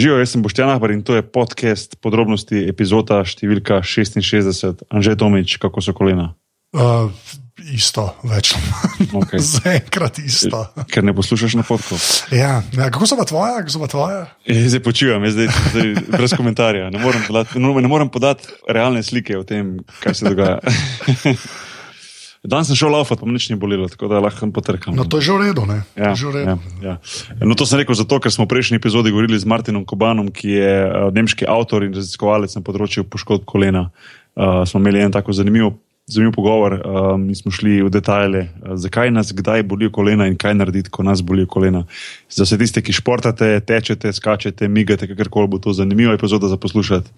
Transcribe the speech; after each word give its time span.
Živijo, 0.00 0.18
jaz 0.18 0.30
sem 0.32 0.42
Boštjan 0.42 0.70
Ahbar 0.72 0.90
in 0.90 1.02
to 1.04 1.12
je 1.18 1.22
podcast 1.22 1.98
podrobnosti 2.00 2.56
epizoda 2.70 3.18
številka 3.28 3.82
66. 3.84 4.86
Anže 4.88 5.12
Tomič, 5.20 5.58
kako 5.60 5.82
so 5.84 5.92
kolena? 5.92 6.30
Uh, 6.72 7.10
isto, 7.68 8.06
več. 8.24 8.54
Okay. 9.10 9.42
Zaenkrat 9.60 10.22
isto. 10.24 10.62
Ker 10.88 11.04
ne 11.04 11.12
poslušaš 11.12 11.58
na 11.60 11.66
podkastu. 11.68 12.32
Ja. 12.32 12.62
ja, 12.72 12.88
kako 12.88 13.10
so 13.10 13.20
pa 13.20 13.28
tvoje, 13.28 13.58
kako 13.60 13.74
so 13.74 13.82
pa 13.82 13.90
tvoje? 13.92 14.22
Zdaj 14.72 14.84
počivam, 14.88 15.28
zdaj, 15.28 15.52
zdaj 15.74 15.92
brez 16.14 16.32
komentarja. 16.38 16.88
Ne 16.94 17.02
morem, 17.02 17.20
podati, 17.28 17.60
ne 17.60 17.90
morem 17.92 18.08
podati 18.08 18.48
realne 18.72 19.04
slike 19.04 19.36
o 19.36 19.44
tem, 19.44 19.82
kaj 20.00 20.16
se 20.16 20.32
dogaja. 20.32 20.62
Danes 22.40 22.70
sem 22.72 22.76
šel 22.78 22.94
laufati, 22.94 23.20
pa 23.20 23.26
me 23.28 23.34
nič 23.36 23.50
ni 23.52 23.56
bolelo, 23.60 23.84
tako 23.88 24.08
da 24.08 24.20
lahko 24.24 24.46
potrkam. 24.56 24.96
No, 24.96 25.04
to 25.04 25.20
je 25.20 25.28
že 25.28 25.32
v 25.36 25.40
redu, 25.44 25.66
ne? 25.68 25.84
Ja, 25.92 26.16
že 26.16 26.24
v 26.24 26.40
redu. 26.40 26.56
Ja, 26.80 26.96
ja. 26.96 27.44
No, 27.44 27.52
to 27.52 27.68
sem 27.68 27.84
rekel 27.84 27.92
zato, 27.92 28.16
ker 28.16 28.32
smo 28.32 28.48
v 28.48 28.56
prejšnji 28.56 28.80
epizodi 28.80 29.12
govorili 29.12 29.36
z 29.36 29.44
Martinom 29.44 29.84
Kobanom, 29.84 30.32
ki 30.32 30.48
je 30.48 30.72
uh, 30.88 31.12
nemški 31.12 31.44
avtor 31.44 31.84
in 31.84 31.92
raziskovalec 31.92 32.56
na 32.56 32.64
področju 32.64 33.04
poškodb 33.04 33.44
kolena. 33.44 33.92
Uh, 34.32 34.64
smo 34.64 34.80
imeli 34.80 35.04
en 35.04 35.12
tako 35.12 35.36
zanimiv, 35.36 35.76
zanimiv 36.08 36.32
pogovor 36.32 36.78
um, 36.80 37.28
in 37.28 37.36
smo 37.36 37.52
šli 37.52 37.84
v 37.84 37.92
detajle, 37.92 38.46
uh, 38.48 38.72
zakaj 38.72 39.12
nas 39.12 39.36
kdaj 39.36 39.68
bolijo 39.68 39.92
kolena 39.92 40.24
in 40.24 40.40
kaj 40.40 40.56
narediti, 40.56 40.88
ko 40.88 41.04
nas 41.04 41.20
bolijo 41.20 41.44
kolena. 41.44 41.84
Za 42.32 42.48
vse 42.48 42.56
tiste, 42.56 42.80
ki 42.80 42.96
športate, 42.96 43.52
tečete, 43.60 44.16
skačete, 44.16 44.64
migate, 44.64 45.12
kakorkoli 45.12 45.52
bo 45.52 45.60
to 45.60 45.76
zanimiva 45.76 46.16
epizoda 46.16 46.48
za 46.48 46.56
poslušati. 46.56 47.12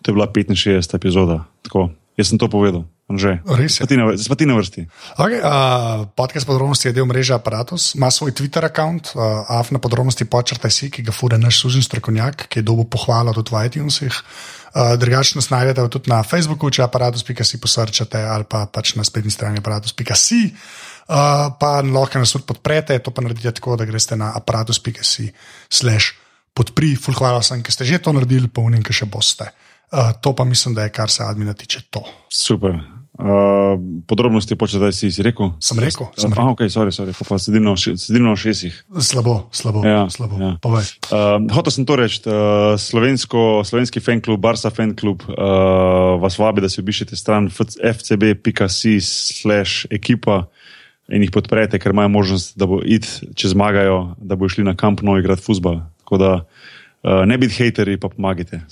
To 0.00 0.08
je 0.08 0.16
bila 0.16 0.24
65. 0.32 0.96
epizoda. 0.96 1.44
Tako, 1.68 1.90
jaz 2.16 2.32
sem 2.32 2.40
to 2.40 2.48
povedal. 2.48 2.88
Že. 3.04 3.44
Res 3.44 3.84
je. 3.84 3.84
Pa 3.84 4.34
ti 4.34 4.48
na 4.48 4.56
vrsti. 4.56 4.88
Okay, 5.20 5.36
uh, 5.44 6.08
podcast 6.16 6.48
podrobnosti 6.48 6.88
je 6.88 6.96
del 6.96 7.04
mreže 7.04 7.36
Apparatus, 7.36 7.92
ima 8.00 8.08
svoj 8.08 8.32
Twitter 8.32 8.64
račun, 8.64 8.96
uh, 9.12 9.44
af 9.44 9.68
na 9.68 9.76
podrobnosti 9.76 10.24
počrtaj 10.24 10.72
si, 10.72 10.88
ki 10.88 11.04
ga 11.04 11.12
fura 11.12 11.36
naš 11.36 11.60
sužen 11.60 11.84
strokovnjak, 11.84 12.48
ki 12.48 12.64
je 12.64 12.64
dobil 12.64 12.88
pohvalo 12.88 13.36
tudi 13.36 13.52
v 13.52 13.60
iTunesih. 13.68 14.08
Uh, 14.72 14.96
Drugače 14.96 15.36
nas 15.36 15.52
najdete 15.52 15.84
tudi 15.92 16.08
na 16.08 16.24
Facebooku, 16.24 16.72
če 16.72 16.88
aparatus.si 16.88 17.60
posrčate 17.60 18.24
ali 18.24 18.48
pa 18.48 18.64
pač 18.72 18.96
na 18.96 19.04
spletni 19.04 19.28
strani 19.28 19.60
aparatus.si. 19.60 20.56
Uh, 21.04 21.52
pa 21.60 21.84
lahko 21.84 22.24
nas 22.24 22.32
tudi 22.32 22.48
podprete, 22.48 22.96
to 23.04 23.12
pa 23.12 23.20
naredite 23.20 23.52
tako, 23.60 23.76
da 23.76 23.84
greste 23.84 24.16
na 24.16 24.32
aparatus.si 24.32 25.28
slash 25.68 26.16
podpri, 26.56 26.94
full 26.96 27.20
hvala 27.20 27.44
vsem, 27.44 27.60
ki 27.60 27.68
ste 27.68 27.84
že 27.84 28.00
to 28.00 28.16
naredili, 28.16 28.48
pa 28.48 28.64
unim, 28.64 28.80
ki 28.80 28.96
še 28.96 29.12
boste. 29.12 29.52
Uh, 29.92 29.98
to 30.20 30.34
pa 30.34 30.44
mislim, 30.44 30.74
da 30.74 30.82
je 30.82 30.92
kar 30.92 31.10
se 31.10 31.22
admina 31.22 31.52
tiče 31.52 31.80
to. 31.90 32.02
Super. 32.32 32.80
Uh, 33.14 33.78
podrobnosti 34.06 34.56
počeš, 34.58 34.80
da 34.82 34.92
si, 34.92 35.06
si 35.14 35.22
rekel? 35.22 35.52
Sem 35.62 35.78
rekel. 35.78 36.06
Sem 36.18 36.32
rekel. 36.34 36.42
Ah, 36.42 36.50
okay, 36.50 36.66
sorry, 36.66 36.90
sorry. 36.90 37.14
pa 37.14 37.38
sedimo 37.38 37.70
na 37.70 38.36
šestih. 38.36 38.74
Slabo, 38.98 39.46
slabo. 39.54 39.86
Ja, 39.86 40.10
slabo. 40.10 40.34
Ja. 40.42 40.58
Uh, 40.58 40.82
Hotel 41.54 41.70
sem 41.70 41.86
to 41.86 41.94
reči. 41.94 42.26
Uh, 42.26 42.74
slovenski 42.74 44.02
fan 44.02 44.18
klub, 44.18 44.42
Barsa 44.42 44.70
fan 44.74 44.98
klub, 44.98 45.22
uh, 45.30 46.18
vas 46.18 46.38
vabi, 46.42 46.58
da 46.58 46.68
si 46.68 46.82
obišete 46.82 47.14
stran 47.16 47.46
fcb.si/slash 47.54 48.66
ekipa 49.94 50.50
in 51.06 51.22
jih 51.22 51.30
podprete, 51.30 51.78
ker 51.78 51.94
imajo 51.94 52.08
možnost, 52.18 52.58
da 52.58 52.66
bo 52.66 52.82
id, 52.82 53.06
če 53.38 53.54
zmagajo, 53.54 54.18
da 54.18 54.34
bo 54.34 54.50
šli 54.50 54.66
na 54.66 54.74
kamp 54.74 55.06
novi 55.06 55.22
igrati 55.22 55.46
futbol. 55.46 55.86
Uh, 56.10 56.42
ne 57.04 57.36
biti 57.38 57.56
hateri, 57.58 57.98
pa 58.00 58.08
pomagajte. 58.08 58.62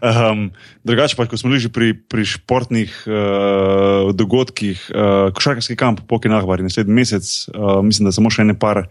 um, 0.00 0.50
drugače 0.88 1.16
pa, 1.16 1.26
ko 1.28 1.36
smo 1.36 1.50
bili 1.52 1.60
že 1.60 1.68
pri, 1.68 1.92
pri 1.92 2.24
športnih 2.24 2.94
uh, 3.04 4.14
dogodkih, 4.16 4.88
uh, 4.88 5.28
košarkarski 5.36 5.76
kamp, 5.76 6.00
Poki 6.08 6.32
Nahbar, 6.32 6.62
naslednji 6.64 6.94
mesec, 6.94 7.28
uh, 7.52 7.84
mislim, 7.84 8.08
da 8.08 8.16
samo 8.16 8.32
še 8.32 8.46
ene 8.46 8.56
par 8.58 8.86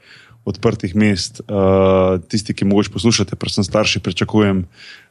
odprtih 0.47 0.93
mest, 0.95 1.41
uh, 1.49 2.21
tisti, 2.29 2.53
ki 2.55 2.69
mogoče 2.69 2.93
poslušate, 2.93 3.35
predvsem 3.35 3.65
starši, 3.67 3.99
pričakujem. 4.05 4.63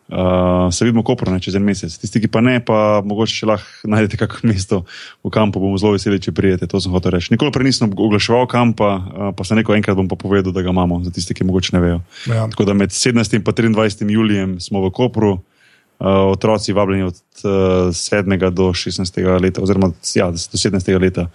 Uh, 0.06 0.70
se 0.70 0.84
vidimo, 0.84 1.02
ko 1.02 1.16
prvo, 1.18 1.34
čez 1.42 1.56
en 1.58 1.64
mesec. 1.66 1.90
Tisti, 1.98 2.20
ki 2.22 2.28
pa 2.30 2.38
ne, 2.44 2.60
pa 2.62 3.02
mogoče 3.02 3.40
še 3.40 3.48
lahko 3.50 3.90
najdete 3.90 4.20
kakšno 4.20 4.48
mesto 4.52 4.78
v 5.27 5.33
kampu, 5.34 5.58
bomo 5.58 5.80
zelo 5.83 5.96
veseli, 5.96 6.20
če 6.22 6.30
prijete. 6.36 6.68
To 6.70 6.78
sem 6.83 6.94
hotel 6.94 7.17
reči. 7.17 7.33
Nikoli 7.34 7.50
prej 7.50 7.67
nisem 7.67 7.90
oglaševal 7.90 8.46
kampa, 8.50 8.92
uh, 8.95 9.33
pa 9.34 9.46
se 9.46 9.58
neko 9.58 9.74
enkrat 9.74 9.98
bom 9.98 10.06
pa 10.06 10.18
povedal, 10.20 10.55
da 10.55 10.62
ga 10.62 10.70
imamo, 10.70 11.02
za 11.02 11.11
tiste, 11.11 11.34
ki 11.34 11.48
mogoče 11.48 11.74
ne 11.74 11.83
vejo. 11.83 11.98
Ja. 12.30 12.46
Tako 12.52 12.68
da 12.70 12.78
med 12.78 12.95
17 12.95 13.34
in 13.34 13.42
23 13.42 14.14
julijem 14.14 14.56
smo 14.62 14.84
v 14.86 14.95
Kopru, 14.95 15.33
uh, 15.34 16.06
otroci 16.30 16.77
vabljeni 16.77 17.11
od 17.11 17.18
uh, 17.42 17.90
7 17.90 18.50
do 18.55 18.70
16 18.70 19.42
leta, 19.42 19.62
oziroma 19.62 19.90
ja, 20.14 20.30
do 20.30 20.39
17 20.39 21.00
leta. 21.02 21.27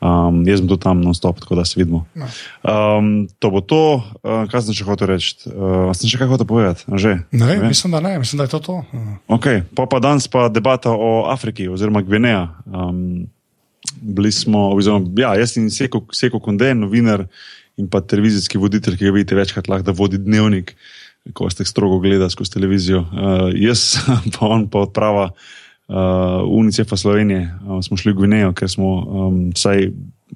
Um, 0.00 0.40
jaz 0.48 0.62
sem 0.62 0.68
tudi 0.68 0.80
tam 0.80 1.02
non-stop, 1.04 1.42
tako 1.44 1.58
da 1.58 1.64
se 1.68 1.76
vidimo. 1.76 2.06
Um, 2.64 3.28
to 3.38 3.50
bo 3.52 3.60
to, 3.60 4.00
uh, 4.24 4.46
kaj 4.48 4.64
sem 4.64 4.76
še 4.78 4.86
hotel 4.88 5.12
reči. 5.12 5.34
Uh, 5.44 5.92
sem 5.92 6.08
še 6.08 6.16
kaj 6.22 6.30
hotel 6.30 6.48
povedati? 6.48 6.88
Že? 6.88 7.12
Ne, 7.36 7.44
ne, 7.44 7.68
mislim, 7.68 7.92
da 7.92 8.00
ne, 8.00 8.14
mislim, 8.22 8.40
da 8.40 8.48
je 8.48 8.54
to 8.56 8.60
to. 8.64 8.78
Okay. 9.36 9.60
Pa, 9.76 9.84
pa 9.84 10.00
danes 10.00 10.24
pa 10.32 10.48
debata 10.48 10.94
o 10.96 11.28
Afriki, 11.28 11.68
oziroma 11.68 12.00
Gvineja. 12.00 12.48
Um, 12.64 13.28
bili 14.00 14.32
smo, 14.32 14.70
oziroma, 14.72 15.04
ja, 15.20 15.34
jaz 15.36 15.52
sem 15.58 15.68
Seko, 15.68 16.06
Seko 16.16 16.40
Konde, 16.40 16.72
novinar 16.72 17.28
in 17.76 17.92
pa 17.92 18.00
televizijski 18.00 18.56
voditelj, 18.60 18.96
ki 18.96 19.04
ga 19.04 19.12
vidite 19.12 19.36
večkrat 19.36 19.68
lahko, 19.68 19.90
da 19.90 19.96
vodi 19.96 20.16
dnevnik, 20.20 20.72
ko 21.36 21.52
ste 21.52 21.68
strogo 21.68 22.00
gledali 22.00 22.32
skozi 22.32 22.56
televizijo. 22.56 23.04
Uh, 23.12 23.50
jaz 23.52 24.00
pa 24.32 24.48
on 24.48 24.64
pa 24.72 24.88
odprava 24.88 25.28
uh, 25.28 25.48
UNICEF-a 26.46 26.96
Slovenije, 26.96 27.50
uh, 27.66 27.80
smo 27.82 27.96
šli 27.96 28.12
v 28.12 28.16
Gvinejo, 28.16 28.52
ker 28.54 28.70
smo, 28.70 28.90
um, 29.02 29.38
saj 29.56 29.88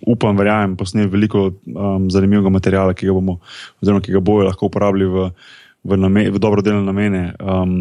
upam, 0.06 0.36
verjamem, 0.36 0.76
posneli 0.76 1.10
veliko 1.10 1.50
um, 1.50 2.08
zanimivega 2.10 2.50
materiala, 2.50 2.94
ki 2.94 3.06
ga 3.06 3.14
bomo, 3.14 3.38
oziroma 3.82 4.02
ki 4.02 4.16
ga 4.16 4.22
bojo 4.24 4.48
lahko 4.48 4.66
uporabljali 4.66 5.06
v, 5.06 5.28
v, 5.84 5.98
v 6.34 6.42
dobrodelne 6.42 6.82
namene 6.82 7.22
um, 7.38 7.76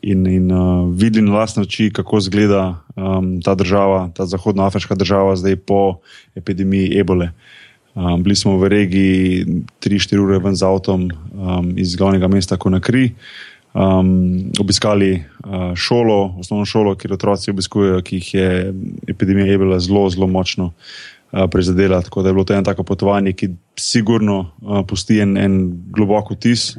in, 0.00 0.24
in 0.24 0.48
uh, 0.48 0.88
videli 0.96 1.26
na 1.26 1.42
lastne 1.42 1.66
oči, 1.68 1.90
kako 1.92 2.22
izgleda 2.24 2.78
um, 2.96 3.36
ta 3.44 3.52
država, 3.54 4.08
ta 4.16 4.24
zahodnoafriška 4.26 4.96
država, 4.96 5.36
zdaj 5.36 5.60
po 5.60 6.00
epidemiji 6.34 6.96
ebole. 7.00 7.34
Um, 7.94 8.22
bili 8.24 8.34
smo 8.34 8.56
v 8.58 8.68
regiji 8.72 9.44
3-4 9.84 10.18
ure 10.18 10.38
ven 10.42 10.56
z 10.56 10.64
avtom 10.66 11.10
um, 11.12 11.68
iz 11.78 11.94
glavnega 11.94 12.26
mesta 12.32 12.56
Konakri 12.56 13.12
um, 13.74 14.50
obiskali 14.60 15.24
uh, 15.44 15.74
šolo, 15.74 16.34
osnovno 16.38 16.64
šolo, 16.64 16.94
kjer 16.94 17.12
otroci 17.12 17.50
obiskujejo, 17.50 18.02
ki 18.02 18.16
jih 18.16 18.34
je 18.34 18.74
epidemija 19.08 19.54
Ebela 19.54 19.78
zelo, 19.80 20.08
zelo 20.10 20.26
močno 20.26 20.64
uh, 20.64 21.44
prizadela. 21.50 22.02
Tako 22.02 22.22
da 22.22 22.28
je 22.28 22.32
bilo 22.32 22.44
to 22.44 22.54
eno 22.54 22.62
tako 22.62 22.82
potovanje, 22.82 23.32
ki 23.32 23.50
sigurno 23.76 24.38
uh, 24.62 24.86
pusti 24.86 25.20
en, 25.20 25.36
en 25.36 25.58
globok 25.90 26.30
vtis. 26.36 26.74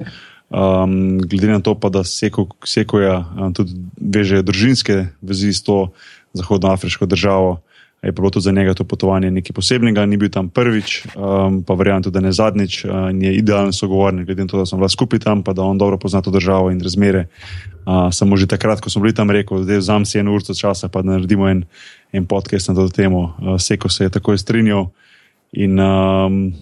Um, 0.50 1.20
glede 1.20 1.48
na 1.48 1.60
to, 1.60 1.76
pa, 1.76 1.90
da 1.90 2.04
seko, 2.04 2.48
sekoja 2.64 3.18
um, 3.36 3.54
tudi 3.54 3.76
veže 3.98 4.44
družinske 4.46 5.08
vezi 5.22 5.54
s 5.54 5.64
to 5.64 5.90
zahodnoafriško 6.34 7.06
državo 7.06 7.60
je 8.06 8.12
bilo 8.12 8.30
tudi 8.30 8.44
za 8.44 8.52
njega 8.52 8.74
to 8.74 8.84
potovanje 8.84 9.32
nekaj 9.32 9.54
posebnega, 9.54 10.06
ni 10.06 10.18
bil 10.18 10.30
tam 10.30 10.50
prvič, 10.50 11.08
um, 11.16 11.64
pa 11.66 11.74
verjamem 11.74 12.04
tudi, 12.04 12.14
da 12.14 12.22
ne 12.22 12.32
zadnjič, 12.32 12.86
uh, 12.86 13.10
in 13.10 13.22
je 13.22 13.34
idealen 13.36 13.74
sogovornik, 13.74 14.26
glede 14.26 14.46
na 14.46 14.48
to, 14.48 14.58
da 14.62 14.66
sem 14.66 14.80
bila 14.80 14.90
skupaj 14.90 15.20
tam, 15.20 15.44
pa 15.44 15.54
da 15.54 15.64
on 15.66 15.78
dobro 15.78 15.98
pozna 15.98 16.22
to 16.22 16.32
državo 16.32 16.70
in 16.72 16.82
razmere. 16.82 17.26
Uh, 17.86 18.14
samo 18.14 18.38
že 18.38 18.48
takrat, 18.48 18.82
ko 18.82 18.90
smo 18.90 19.02
bili 19.02 19.14
tam, 19.14 19.32
rekel, 19.32 19.66
da 19.66 19.78
vzam 19.78 20.06
si 20.06 20.20
eno 20.20 20.34
uro 20.34 20.54
časa, 20.54 20.88
pa 20.88 21.02
da 21.02 21.18
naredimo 21.18 21.50
en, 21.50 21.66
en 22.14 22.26
podcast 22.26 22.70
na 22.70 22.76
to 22.76 22.90
temo. 22.90 23.34
Uh, 23.42 23.58
Seko 23.60 23.90
se 23.90 24.04
je 24.04 24.10
takoj 24.10 24.38
strinjal 24.38 24.90
in 25.52 25.80
um, 25.80 26.54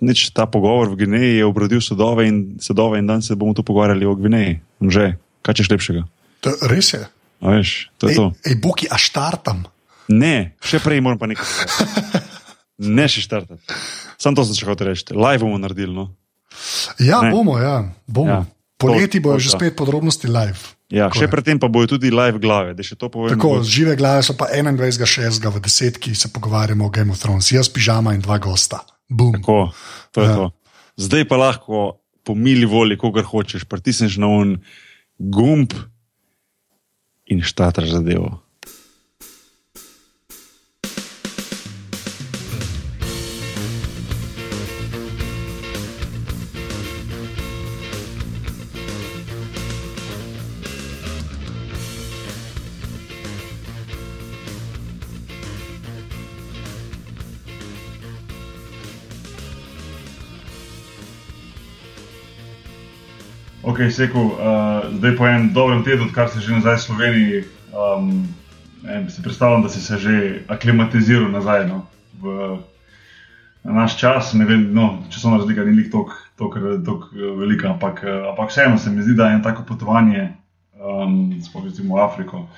nič 0.00 0.30
ta 0.32 0.46
pogovor 0.46 0.90
v 0.90 1.04
Gvineji 1.04 1.36
je 1.38 1.44
obrodil 1.44 1.80
sadove 1.80 2.26
in 2.26 2.56
sadove 2.58 2.98
in 2.98 3.06
danes 3.06 3.28
se 3.28 3.36
bomo 3.36 3.54
tu 3.54 3.62
pogovarjali 3.62 4.06
o 4.06 4.14
Gvineji. 4.14 4.60
Že, 4.80 5.14
kaj 5.42 5.54
češ 5.54 5.70
lepšega? 5.70 6.02
To, 6.40 6.50
res 6.66 6.96
je. 6.96 7.04
A 7.40 7.56
veš, 7.56 7.92
to 8.00 8.08
je 8.08 8.12
ej, 8.12 8.16
to. 8.16 8.24
Ej, 8.48 8.54
Boki, 8.58 8.88
a 8.88 8.96
štartam. 8.96 9.68
Ne, 10.10 10.34
še 10.58 10.78
prej 10.78 10.98
moram 10.98 11.16
pa 11.16 11.26
nekaj. 11.26 11.46
Ne 12.80 13.04
še 13.04 13.20
štartati. 13.20 13.62
Sam 14.16 14.32
to 14.32 14.42
sem 14.42 14.56
še 14.56 14.66
hotel 14.66 14.90
reči. 14.90 15.06
Live 15.10 15.40
bomo 15.40 15.56
naredili. 15.56 15.92
No? 15.92 16.10
Ja, 16.98 17.20
Ne. 17.20 17.30
bomo, 17.30 17.54
ja, 17.56 17.76
bomo. 18.04 18.30
Ja, 18.30 18.40
Poleti 18.76 19.18
bojo 19.18 19.36
že 19.36 19.50
spet 19.50 19.76
podrobnosti 19.76 20.24
live. 20.24 20.56
Ja, 20.88 21.06
Tako 21.06 21.14
še 21.14 21.24
je. 21.24 21.30
predtem 21.30 21.56
pa 21.56 21.68
bojo 21.68 21.86
tudi 21.90 22.08
live 22.08 22.38
glave. 22.38 22.72
Tako, 22.72 23.60
žive 23.62 23.92
glave 23.94 24.20
so 24.20 24.32
pa 24.32 24.48
21.6. 24.48 24.96
v 25.38 25.60
desetki 25.60 26.10
se 26.12 26.26
pogovarjamo 26.26 26.82
o 26.82 26.90
Game 26.90 27.10
of 27.10 27.18
Thrones, 27.18 27.46
jaz 27.46 27.68
pižama 27.68 28.10
in 28.10 28.20
dva 28.20 28.38
gosta. 28.38 28.80
Boom. 29.06 29.36
Tako, 29.36 29.70
to 30.10 30.18
je 30.18 30.26
Ja. 30.26 30.34
to. 30.34 30.46
Zdaj 30.96 31.24
pa 31.24 31.36
lahko 31.36 31.76
po 32.20 32.32
mili 32.34 32.64
volji, 32.64 32.96
kogar 32.96 33.22
hočeš, 33.22 33.62
pritisneš 33.62 34.16
na 34.16 34.26
un 34.28 34.58
gumb 35.18 35.76
in 37.26 37.40
štatraš 37.40 37.92
zadevo. 37.92 38.40
Ok, 63.80 63.88
Seko, 63.88 64.20
uh, 64.20 64.34
zdaj 64.92 65.16
po 65.16 65.24
enem 65.24 65.56
dobrem 65.56 65.80
tednu, 65.80 66.12
odkar 66.12 66.28
si 66.28 66.36
že 66.44 66.52
nazaj 66.52 66.76
v 66.76 66.84
Sloveniji, 66.84 67.36
um, 67.72 68.28
ne, 68.84 69.08
si 69.08 69.24
predstavljam, 69.24 69.64
da 69.64 69.72
si 69.72 69.80
se 69.80 69.96
že 69.96 70.44
aklimatiziral 70.52 71.32
nazaj 71.32 71.64
no, 71.64 71.88
v 72.20 72.60
na 73.64 73.72
naš 73.72 73.96
čas. 73.96 74.36
Ne 74.36 74.44
vem, 74.44 74.68
no, 74.76 75.00
časovna 75.08 75.40
razlika 75.40 75.64
ni 75.64 75.88
tako 75.88 76.12
velika, 77.40 77.72
ampak, 77.72 78.04
ampak 78.04 78.52
vseeno 78.52 78.76
se 78.76 78.92
mi 78.92 79.00
zdi, 79.00 79.16
da 79.16 79.32
je 79.32 79.40
eno 79.40 79.44
tako 79.48 79.64
potovanje, 79.64 80.28
um, 80.76 81.32
recimo 81.64 81.96
v 81.96 82.04
Afriko. 82.04 82.52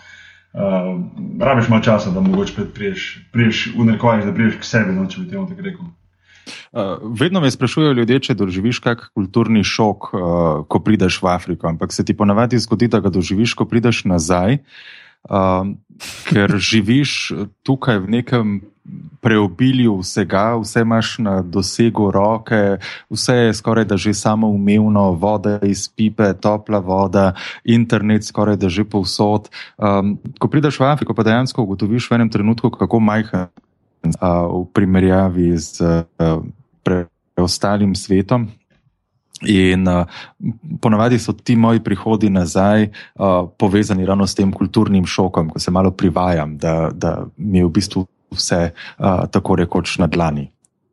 Uh, 0.50 1.06
rabiš 1.38 1.70
malo 1.70 1.86
časa, 1.86 2.10
da 2.10 2.19
mogoče 2.19 2.66
priješ, 2.74 3.30
priješ 3.30 3.78
v 3.78 3.94
nekaj, 3.94 4.26
da 4.26 4.34
priješ 4.34 4.58
k 4.58 4.64
sebi, 4.66 4.90
no, 4.90 5.06
če 5.06 5.22
bi 5.22 5.30
temu 5.30 5.46
tako 5.46 5.62
rekel. 5.62 5.86
Uh, 6.72 6.98
vedno 7.20 7.40
me 7.40 7.50
sprašujejo 7.50 7.92
ljudje, 7.92 8.20
če 8.28 8.34
doživiš 8.34 8.80
kak 8.84 9.10
kulturni 9.14 9.64
šok, 9.64 10.10
uh, 10.12 10.22
ko 10.68 10.80
prideš 10.80 11.20
v 11.22 11.30
Afriko, 11.34 11.68
ampak 11.68 11.92
se 11.92 12.04
ti 12.04 12.16
ponavadi 12.16 12.58
zgodi, 12.58 12.88
da 12.88 13.00
ga 13.00 13.12
doživiš, 13.12 13.54
ko 13.54 13.68
prideš 13.68 14.04
nazaj, 14.10 14.58
uh, 15.30 15.70
ker 16.30 16.58
živiš 16.72 17.32
tukaj 17.62 18.02
v 18.02 18.14
nekem 18.18 18.60
preobilju 19.20 19.96
vsega, 20.00 20.56
vse 20.58 20.80
imaš 20.80 21.18
na 21.18 21.42
dosegu 21.42 22.10
roke, 22.10 22.78
vse 23.10 23.34
je 23.34 23.54
skoraj 23.54 23.84
da 23.84 23.96
že 23.96 24.14
samo 24.14 24.48
umevno, 24.48 25.12
voda 25.12 25.58
iz 25.62 25.88
pipe, 25.88 26.34
topla 26.34 26.78
voda, 26.78 27.32
internet 27.64 28.26
skoraj 28.26 28.56
da 28.56 28.68
že 28.68 28.84
povsod. 28.84 29.50
Um, 29.78 30.18
ko 30.38 30.48
prideš 30.48 30.80
v 30.80 30.90
Afriko, 30.90 31.14
pa 31.14 31.22
dejansko 31.22 31.62
ugotoviš 31.62 32.10
v 32.10 32.14
enem 32.14 32.30
trenutku, 32.30 32.70
kako 32.70 33.00
majhen 33.00 33.46
v 34.02 34.64
primerjavi 34.75 35.52
z 35.58 36.04
preostalim 36.82 37.94
svetom. 37.94 38.49
In 39.43 39.88
uh, 39.88 40.06
ponavadi 40.81 41.19
so 41.19 41.32
ti 41.32 41.56
moji 41.56 41.81
prihodi 41.82 42.31
nazaj 42.31 42.84
uh, 42.87 43.49
povezani 43.58 44.06
ravno 44.06 44.26
s 44.26 44.34
tem 44.38 44.52
kulturnim 44.52 45.06
šokom, 45.06 45.50
ko 45.50 45.58
se 45.58 45.70
malo 45.70 45.90
privajam, 45.90 46.58
da, 46.58 46.90
da 46.94 47.26
mi 47.37 47.58
je 47.58 47.64
v 47.66 47.70
bistvu 47.70 48.06
vse 48.31 48.70
uh, 48.70 49.26
tako 49.31 49.56
rekoč 49.56 49.99
na 49.99 50.06
dlani. 50.06 50.46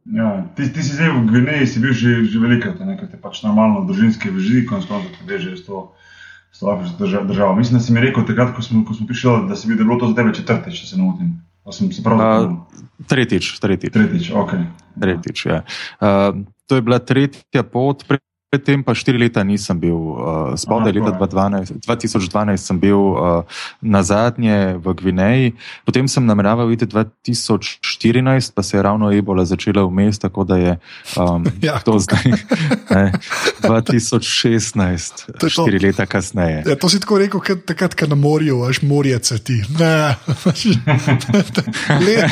Ja, 0.09 0.45
ti, 0.57 0.65
ti 0.73 0.81
si 0.81 0.95
zdaj 0.97 1.13
v 1.13 1.25
Gvineji, 1.29 1.67
si 1.67 1.79
bil 1.79 1.93
že, 1.93 2.23
že 2.25 2.41
velikrat, 2.41 2.81
nekaj 2.81 3.13
te 3.13 3.17
pač 3.21 3.43
normalno 3.45 3.85
družinske 3.85 4.33
vezi, 4.33 4.65
ko 4.65 4.81
smo 4.81 5.03
se 5.03 5.13
povezali 5.21 5.53
s 5.53 5.69
to, 5.69 5.93
to 6.57 6.71
afriško 6.73 7.05
državo. 7.29 7.53
Mislim, 7.55 7.77
da 7.77 7.85
si 7.85 7.93
mi 7.93 8.01
rekel, 8.01 8.25
takrat, 8.25 8.55
ko 8.55 8.65
smo, 8.65 8.81
ko 8.81 8.97
smo 8.97 9.05
prišli, 9.05 9.45
da 9.45 9.53
si 9.53 9.69
bil, 9.69 9.77
da 9.77 9.85
je 9.85 9.89
bilo 9.91 9.99
to 10.01 10.09
za 10.09 10.17
tebe 10.17 10.33
četrtič, 10.33 10.81
če 10.81 10.87
se 10.89 10.97
ne 10.97 11.05
motim. 11.05 11.37
Uh, 11.69 12.57
tretjič, 13.07 13.59
tretjič. 13.61 13.93
Tretjič, 13.93 14.31
okay. 14.33 14.65
tretjič 14.99 15.45
ja. 15.45 15.61
uh, 16.01 16.33
to 16.69 16.79
je 16.79 16.85
bila 16.85 16.99
tretja 16.99 17.63
pot. 17.63 18.05
Pre 18.05 18.21
Predtem 18.49 18.81
pa 18.81 18.97
štiri 18.97 19.21
leta 19.21 19.43
nisem 19.45 19.77
bil 19.77 19.93
uh, 19.93 20.57
spodaj, 20.57 20.89
leta 20.89 21.13
2012, 21.13 21.85
2012 21.85 22.57
sem 22.57 22.79
bil 22.81 22.97
uh, 22.97 23.45
na 23.77 24.01
zadnje 24.01 24.73
v 24.81 24.93
Gvineji, 24.97 25.53
potem 25.85 26.09
sem 26.09 26.25
nameraval 26.25 26.65
videti 26.65 26.97
2014, 26.97 28.49
pa 28.57 28.65
se 28.65 28.73
je 28.73 28.81
ravno 28.81 29.13
ebola 29.13 29.45
začela 29.45 29.85
vmes, 29.85 30.17
tako 30.17 30.49
da 30.49 30.57
je 30.57 30.73
um, 31.13 31.45
ja, 31.61 31.77
to 31.85 32.01
zdaj 32.01 32.25
ne, 32.89 33.13
2016, 33.61 35.29
to 35.37 35.45
štiri 35.45 35.77
to. 35.77 35.85
leta 35.85 36.09
kasneje. 36.09 36.65
Ja, 36.65 36.73
to 36.73 36.89
si 36.89 36.97
tako 36.97 37.21
rekel, 37.21 37.45
kad, 37.45 37.61
takrat, 37.69 37.93
ko 37.93 38.09
na 38.09 38.17
morju, 38.17 38.65
až 38.65 38.81
morje 38.81 39.21
cveti. 39.29 39.61
Le, 42.05 42.25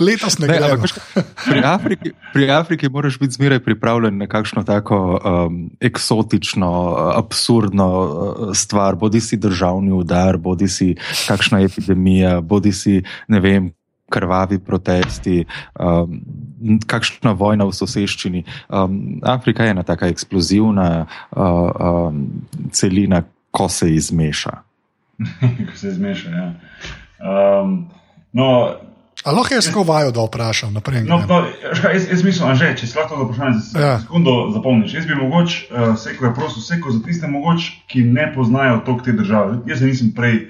letos 0.00 0.40
ne 0.40 0.48
gre. 0.48 0.80
Pri, 1.84 1.96
pri 2.32 2.50
Afriki 2.56 2.88
moraš 2.88 3.20
biti 3.20 3.36
zmeraj 3.36 3.60
pripravljen 3.60 4.16
na 4.16 4.24
kakšno 4.24 4.64
tako. 4.64 5.20
Um, 5.20 5.57
eksotično, 5.80 6.70
absurdno 7.14 7.88
eh, 8.04 8.54
stvar, 8.54 8.96
bodi 8.96 9.20
si 9.20 9.36
državni 9.36 9.92
udar, 9.92 10.36
bodi 10.36 10.68
si 10.68 10.94
kakšna 11.28 11.60
epidemija, 11.66 12.40
bodi 12.40 12.72
si 12.72 13.02
ne 13.28 13.40
vem. 13.40 13.74
Krvavi 14.08 14.56
protesti, 14.64 15.42
um, 15.76 16.14
kakšna 16.88 17.34
vojna 17.36 17.66
v 17.68 17.74
soseščini. 17.76 18.40
Um, 18.72 19.18
Afrika 19.20 19.66
je 19.66 19.74
ena 19.74 19.82
tako 19.84 20.08
eksplozivna 20.08 20.86
uh, 21.04 21.36
um, 21.76 22.22
celina, 22.72 23.20
ko 23.52 23.68
se 23.68 23.90
izmeša. 23.94 24.54
ko 25.68 25.76
se 25.76 25.92
izmeša. 25.92 26.30
Ja. 26.30 26.48
Um, 27.20 27.90
no, 28.32 28.48
Ali 29.24 29.36
lahko 29.36 29.54
jaz 29.54 29.66
tako 29.66 29.82
vajo, 29.82 30.10
da 30.14 30.24
vprašam 30.24 30.72
naprej? 30.72 31.02
No, 31.04 31.18
no, 31.28 31.40
jaz, 31.92 32.06
jaz 32.10 32.22
mislim, 32.24 32.54
že, 32.54 32.70
če 32.78 32.86
si 32.86 32.98
lahko 32.98 33.16
to 33.16 33.26
vprašanje 33.26 33.58
za 33.58 33.80
ja. 33.80 33.98
sekundo 34.04 34.36
zapomniš. 34.54 34.94
Jaz 34.94 35.06
bi 35.06 35.18
mogoče, 35.18 35.66
uh, 35.70 35.92
seko 35.98 36.28
je 36.28 36.34
prosto, 36.34 36.62
seko 36.62 36.94
za 36.94 37.02
tiste, 37.04 37.26
mogoče, 37.26 37.72
ki 37.90 38.04
ne 38.06 38.30
poznajo 38.34 38.80
tok 38.86 39.02
te 39.04 39.12
države. 39.12 39.58
Jaz 39.66 39.82
se 39.82 39.90
nisem 39.90 40.14
prej 40.14 40.46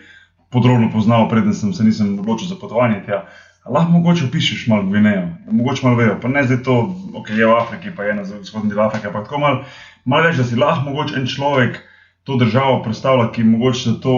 podrobno 0.53 0.91
poznal, 0.93 1.29
preden 1.29 1.55
sem 1.55 1.73
se 1.75 1.85
nisem 1.85 2.19
odločil 2.19 2.49
za 2.49 2.61
potovanje 2.61 3.03
tja. 3.07 3.25
Lahko 3.69 3.93
mogoče 3.93 4.29
opišeš 4.29 4.67
malo 4.67 4.87
Gvinejo, 4.89 5.27
mogoče 5.51 5.87
malo 5.87 5.97
vejo, 5.97 6.17
pa 6.23 6.29
ne 6.29 6.45
zdaj 6.45 6.63
to, 6.65 6.77
ok, 7.21 7.31
je 7.31 7.47
v 7.47 7.57
Afriki, 7.57 7.93
pa 7.97 8.05
je 8.05 8.15
na 8.15 8.23
vzhodni 8.23 8.71
del 8.73 8.81
Afrike, 8.81 9.11
ampak 9.11 9.29
tako 9.29 9.41
malo 9.43 9.65
mal 10.09 10.25
več, 10.25 10.39
da 10.41 10.45
si 10.45 10.57
lahko 10.57 10.89
mogoče 10.89 11.19
en 11.21 11.27
človek 11.29 11.77
to 12.25 12.37
državo 12.41 12.83
predstavlja, 12.85 13.31
ki 13.33 13.45
mogoče 13.45 13.99
to, 14.05 14.15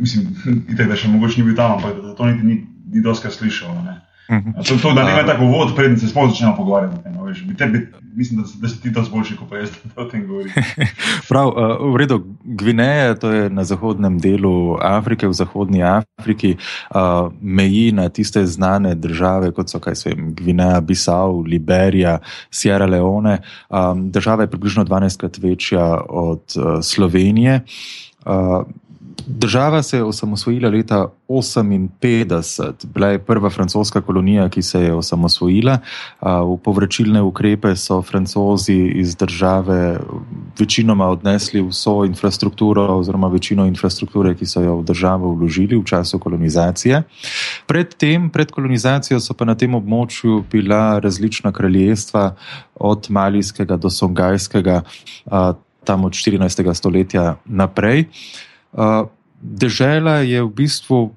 mislim, 0.00 0.30
itek, 0.72 0.88
da 0.88 0.96
še 0.96 1.12
mogoče 1.12 1.40
ni 1.40 1.48
bil 1.50 1.58
tam, 1.58 1.76
ampak 1.76 2.00
da 2.00 2.14
to 2.16 2.28
niti 2.30 2.46
ni 2.46 2.56
ni 2.94 3.02
dosti 3.02 3.30
slišal. 3.30 3.74
Mhm. 4.30 4.50
To, 4.68 4.76
to, 4.82 4.92
da 4.94 5.04
ne 5.04 5.12
gre 5.12 5.26
tako 5.26 5.44
vod, 5.44 5.74
preden 5.76 5.98
se 6.00 6.08
sploh 6.08 6.30
začnemo 6.30 6.56
pogovarjati. 6.56 7.10
No, 7.12 7.24
veš, 7.24 7.42
tebi, 7.58 7.88
mislim, 8.14 8.40
da, 8.40 8.48
da 8.60 8.68
si 8.68 8.80
ti 8.80 8.92
to 8.92 9.02
boljši, 9.12 9.36
kot 9.36 9.50
pa 9.50 9.56
jaz, 9.56 9.70
da 9.84 10.02
o 10.02 10.06
tem 10.08 10.26
govorim. 10.26 10.52
Prav, 11.28 11.48
uh, 11.48 11.92
v 11.92 12.00
redu, 12.00 12.20
Gvineja, 12.44 13.14
to 13.20 13.30
je 13.30 13.50
na 13.50 13.64
zahodnem 13.64 14.16
delu 14.18 14.78
Afrike, 14.80 15.28
v 15.28 15.36
zahodnji 15.36 15.82
Afriki, 15.82 16.54
uh, 16.56 17.28
meji 17.40 17.92
na 17.92 18.08
tiste 18.08 18.46
znane 18.46 18.94
države, 18.94 19.52
kot 19.52 19.68
so 19.68 19.80
vem, 20.04 20.32
Gvineja, 20.34 20.80
Bissau, 20.80 21.42
Liberija, 21.42 22.18
Sierra 22.50 22.86
Leone. 22.86 23.38
Um, 23.68 24.08
država 24.10 24.42
je 24.42 24.50
približno 24.50 24.84
12 24.84 25.20
krat 25.20 25.38
večja 25.38 26.00
od 26.08 26.56
uh, 26.56 26.80
Slovenije. 26.82 27.60
Uh, 28.24 28.64
Država 29.26 29.82
se 29.82 29.96
je 29.96 30.04
osamosvojila 30.04 30.68
leta 30.68 31.06
1958, 31.28 32.72
bila 32.94 33.08
je 33.08 33.18
prva 33.18 33.50
francoska 33.50 34.00
kolonija, 34.00 34.48
ki 34.48 34.62
se 34.62 34.80
je 34.80 34.94
osamosvojila. 34.94 35.78
V 36.20 36.56
povračilne 36.64 37.22
ukrepe 37.22 37.76
so 37.76 38.02
francozi 38.02 38.76
iz 38.94 39.16
države 39.16 40.00
večinoma 40.58 41.08
odnesli 41.08 41.62
vso 41.68 42.04
infrastrukturo, 42.04 42.98
oziroma 42.98 43.28
večino 43.28 43.66
infrastrukture, 43.66 44.34
ki 44.34 44.46
so 44.46 44.60
jo 44.60 44.76
v 44.76 44.84
državo 44.84 45.34
vložili 45.34 45.76
v 45.76 45.84
času 45.84 46.18
kolonizacije. 46.18 47.02
Predtem, 47.66 48.30
pred 48.30 48.50
kolonizacijo, 48.50 49.20
so 49.20 49.34
pa 49.34 49.44
na 49.44 49.54
tem 49.54 49.74
območju 49.74 50.44
bila 50.52 50.98
različna 50.98 51.52
kraljestva, 51.52 52.34
od 52.74 53.06
Malijskega 53.08 53.76
do 53.76 53.90
Songajskega, 53.90 54.82
tam 55.84 56.04
od 56.04 56.12
14. 56.12 56.74
stoletja 56.74 57.36
naprej. 57.44 58.04
Dežela 59.44 60.24
je 60.24 60.40
v 60.40 60.50
bistvu 60.50 61.12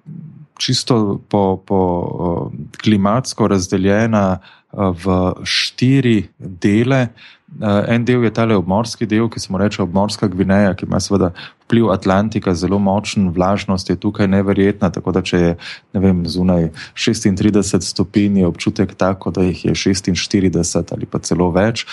čisto 0.59 1.21
po, 1.29 1.63
po 1.63 1.79
uh, 1.79 2.51
klimatsko 2.81 3.47
razdeljena 3.47 4.37
uh, 4.37 4.91
v 4.91 5.05
štiri 5.47 6.27
dele. 6.37 7.07
Uh, 7.47 7.87
en 7.87 8.03
del 8.03 8.23
je 8.23 8.33
tale 8.35 8.55
obmorski 8.59 9.05
del, 9.07 9.29
ki 9.31 9.39
se 9.39 9.47
mu 9.49 9.57
reče 9.57 9.79
obmorska 9.81 10.27
Gvineja, 10.27 10.73
ki 10.75 10.83
ima 10.85 10.99
seveda 10.99 11.29
vpliv 11.63 11.87
Atlantika 11.93 12.51
zelo 12.53 12.75
močen, 12.79 13.29
vlažnost 13.31 13.89
je 13.89 13.95
tukaj 13.95 14.27
neverjetna, 14.27 14.89
tako 14.91 15.13
da 15.15 15.21
če 15.23 15.37
je 15.39 15.53
vem, 15.93 16.25
zunaj 16.27 16.67
36 16.95 17.87
stopinj, 17.87 18.41
je 18.41 18.47
občutek 18.47 18.91
tako, 18.99 19.31
da 19.31 19.45
jih 19.47 19.65
je 19.65 19.75
46 19.79 20.91
ali 20.91 21.07
pa 21.07 21.19
celo 21.23 21.47
več. 21.55 21.85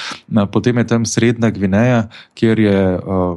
Potem 0.52 0.78
je 0.82 0.86
tam 0.90 1.06
srednja 1.06 1.50
Gvineja, 1.54 2.08
kjer 2.34 2.60
je 2.60 2.82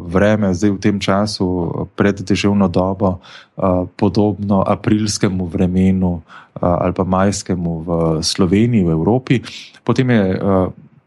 vreme 0.10 0.52
zdaj 0.58 0.74
v 0.74 0.82
tem 0.82 1.00
času 1.00 1.48
pred 1.96 2.18
deževno 2.18 2.68
dobo 2.68 3.20
podobno 3.98 4.64
aprilskemu 4.66 5.46
vremenu 5.46 6.22
ali 6.62 6.94
pa 6.98 7.06
majskemu 7.06 7.80
v 7.86 8.02
Sloveniji, 8.26 8.90
v 8.90 8.98
Evropi. 8.98 9.42
Potem 9.86 10.10
je 10.10 10.24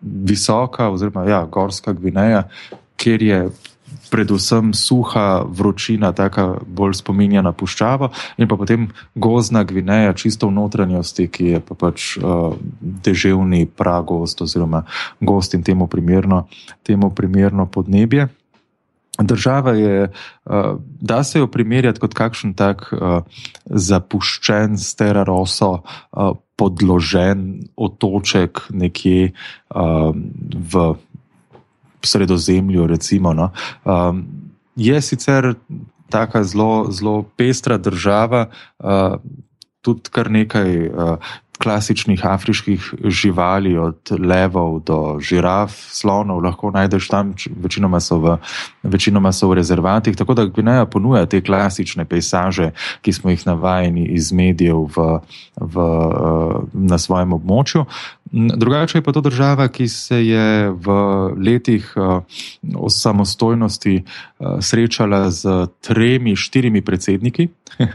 visoka 0.00 0.90
oziroma 0.90 1.25
ja, 1.28 1.45
gorska 1.45 1.92
Gvineja, 1.92 2.49
kjer 2.97 3.23
je 3.23 3.40
predvsem 4.11 4.75
suha 4.75 5.42
vročina, 5.47 6.12
tako 6.12 6.59
bolj 6.66 6.99
spominja 7.00 7.42
na 7.42 7.52
puščavo, 7.52 8.11
in 8.38 8.49
pa 8.50 8.59
potem 8.59 8.88
gozna 9.14 9.62
Gvineja, 9.64 10.14
čisto 10.19 10.50
v 10.50 10.57
notranjosti, 10.59 11.28
ki 11.30 11.47
je 11.54 11.62
pa 11.62 11.78
pač 11.78 12.16
uh, 12.19 12.57
deževni 12.80 13.66
pragost 13.66 14.42
oziroma 14.42 14.85
gost 15.21 15.54
in 15.54 15.62
temu 15.66 15.87
primerno, 15.90 16.47
temu 16.87 17.14
primerno 17.14 17.66
podnebje. 17.71 18.28
Država 19.21 19.75
je, 19.76 20.11
uh, 20.11 20.78
da 21.00 21.23
se 21.25 21.38
jo 21.38 21.47
primerjati 21.50 22.00
kot 22.00 22.14
kakšen 22.14 22.54
tak 22.59 22.88
uh, 22.92 23.23
zapuščen, 23.64 24.78
steraroso, 24.78 25.73
uh, 26.12 26.33
podložen 26.61 27.64
otoček 27.73 28.69
nekje 28.69 29.33
uh, 29.73 30.12
v 30.52 30.73
sredozemlju. 32.05 32.87
Recimo, 32.87 33.33
no. 33.33 33.50
um, 33.85 34.26
je 34.76 35.00
sicer 35.00 35.55
tako 36.12 36.45
zelo, 36.45 36.73
zelo 36.93 37.23
pestra 37.37 37.79
država, 37.81 38.50
uh, 38.79 39.17
tudi 39.81 40.12
kar 40.12 40.31
nekaj. 40.31 40.71
Uh, 40.88 41.33
klasičnih 41.61 42.25
afriških 42.26 42.95
živali, 43.05 43.76
od 43.79 44.12
levov 44.19 44.81
do 44.88 44.99
žiraf, 45.21 45.75
slonov, 45.93 46.40
lahko 46.45 46.71
najdeš 46.75 47.09
tam, 47.09 47.35
večinoma 47.62 48.00
so 48.00 48.19
v, 48.19 48.37
večinoma 48.83 49.33
so 49.33 49.50
v 49.50 49.61
rezervatih. 49.61 50.17
Tako 50.17 50.35
da 50.35 50.47
Gvineja 50.49 50.87
ponuja 50.87 51.26
te 51.26 51.43
klasične 51.45 52.05
pejsaže, 52.05 52.71
ki 53.02 53.12
smo 53.12 53.31
jih 53.31 53.47
navajeni 53.47 54.09
iz 54.17 54.33
medijev 54.33 54.88
v, 54.97 55.21
v, 55.61 55.90
na 56.73 56.99
svojem 56.99 57.37
območju. 57.37 57.85
Drugače 58.33 58.99
je 58.99 59.02
pa 59.02 59.12
to 59.12 59.21
država, 59.21 59.69
ki 59.69 59.88
se 59.88 60.21
je 60.26 60.71
v 60.71 60.87
letih 61.37 61.95
samostojnosti 62.88 64.05
srečala 64.61 65.30
z 65.30 65.66
tremi, 65.80 66.37
štirimi 66.37 66.82
predsedniki, 66.82 67.49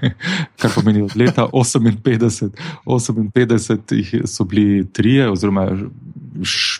kar 0.62 0.72
pomeni 0.76 1.02
od 1.02 1.16
leta 1.18 1.48
58. 1.54 2.52
58 2.86 3.32
90 3.34 4.28
so 4.28 4.44
bili 4.44 4.86
trije, 4.92 5.30
oziroma 5.30 5.68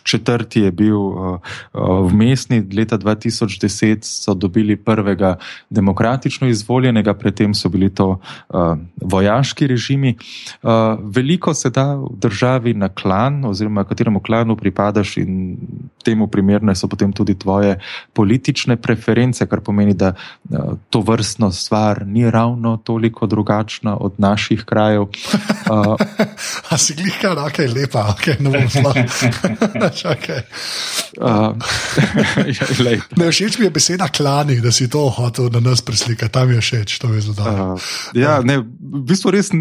četrti 0.04 0.62
je 0.62 0.72
bil 0.72 0.98
uh, 0.98 1.40
uh, 1.74 2.12
vmesni, 2.12 2.64
leta 2.78 2.98
2010 2.98 3.98
so 4.02 4.34
dobili 4.34 4.76
prvega 4.76 5.38
demokratično 5.70 6.48
izvoljenega, 6.48 7.14
predtem 7.14 7.54
so 7.54 7.70
bili 7.70 7.90
to 7.96 8.20
vojaški 9.02 9.68
režimi. 9.68 10.16
Veliko 11.00 11.54
se 11.54 11.70
da 11.70 11.96
v 11.96 12.08
državi 12.22 12.74
na 12.74 12.90
klan, 12.90 13.46
oziroma 13.46 13.84
kateremu 13.84 14.20
klanu 14.20 14.56
pripadaš, 14.56 15.18
in 15.18 15.58
temu 16.04 16.28
primerne 16.28 16.76
so 16.76 16.88
potem 16.88 17.14
tudi 17.14 17.36
tvoje 17.40 17.80
politične 18.14 18.78
preference, 18.78 19.46
kar 19.56 19.64
pomeni, 19.64 19.94
da 19.94 20.14
to 20.90 21.00
vrstno 21.00 21.52
stvar 21.52 22.04
ni 22.08 22.32
ravno 22.32 22.78
toliko 22.78 23.28
drugačna 23.28 23.98
od 23.98 24.14
naših 24.18 24.64
krajev. 24.64 25.06
A 26.70 26.78
si 26.78 26.96
glika, 26.96 27.36
da 27.36 27.42
okay, 27.42 27.62
je 27.62 27.74
lepa, 27.74 28.08
ok, 28.10 28.40
ne 28.40 28.50
bom 28.50 28.70
slabo. 28.70 29.00
uh, 31.22 31.56
ne 33.18 33.32
všeč 33.32 33.60
mi 33.60 33.66
je 33.66 33.70
beseda 33.70 34.08
klani, 34.08 34.60
da 34.62 34.72
si 34.72 34.90
to 34.90 35.10
hotel 35.10 35.50
na 35.54 35.60
nas 35.60 35.82
preslikati, 35.82 36.32
tam 36.32 36.52
je 36.52 36.62
všeč, 36.62 37.00
to 37.00 37.14
je 37.14 37.22
zelo 37.22 37.36
dobro. 37.36 37.74
Uh, 37.74 37.82
ja, 38.14 38.42
ne, 38.44 38.58
v 38.60 39.04
bistvu 39.08 39.32
res 39.32 39.52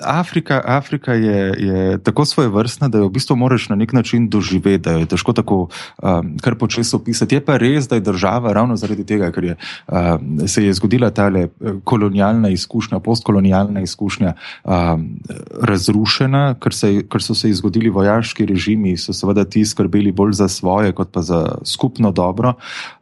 Afrika, 0.00 0.62
Afrika 0.64 1.14
je, 1.14 1.54
je 1.58 1.98
tako 2.02 2.24
svoje 2.24 2.48
vrstna, 2.48 2.88
da 2.88 2.98
jo 2.98 3.08
v 3.08 3.14
bistvu 3.14 3.36
moraš 3.36 3.68
na 3.68 3.76
nek 3.76 3.92
način 3.92 4.28
doživeti, 4.28 4.82
da 4.84 4.98
je 4.98 5.06
težko 5.06 5.32
tako 5.32 5.68
um, 6.02 6.36
kar 6.40 6.58
počasi 6.58 6.96
opisati. 6.96 7.34
Je 7.34 7.44
pa 7.44 7.56
res, 7.56 7.88
da 7.88 7.94
je 7.94 8.00
država 8.04 8.52
ravno 8.52 8.76
zaradi 8.76 9.03
tega, 9.04 9.30
ker 9.32 9.44
je, 9.44 9.56
um, 9.88 10.48
se 10.48 10.64
je 10.64 10.74
zgodila 10.74 11.10
ta 11.10 11.30
kolonialna 11.84 12.48
izkušnja, 12.54 12.98
postkolonialna 13.00 13.80
izkušnja 13.80 14.34
um, 14.64 15.06
razrušena, 15.62 16.54
ker, 16.60 16.74
se, 16.74 16.92
ker 17.10 17.22
so 17.22 17.34
se 17.34 17.50
izgodili 17.50 17.90
vojaški 17.90 18.46
režimi 18.46 18.96
so 18.96 19.12
seveda 19.12 19.44
ti 19.44 19.64
skrbeli 19.64 20.12
bolj 20.12 20.32
za 20.40 20.48
svoje, 20.48 20.92
kot 20.92 21.12
pa 21.12 21.22
za 21.22 21.58
skupno 21.64 22.12
dobro, 22.12 22.54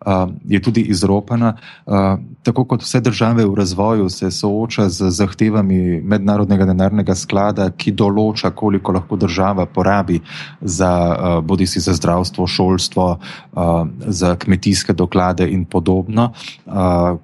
uh, 0.06 0.28
je 0.49 0.62
tudi 0.62 0.80
izropana. 0.80 1.56
Uh, 1.87 2.18
tako 2.42 2.64
kot 2.64 2.82
vse 2.82 3.00
države 3.00 3.47
v 3.47 3.54
razvoju 3.54 4.09
se 4.11 4.30
sooča 4.30 4.88
z 4.88 5.11
zahtevami 5.11 6.00
mednarodnega 6.00 6.66
denarnega 6.66 7.14
sklada, 7.14 7.71
ki 7.71 7.92
določa, 7.92 8.50
koliko 8.50 8.92
lahko 8.92 9.16
država 9.16 9.66
porabi 9.66 10.21
za 10.61 10.92
uh, 11.12 11.38
bodi 11.44 11.66
si 11.66 11.80
za 11.80 11.94
zdravstvo, 11.94 12.47
šolstvo, 12.47 13.06
uh, 13.52 13.73
za 14.06 14.37
kmetijske 14.37 14.92
doklade 14.92 15.49
in 15.49 15.64
podobno. 15.64 15.92
Uh, 16.01 17.19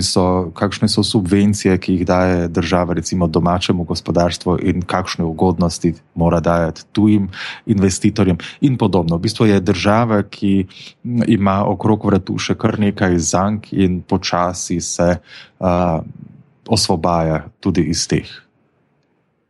so, 0.00 0.50
kakšne 0.54 0.88
so 0.88 1.02
subvencije, 1.04 1.78
ki 1.78 1.92
jih 1.92 2.06
daje 2.06 2.48
država, 2.48 2.94
recimo 2.94 3.26
domačemu 3.26 3.84
gospodarstvu, 3.84 4.58
in 4.62 4.82
kakšne 4.82 5.24
ugodnosti 5.24 5.94
mora 6.14 6.40
dajati 6.40 6.84
tujim 6.92 7.28
investitorjem, 7.66 8.38
in 8.60 8.78
podobno. 8.78 9.16
V 9.16 9.20
bistvu 9.20 9.46
je 9.46 9.60
država, 9.60 10.22
ki 10.22 10.66
ima 11.26 11.64
okrog 11.68 12.06
vratu 12.06 12.38
še 12.38 12.54
kar 12.54 12.78
nekaj 12.80 13.18
zank 13.18 13.72
in 13.72 14.02
počasi 14.02 14.80
se 14.80 15.16
uh, 15.58 16.00
osvobaja 16.68 17.44
tudi 17.60 17.84
iz 17.92 18.08
teh. 18.08 18.28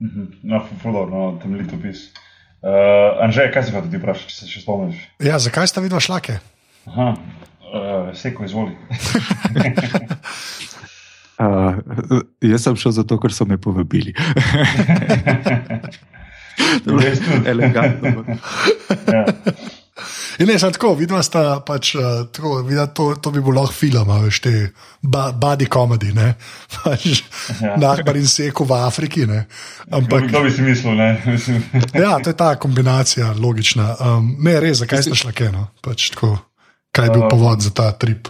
Mhm. 0.02 0.42
No, 0.42 0.64
fulor, 0.82 1.10
no, 1.10 1.38
temeljito 1.42 1.78
pis. 1.82 2.10
Uh, 2.62 3.22
Anže, 3.22 3.50
kaj 3.54 3.64
se 3.66 3.72
pa 3.74 3.82
ti 3.82 3.98
vprašaš, 3.98 4.26
če 4.26 4.34
se 4.36 4.48
še 4.50 4.60
spomniš? 4.62 4.98
Ja, 5.22 5.38
zakaj 5.42 5.66
sta 5.70 5.82
vidva 5.82 5.98
šlake? 6.02 6.38
Aha, 6.90 7.14
uh, 7.72 8.14
seko 8.16 8.44
izvoli. 8.44 8.72
uh, 11.42 11.74
jaz 12.40 12.62
sem 12.62 12.76
šel 12.76 12.92
zato, 12.92 13.18
ker 13.20 13.32
so 13.32 13.44
me 13.48 13.58
povabili. 13.60 14.14
Elegantno. 17.46 18.24
ja. 19.06 19.24
In 20.38 20.46
ne, 20.48 20.56
tako, 20.58 20.94
vidno 20.94 21.20
sta 21.22 21.60
pač, 21.66 21.94
uh, 21.94 22.24
tako, 22.32 22.62
vidno, 22.66 22.86
to, 22.86 23.14
to 23.22 23.30
bi 23.30 23.40
bilo 23.40 23.60
lahko 23.60 23.74
film, 23.76 24.08
veš, 24.24 24.40
te 24.42 24.52
ba, 25.02 25.26
body 25.36 25.68
comedy, 25.70 26.12
ne, 26.16 26.32
pač 26.76 27.06
ja. 27.60 27.76
Nakbar 27.80 28.16
in 28.16 28.26
seko 28.28 28.64
v 28.68 28.78
Afriki, 28.86 29.26
ne. 29.28 29.44
Ampak, 29.92 30.30
to 30.32 30.42
bi 30.46 30.54
si 30.54 30.64
mislil, 30.64 30.96
ne. 30.96 31.10
ja, 31.94 32.16
to 32.18 32.32
je 32.32 32.38
ta 32.38 32.54
kombinacija, 32.56 33.34
logična. 33.38 33.92
Um, 34.00 34.32
ne, 34.40 34.56
res, 34.60 34.80
zakaj 34.82 35.04
ste 35.06 35.18
šla 35.18 35.36
keno, 35.36 35.68
pač 35.84 36.10
tako. 36.16 36.38
Kaj 36.92 37.08
je 37.08 37.10
bil 37.14 37.28
povod 37.30 37.64
za 37.64 37.72
ta 37.72 37.90
trip? 37.96 38.28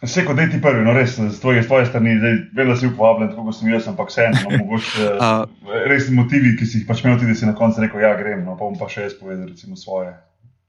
Vse 0.00 0.24
kot 0.24 0.38
ti 0.40 0.58
prvi, 0.62 0.80
no 0.80 0.94
res, 0.96 1.18
z 1.20 1.36
tvoje, 1.42 1.60
tvoje 1.66 1.86
strani, 1.86 2.14
vedno 2.56 2.72
si 2.76 2.88
uporabljen, 2.88 3.34
tako 3.34 3.44
kot 3.50 3.58
sem 3.58 3.68
jaz, 3.68 3.84
ampak 3.90 4.08
vseeno, 4.08 4.40
no, 4.46 4.62
mogoče 4.62 5.10
uh, 5.20 5.44
res 5.92 6.08
motivi, 6.08 6.54
ki 6.56 6.66
si 6.66 6.80
jih 6.80 6.86
pač 6.88 7.04
imel, 7.04 7.18
tudi 7.20 7.36
si 7.36 7.44
na 7.44 7.52
koncu 7.56 7.84
rekel, 7.84 8.00
ja, 8.00 8.14
grem, 8.16 8.40
no, 8.46 8.56
pa 8.56 8.64
bom 8.64 8.78
pa 8.80 8.88
še 8.88 9.04
jaz 9.04 9.14
povedal, 9.20 9.50
recimo 9.52 9.76
svoje. 9.76 10.14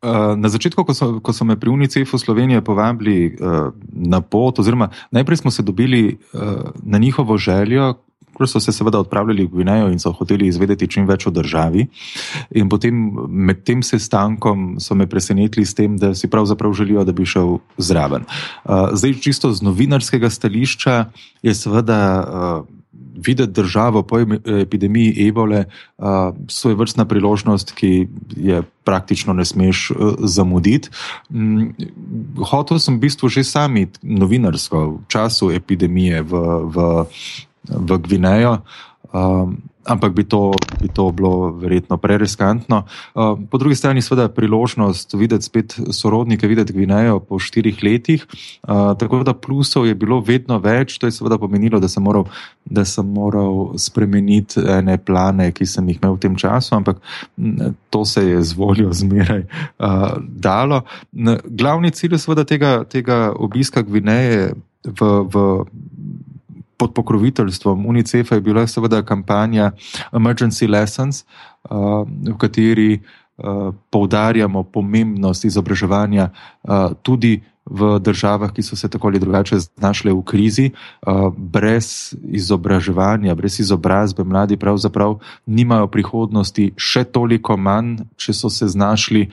Uh, 0.01 0.33
na 0.35 0.51
začetku, 0.51 0.83
ko 0.83 0.93
so, 0.97 1.07
ko 1.23 1.31
so 1.31 1.47
me 1.47 1.55
pri 1.61 1.71
UNICEF-u 1.71 2.19
Slovenije 2.19 2.63
povabili 2.65 3.31
uh, 3.37 3.71
na 3.93 4.19
pot, 4.19 4.59
oziroma 4.59 4.89
najprej 5.15 5.45
smo 5.45 5.53
se 5.53 5.63
dobili 5.63 6.17
uh, 6.33 6.73
na 6.83 6.99
njihovo 6.99 7.37
željo, 7.37 7.93
ko 8.33 8.47
so 8.47 8.59
se 8.59 8.71
seveda 8.71 8.99
odpravljali 8.99 9.45
v 9.45 9.51
Gvinejo 9.55 9.91
in 9.91 9.99
so 9.99 10.11
hoteli 10.11 10.47
izvedeti 10.47 10.87
čim 10.87 11.07
več 11.07 11.27
o 11.27 11.33
državi. 11.33 11.87
In 12.55 12.69
potem 12.69 12.97
med 13.27 13.63
tem 13.67 13.83
sestankom 13.83 14.79
so 14.79 14.95
me 14.95 15.07
presenetili 15.09 15.65
s 15.65 15.75
tem, 15.77 15.97
da 15.97 16.13
si 16.15 16.29
pravzaprav 16.31 16.73
želijo, 16.73 17.03
da 17.03 17.11
bi 17.15 17.25
šel 17.25 17.57
zraven. 17.77 18.27
Uh, 18.63 18.91
zdaj, 18.93 19.19
čisto 19.21 19.53
z 19.53 19.65
novinarskega 19.65 20.29
stališča 20.29 21.05
je 21.43 21.55
seveda. 21.55 22.03
Uh, 22.21 22.77
Videti 23.21 23.51
državo 23.51 24.01
po 24.07 24.17
epidemiji 24.61 25.27
ebole, 25.27 25.65
uh, 25.97 26.31
svoj 26.47 26.73
vrstna 26.79 27.05
priložnost, 27.05 27.73
ki 27.75 28.07
je 28.37 28.61
praktično 28.83 29.33
ne 29.33 29.45
smeš 29.45 29.91
zamuditi. 30.25 30.89
Um, 31.29 31.73
hotel 32.49 32.79
sem 32.79 32.97
v 32.97 33.03
bistvu 33.05 33.29
že 33.29 33.43
sami 33.43 33.87
novinarsko 34.01 34.79
v 34.87 34.99
času 35.11 35.51
epidemije 35.51 36.23
v, 36.23 36.33
v 36.71 36.77
v 37.69 37.97
Gvinejo. 37.97 38.61
Um, 39.11 39.57
ampak 39.85 40.13
bi 40.13 40.23
to, 40.23 40.53
bi 40.81 40.87
to 40.87 41.09
bilo 41.11 41.51
verjetno 41.57 41.97
preriskantno. 41.97 42.83
Um, 43.15 43.47
po 43.49 43.57
drugi 43.57 43.75
strani, 43.75 44.01
seveda, 44.01 44.29
priložnost 44.29 45.13
videti 45.13 45.45
spet 45.45 45.75
sorodnike, 45.91 46.47
videti 46.47 46.73
Gvinejo 46.73 47.19
po 47.19 47.39
štirih 47.39 47.81
letih. 47.83 48.25
Uh, 48.63 48.93
tako 48.97 49.23
da 49.23 49.33
plusov 49.33 49.87
je 49.87 49.95
bilo 49.95 50.21
vedno 50.21 50.59
več, 50.61 50.99
to 51.01 51.09
je 51.09 51.15
seveda 51.17 51.37
pomenilo, 51.41 51.79
da 51.81 51.89
sem 51.89 52.03
moral, 52.03 52.29
da 52.65 52.85
sem 52.85 53.07
moral 53.07 53.73
spremeniti 53.81 54.61
ene 54.61 54.97
plane, 54.97 55.49
ki 55.51 55.65
sem 55.65 55.89
jih 55.89 55.99
imel 56.01 56.15
v 56.15 56.23
tem 56.27 56.37
času, 56.37 56.75
ampak 56.77 57.01
to 57.89 58.05
se 58.05 58.25
je 58.27 58.41
z 58.43 58.57
voljo 58.57 58.93
zmeraj 58.93 59.43
uh, 59.43 60.21
dalo. 60.21 60.83
Glavni 61.49 61.91
cilj 61.91 62.19
seveda 62.21 62.45
tega, 62.45 62.83
tega 62.85 63.31
obiska 63.33 63.81
Gvineje 63.81 64.53
v. 64.85 65.11
v 65.25 65.47
pod 66.81 66.95
pokroviteljstvom 66.97 67.85
UNICEF-a 67.85 68.35
je 68.35 68.41
bila 68.41 68.65
seveda 68.67 69.03
kampanja 69.05 69.71
Emergency 70.11 70.65
Lessons, 70.69 71.21
uh, 71.69 72.01
v 72.09 72.37
kateri 72.41 72.97
uh, 72.97 73.69
poudarjamo 73.93 74.63
pomembnost 74.63 75.45
izobraževanja 75.45 76.31
uh, 76.33 76.97
tudi 77.05 77.37
v 77.65 77.99
državah, 78.01 78.49
ki 78.49 78.65
so 78.65 78.75
se 78.75 78.89
tako 78.89 79.07
ali 79.07 79.19
drugače 79.21 79.59
znašle 79.59 80.13
v 80.13 80.23
krizi. 80.25 80.71
Brez 81.37 82.15
izobraževanja, 82.25 83.35
brez 83.37 83.59
izobrazbe 83.61 84.23
mladi 84.23 84.57
pravzaprav 84.57 85.19
nimajo 85.45 85.87
prihodnosti 85.87 86.71
še 86.75 87.03
toliko 87.13 87.57
manj, 87.57 88.01
če 88.17 88.33
so 88.33 88.49
se 88.49 88.67
znašli 88.67 89.27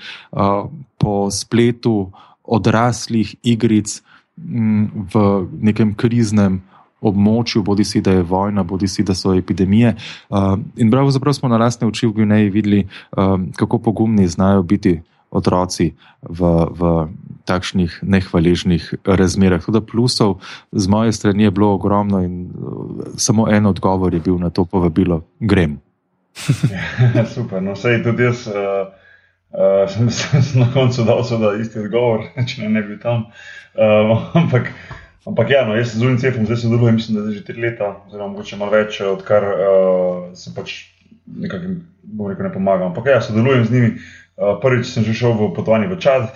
po 1.01 1.15
spletu 1.33 2.13
odraslih 2.45 3.33
igric 3.43 4.03
mm, 4.37 5.09
v 5.09 5.25
nekem 5.73 5.97
kriznem 5.97 6.61
območju, 7.01 7.63
bodi 7.63 7.85
si 7.85 8.01
da 8.01 8.17
je 8.17 8.23
vojna, 8.23 8.63
bodi 8.63 8.89
si 8.89 9.03
da 9.03 9.15
so 9.15 9.35
epidemije. 9.35 9.95
Uh, 10.29 10.59
in 10.77 10.91
pravzaprav 10.91 11.35
smo 11.35 11.49
na 11.49 11.59
lastne 11.59 11.89
oči 11.89 12.07
v 12.07 12.13
Gvineji 12.13 12.51
videli, 12.51 12.87
uh, 13.17 13.39
kako 13.57 13.79
pogumni 13.79 14.29
znajo 14.29 14.63
biti 14.63 15.01
otroci 15.31 15.93
v, 16.23 16.41
v 16.71 17.09
takšnih 17.45 18.01
nehvaležnih 18.03 18.95
razmerah. 19.05 19.65
Tudi 19.65 19.85
plusov 19.85 20.41
z 20.73 20.89
moje 20.89 21.13
strani 21.13 21.45
je 21.45 21.51
bilo 21.51 21.75
ogromno 21.75 22.23
in 22.25 22.49
uh, 22.49 23.13
samo 23.17 23.49
en 23.51 23.67
odgovor 23.67 24.15
je 24.15 24.21
bil 24.21 24.39
na 24.39 24.51
to 24.51 24.65
povabilo: 24.65 25.23
grem. 25.41 25.81
Super, 27.35 27.63
no 27.63 27.77
vse 27.77 28.01
tudi 28.05 28.23
jaz. 28.23 28.47
Uh... 28.47 28.97
Uh, 29.49 29.89
sem, 29.89 30.11
sem 30.45 30.61
na 30.61 30.67
koncu 30.73 31.05
dal 31.09 31.23
seveda 31.25 31.55
isti 31.57 31.81
odgovor, 31.81 32.27
če 32.49 32.69
ne, 32.69 32.83
bi 32.83 32.93
bil 32.93 32.99
tam. 33.01 33.25
Uh, 33.73 34.29
ampak, 34.41 34.69
ampak 35.27 35.51
ja, 35.51 35.65
no, 35.67 35.75
jaz 35.77 35.97
z 35.97 36.05
UNICEF-om 36.05 36.47
zdaj 36.47 36.63
sodelujem, 36.63 36.95
mislim, 36.95 37.19
da 37.19 37.33
že 37.33 37.45
tri 37.45 37.61
leta, 37.61 37.97
oziroma 38.07 38.33
mogoče 38.33 38.57
malo 38.61 38.77
več, 38.77 39.01
odkar 39.01 39.45
uh, 39.45 40.31
se 40.39 40.55
pač 40.55 40.79
nekako 41.27 42.43
ne 42.43 42.53
pomagam. 42.53 42.93
Ampak 42.93 43.07
ja, 43.07 43.21
sodelujem 43.21 43.65
z 43.65 43.71
njimi. 43.73 43.91
Uh, 44.39 44.55
prvič 44.63 44.87
sem 44.87 45.03
že 45.03 45.19
šel 45.19 45.35
v 45.35 45.51
potovanje 45.51 45.91
v 45.91 45.99
Čad, 45.99 46.31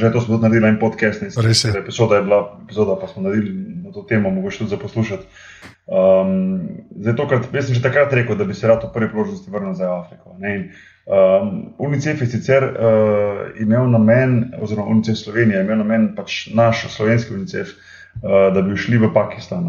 že 0.00 0.08
to 0.08 0.24
smo 0.24 0.40
tudi 0.40 0.48
naredili 0.48 0.72
en 0.72 0.80
podcast, 0.80 1.20
ne 1.20 1.28
Res 1.28 1.68
je. 1.68 1.76
Epizoda 1.76 2.16
je 2.16 2.24
bila, 2.24 2.56
epizoda 2.64 2.96
pa 2.96 3.12
smo 3.12 3.28
naredili 3.28 3.52
na 3.84 3.92
to 3.92 4.08
temo, 4.08 4.32
mogoče 4.32 4.64
tudi 4.64 4.72
za 4.72 4.80
poslušati. 4.80 5.28
Um, 5.84 6.88
zdaj, 6.96 7.12
tokrat, 7.20 7.52
jaz 7.52 7.68
sem 7.68 7.76
že 7.76 7.84
takrat 7.84 8.08
rekel, 8.16 8.40
da 8.40 8.48
bi 8.48 8.56
se 8.56 8.64
rad 8.64 8.80
v 8.88 8.88
prvi 8.88 9.12
priložnosti 9.12 9.52
vrnil 9.52 9.76
za 9.76 9.84
Afriko. 9.84 10.32
Um, 10.32 11.76
UNICEF 11.76 12.24
je 12.24 12.26
sicer 12.26 12.64
uh, 12.64 13.52
imel 13.60 13.84
namen, 13.92 14.56
oziroma 14.56 14.88
UNICEF 14.88 15.28
Slovenija 15.28 15.60
je 15.60 15.68
imel 15.68 15.84
namen, 15.84 16.16
pač 16.16 16.48
naš 16.56 16.88
slovenski 16.88 17.36
UNICEF, 17.36 17.68
uh, 17.68 17.95
da 18.22 18.62
bi 18.62 18.76
šli 18.76 18.98
v 19.02 19.12
Pakistan. 19.14 19.68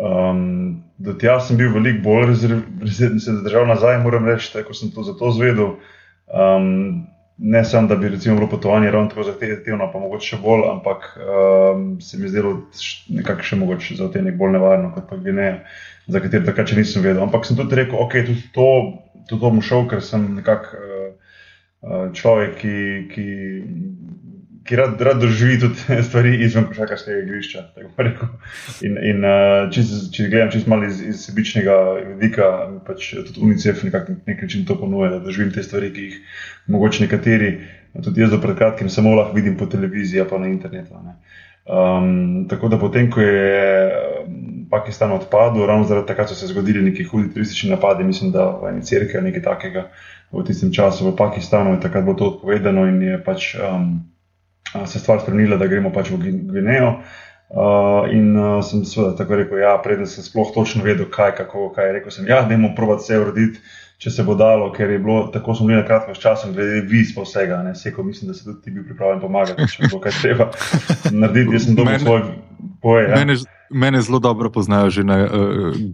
Um, 0.00 0.82
do 0.96 1.12
tja 1.20 1.40
sem 1.44 1.58
bil 1.60 1.72
veliko 1.74 2.02
bolj 2.04 2.26
rezerviran, 2.30 3.20
se 3.20 3.32
držal 3.44 3.66
nazaj, 3.68 3.98
moram 4.04 4.28
reči, 4.28 4.52
ko 4.64 4.76
sem 4.76 4.92
to 4.94 5.04
zato 5.04 5.32
zvedel. 5.36 5.74
Um, 6.30 7.06
ne 7.40 7.64
samo, 7.64 7.88
da 7.88 7.96
bi 7.96 8.08
recimo 8.08 8.36
bilo 8.36 8.48
potovanje 8.48 8.90
ravno 8.90 9.08
tako 9.08 9.22
zahtevno, 9.22 9.90
pa 9.92 9.98
mogoče 9.98 10.26
še 10.26 10.38
bolj, 10.42 10.64
ampak 10.70 11.06
um, 11.16 12.00
se 12.00 12.18
mi 12.20 12.28
zdelo 12.28 12.52
nekako 13.08 13.46
še 13.48 13.56
mogoče 13.56 13.96
za 13.96 14.10
te 14.12 14.22
nek 14.22 14.36
bolj 14.36 14.52
nevarno 14.58 14.92
kot 14.94 15.08
pa 15.08 15.16
Gvineja, 15.16 15.62
za 16.06 16.20
katero 16.20 16.44
takrat 16.44 16.68
še 16.68 16.80
nisem 16.80 17.04
vedel. 17.04 17.22
Ampak 17.24 17.48
sem 17.48 17.56
tudi 17.56 17.80
rekel, 17.80 17.96
ok, 17.96 18.18
tudi 18.28 18.44
to, 18.56 18.68
tudi 19.24 19.40
to 19.40 19.40
bom 19.46 19.62
šel, 19.64 19.86
ker 19.88 20.04
sem 20.04 20.26
nekako 20.36 20.84
uh, 20.84 22.04
človek, 22.16 22.60
ki, 22.60 22.76
ki, 23.14 23.26
ki 24.64 24.76
rad, 24.76 25.00
rad 25.00 25.20
doživi 25.20 25.58
tudi 25.60 25.76
stvari 26.08 26.36
izven 26.44 26.66
košarkarskega 26.68 27.18
igrišča. 27.22 27.64
In, 28.86 28.98
in 29.10 29.24
uh, 29.24 29.66
če, 29.72 29.84
če 30.12 30.28
gledam 30.28 30.52
čisto 30.52 30.70
malo 30.70 30.88
iz, 30.88 31.00
iz 31.02 31.24
sebičnega 31.26 31.76
vidika, 32.12 32.50
pač 32.86 33.12
tudi 33.14 33.42
UNICEF 33.46 33.84
nekako 33.88 34.16
na 34.16 34.32
nek 34.32 34.42
način 34.46 34.66
to 34.68 34.76
ponuja, 34.80 35.10
da 35.14 35.24
doživim 35.24 35.52
te 35.54 35.64
stvari, 35.64 35.92
ki 35.94 36.08
jih 36.08 36.42
mogoče 36.72 37.06
nekateri, 37.06 37.52
tudi 38.04 38.24
jaz 38.24 38.34
do 38.34 38.40
pred 38.42 38.58
kratkim, 38.58 38.92
samo 38.92 39.14
lahko 39.16 39.38
vidim 39.38 39.56
po 39.58 39.66
televiziji, 39.70 40.28
pa 40.30 40.38
na 40.38 40.52
internetu. 40.52 41.00
Um, 41.70 42.46
tako 42.50 42.68
da 42.68 42.78
potem, 42.78 43.10
ko 43.10 43.20
je 43.20 43.90
Pakistan 44.70 45.12
odpadel, 45.12 45.66
ravno 45.66 45.84
zaradi 45.84 46.06
tega 46.12 46.28
so 46.28 46.34
se 46.34 46.46
zgodili 46.50 46.82
neki 46.82 47.04
hudi 47.04 47.32
turistični 47.34 47.70
napadi, 47.70 48.04
mislim, 48.04 48.30
da 48.32 48.46
v 48.62 48.70
eni 48.70 48.86
cerkvi 48.86 49.18
ali 49.18 49.30
nekaj 49.30 49.42
takega 49.42 49.88
v 50.30 50.44
tistem 50.46 50.70
času 50.72 51.10
v 51.10 51.16
Pakistanu, 51.18 51.74
in 51.74 51.82
takrat 51.82 52.06
bo 52.06 52.14
to 52.14 52.30
odpovedano 52.36 52.86
in 52.86 53.02
je 53.02 53.18
pač. 53.24 53.54
Um, 53.58 54.10
se 54.86 54.98
stvar 54.98 55.20
spremenila, 55.20 55.56
da 55.56 55.66
gremo 55.66 55.92
pač 55.92 56.10
v 56.10 56.20
Gvinejo. 56.50 56.94
Uh, 57.50 58.06
in 58.14 58.36
uh, 58.38 58.60
sem 58.62 58.84
seveda 58.86 59.16
tako 59.18 59.40
rekel, 59.40 59.58
ja, 59.58 59.72
preden 59.82 60.06
sem 60.06 60.22
sploh 60.22 60.52
točno 60.54 60.84
vedel, 60.86 61.08
kaj, 61.10 61.32
kako, 61.40 61.72
kaj 61.74 61.88
je. 61.88 61.94
Rekel 61.96 62.14
sem, 62.14 62.28
ja, 62.30 62.44
da 62.46 62.54
moramo 62.54 62.76
provat 62.76 63.02
vse 63.02 63.18
urediti, 63.18 63.58
če 63.98 64.12
se 64.14 64.24
bo 64.24 64.36
dalo, 64.38 64.68
ker 64.72 64.92
je 64.94 65.00
bilo 65.02 65.24
tako, 65.34 65.56
smo 65.58 65.66
bili 65.66 65.80
na 65.80 65.86
kratko 65.86 66.14
s 66.14 66.22
časom, 66.22 66.54
glede 66.54 66.84
viz 66.86 67.10
pa 67.16 67.26
vsega. 67.26 67.58
Ne, 67.66 67.74
seko, 67.74 68.06
mislim, 68.06 68.30
da 68.30 68.38
se 68.38 68.46
tudi 68.46 68.62
ti 68.62 68.74
bil 68.76 68.86
pripravljen 68.86 69.24
pomagati, 69.24 69.66
če 69.66 69.90
bo 69.90 69.98
kaj 70.04 70.14
treba 70.20 70.46
narediti. 71.24 71.58
Jaz 71.58 71.66
sem 71.66 71.80
dobil 71.80 71.98
svoj 71.98 72.22
poje. 72.84 73.08
Ja. 73.10 73.18
Mene 73.18 73.36
zelo 74.00 74.18
dobro 74.18 74.50
poznajo 74.50 74.90
že 74.90 75.04
na 75.04 75.24
uh, 75.24 75.30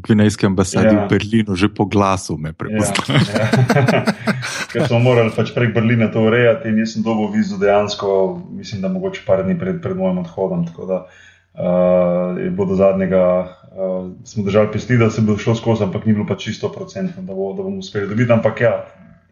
Gvinejski 0.03 0.47
ambasadi 0.47 0.95
ja. 0.97 1.05
v 1.05 1.09
Berlinu, 1.09 1.57
že 1.57 1.69
po 1.69 1.85
glasu 1.85 2.37
me 2.39 2.53
prepoznajo. 2.53 3.21
Ja, 3.35 3.45
ja. 3.45 4.05
Ker 4.73 4.89
smo 4.89 4.99
morali 4.99 5.31
pač 5.37 5.53
prek 5.53 5.75
Berlina 5.75 6.09
to 6.09 6.25
urejati 6.25 6.69
in 6.69 6.81
jaz 6.81 6.97
sem 6.97 7.05
dobil 7.05 7.29
vizo 7.37 7.61
dejansko, 7.61 8.41
mislim, 8.57 8.81
da 8.81 8.89
mogoče 8.89 9.23
par 9.27 9.45
dni 9.45 9.59
pred, 9.59 9.83
pred 9.83 9.97
mojim 9.97 10.25
odhodom. 10.25 10.67
Tako 10.67 10.87
da 10.87 10.99
uh, 11.05 12.39
je 12.41 12.51
bilo 12.51 12.73
do 12.73 12.77
zadnjega, 12.81 13.25
uh, 13.45 14.09
smo 14.25 14.45
držali 14.45 14.73
pesti, 14.73 14.97
da 14.97 15.11
se 15.11 15.21
bo 15.21 15.37
šlo 15.37 15.55
skozi, 15.55 15.85
ampak 15.85 16.07
ni 16.07 16.17
bilo 16.17 16.27
pa 16.27 16.37
čisto 16.37 16.73
procentno, 16.73 17.23
da, 17.23 17.35
bo, 17.35 17.53
da 17.53 17.63
bomo 17.63 17.85
uspeli 17.85 18.09
dobiti. 18.09 18.33
Ampak 18.33 18.61
ja, 18.61 18.75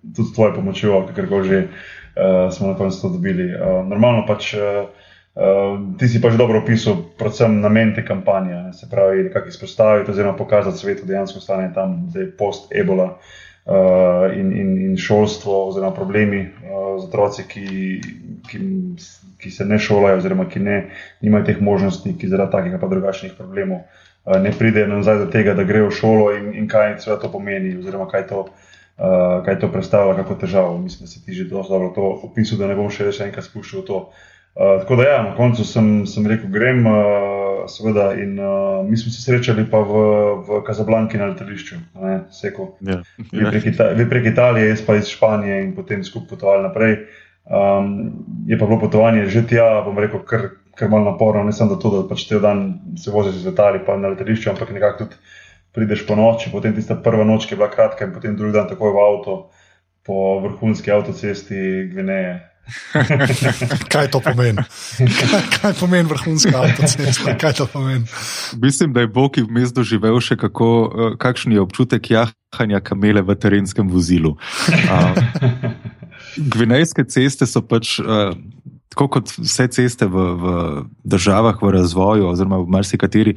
tudi 0.04 0.28
s 0.28 0.36
tvojo 0.36 0.54
pomočjo, 0.60 1.06
ker 1.16 1.28
že 1.48 1.64
uh, 1.64 2.52
smo 2.52 2.72
na 2.72 2.76
koncu 2.76 3.00
to 3.00 3.16
dobili. 3.16 3.54
Uh, 3.56 3.80
normalno 3.88 4.28
pač. 4.28 4.52
Uh, 4.54 4.92
Uh, 5.34 5.96
ti 5.98 6.06
si 6.06 6.20
pač 6.22 6.36
dobro 6.38 6.60
opisal, 6.62 7.00
predvsem 7.18 7.56
namen 7.58 7.90
te 7.94 8.04
kampanje. 8.06 8.54
Ne, 8.54 8.72
se 8.72 8.86
pravi, 8.90 9.30
kako 9.34 9.50
izpostaviti, 9.50 10.10
oziroma 10.10 10.36
pokazati 10.38 10.78
svetu 10.78 11.06
dejansko 11.06 11.40
stanje 11.42 11.72
tam, 11.74 11.96
da 12.14 12.20
je 12.20 12.28
post-ebola 12.38 13.08
uh, 13.10 14.30
in, 14.30 14.52
in, 14.54 14.76
in 14.86 14.94
šolstvo, 14.96 15.64
oziroma 15.68 15.90
problemi 15.94 16.44
uh, 16.46 17.00
z 17.02 17.08
otroci, 17.08 17.46
ki, 17.50 17.66
ki, 18.46 18.60
ki 19.42 19.50
se 19.50 19.66
ne 19.66 19.78
šolajo, 19.78 20.20
oziroma 20.22 20.46
ki 20.46 20.62
ne, 20.62 20.76
nimajo 21.20 21.48
teh 21.50 21.58
možnosti, 21.58 22.14
ki 22.14 22.30
zaradi 22.30 22.54
takih 22.54 22.76
pa 22.78 22.90
drugačnih 22.92 23.34
problemov 23.34 23.82
uh, 23.82 24.38
ne 24.38 24.52
pridejo 24.54 24.86
nazaj 24.92 25.18
do 25.24 25.26
tega, 25.34 25.56
da 25.58 25.66
grejo 25.66 25.88
v 25.90 25.96
šolo 25.98 26.28
in, 26.36 26.52
in 26.62 26.70
kaj 26.70 26.94
to 27.02 27.32
pomeni, 27.32 27.74
oziroma 27.78 28.06
kaj 28.10 28.28
to. 28.30 28.46
Uh, 28.94 29.42
kaj 29.42 29.56
to 29.58 29.66
predstavlja, 29.74 30.14
kako 30.20 30.34
težavo. 30.38 30.76
Mislim, 30.78 31.08
da 31.08 31.10
si 31.10 31.24
ti 31.24 31.34
že 31.34 31.48
dobro 31.50 31.88
to 31.90 32.04
opisal, 32.28 32.60
da 32.60 32.68
ne 32.70 32.76
bom 32.78 32.86
še 32.94 33.10
enkrat 33.26 33.42
spuščal 33.42 33.82
v 33.82 33.86
to. 33.88 33.98
Uh, 34.54 34.80
tako 34.80 34.96
da, 34.96 35.02
ja, 35.02 35.22
na 35.22 35.34
koncu 35.34 35.64
sem, 35.66 36.06
sem 36.06 36.26
rekel, 36.30 36.46
grem, 36.54 36.84
uh, 36.86 37.64
seveda, 37.66 38.12
in 38.14 38.36
uh, 38.38 38.84
mi 38.86 38.96
smo 38.96 39.10
se 39.10 39.22
srečali 39.22 39.64
pa 39.70 39.80
v, 39.82 40.02
v 40.46 40.60
Kazablanki 40.66 41.18
na 41.18 41.32
letališču, 41.32 41.80
ne, 41.98 42.20
Seko. 42.30 42.68
Ja. 42.86 43.00
Vi, 43.32 43.42
prek 43.50 43.66
vi 43.98 44.06
prek 44.08 44.28
Italije, 44.30 44.68
jaz 44.68 44.84
pa 44.86 44.94
iz 45.00 45.10
Španije 45.10 45.58
in 45.64 45.74
potem 45.74 46.04
skupaj 46.06 46.28
potovali 46.36 46.62
naprej. 46.68 46.98
Um, 47.44 48.12
je 48.46 48.58
pa 48.58 48.66
bilo 48.66 48.78
potovanje 48.80 49.26
že 49.26 49.42
tja, 49.48 49.82
bom 49.84 49.98
rekel, 49.98 50.22
kar, 50.24 50.46
kar 50.78 50.88
malo 50.88 51.10
naporno, 51.10 51.42
ne 51.44 51.52
samo 51.52 51.76
to, 51.76 51.90
da 51.90 52.06
pač 52.08 52.28
te 52.30 52.38
dan 52.40 52.78
se 52.96 53.10
voziš 53.10 53.42
z 53.42 53.50
letali 53.50 53.82
pa 53.84 53.98
na 53.98 54.14
letališču, 54.14 54.54
ampak 54.54 54.70
nekako 54.70 55.04
tudi 55.04 55.18
prideš 55.74 56.06
po 56.06 56.14
noči, 56.14 56.54
potem 56.54 56.72
tista 56.78 56.94
prva 56.94 57.26
noč, 57.26 57.48
ki 57.50 57.56
je 57.56 57.60
bila 57.60 57.68
kratka 57.74 58.06
in 58.06 58.14
potem 58.14 58.38
drugi 58.38 58.54
dan 58.54 58.70
takoj 58.70 58.94
v 58.94 59.02
avto 59.02 59.38
po 60.06 60.38
vrhunski 60.46 60.94
avtocesti 60.94 61.90
Gvineje. 61.90 62.53
kaj 63.92 64.10
to 64.14 64.20
pomeni? 64.24 64.64
Kaj, 64.98 65.42
kaj 65.60 65.74
pomeni 65.80 66.08
vrhunska 66.08 66.54
avtocesta? 66.62 67.36
Kaj 67.40 67.52
to 67.60 67.66
pomeni? 67.66 68.04
Mislim, 68.62 68.92
da 68.92 69.04
je 69.04 69.10
Bog 69.12 69.36
vmes 69.38 69.72
doživel 69.74 70.20
še 70.24 70.36
kako, 70.40 70.70
uh, 70.84 71.16
kakšen 71.20 71.56
je 71.56 71.62
občutek 71.62 72.10
jahanja 72.10 72.80
kamele 72.84 73.22
v 73.22 73.36
terenskem 73.36 73.90
vozilu. 73.90 74.36
Uh, 74.68 75.18
Gvinejske 76.54 77.04
ceste 77.08 77.46
so 77.46 77.62
pač. 77.62 77.98
Uh, 78.00 78.32
tako 78.94 79.08
kot 79.18 79.32
vse 79.34 79.66
ceste 79.74 80.06
v, 80.06 80.24
v 80.38 80.44
državah 81.04 81.58
v 81.58 81.70
razvoju, 81.74 82.28
oziroma 82.30 82.60
v 82.62 82.70
marsikateri, 82.70 83.34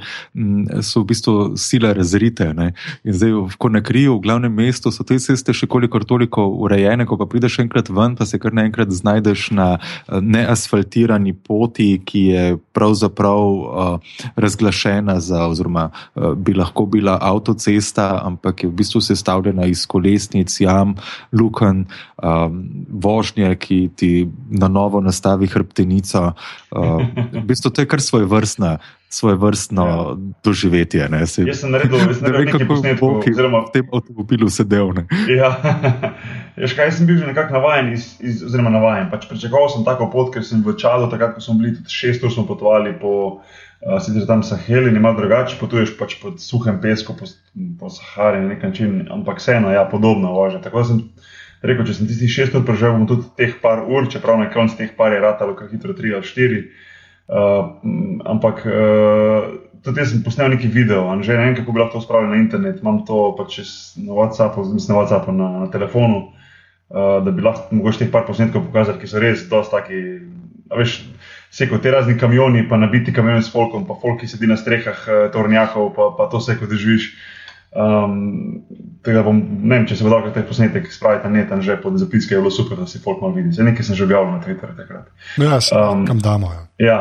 so 0.86 1.02
v 1.02 1.08
bistvu 1.10 1.34
sile 1.58 1.90
razrite. 1.98 2.52
Ne? 2.54 2.72
In 3.02 3.18
zdaj, 3.18 3.34
ko 3.58 3.72
na 3.74 3.82
kriju, 3.82 4.20
v 4.20 4.24
glavnem 4.28 4.54
mestu, 4.54 4.94
so 4.94 5.02
te 5.02 5.18
ceste 5.18 5.56
še 5.58 5.66
kolikor 5.66 6.06
toliko 6.06 6.46
urejene, 6.62 7.08
ko 7.10 7.18
pa 7.18 7.26
prideš 7.26 7.58
enkrat 7.66 7.90
ven, 7.90 8.14
pa 8.20 8.30
se 8.30 8.38
kar 8.38 8.54
naenkrat 8.54 8.94
znajdeš 8.94 9.50
na 9.58 9.68
eh, 9.82 10.22
neasfaltirani 10.22 11.34
poti, 11.34 11.98
ki 12.06 12.22
je 12.28 12.46
pravzaprav 12.78 13.42
uh, 13.42 14.18
razglašena 14.38 15.18
za, 15.24 15.48
oziroma 15.50 15.88
uh, 15.90 16.34
bi 16.38 16.54
lahko 16.54 16.86
bila 16.86 17.18
avtocesta, 17.22 18.22
ampak 18.24 18.64
je 18.64 18.70
v 18.70 18.78
bistvu 18.78 19.02
sestavljena 19.02 19.66
iz 19.66 19.88
kolesnic, 19.90 20.54
jam, 20.62 20.94
luken, 21.34 21.88
um, 22.22 22.62
vožnje, 22.90 23.56
ki 23.58 23.80
ti 23.96 24.12
na 24.50 24.70
novo 24.70 25.02
nastavi 25.02 25.47
hrbtenica. 25.52 26.34
Uh, 26.72 27.02
v 27.34 27.44
bistvu 27.48 27.72
to 27.72 27.84
je 27.84 27.90
kar 27.90 28.02
svoje 28.04 28.26
vrstne. 28.26 28.78
Svoje 29.08 29.38
vrstno 29.40 29.84
ja. 29.88 30.00
doživetje. 30.44 31.08
Se, 31.32 31.46
jaz 31.48 31.62
sem 31.64 31.72
naredil, 31.72 31.96
jaz 32.12 32.18
sem 32.20 32.28
naredil 32.28 32.52
nekaj 32.52 32.68
posnetkov, 32.68 33.22
ki 33.24 33.32
oziroma... 33.32 33.62
v 33.70 33.72
tem 33.72 33.86
avtomobilu 33.88 34.50
sedel. 34.52 34.92
Ja, 35.32 35.54
Ješ, 36.60 36.74
kaj, 36.74 36.90
jaz 36.90 36.98
sem 36.98 37.08
bil 37.08 37.20
že 37.22 37.30
nekako 37.30 37.54
navaden, 37.54 37.94
iz, 37.94 38.18
iz, 38.20 38.42
oziroma 38.44 38.72
navaden. 38.74 39.12
Pač 39.12 39.28
pričakoval 39.30 39.70
sem 39.70 39.86
tako 39.86 40.10
pot, 40.12 40.34
ker 40.34 40.44
sem 40.44 40.64
v 40.66 40.74
Čadu, 40.76 41.08
takrat 41.12 41.38
ko 41.38 41.44
smo 41.46 41.56
bili 41.62 41.76
tudi 41.78 41.94
šest 41.94 42.26
ur, 42.26 42.34
smo 42.34 42.48
potovali 42.50 42.96
po 42.98 43.14
uh, 43.38 44.00
sicer 44.02 44.26
tam 44.28 44.42
Saheli, 44.44 44.90
ima 44.92 45.14
drugače, 45.14 45.60
potuješ 45.62 45.94
pač 46.00 46.18
po 46.22 46.34
suhem 46.42 46.82
pesku, 46.82 47.14
po, 47.14 47.30
po 47.78 47.92
Sahari 47.94 48.42
na 48.42 48.56
nek 48.56 48.66
način, 48.66 49.06
ampak 49.14 49.38
vseeno, 49.38 49.70
ja, 49.72 49.86
podobno 49.86 50.34
vožnja 50.34 50.64
rekel, 51.66 51.86
če 51.88 51.96
sem 51.98 52.10
tisti 52.10 52.30
šest 52.30 52.58
ur 52.58 52.66
preživel, 52.68 52.98
bom 53.00 53.08
tudi 53.10 53.30
teh 53.40 53.56
par 53.62 53.86
ur, 53.86 54.10
čeprav 54.12 54.40
na 54.42 54.50
koncu 54.54 54.78
teh 54.78 54.92
par 54.98 55.16
je 55.16 55.22
ratalo, 55.24 55.56
kar 55.58 55.72
hitro 55.72 55.96
tri 55.98 56.14
ali 56.14 56.28
štiri. 56.28 56.62
Uh, 57.28 57.74
ampak 58.30 58.62
uh, 58.64 59.48
tudi 59.84 60.00
jaz 60.00 60.14
sem 60.14 60.24
posnel 60.24 60.54
neki 60.54 60.70
video, 60.72 61.04
že 61.22 61.36
ne 61.36 61.50
vem, 61.50 61.56
kako 61.58 61.76
bi 61.76 61.82
lahko 61.82 62.00
to 62.00 62.06
spravil 62.06 62.32
na 62.32 62.40
internet. 62.40 62.82
Imam 62.82 63.04
to 63.08 63.34
pač 63.38 63.60
na 64.00 64.16
WhatsAppu, 64.16 64.64
mislim 64.74 64.96
na 64.96 65.02
WhatsAppu, 65.02 65.36
na, 65.36 65.48
na 65.66 65.68
telefonu, 65.74 66.30
uh, 66.94 67.20
da 67.26 67.32
bi 67.32 67.44
lahko 67.44 67.76
mogoče 67.76 68.06
teh 68.06 68.12
par 68.14 68.28
posnetkov 68.30 68.70
pokazal, 68.70 69.00
ki 69.02 69.10
so 69.10 69.24
res 69.24 69.48
dosti 69.50 69.76
taki 69.76 70.04
veš, 70.78 71.02
seko 71.58 71.80
te 71.84 71.92
razni 71.92 72.18
kamioni, 72.20 72.66
pa 72.68 72.80
nabiti 72.80 73.16
kamioni 73.16 73.44
s 73.44 73.52
folkom, 73.52 73.88
pa 73.88 73.96
folk, 74.00 74.22
ki 74.22 74.30
sedi 74.30 74.48
na 74.48 74.60
strehah 74.60 75.04
uh, 75.08 75.26
tornjakov, 75.34 75.92
pa, 75.98 76.14
pa 76.16 76.30
to 76.32 76.40
seko 76.44 76.70
doživiš. 76.70 77.12
Um, 77.76 78.64
tega 79.04 79.22
bom, 79.24 79.38
ne 79.38 79.76
vem, 79.76 79.86
če 79.88 79.98
se 80.00 80.06
bo 80.06 80.12
dal 80.12 80.30
ta 80.34 80.42
posnetek 80.48 80.88
spraviti 80.92 81.28
na 81.28 81.42
net, 81.44 81.52
že 81.64 81.76
pod 81.82 81.98
zapiske 82.00 82.36
je 82.36 82.40
bilo 82.40 82.52
super, 82.52 82.80
da 82.80 82.88
si 82.88 83.02
folk 83.04 83.22
malo 83.22 83.36
vidi. 83.36 83.52
Nekaj 83.52 83.90
sem 83.90 83.98
že 84.00 84.06
objavil 84.08 84.32
na 84.34 84.42
Twitterju 84.44 84.76
takrat. 84.78 85.10
Ja, 85.40 85.60
um, 85.76 86.06
kam 86.08 86.22
damo. 86.24 86.52
Ja, 86.52 86.68
ja 86.88 87.00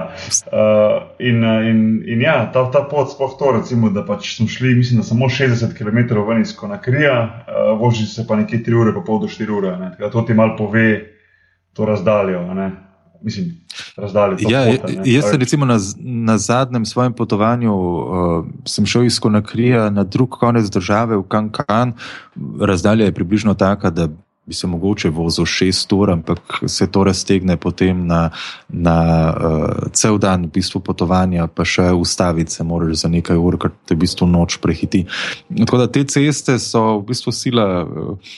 uh, 0.51 0.97
in, 1.19 1.43
in, 1.43 1.81
in 2.07 2.25
ja, 2.27 2.39
ta, 2.53 2.67
ta 2.75 2.85
pot, 2.91 3.11
sploh 3.15 3.37
to, 3.39 3.53
recimo, 3.61 3.91
da 3.95 4.05
pač 4.07 4.37
smo 4.37 4.49
šli, 4.51 4.75
mislim, 4.79 5.03
da 5.03 5.07
samo 5.07 5.31
60 5.31 5.75
km 5.79 6.19
ven 6.29 6.43
iz 6.43 6.55
Konakrija, 6.57 7.19
uh, 7.23 7.75
vožili 7.81 8.11
se 8.11 8.27
pa 8.27 8.39
nekje 8.39 8.63
3 8.67 8.81
ure, 8.83 8.95
pa 8.95 9.05
pol 9.07 9.23
do 9.23 9.31
4 9.31 9.59
ure. 9.59 9.77
Da 9.99 10.11
to 10.11 10.27
ti 10.27 10.35
malo 10.35 10.59
pove 10.59 10.89
to 11.77 11.87
razdaljo. 11.87 12.43
Ne? 12.55 12.71
Mislim, 13.23 13.55
razdalje. 13.97 14.37
Ja, 14.49 14.65
pota, 14.81 14.93
jaz 15.05 15.31
sem 15.31 15.41
recimo 15.41 15.67
na, 15.67 15.79
na 15.99 16.39
zadnjem 16.39 16.87
svojem 16.87 17.13
potovanju, 17.13 17.75
uh, 17.75 18.45
sem 18.65 18.87
šel 18.87 19.05
iz 19.05 19.21
Konakrija 19.21 19.91
na 19.91 20.05
drug 20.05 20.31
konec 20.31 20.71
države, 20.71 21.17
v 21.17 21.23
Kankan. 21.29 21.93
Razdalja 22.61 23.05
je 23.05 23.15
približno 23.15 23.55
taka, 23.55 23.91
da 23.91 24.09
bi 24.47 24.55
se 24.55 24.67
mogoče 24.67 25.11
vozil 25.11 25.45
šest 25.45 25.93
ur, 25.93 26.11
ampak 26.11 26.63
se 26.67 26.87
to 26.87 27.05
raztegne 27.05 27.57
potem 27.57 28.07
na, 28.07 28.31
na 28.69 28.99
uh, 29.35 29.91
cel 29.93 30.19
dan 30.19 30.45
v 30.47 30.53
bistvu 30.55 30.81
potovanja, 30.81 31.49
pa 31.51 31.65
še 31.67 31.89
ustaviti 31.99 32.55
se 32.55 32.65
moraš 32.65 33.03
za 33.03 33.11
nekaj 33.11 33.37
ur, 33.37 33.59
ker 33.59 33.73
te 33.89 33.97
v 33.97 34.05
bistvu 34.05 34.29
noč 34.31 34.61
prehiti. 34.63 35.03
Tako 35.51 35.81
da 35.83 35.89
te 35.91 36.05
ceste 36.07 36.59
so 36.63 37.01
v 37.01 37.09
bistvu 37.09 37.35
sila 37.35 37.67
uh, 37.83 38.37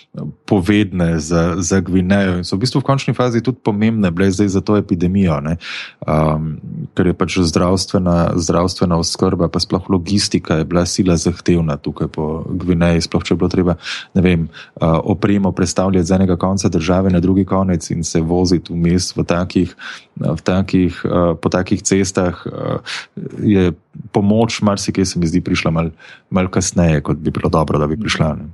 povedne 0.49 1.19
za, 1.21 1.61
za 1.61 1.83
Gvinejo 1.85 2.39
in 2.41 2.49
so 2.49 2.57
v 2.57 2.65
bistvu 2.65 2.81
v 2.81 2.89
končni 2.89 3.13
fazi 3.13 3.45
tudi 3.45 3.61
pomembne, 3.61 4.09
bile 4.09 4.31
zdaj 4.33 4.49
za 4.57 4.65
to 4.65 4.79
epidemijo, 4.81 5.37
um, 5.45 6.49
ker 6.97 7.13
je 7.13 7.17
pač 7.21 7.37
zdravstvena, 7.53 8.33
zdravstvena 8.41 8.97
oskrba, 8.97 9.51
pa 9.53 9.61
sploh 9.61 9.93
logistika 9.93 10.57
je 10.57 10.65
bila 10.65 10.87
sila 10.89 11.21
zahtevna 11.21 11.77
tukaj 11.77 12.09
po 12.17 12.49
Gvineji, 12.49 13.05
sploh 13.05 13.29
če 13.29 13.37
je 13.37 13.41
bilo 13.45 13.53
treba, 13.53 13.77
ne 14.17 14.25
vem, 14.25 14.49
uh, 14.81 14.97
opremo 15.05 15.53
predstavljati 15.53 15.98
z 16.03 16.15
enega 16.15 16.37
konca 16.37 16.69
države 16.69 17.11
na 17.11 17.21
drugi 17.21 17.45
konec 17.45 17.91
in 17.91 18.05
se 18.05 18.21
voziti 18.21 18.73
vmes 18.73 19.17
v 19.17 19.25
takih, 19.25 19.75
v 20.17 20.41
takih, 20.45 21.03
uh, 21.05 21.35
po 21.41 21.49
takih 21.49 21.83
cestah, 21.83 22.47
uh, 22.47 22.97
je 23.43 23.73
pomoč, 24.13 24.63
marsikaj 24.63 25.05
se 25.05 25.19
mi 25.19 25.27
zdi, 25.27 25.41
prišla 25.41 25.71
malo 25.71 25.91
mal 26.31 26.49
kasneje, 26.49 27.01
kot 27.01 27.17
bi 27.17 27.31
bilo 27.31 27.49
dobro, 27.49 27.79
da 27.79 27.87
bi 27.87 27.97
prišla. 27.97 28.35
Ne. 28.35 28.49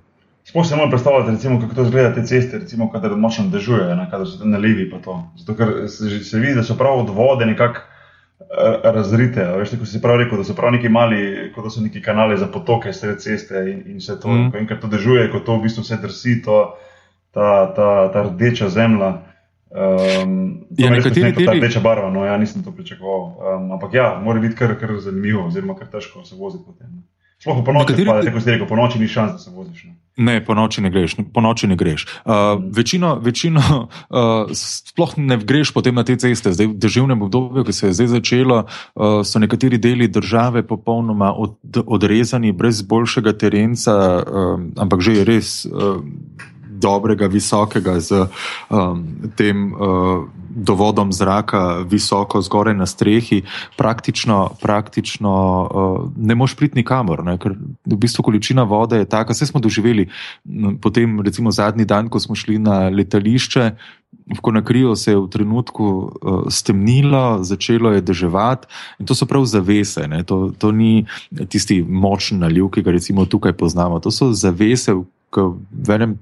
Sploh 0.44 0.66
se 0.66 0.76
moramo 0.76 0.90
predstavljati, 0.90 1.30
recimo, 1.30 1.60
kako 1.60 1.74
to 1.74 1.82
izgleda 1.82 2.14
te 2.14 2.26
ceste, 2.26 2.58
recimo, 2.58 2.90
kadar 2.92 3.16
močno 3.16 3.48
dežuje, 3.48 3.96
kadar 4.10 4.26
so 4.28 4.44
na 4.44 4.58
levi. 4.58 4.90
Zato, 5.38 5.54
ker 5.56 5.88
se, 5.88 6.20
se 6.24 6.38
vidi, 6.38 6.54
da 6.54 6.62
so 6.62 6.76
prav 6.76 6.98
od 6.98 7.10
vode 7.10 7.46
nekako 7.46 7.80
eh, 7.80 8.90
razrite. 8.92 9.44
Veš, 9.58 9.70
tako 9.70 9.86
si 9.86 10.02
prav 10.02 10.20
rekel, 10.20 10.38
da 10.38 10.44
so 10.44 10.54
prav 10.54 10.72
neki 10.72 10.88
mali, 10.88 11.50
kot 11.54 11.64
da 11.64 11.70
so 11.70 11.80
neki 11.80 12.02
kanali 12.02 12.36
za 12.38 12.46
potoke 12.46 12.92
sred 12.92 13.22
ceste 13.24 13.64
in, 13.70 13.82
in 13.86 13.96
vse 14.02 14.20
to. 14.20 14.28
Mm. 14.28 14.50
Ko 14.52 14.60
enkrat 14.60 14.80
to 14.80 14.92
dežuje, 14.92 15.30
ko 15.32 15.40
to 15.40 15.56
v 15.56 15.64
bistvu 15.64 15.82
vse 15.86 15.96
drsi, 16.02 16.42
to, 16.44 16.60
ta, 17.34 17.72
ta, 17.76 17.88
ta 18.12 18.22
rdeča 18.28 18.68
zemlja. 18.68 19.12
Um, 19.74 20.66
ja, 20.78 20.90
nekateri 20.90 21.32
deli... 21.32 21.46
Ta 21.46 21.52
rdeča 21.52 21.80
barva, 21.82 22.10
no, 22.10 22.22
ja, 22.24 22.36
nisem 22.38 22.62
to 22.62 22.70
pričakoval. 22.72 23.22
Um, 23.26 23.72
ampak 23.74 23.94
ja, 23.94 24.20
mora 24.22 24.40
biti 24.40 24.54
kar, 24.54 24.76
kar 24.80 24.94
zanimivo, 25.02 25.48
oziroma 25.48 25.74
kar 25.74 25.90
težko 25.90 26.22
se 26.24 26.38
voziti 26.38 26.64
po 26.66 26.72
tem. 26.78 27.02
Sploh 27.44 27.60
po 27.60 27.72
noči, 27.76 27.92
nekateri... 27.92 28.08
pa, 28.08 28.22
tako 28.24 28.40
si 28.40 28.50
rekel, 28.50 28.66
po 28.70 28.76
noči 28.78 28.98
ni 28.98 29.08
šans, 29.08 29.32
da 29.32 29.38
se 29.38 29.50
voziš. 29.52 29.82
Ne, 29.84 29.94
ne 30.16 30.44
po 30.44 30.54
noči 30.54 30.80
ne 30.80 30.88
greš. 30.90 31.16
Po 31.34 31.42
noči 31.44 31.68
ne 31.68 31.76
greš. 31.76 32.06
Uh, 32.24 32.32
mm. 32.32 32.70
Večino, 32.72 33.10
večino 33.20 33.60
uh, 33.84 34.54
sploh 34.54 35.12
ne 35.18 35.36
greš 35.36 35.74
potem 35.74 35.94
na 35.94 36.06
te 36.08 36.16
ceste. 36.16 36.54
Zdaj, 36.54 36.70
v 36.72 36.78
državnem 36.80 37.26
obdobju, 37.26 37.66
ki 37.66 37.72
se 37.76 37.90
je 37.90 37.98
zdaj 37.98 38.08
začelo, 38.14 38.62
uh, 38.64 39.20
so 39.26 39.42
nekateri 39.42 39.76
deli 39.76 40.08
države 40.08 40.62
popolnoma 40.62 41.34
od, 41.36 41.58
odrezani, 41.84 42.54
brez 42.56 42.80
boljšega 42.82 43.36
terenca, 43.36 43.92
uh, 44.22 44.56
ampak 44.80 45.04
že 45.04 45.18
je 45.18 45.28
res. 45.28 45.66
Uh, 45.66 46.00
dobrega, 46.84 47.28
visokega, 47.32 47.96
z 48.00 48.26
um, 48.68 49.04
tem 49.36 49.72
uh, 49.72 50.28
dovodom 50.54 51.12
zraka, 51.12 51.82
visoko 51.88 52.42
zgoraj 52.44 52.76
na 52.76 52.86
strehi, 52.86 53.42
praktično, 53.76 54.54
praktično 54.62 55.34
uh, 55.34 55.98
ne 56.16 56.36
moš 56.38 56.54
priti 56.60 56.78
nikamor, 56.82 57.24
ne? 57.24 57.38
ker 57.40 57.56
v 57.56 57.98
bistvu 57.98 58.28
količina 58.28 58.66
vode 58.68 59.02
je 59.02 59.08
taka. 59.08 59.34
Vse 59.34 59.50
smo 59.50 59.60
doživeli, 59.60 60.08
potem 60.80 61.20
recimo 61.24 61.50
zadnji 61.50 61.88
dan, 61.88 62.08
ko 62.08 62.20
smo 62.20 62.36
šli 62.38 62.60
na 62.62 62.88
letališče. 62.92 63.70
Ko 64.40 64.52
na 64.54 64.62
krijo 64.64 64.94
se 64.96 65.10
je 65.10 65.18
v 65.18 65.26
trenutku 65.28 65.84
uh, 65.84 66.44
stemnilo, 66.48 67.42
začelo 67.44 67.90
je 67.92 68.00
deževati, 68.00 68.70
in 69.02 69.08
to 69.10 69.14
so 69.14 69.26
prav 69.26 69.44
zavese. 69.44 70.06
To, 70.30 70.52
to 70.58 70.70
ni 70.72 71.04
tisti 71.50 71.82
močni 71.82 72.38
naliv, 72.38 72.70
ki 72.72 72.84
ga 72.86 72.94
recimo 72.94 73.26
tukaj 73.26 73.52
poznamo. 73.58 73.98
To 74.00 74.14
so 74.14 74.30
zavese, 74.32 74.94
v, 74.94 75.04
v 75.74 75.98
enem 75.98 76.14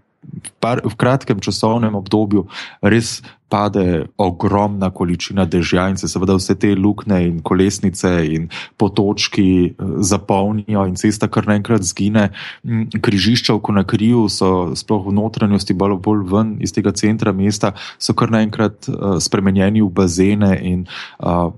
par, 0.61 0.81
v 0.85 0.95
kratkem 0.97 1.41
časovnem 1.43 1.95
obdobju 1.99 2.47
res 2.83 3.21
pade 3.53 4.07
ogromna 4.17 4.89
količina 4.91 5.45
dežja 5.45 5.91
in 5.93 5.99
se 6.01 6.09
seveda 6.09 6.39
vse 6.39 6.55
te 6.57 6.71
luknje 6.75 7.19
in 7.27 7.41
kolesnice 7.45 8.09
in 8.33 8.49
potočki 8.81 9.49
eh, 9.67 9.91
zapolnijo 10.01 10.87
in 10.89 10.97
cesta 10.97 11.29
kar 11.29 11.47
naenkrat 11.51 11.85
zgine. 11.85 12.31
Mm, 12.65 13.03
križišča 13.05 13.59
v 13.59 13.61
Konakriju 13.69 14.25
so 14.33 14.73
sploh 14.79 15.05
v 15.11 15.17
notranjosti, 15.19 15.77
bolj, 15.77 15.99
bolj 16.01 16.25
ven 16.33 16.57
iz 16.65 16.73
tega 16.73 16.95
centra 16.97 17.37
mesta, 17.37 17.75
so 17.99 18.17
kar 18.17 18.33
naenkrat 18.33 18.89
uh, 18.89 19.19
spremenjeni 19.21 19.83
v 19.83 19.91
bazene 19.93 20.57
in 20.63 20.87
uh, 21.21 21.53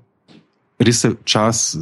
res 0.78 1.00
se 1.00 1.10
čas, 1.24 1.76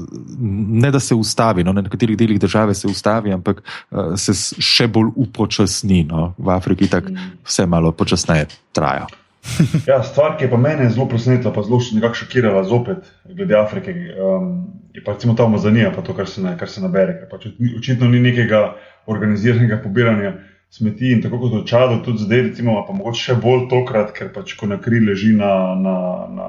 ne 0.68 0.90
da 0.90 1.00
se 1.00 1.14
ustavi, 1.14 1.64
no, 1.64 1.72
na 1.72 1.81
nekaterih 1.83 2.16
delih 2.16 2.40
države 2.40 2.74
se 2.74 2.88
ustavi, 2.88 3.33
ampak 3.33 3.62
uh, 3.62 4.14
se 4.16 4.35
še 4.61 4.87
bolj 4.92 5.12
upočasni. 5.16 6.05
No. 6.09 6.33
V 6.38 6.52
Afriki 6.52 6.90
tako 6.90 7.14
vse 7.46 7.66
malo 7.66 7.92
počasneje 7.92 8.48
traja. 8.72 9.07
ja, 9.90 10.02
stvar, 10.07 10.37
ki 10.38 10.44
je 10.44 10.50
pa 10.52 10.59
mene 10.61 10.87
zelo 10.90 11.09
presenetila, 11.11 11.52
pa 11.55 11.64
zelo 11.66 11.81
nekako 11.92 12.20
šokirala, 12.20 12.62
zopet 12.64 13.09
glede 13.26 13.57
Afrike, 13.59 13.94
um, 14.14 14.52
je 14.94 15.02
pa 15.05 15.16
recimo 15.16 15.35
ta 15.35 15.44
umazanija, 15.44 15.90
pa 15.96 16.02
to, 16.02 16.14
kar 16.14 16.28
se, 16.28 16.42
ne, 16.42 16.55
kar 16.59 16.70
se 16.70 16.83
nabere. 16.85 17.18
Ker 17.18 17.31
pač 17.31 17.48
očitno 17.78 18.09
ni 18.12 18.20
nekega 18.22 18.68
organiziranega 19.11 19.81
pobiranja 19.83 20.37
smeti 20.72 21.11
in 21.12 21.20
tako 21.20 21.38
kot 21.42 21.52
v 21.52 21.64
Čadu, 21.68 21.98
tudi 22.05 22.24
zdaj, 22.24 22.46
recimo, 22.48 22.78
pa 22.87 22.94
mogoče 22.96 23.20
še 23.20 23.35
bolj 23.42 23.66
tokrat, 23.68 24.14
ker 24.16 24.31
pač 24.33 24.55
ko 24.57 24.70
na 24.70 24.78
kri 24.81 25.02
leži 25.05 25.35
na, 25.37 25.74
na, 25.76 25.96
na, 26.33 26.46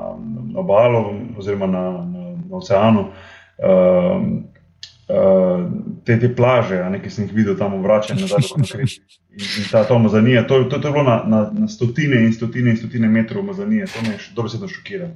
na 0.54 0.60
obalo 0.62 1.10
oziroma 1.40 1.68
na, 1.68 1.84
na 2.54 2.62
oceanu. 2.62 3.08
Uh, 3.58 4.22
uh, 5.10 5.66
te, 6.06 6.18
te 6.20 6.30
plaže, 6.36 6.80
ne, 6.94 7.02
ki 7.02 7.12
sem 7.12 7.28
jih 7.28 7.36
videl 7.42 7.58
tam 7.60 7.76
vračati 7.84 8.22
nazaj, 8.24 8.46
in, 8.84 9.46
in 9.46 9.70
ta, 9.72 9.84
ta 9.88 9.98
umazanija, 9.98 10.46
to, 10.50 10.64
to, 10.70 10.80
to 10.80 10.90
je 10.90 10.94
bilo 10.94 11.06
na, 11.08 11.22
na, 11.28 11.46
na 11.66 11.70
stotine 11.72 12.22
in 12.24 12.34
stotine 12.34 12.74
in 12.74 12.80
stotine 12.82 13.10
metrov 13.10 13.44
umazanije, 13.44 13.90
to 13.94 14.06
me 14.06 14.16
je 14.16 14.20
dobesedno 14.36 14.70
šokiralo. 14.70 15.14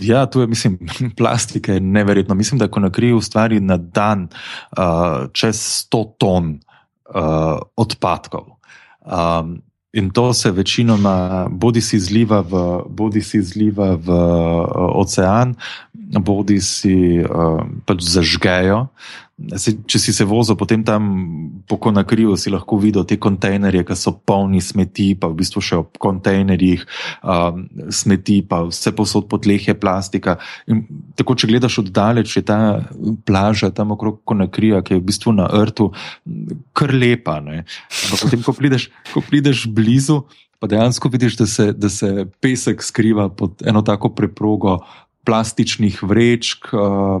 Ja, 0.00 0.26
tu 0.26 0.40
je, 0.40 0.46
mislim, 0.46 0.78
plastika 1.18 1.72
je 1.72 1.80
neverjetno. 1.80 2.34
Mislim, 2.34 2.58
da 2.58 2.68
ko 2.68 2.80
na 2.80 2.90
kriju 2.90 3.16
ustvari 3.16 3.60
na 3.60 3.76
dan 3.76 4.28
uh, 4.76 5.26
čez 5.32 5.56
100 5.92 6.04
ton 6.18 6.58
uh, 7.14 7.58
odpadkov. 7.76 8.44
Um, 9.00 9.62
In 9.96 10.10
to 10.12 10.34
se 10.36 10.50
večinoma 10.52 11.48
bodi 11.48 11.80
si 11.80 11.96
zliva 11.96 12.44
v, 12.44 12.84
bodi 12.88 13.22
si 13.24 13.40
zliva 13.42 13.96
v 13.96 14.08
uh, 14.12 15.00
ocean, 15.00 15.56
bodi 16.20 16.60
si 16.60 17.24
uh, 17.24 17.64
pač 17.88 18.04
zažgejo. 18.04 18.92
Se, 19.36 19.74
če 19.84 19.98
si 20.00 20.14
se 20.16 20.24
vozil 20.24 20.56
potem 20.56 20.80
tam 20.80 21.08
po 21.68 21.76
Konakriju, 21.76 22.38
si 22.40 22.48
lahko 22.48 22.78
videl 22.80 23.04
te 23.04 23.18
kontejnerje, 23.20 23.82
ki 23.84 23.96
so 23.98 24.14
polni 24.16 24.62
smeti, 24.64 25.10
pa 25.12 25.28
v 25.28 25.36
bistvu 25.42 25.60
še 25.60 25.80
ob 25.82 25.98
kontejnerjih 26.00 26.86
um, 27.20 27.66
smeti, 27.92 28.38
pa 28.48 28.62
vse 28.64 28.94
posod 28.96 29.28
po 29.28 29.36
tleh 29.36 29.60
je 29.60 29.76
plastika. 29.76 30.38
In 30.72 30.86
tako, 31.20 31.36
če 31.36 31.50
gledaš 31.52 31.82
oddaleč, 31.84 32.32
je 32.38 32.46
ta 32.48 32.80
plaža 33.28 33.68
tam 33.76 33.92
okrog 33.92 34.22
Konakrija, 34.24 34.80
ki 34.80 34.96
je 34.96 35.02
v 35.02 35.06
bistvu 35.12 35.36
na 35.36 35.50
rtu, 35.52 35.90
kar 36.72 36.96
lepa. 36.96 37.36
Potem, 38.16 38.40
ko 38.40 38.56
prideš, 38.56 38.88
ko 39.12 39.20
prideš 39.20 39.66
blizu, 39.68 40.22
pa 40.56 40.66
dejansko 40.72 41.12
vidiš, 41.12 41.36
da 41.36 41.46
se, 41.46 41.72
da 41.76 41.92
se 41.92 42.24
pesek 42.40 42.80
skriva 42.80 43.28
pod 43.28 43.60
eno 43.68 43.84
tako 43.84 44.14
preprogo 44.16 44.78
plastičnih 45.26 45.98
vrečk, 46.06 46.70
uh, 46.72 47.18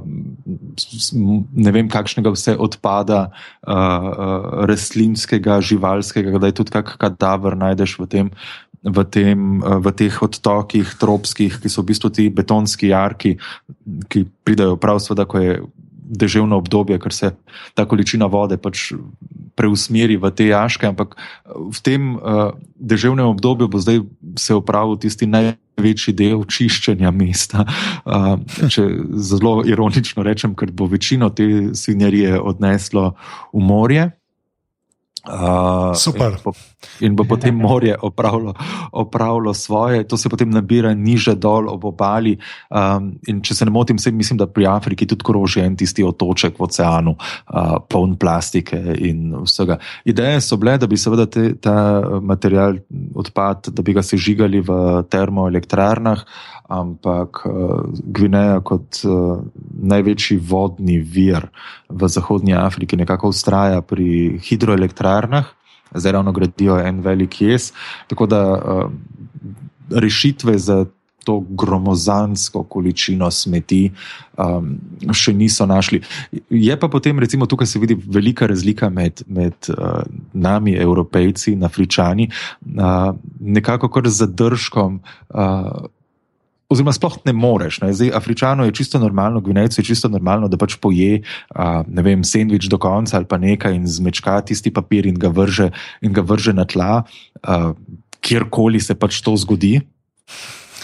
ne 1.52 1.74
vem, 1.74 1.90
kakšnega 1.90 2.32
vse 2.34 2.54
odpada, 2.62 3.26
uh, 3.28 3.72
uh, 3.74 4.46
rastlinskega, 4.70 5.58
živalskega, 5.60 6.38
da 6.38 6.50
je 6.50 6.58
tudi 6.62 6.74
kakšen 6.76 7.02
kadaver 7.02 7.58
najdeš 7.58 7.98
v, 7.98 8.08
tem, 8.10 8.30
v, 8.86 9.04
tem, 9.10 9.58
v 9.60 9.94
teh 9.98 10.22
odtokih, 10.22 10.94
tropskih, 11.00 11.58
ki 11.58 11.72
so 11.72 11.82
v 11.82 11.90
bistvu 11.90 12.12
ti 12.14 12.28
betonski 12.30 12.94
jarki, 12.94 13.36
ki 14.06 14.26
pridajo 14.46 14.78
prav, 14.80 15.02
seveda, 15.02 15.26
ko 15.26 15.42
je 15.42 15.58
deževno 16.06 16.56
obdobje, 16.62 16.98
ker 17.02 17.12
se 17.12 17.32
ta 17.74 17.84
količina 17.88 18.30
vode 18.30 18.56
pač 18.62 18.92
preusmeri 19.58 20.14
v 20.20 20.30
te 20.30 20.46
jaške. 20.52 20.86
Ampak 20.86 21.16
v 21.50 21.78
tem 21.82 22.14
uh, 22.14 22.54
deževnem 22.78 23.26
obdobju 23.26 23.66
bo 23.68 23.82
zdaj 23.82 24.04
se 24.38 24.54
opravil 24.54 25.00
tisti 25.02 25.26
naj 25.26 25.56
največji 25.76 26.14
del 26.16 26.44
čiščenja 26.44 27.10
mesta. 27.12 27.66
Uh, 28.06 28.38
če 28.70 28.84
zelo 29.18 29.64
ironično 29.66 30.22
rečem, 30.22 30.52
ker 30.54 30.70
bo 30.70 30.86
večino 30.86 31.26
te 31.34 31.74
svinjarije 31.74 32.38
odneslo 32.38 33.16
v 33.50 33.62
morje. 33.66 34.04
Uh, 35.26 35.94
Super. 35.94 36.32
In 36.32 36.42
bo, 36.44 36.52
in 37.00 37.16
bo 37.16 37.24
potem 37.24 37.54
morje 37.66 37.96
opravilo, 37.98 38.54
opravilo 38.92 39.54
svoje, 39.54 40.04
to 40.08 40.16
se 40.16 40.28
potem 40.28 40.50
nabira 40.50 40.94
niže 40.94 41.34
dol 41.34 41.68
ob 41.68 41.84
obali. 41.84 42.36
Um, 42.70 43.16
in 43.26 43.42
če 43.42 43.54
se 43.54 43.64
ne 43.66 43.74
motim, 43.74 43.98
se 43.98 44.12
mislim, 44.12 44.38
da 44.38 44.46
pri 44.46 44.66
Afriki 44.70 45.06
tudi 45.06 45.24
kroži 45.26 45.64
en 45.64 45.76
tisti 45.76 46.04
otoček 46.06 46.58
v 46.58 46.66
oceanu, 46.68 47.16
uh, 47.18 47.76
poln 47.88 48.16
plastike 48.16 48.78
in 48.98 49.34
vsega. 49.42 49.80
Ideje 50.04 50.40
so 50.40 50.58
bile, 50.60 50.78
da 50.78 50.86
bi 50.86 50.98
seveda 51.00 51.26
te, 51.26 51.54
ta 51.60 51.76
material 52.22 52.78
odpad, 53.14 53.72
da 53.74 53.82
bi 53.82 53.96
ga 53.96 54.04
sežigali 54.06 54.62
v 54.62 55.02
termoelektrarnah 55.10 56.26
ampak 56.68 57.42
uh, 57.46 57.84
Gvineja 58.04 58.60
kot 58.60 59.02
uh, 59.04 59.38
največji 59.82 60.38
vodni 60.42 60.98
vir 60.98 61.48
v 61.88 62.08
Zahodnji 62.08 62.56
Afriki 62.58 62.96
nekako 62.96 63.30
ustraja 63.34 63.82
pri 63.82 64.38
hidroelektrarnah, 64.42 65.46
zdaj 65.94 66.12
ravno 66.12 66.32
gradijo 66.32 66.78
en 66.82 67.00
velik 67.00 67.40
jez. 67.40 67.72
Tako 68.10 68.26
da 68.26 68.42
uh, 68.54 68.90
rešitve 69.90 70.58
za 70.58 70.84
to 71.26 71.40
gromozansko 71.48 72.62
količino 72.62 73.30
smeti 73.30 73.90
um, 74.38 74.68
še 75.10 75.34
niso 75.34 75.66
našli. 75.66 76.00
Je 76.50 76.76
pa 76.78 76.88
potem, 76.88 77.18
recimo, 77.18 77.48
tukaj 77.50 77.66
se 77.66 77.82
vidi 77.82 77.96
velika 77.98 78.46
razlika 78.46 78.90
med, 78.90 79.24
med 79.26 79.70
uh, 79.74 80.04
nami, 80.32 80.76
evropejci 80.78 81.56
in 81.56 81.66
afričani, 81.66 82.28
uh, 82.30 83.10
nekako 83.40 83.90
kar 83.90 84.06
zadržkom. 84.06 85.00
Uh, 85.28 85.90
oziroma 86.68 86.92
sploh 86.94 87.18
ne 87.24 87.32
moreš. 87.32 87.80
Ne. 87.82 87.92
Zdaj, 87.94 88.10
Afričano 88.14 88.66
je 88.66 88.74
čisto 88.74 88.98
normalno, 88.98 89.40
Gvinejcu 89.40 89.80
je 89.80 89.84
čisto 89.86 90.08
normalno, 90.08 90.48
da 90.48 90.58
pač 90.58 90.76
poje, 90.82 91.22
a, 91.54 91.82
vem, 91.86 92.24
sendvič 92.24 92.68
do 92.72 92.78
konca 92.78 93.16
ali 93.16 93.28
pa 93.28 93.38
nekaj 93.38 93.74
in 93.76 93.86
zmečka 93.86 94.40
tisti 94.46 94.72
papir 94.74 95.06
in 95.06 95.18
ga 95.18 95.30
vrže, 95.30 95.70
in 96.02 96.12
ga 96.12 96.26
vrže 96.26 96.56
na 96.56 96.66
tla, 96.66 97.04
a, 97.42 97.72
kjerkoli 98.20 98.80
se 98.82 98.98
pač 98.98 99.22
to 99.22 99.36
zgodi. 99.38 99.78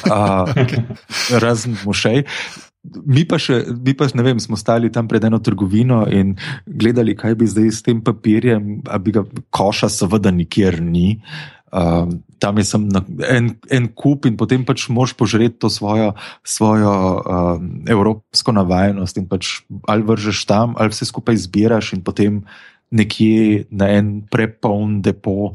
Razen 1.42 1.79
mošej. 1.85 2.27
Mi 2.83 3.23
pa, 3.23 3.38
še, 3.38 3.61
mi 3.79 3.95
pa 3.95 4.09
ne 4.11 4.25
vem, 4.27 4.40
smo 4.42 4.59
stali 4.59 4.90
tam 4.90 5.07
pred 5.07 5.23
eno 5.23 5.38
trgovino 5.38 6.03
in 6.11 6.35
gledali, 6.66 7.14
kaj 7.14 7.37
bi 7.38 7.47
zdaj 7.47 7.68
s 7.71 7.85
tem 7.87 8.01
papirjem, 8.03 8.83
a 8.90 8.99
bi 8.99 9.14
ga 9.14 9.23
koša, 9.55 9.87
seveda, 9.87 10.33
nikjer 10.35 10.81
ni. 10.83 11.21
Uh, 11.73 12.11
tam 12.42 12.59
je 12.59 12.66
en, 13.31 13.53
en 13.71 13.87
kup, 13.95 14.27
in 14.27 14.35
potem 14.37 14.66
pač 14.66 14.88
moš 14.92 15.14
požreti 15.16 15.62
to 15.62 15.71
svojo, 15.71 16.11
svojo 16.42 16.90
uh, 17.23 17.62
evropsko 17.87 18.53
navajenost. 18.53 19.23
Pač 19.31 19.62
ali 19.87 20.03
vržeš 20.05 20.42
tam, 20.51 20.75
ali 20.75 20.92
vse 20.92 21.07
skupaj 21.09 21.38
zbiraš, 21.47 21.95
in 21.97 22.03
potem 22.03 22.42
nekje 22.92 23.64
na 23.71 23.88
en 23.95 24.21
prepoln 24.27 25.01
depo 25.01 25.55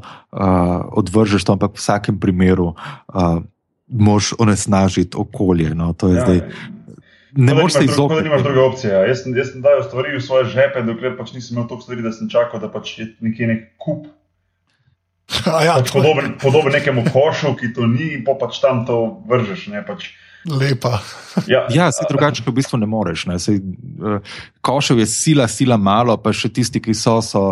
odvržeš 0.96 1.44
to, 1.44 1.54
ampak 1.54 1.76
v 1.76 1.84
vsakem 1.84 2.16
primeru 2.18 2.72
uh, 2.72 3.44
moš 3.86 4.32
onesnažiti 4.40 5.14
okolje. 5.14 5.70
No, 5.76 5.92
ja, 5.92 6.24
zdaj, 6.24 6.42
ne 7.32 7.54
moreš 7.54 7.72
se 7.72 7.84
izogniti. 7.84 8.22
Ne 8.22 8.30
imaš 8.30 8.42
druge 8.42 8.60
opcije. 8.60 8.92
Jaz 9.08 9.22
sem, 9.22 9.34
sem 9.44 9.64
dal 9.64 9.82
stvari 9.82 10.16
v 10.16 10.22
svoje 10.24 10.48
žepe, 10.52 10.82
dokler 10.86 11.16
pač 11.18 11.32
nisem 11.36 11.56
imel 11.56 11.68
toliko 11.68 11.88
stvari, 11.88 12.04
da 12.04 12.12
sem 12.12 12.30
čakal, 12.30 12.60
da 12.60 12.70
pač 12.72 12.98
je 12.98 13.10
nekje 13.24 13.50
nek 13.50 13.66
kup. 13.80 14.06
Ja, 15.66 15.76
pač 15.76 15.92
podoben, 15.92 16.38
podoben 16.40 16.72
nekemu 16.72 17.04
košu, 17.12 17.52
ki 17.58 17.74
to 17.76 17.86
ni, 17.86 18.14
in 18.16 18.24
pač 18.24 18.62
tam 18.64 18.86
to 18.88 19.20
vržeš. 19.28 19.68
Ne, 19.74 19.84
pač. 19.84 20.12
Lepa. 20.46 21.00
Ja, 21.46 21.66
ja 21.84 21.92
se 21.92 22.04
drugače 22.08 22.42
v 22.46 22.52
bistvu 22.52 22.78
ne 22.78 22.86
moreš. 22.86 23.26
Ne. 23.26 23.38
Sej, 23.38 23.58
uh, 23.58 24.20
košev 24.60 24.98
je 24.98 25.06
sila, 25.06 25.48
sila 25.48 25.76
malo, 25.76 26.16
pa 26.16 26.32
še 26.32 26.50
tisti, 26.54 26.80
ki 26.82 26.94
so, 26.94 27.18
so, 27.24 27.42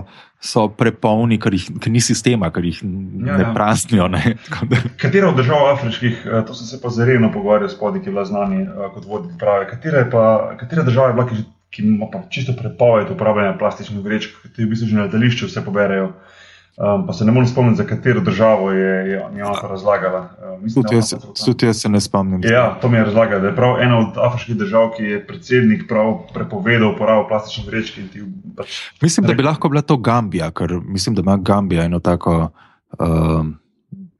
so 0.42 0.66
prepolni, 0.70 1.40
ker, 1.42 1.56
jih, 1.56 1.66
ker 1.82 1.92
ni 1.92 2.00
sistema, 2.04 2.50
ker 2.54 2.64
jih 2.68 2.80
ja, 2.82 3.40
ne 3.40 3.42
ja. 3.42 3.50
praznijo. 3.56 4.08
Ne. 4.12 4.36
Katera 5.02 5.32
od 5.32 5.40
držav 5.40 5.72
afriških, 5.74 6.22
uh, 6.28 6.40
to 6.46 6.54
sem 6.54 6.70
se 6.70 6.80
pa 6.82 6.94
zelo 6.94 7.32
pogovarjal 7.34 7.72
s 7.72 7.78
podi, 7.80 8.00
ki 8.04 8.10
je 8.10 8.16
bila 8.16 8.26
znani 8.28 8.62
uh, 8.64 8.88
kot 8.94 9.10
vodnik 9.10 9.36
prave, 9.40 9.68
katera, 9.72 10.06
pa, 10.12 10.24
katera 10.60 10.86
država 10.86 11.10
je 11.10 11.18
bila, 11.18 11.28
ki, 11.32 11.42
ki 11.74 11.84
ima 11.90 12.08
čisto 12.30 12.54
prepoved 12.56 13.10
upravljanja 13.12 13.58
plastičnih 13.58 14.04
vrečk, 14.04 14.38
ki 14.54 14.64
v 14.64 14.70
bistvu 14.70 14.92
že 14.92 15.00
na 15.00 15.08
letališču 15.10 15.50
vse 15.50 15.64
poberajo. 15.66 16.14
Um, 16.76 17.06
pa 17.06 17.12
se 17.12 17.24
ne 17.24 17.32
morem 17.32 17.48
spomniti, 17.48 17.76
za 17.76 17.84
katero 17.84 18.20
državo 18.20 18.70
je, 18.72 19.10
je 19.10 19.24
ona 19.24 19.54
to 19.60 19.68
razlagala. 19.68 20.28
Um, 20.62 20.84
tudi 21.44 21.66
jaz 21.66 21.80
se 21.80 21.88
ne 21.88 22.00
spomnim. 22.00 22.40
Ja, 22.44 22.78
to 22.80 22.88
mi 22.88 22.96
je 22.96 23.04
razlagala, 23.04 23.40
da 23.40 23.48
je 23.48 23.56
prav 23.56 23.80
ena 23.80 23.98
od 23.98 24.18
afriških 24.20 24.56
držav, 24.56 24.90
ki 24.96 25.04
je 25.04 25.26
predsednik 25.26 25.86
prepovedal 26.34 26.92
uporabo 26.92 27.28
plastičnih 27.28 27.66
vrečk. 27.66 28.00
Pač, 28.56 28.80
mislim, 29.02 29.26
da 29.26 29.34
bi 29.34 29.42
lahko 29.42 29.68
bila 29.68 29.82
to 29.82 29.96
Gambija, 29.96 30.50
ker 30.50 30.76
mislim, 30.84 31.14
da 31.14 31.24
ima 31.24 31.36
Gambija 31.36 31.84
eno 31.84 32.00
tako. 32.00 32.50
Um, 32.98 33.56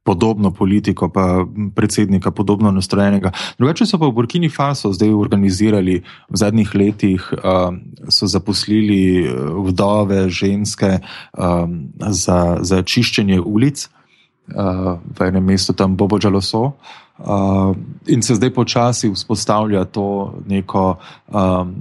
podobno 0.07 0.51
politiko, 0.55 1.09
pa 1.11 1.43
predsednika, 1.75 2.31
podobno 2.31 2.71
nastrojenega. 2.71 3.31
Drugače 3.59 3.83
so 3.85 3.99
pa 3.99 4.07
v 4.07 4.15
Burkini 4.15 4.47
Faso 4.49 4.93
zdaj 4.95 5.11
organizirali 5.11 5.99
v 5.99 6.35
zadnjih 6.39 6.71
letih, 6.75 7.27
um, 7.35 7.81
so 8.07 8.23
zaposlili 8.31 9.27
uh, 9.27 9.51
vdove, 9.67 10.29
ženske 10.31 10.99
um, 11.35 11.91
za, 11.99 12.63
za 12.63 12.79
čiščenje 12.87 13.41
ulic 13.43 13.83
uh, 13.83 14.95
v 14.95 15.27
enem 15.27 15.43
mestu 15.43 15.75
tam 15.75 15.99
Bobo 15.99 16.19
Džaloso. 16.19 16.71
Uh, 17.17 17.75
in 18.07 18.23
se 18.23 18.39
zdaj 18.39 18.53
počasi 18.55 19.11
vzpostavlja 19.11 19.83
to 19.91 20.39
neko 20.47 20.95
um, 21.27 21.75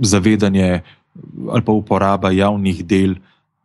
zavedanje 0.00 0.80
ali 1.50 1.62
pa 1.66 1.72
uporaba 1.72 2.30
javnih 2.30 2.84
del 2.86 3.10
uh, 3.10 3.18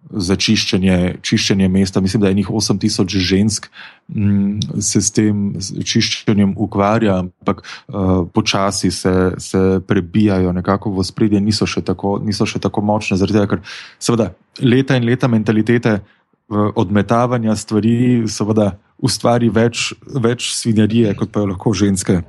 za 0.10 0.36
čiščenje, 0.36 1.18
čiščenje 1.26 1.68
mesta. 1.72 2.02
Mislim, 2.02 2.22
da 2.22 2.30
je 2.30 2.38
njih 2.40 2.50
8000 2.50 3.18
žensk 3.18 3.68
m, 4.16 4.26
mm, 4.26 4.82
se 4.82 5.02
s 5.02 5.12
tem 5.12 5.56
čiščenjem 5.60 6.54
ukvarja, 6.58 7.18
ampak 7.26 7.64
uh, 7.64 8.28
počasi 8.34 8.92
se, 8.92 9.32
se 9.38 9.64
prebijajo 9.88 10.54
nekako 10.54 10.94
v 11.00 11.06
spredje, 11.08 11.42
niso 11.42 11.66
še 11.66 11.82
tako, 11.82 12.20
niso 12.24 12.46
še 12.46 12.62
tako 12.62 12.86
močne. 12.86 13.18
Zaradi 13.18 13.40
tega, 13.40 13.50
ker 13.56 13.80
seveda 14.00 14.32
leta 14.62 15.00
in 15.00 15.10
leta 15.10 15.32
mentalitete 15.32 15.98
uh, 16.00 16.70
odmetavanja 16.76 17.56
stvari 17.58 18.24
seveda 18.30 18.76
ustvari 19.02 19.50
več, 19.50 19.92
več 20.06 20.54
svinjarije, 20.56 21.16
kot 21.20 21.34
pa 21.34 21.44
jo 21.44 21.52
lahko 21.52 21.74
ženske 21.76 22.22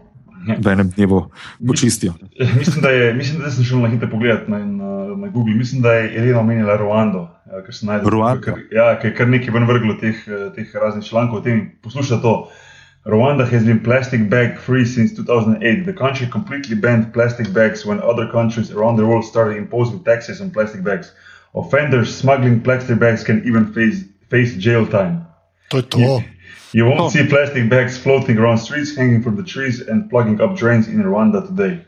v 0.47 0.67
enem 0.73 0.91
dnevu 0.95 1.27
počistijo. 1.67 2.15
Mislim, 2.59 2.83
da, 2.83 2.91
je, 2.91 3.15
mislim, 3.15 3.43
da 3.43 3.51
sem 3.51 3.65
šel 3.65 3.83
na 3.83 3.89
hitro 3.91 4.11
pogled 4.11 4.49
na, 4.49 4.59
na, 4.59 4.91
na 5.17 5.29
Google. 5.29 5.55
Mislim, 5.55 5.83
da 5.83 5.93
je 5.93 6.13
Elena 6.19 6.41
omenila 6.41 6.77
Ruando. 6.77 7.27
Ja, 7.47 7.63
ker 7.63 7.75
se 7.75 7.87
najde 7.87 8.11
Ruanda. 8.11 8.57
Ja, 8.75 8.87
ker 9.01 9.11
je 9.11 9.17
kar 9.17 9.29
nekaj 9.31 9.55
ven 9.55 9.67
vrglo 9.69 9.95
teh, 10.01 10.23
teh 10.57 10.73
raznih 10.75 11.05
člankov 11.07 11.41
o 11.41 11.45
tem. 11.45 11.69
Poslušaj 11.83 12.23
to. 12.23 12.37
Rwanda 13.07 13.45
has 13.47 13.63
been 13.63 13.79
plastic 13.83 14.29
bag 14.31 14.59
free 14.59 14.85
since 14.85 15.15
2008. 15.15 15.85
The 15.87 15.93
country 15.93 16.27
completely 16.27 16.75
banned 16.75 17.13
plastic 17.13 17.53
bags 17.53 17.87
when 17.87 18.01
other 18.03 18.27
countries 18.27 18.73
around 18.73 18.97
the 18.97 19.07
world 19.07 19.25
started 19.25 19.57
imposing 19.57 20.03
taxes 20.03 20.41
on 20.41 20.51
plastic 20.51 20.83
bags. 20.83 21.13
Offenders 21.55 22.15
smuggling 22.15 22.63
plastic 22.63 22.99
bags 22.99 23.23
can 23.23 23.47
even 23.47 23.73
face, 23.73 24.03
face 24.29 24.57
jail 24.57 24.87
time. 24.87 25.25
To 25.71 25.77
je 25.77 25.83
to. 25.83 26.25
You 26.73 26.85
won't 26.87 27.01
oh. 27.01 27.09
see 27.09 27.27
plastic 27.29 27.71
bags 27.71 27.97
floating 27.97 28.39
around 28.39 28.59
streets, 28.59 28.97
hanging 28.97 29.23
from 29.23 29.37
the 29.37 29.45
trees, 29.45 29.81
and 29.81 30.11
plugging 30.11 30.41
up 30.41 30.57
drains 30.57 30.89
in 30.89 31.03
Rwanda 31.03 31.47
today. 31.47 31.85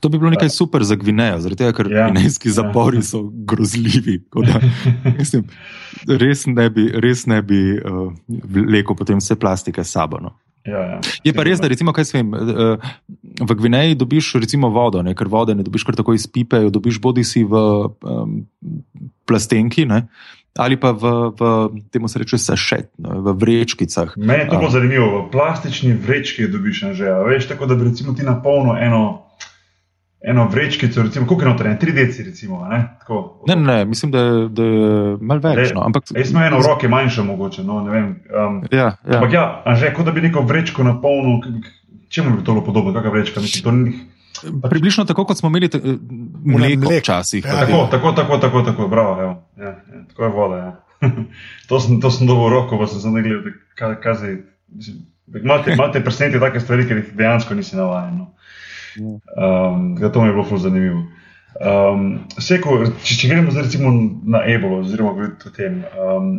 To 0.00 0.08
bi 0.08 0.18
bilo 0.18 0.30
nekaj 0.30 0.48
super 0.48 0.84
za 0.84 0.96
Gvinejo, 0.96 1.40
zaradi 1.44 1.58
tega, 1.64 1.72
ker 1.76 1.90
ja, 1.92 2.08
gvinejski 2.08 2.50
zapori 2.50 3.02
ja. 3.02 3.02
so 3.02 3.22
grozljivi. 3.28 4.18
Da, 4.46 4.60
mislim, 5.20 5.44
res 6.08 6.46
ne 6.46 6.70
bi, 6.70 6.88
res 6.94 7.26
ne 7.26 7.42
bi 7.42 7.60
uh, 7.76 8.12
vlekel 8.54 8.96
potem 8.96 9.20
vse 9.20 9.36
plastike 9.40 9.84
sabo. 9.84 10.20
No. 10.22 10.36
Ja, 10.66 10.78
ja. 10.78 11.00
Je 11.24 11.32
pa 11.34 11.44
res, 11.46 11.60
da 11.62 11.68
recimo, 11.70 11.94
vem, 12.14 12.32
uh, 12.34 12.88
v 13.40 13.54
Gvineji 13.54 13.94
dobiš 13.94 14.34
recimo 14.42 14.70
vodo, 14.74 15.02
ne, 15.02 15.14
ker 15.14 15.28
vode 15.30 15.54
ne 15.54 15.62
dobiš 15.66 15.84
kar 15.86 15.98
tako 15.98 16.16
iz 16.16 16.26
pipe, 16.26 16.58
jo 16.64 16.72
dobiš 16.74 16.98
bodi 17.00 17.24
si 17.24 17.44
v 17.46 17.60
um, 18.02 18.40
plastenki. 19.28 19.86
Ne, 19.86 20.06
ali 20.56 20.80
pa 20.80 20.90
v, 20.90 21.30
v 21.36 21.40
temu 21.92 22.08
se 22.08 22.18
reče 22.18 22.38
sašet, 22.38 22.90
no, 22.98 23.20
v 23.20 23.36
vrečkicah. 23.36 24.16
Meni 24.16 24.44
je 24.44 24.48
to 24.48 24.58
zelo 24.58 24.70
zanimivo, 24.70 25.06
v 25.20 25.30
plastični 25.30 25.92
vrečki 25.92 26.48
dobiš 26.48 26.96
že, 26.96 27.12
veš, 27.28 27.48
tako 27.52 27.66
da 27.66 27.76
bi 27.76 27.92
recimo 27.92 28.16
ti 28.16 28.24
napolnil 28.26 28.80
eno. 28.80 29.25
Eno 30.20 30.48
vrečkico, 30.48 31.02
recimo, 31.02 31.26
koliko 31.26 31.44
je 31.44 31.50
noter, 31.50 31.78
tri 31.78 31.92
deci, 31.92 32.22
recimo. 32.24 32.64
Ne, 32.68 32.96
Tako, 32.98 33.44
ne, 33.46 33.56
ne, 33.56 33.84
mislim, 33.84 34.12
da, 34.12 34.22
da 34.48 34.64
je 34.64 35.16
malo 35.20 35.40
več. 35.44 35.74
No, 35.74 35.84
ampak... 35.86 36.08
Jaz 36.16 36.32
sem 36.32 36.40
eno 36.42 36.58
v 36.58 36.66
roki 36.66 36.88
manjše, 36.88 37.22
mogoče. 37.22 37.62
No, 37.62 37.82
um, 37.84 38.62
ja, 38.72 38.96
ja. 38.96 39.18
Ampak 39.20 39.32
ja, 39.32 39.44
že 39.76 39.92
kot 39.94 40.08
da 40.08 40.16
bi 40.16 40.24
neko 40.24 40.42
vrečko 40.48 40.86
napolnil, 40.88 41.60
čemu 42.08 42.38
bi 42.38 42.44
to 42.44 42.56
bilo 42.56 42.64
podobno, 42.64 42.94
kakšna 42.96 43.12
vrečka. 43.12 43.44
Mislim, 43.44 43.64
to 43.64 43.76
ni, 43.76 43.94
Približno 44.70 45.04
tako, 45.04 45.24
kot 45.24 45.38
smo 45.38 45.48
imeli 45.48 45.70
eh, 45.74 45.80
mleko 46.44 46.92
včasih. 46.98 47.44
Ja, 47.44 47.60
tako, 47.66 47.88
tako, 47.90 48.12
tako, 48.12 48.38
tako, 48.38 48.62
tako, 48.62 48.88
bravo. 48.88 49.20
Ja, 49.22 49.64
ja, 49.64 49.74
tako 50.08 50.24
je 50.24 50.30
voda. 50.30 50.56
Ja. 50.56 50.82
to 51.68 51.80
sem, 51.80 52.00
sem 52.10 52.26
dobil 52.26 52.48
roko, 52.48 52.78
pa 52.78 52.86
sem 52.86 53.00
se 53.00 53.10
ne 53.10 53.22
gledal, 53.22 53.52
kaj, 53.74 54.00
kaj 54.00 54.14
zdaj. 54.14 54.36
Malo 55.44 55.92
te 55.92 56.04
presenetijo 56.04 56.40
take 56.40 56.60
stvari, 56.60 56.86
ker 56.88 57.00
jih 57.02 57.12
dejansko 57.16 57.54
nisi 57.54 57.76
navaden. 57.76 58.18
No. 58.18 58.32
Um, 59.00 59.96
to 60.12 60.22
mi 60.22 60.28
je 60.28 60.32
bilo 60.32 60.44
zelo 60.44 60.58
zanimivo. 60.58 61.02
Um, 61.56 62.06
seko, 62.38 62.82
če, 63.02 63.16
če 63.16 63.28
gremo 63.32 63.50
zdaj 63.50 63.78
na 64.24 64.42
ebolo, 64.44 64.82
oziroma 64.84 65.14
govoriti 65.16 65.48
o 65.48 65.54
tem. 65.56 65.82
Um, 65.96 66.32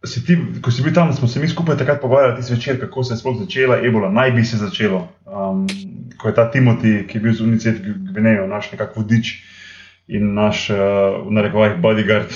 ti, 0.00 0.36
ko 0.64 0.72
si 0.72 0.84
bil 0.84 0.94
tam, 0.96 1.12
smo 1.12 1.28
se 1.28 1.40
mi 1.40 1.48
skupaj 1.48 1.78
takrat 1.80 2.00
pogovarjali, 2.00 2.36
ti 2.36 2.48
zvečer, 2.48 2.80
kako 2.80 3.04
se 3.04 3.14
je 3.14 3.20
sploh 3.20 3.38
začela 3.40 3.80
ebola, 3.84 4.10
naj 4.12 4.32
bi 4.36 4.44
se 4.44 4.56
začelo. 4.56 5.08
Um, 5.26 5.66
ko 6.20 6.28
je 6.28 6.34
ta 6.36 6.50
Timothy, 6.50 7.06
ki 7.08 7.18
je 7.18 7.22
bil 7.22 7.34
z 7.34 7.46
UNICEF 7.46 7.80
Gvinejo, 8.12 8.46
naš 8.48 8.72
nekakšen 8.72 9.02
vodič 9.02 9.34
in 10.10 10.34
naš, 10.34 10.70
uh, 10.70 10.76
v 11.26 11.34
narekovajih, 11.38 11.78
bodyguard, 11.82 12.30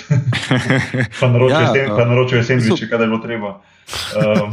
pa 1.20 1.28
naročil 2.06 2.38
je 2.38 2.44
sendviče, 2.44 2.88
kadar 2.88 3.08
je 3.08 3.12
bilo 3.12 3.22
treba. 3.22 3.54
Um, 4.14 4.50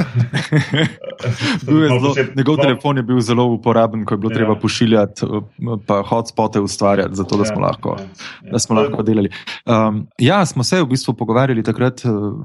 zelo, 1.61 1.99
poseb, 2.01 2.35
njegov 2.35 2.57
no, 2.57 2.63
telefon 2.63 2.97
je 2.97 3.03
bil 3.03 3.19
zelo 3.19 3.45
uporaben, 3.45 4.05
ko 4.05 4.13
je 4.13 4.17
bilo 4.17 4.31
ja. 4.31 4.35
treba 4.35 4.55
pošiljati, 4.55 5.25
pa 5.87 6.01
hotspote 6.07 6.59
ustvarjati, 6.59 7.15
zato 7.15 7.37
da 7.37 7.45
smo 7.45 7.61
ja, 7.61 7.65
lahko, 7.67 7.95
ja, 7.99 8.05
ja. 8.45 8.51
Da 8.51 8.59
smo 8.59 8.75
lahko 8.75 9.03
delali. 9.03 9.29
Um, 9.65 10.07
ja, 10.17 10.45
smo 10.45 10.63
se 10.63 10.81
v 10.81 10.85
bistvu 10.85 11.13
pogovarjali 11.13 11.63
takrat. 11.63 12.01
Uh, 12.05 12.35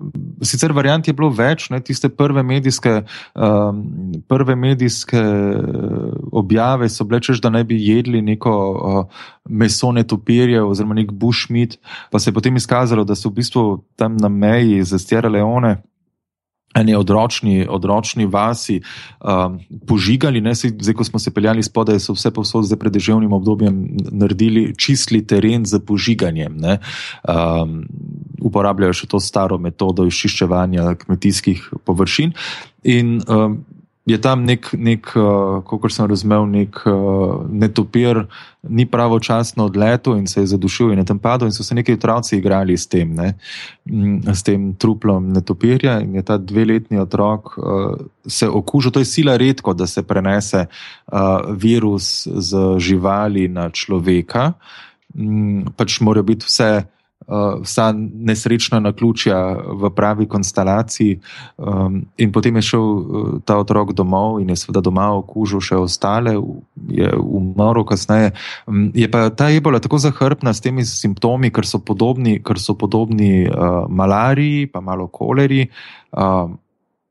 sicer 0.42 0.72
variant 0.72 1.08
je 1.08 1.14
bilo 1.14 1.30
več, 1.30 1.70
ne, 1.70 1.80
tiste 1.80 2.08
prve 2.08 2.42
medijske, 2.42 3.00
um, 3.34 3.82
prve 4.28 4.56
medijske 4.56 5.20
uh, 5.20 6.12
objave 6.32 6.88
so 6.88 7.04
bile, 7.04 7.20
češ, 7.20 7.40
da 7.40 7.50
naj 7.50 7.64
bi 7.64 7.80
jedli 7.80 8.22
neko 8.22 8.54
uh, 8.70 9.26
meso 9.48 9.92
netopirje 10.66 10.70
oziroma 10.70 10.94
nek 10.94 11.12
bušmit, 11.12 11.78
pa 12.10 12.18
se 12.18 12.30
je 12.30 12.34
potem 12.34 12.56
izkazalo, 12.56 13.04
da 13.04 13.14
so 13.14 13.28
v 13.28 13.34
bistvu 13.34 13.84
tam 13.96 14.16
na 14.16 14.28
meji 14.28 14.84
za 14.84 14.98
Stjera 14.98 15.28
Leone 15.28 15.82
eni 16.76 16.94
odročni, 16.94 17.66
odročni 17.68 18.26
vasi 18.26 18.82
um, 19.24 19.58
požigali. 19.86 20.40
Ne, 20.40 20.52
zdaj, 20.54 20.94
ko 20.94 21.04
smo 21.04 21.18
se 21.18 21.30
peljali 21.32 21.62
spodaj, 21.62 21.98
so 22.00 22.12
vse 22.12 22.30
posod 22.30 22.66
zdaj 22.66 22.78
pred 22.78 22.92
državnim 22.92 23.32
obdobjem 23.32 23.96
naredili 24.12 24.74
čistli 24.76 25.26
teren 25.26 25.64
za 25.64 25.80
požiganjem. 25.80 26.52
Ne, 26.56 26.78
um, 27.24 27.80
uporabljajo 28.44 28.92
še 28.92 29.08
to 29.08 29.20
staro 29.20 29.56
metodo 29.58 30.04
izčiščevanja 30.04 30.98
kmetijskih 31.00 31.64
površin. 31.88 32.36
In, 32.84 33.22
um, 33.24 33.64
je 34.06 34.18
tam 34.22 34.44
nek, 34.46 34.70
nek 34.78 35.08
uh, 35.18 35.58
kot 35.66 35.90
sem 35.90 36.06
razumel, 36.06 36.46
nek 36.46 36.78
uh, 36.86 37.42
netopir, 37.50 38.22
ni 38.62 38.86
pravočasno 38.86 39.66
odletel 39.66 40.16
in 40.18 40.26
se 40.30 40.40
je 40.40 40.52
zadušil 40.54 40.92
in 40.92 41.02
je 41.02 41.08
tam 41.10 41.18
padel, 41.18 41.50
in 41.50 41.54
so 41.54 41.66
se 41.66 41.74
neki 41.74 41.96
otroci 41.98 42.38
igrali 42.38 42.76
s 42.78 42.86
tem, 42.86 43.14
ne, 43.14 43.34
mm, 43.90 44.30
s 44.30 44.46
tem 44.46 44.72
truplom 44.78 45.32
netopirja. 45.34 45.98
In 46.06 46.14
je 46.14 46.22
ta 46.22 46.38
dveletni 46.38 47.02
otrok 47.02 47.58
uh, 47.58 47.94
se 48.26 48.48
okužil, 48.48 48.94
to 48.94 49.02
je 49.02 49.10
sila 49.10 49.36
redko, 49.36 49.74
da 49.74 49.86
se 49.86 50.06
prenese 50.06 50.66
uh, 50.66 51.50
virus 51.50 52.28
z 52.30 52.78
živali 52.78 53.48
na 53.48 53.70
človeka. 53.70 54.52
Um, 55.18 55.64
pač 55.76 56.00
morajo 56.00 56.30
biti 56.30 56.46
vse 56.46 56.70
uh, 56.78 56.95
vsa 57.62 57.90
nesrečna 58.12 58.80
naključja 58.80 59.56
v 59.82 59.90
pravi 59.90 60.28
konstelaciji. 60.28 61.20
Um, 61.56 62.04
in 62.16 62.32
potem 62.32 62.56
je 62.56 62.62
šel 62.62 62.80
uh, 62.80 63.30
ta 63.44 63.58
otrok 63.58 63.92
domov 63.92 64.40
in 64.40 64.50
je 64.50 64.56
seveda 64.56 64.80
doma 64.80 65.08
okužil 65.18 65.60
še 65.60 65.76
ostale, 65.80 66.36
je 66.88 67.10
umrl 67.18 67.82
kasneje. 67.84 68.30
Um, 68.66 68.90
je 68.94 69.10
pa 69.10 69.30
ta 69.30 69.50
ebola 69.50 69.80
tako 69.82 69.98
zahrbna 69.98 70.54
s 70.54 70.62
temi 70.62 70.84
simptomi, 70.86 71.50
ker 71.50 71.66
so 71.66 71.82
podobni, 71.82 72.38
ker 72.44 72.62
so 72.62 72.76
podobni 72.78 73.48
uh, 73.48 73.88
malariji, 73.90 74.70
pa 74.70 74.80
malo 74.80 75.08
koleri. 75.10 75.66
Uh, 76.12 76.54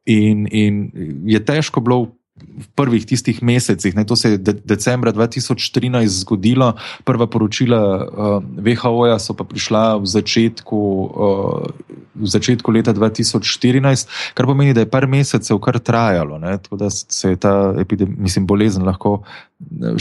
in, 0.05 0.47
in 0.47 0.91
je 1.27 1.43
težko 1.43 1.83
bilo 1.83 2.15
v 2.35 2.67
prvih 2.75 3.05
tistih 3.07 3.39
mesecih. 3.43 3.95
Ne, 3.95 4.03
to 4.03 4.15
se 4.15 4.35
je 4.35 4.37
de 4.37 4.53
decembra 4.53 5.13
2013 5.15 6.07
zgodilo, 6.07 6.73
prva 7.07 7.27
poročila 7.31 7.79
uh, 7.79 8.43
eh, 8.59 8.75
WHO-ja 8.75 9.15
so 9.19 9.31
pa 9.33 9.47
prišla 9.47 9.95
v 10.03 10.05
začetku, 10.05 10.79
uh, 11.15 11.63
v 12.15 12.27
začetku 12.27 12.67
leta 12.75 12.91
2014, 12.91 14.35
kar 14.35 14.45
pomeni, 14.45 14.75
da 14.75 14.83
je 14.83 14.91
par 14.91 15.07
mesecev 15.07 15.63
kar 15.63 15.79
trajalo, 15.79 16.35
ne, 16.39 16.57
tako 16.59 16.75
da 16.75 16.91
se 16.91 17.29
je 17.29 17.39
ta 17.39 17.71
mislim, 18.03 18.43
bolezen 18.43 18.83
lahko 18.83 19.23
eh, 19.23 19.95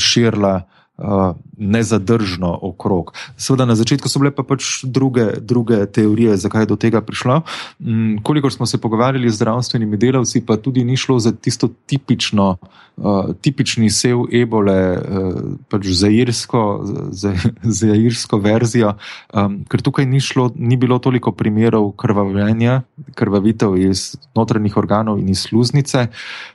širila 0.98 1.34
nezadržno 1.58 2.58
okrog. 2.62 3.12
Seveda, 3.36 3.64
na 3.64 3.74
začetku 3.74 4.08
so 4.08 4.18
bile 4.18 4.30
pa 4.34 4.42
pač 4.42 4.82
druge, 4.82 5.38
druge 5.40 5.86
teorije, 5.86 6.36
zakaj 6.36 6.62
je 6.62 6.66
do 6.66 6.76
tega 6.76 7.00
prišlo. 7.00 7.42
Mm, 7.78 8.22
kolikor 8.22 8.52
smo 8.52 8.66
se 8.66 8.78
pogovarjali 8.78 9.30
z 9.30 9.36
zdravstvenimi 9.36 9.96
delavci, 9.96 10.42
pa 10.46 10.56
tudi 10.56 10.84
ni 10.84 10.96
šlo 10.96 11.18
za 11.18 11.32
tisto 11.32 11.68
tipično, 11.86 12.56
uh, 12.96 13.34
tipični 13.40 13.90
sev 13.90 14.26
ebole, 14.32 14.98
uh, 14.98 15.42
pač 15.68 15.86
za, 15.86 16.08
irsko, 16.08 16.82
za, 17.10 17.34
za 17.62 17.94
irsko 17.94 18.38
verzijo, 18.38 18.96
um, 19.34 19.62
ker 19.70 19.82
tukaj 19.82 20.06
ni, 20.06 20.20
šlo, 20.20 20.50
ni 20.56 20.76
bilo 20.76 20.98
toliko 20.98 21.32
primerov 21.32 21.92
krvavljenja, 21.98 22.82
krvavitev 23.14 23.78
iz 23.78 24.14
notranjih 24.34 24.76
organov 24.76 25.18
in 25.18 25.30
iz 25.30 25.46
sluznice. 25.46 26.08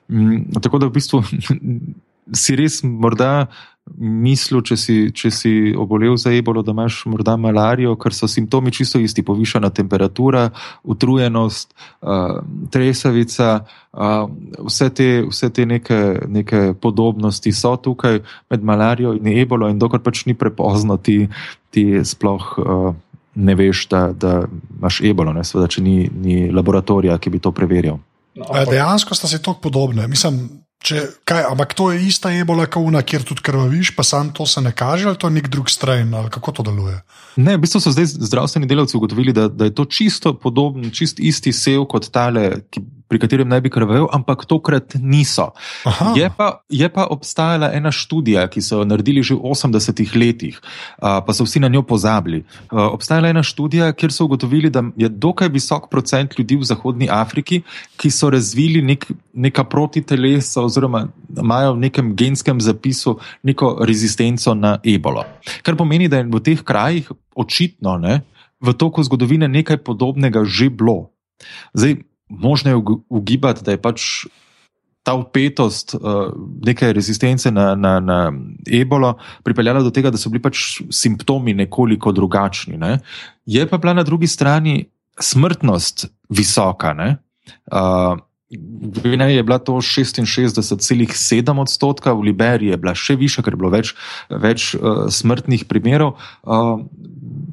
Um, 0.10 0.46
tako 0.62 0.80
da 0.80 0.92
v 0.92 0.96
bistvu 1.00 1.24
si 2.44 2.56
res 2.56 2.84
morda 2.84 3.48
mislil, 3.98 4.62
če 4.66 4.78
si, 4.78 4.96
če 5.16 5.32
si 5.34 5.52
obolel 5.78 6.18
za 6.20 6.32
ebolo, 6.36 6.64
da 6.66 6.74
imaš 6.76 7.02
morda 7.10 7.36
malarijo, 7.40 7.96
ker 8.00 8.16
so 8.16 8.28
simptomi 8.30 8.74
čisto 8.76 9.00
isti, 9.00 9.24
povišana 9.26 9.70
temperatura, 9.76 10.50
utrujenost, 10.84 11.74
uh, 12.02 12.40
tresavica, 12.72 13.50
uh, 13.94 14.30
vse 14.68 14.90
te, 14.96 15.10
vse 15.30 15.52
te 15.54 15.66
neke, 15.66 16.00
neke 16.28 16.64
podobnosti 16.82 17.54
so 17.56 17.76
tukaj 17.78 18.22
med 18.50 18.64
malarijo 18.64 19.16
in 19.18 19.32
ebolo, 19.38 19.70
in 19.70 19.80
dokler 19.80 20.04
pač 20.06 20.26
ni 20.30 20.38
prepozno, 20.38 20.98
ti, 20.98 21.26
ti 21.72 21.92
sploh. 22.04 22.58
Uh, 22.58 22.90
Ne 23.40 23.54
veš, 23.56 23.84
da, 23.88 24.00
da 24.12 24.32
imaš 24.74 24.98
ebolo, 25.06 25.32
ne, 25.32 25.46
sveda, 25.48 25.68
če 25.72 25.84
ni, 25.86 26.10
ni 26.12 26.50
laboratorija, 26.52 27.14
ki 27.22 27.30
bi 27.30 27.40
to 27.40 27.54
preverjal. 27.56 28.00
No, 28.36 28.48
dejansko 28.68 29.16
sta 29.16 29.30
si 29.30 29.38
tako 29.38 29.62
podobne. 29.70 30.08
Mislim, 30.08 30.59
Če, 30.80 31.02
kaj, 31.28 31.44
ampak 31.52 31.74
to 31.76 31.90
je 31.92 32.06
ista 32.08 32.32
ebola, 32.32 32.64
kauna, 32.72 33.02
kjer 33.04 33.26
tudi 33.28 33.44
krvaviš, 33.44 33.92
pa 33.98 34.04
sam 34.08 34.30
to 34.32 34.46
se 34.48 34.62
ne 34.64 34.72
kaže, 34.72 35.10
ali 35.10 35.20
to 35.20 35.28
je 35.28 35.36
nek 35.36 35.50
drug 35.52 35.68
strain, 35.68 36.14
ali 36.16 36.32
kako 36.32 36.54
to 36.56 36.64
deluje? 36.70 37.02
Ne, 37.36 37.58
v 37.58 37.66
bistvu 37.66 37.82
so 37.84 37.92
zdaj 37.92 38.08
zdravstveni 38.16 38.70
delavci 38.70 38.96
ugotovili, 38.96 39.36
da, 39.36 39.50
da 39.52 39.68
je 39.68 39.76
to 39.76 39.84
čisto 39.86 40.34
podoben, 40.40 40.88
čist 40.96 41.20
isti 41.20 41.52
sev 41.52 41.84
kot 41.92 42.08
tale, 42.16 42.64
ki 42.72 42.86
pri 43.10 43.20
katerem 43.20 43.50
naj 43.50 43.64
bi 43.66 43.72
krvavel, 43.74 44.06
ampak 44.14 44.46
tokrat 44.46 44.94
niso. 45.02 45.50
Je 46.16 46.30
pa, 46.38 46.62
je 46.70 46.86
pa 46.94 47.08
obstajala 47.10 47.72
ena 47.74 47.92
študija, 47.92 48.46
ki 48.54 48.62
so 48.62 48.82
jo 48.82 48.86
naredili 48.86 49.24
že 49.26 49.34
v 49.34 49.50
80-ih 49.50 50.14
letih, 50.14 50.60
pa 51.02 51.34
so 51.34 51.48
vsi 51.48 51.64
na 51.64 51.72
njo 51.74 51.82
pozabili. 51.82 52.44
Obstajala 52.70 53.32
je 53.32 53.36
ena 53.38 53.44
študija, 53.44 53.92
kjer 53.98 54.14
so 54.14 54.30
ugotovili, 54.30 54.70
da 54.70 54.84
je 54.96 55.10
dokaj 55.10 55.50
visok 55.50 55.90
procent 55.90 56.38
ljudi 56.38 56.60
v 56.62 56.70
Zahodnji 56.70 57.10
Afriki, 57.10 57.64
ki 57.98 58.12
so 58.14 58.30
razvili 58.30 58.82
nek, 58.86 59.10
neka 59.34 59.66
protitelesa 59.66 60.62
oziroma 60.62 61.08
imajo 61.34 61.74
v 61.74 61.90
nekem 61.90 62.14
genskem 62.16 62.62
zapisu 62.62 63.18
neko 63.44 63.80
rezistenco 63.90 64.54
na 64.54 64.78
ebolo. 64.86 65.26
Kar 65.66 65.76
pomeni, 65.76 66.08
da 66.08 66.22
je 66.22 66.30
v 66.30 66.44
teh 66.46 66.62
krajih 66.62 67.10
očitno 67.34 67.98
ne, 67.98 68.22
v 68.62 68.74
toku 68.78 69.02
zgodovine 69.02 69.48
nekaj 69.48 69.82
podobnega 69.82 70.44
že 70.46 70.70
bilo. 70.70 71.10
Zdaj, 71.74 72.04
možno 72.30 72.72
je 72.72 72.82
ugibati, 73.10 73.64
da 73.64 73.72
je 73.72 73.82
pač 73.82 74.02
ta 75.04 75.16
upetost 75.16 75.96
uh, 75.96 76.02
neke 76.66 76.94
rezistence 76.94 77.52
na, 77.52 77.76
na, 77.76 78.00
na 78.00 78.34
ebolo 78.72 79.16
pripeljala 79.44 79.82
do 79.82 79.92
tega, 79.92 80.12
da 80.12 80.20
so 80.20 80.30
bili 80.30 80.44
pač 80.44 80.82
simptomi 80.94 81.56
nekoliko 81.58 82.12
drugačni. 82.12 82.78
Ne? 82.78 83.00
Je 83.46 83.66
pa 83.68 83.78
bila 83.78 83.96
na 83.98 84.04
drugi 84.04 84.28
strani 84.28 84.84
smrtnost 85.20 86.06
visoka. 86.30 86.94
Uh, 87.72 88.20
v 88.50 89.02
Gvineji 89.02 89.36
je 89.36 89.44
bila 89.44 89.60
to 89.62 89.78
66,7 89.78 91.62
odstotka, 91.62 92.14
v 92.14 92.32
Liberiji 92.32 92.74
je 92.74 92.78
bila 92.82 92.96
še 92.98 93.16
više, 93.16 93.44
ker 93.46 93.54
je 93.54 93.62
bilo 93.62 93.70
več, 93.74 93.94
več 94.30 94.74
uh, 94.74 95.06
smrtnih 95.14 95.66
primerov. 95.70 96.18
Uh, 96.42 96.82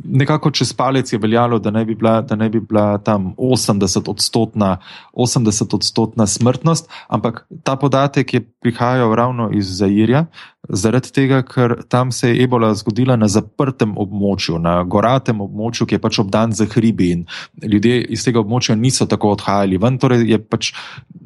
nekako 0.08 0.50
čez 0.50 0.72
palec 0.72 1.12
je 1.12 1.18
veljalo, 1.18 1.58
da 1.58 1.70
naj 1.70 1.84
bi 1.84 1.94
bila, 1.94 2.24
naj 2.36 2.48
bi 2.48 2.60
bila 2.60 2.98
tam 2.98 3.34
80 3.36 4.10
odstotna, 4.10 4.76
80 5.12 5.74
odstotna 5.74 6.26
smrtnost, 6.26 6.90
ampak 7.08 7.46
ta 7.62 7.76
podatek 7.76 8.34
je 8.34 8.40
prihajal 8.60 9.14
ravno 9.14 9.50
iz 9.54 9.76
Zairja, 9.78 10.26
zaradi 10.68 11.12
tega, 11.12 11.42
ker 11.42 11.76
tam 11.88 12.12
se 12.12 12.30
je 12.30 12.44
ebola 12.44 12.72
zgodila 12.74 13.16
na 13.16 13.28
zaprtem 13.28 13.94
območju, 13.98 14.58
na 14.58 14.82
goratem 14.82 15.40
območju, 15.40 15.86
ki 15.86 15.96
je 15.96 16.02
pač 16.02 16.18
obdan 16.22 16.52
z 16.52 16.66
hribi 16.72 17.10
in 17.14 17.26
ljudje 17.62 18.00
iz 18.16 18.24
tega 18.24 18.40
območja 18.42 18.74
niso 18.74 19.06
tako 19.06 19.34
odhajali. 19.36 19.78
Ven 19.78 19.98
torej 20.02 20.26
je 20.30 20.38
pač 20.42 20.72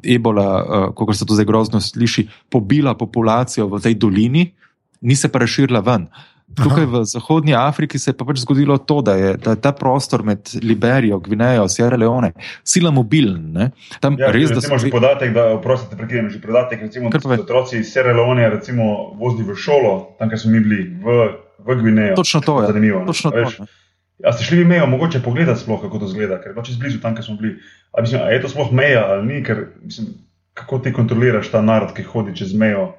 ebola, 0.04 0.48
uh, 0.60 0.88
kot 0.94 1.16
se 1.16 1.26
to 1.26 1.36
zdaj 1.36 1.48
grozno 1.48 1.80
sliši, 1.80 2.28
pobila 2.50 2.94
populacijo 2.94 3.68
v 3.68 3.80
tej 3.80 3.94
dolini, 3.94 4.50
ni 5.00 5.16
se 5.16 5.28
pa 5.32 5.40
razširila 5.40 5.80
ven. 5.80 6.08
Tukaj 6.58 6.86
v 6.90 7.02
Zahodnji 7.06 7.54
Afriki 7.54 7.98
se 7.98 8.10
je 8.10 8.16
pa 8.18 8.24
pač 8.26 8.42
zgodilo 8.42 8.78
to, 8.78 9.00
da 9.06 9.14
je, 9.14 9.34
da 9.38 9.54
je 9.54 9.60
ta 9.62 9.72
prostor 9.72 10.24
med 10.26 10.50
Liberijo, 10.62 11.20
Gvinejo, 11.22 11.68
Sierra 11.70 11.96
Leone 11.96 12.32
sila 12.66 12.90
mobilen. 12.90 13.52
Ne? 13.54 13.70
Tam 14.02 14.18
Ja, 14.18 14.32
res, 14.34 14.50
da 14.50 14.58
recimo, 14.58 14.78
so 14.78 14.86
že 14.86 14.90
podatek, 14.90 15.34
da, 15.36 15.46
oprostite, 15.54 15.96
prekinem, 15.96 16.30
že 16.30 16.42
podatek, 16.42 16.82
recimo, 16.88 17.10
da 17.10 17.20
so 17.22 17.30
se 17.30 17.42
otroci 17.44 17.78
iz 17.80 17.92
Sierra 17.92 18.16
Leone 18.16 18.48
recimo 18.50 19.14
vozili 19.20 19.46
v 19.46 19.56
šolo, 19.56 19.94
tam, 20.18 20.32
kjer 20.32 20.42
smo 20.42 20.56
mi 20.56 20.64
bili, 20.64 20.80
v, 21.04 21.28
v 21.66 21.78
Gvinejo. 21.82 22.18
Točno 22.18 22.42
to 22.42 22.62
je. 22.62 22.72
Zanimivo. 22.74 23.04
ne? 23.04 23.06
Točno 23.06 23.30
to, 23.30 23.46
ne. 23.46 23.70
A 24.20 24.32
ste 24.36 24.44
šli 24.44 24.64
v 24.64 24.68
mejo, 24.68 24.86
mogoče 24.86 25.22
pogledati 25.24 25.60
sploh, 25.62 25.80
kako 25.80 26.02
to 26.02 26.08
zgleda, 26.10 26.36
ker 26.42 26.52
pač 26.52 26.74
blizu 26.76 27.00
tam, 27.00 27.14
kjer 27.16 27.24
smo 27.24 27.38
bili. 27.40 27.56
A, 27.96 28.02
mislim, 28.04 28.20
a 28.20 28.28
je 28.34 28.42
to 28.42 28.50
sploh 28.52 28.72
meja 28.72 29.06
ali 29.14 29.24
ni, 29.26 29.38
ker 29.44 29.70
mislim, 29.80 30.12
kako 30.54 30.78
ti 30.84 30.92
kontroliraš 30.92 31.48
ta 31.48 31.62
narod, 31.64 31.94
ki 31.96 32.04
hodi 32.04 32.36
čez 32.36 32.52
mejo. 32.52 32.90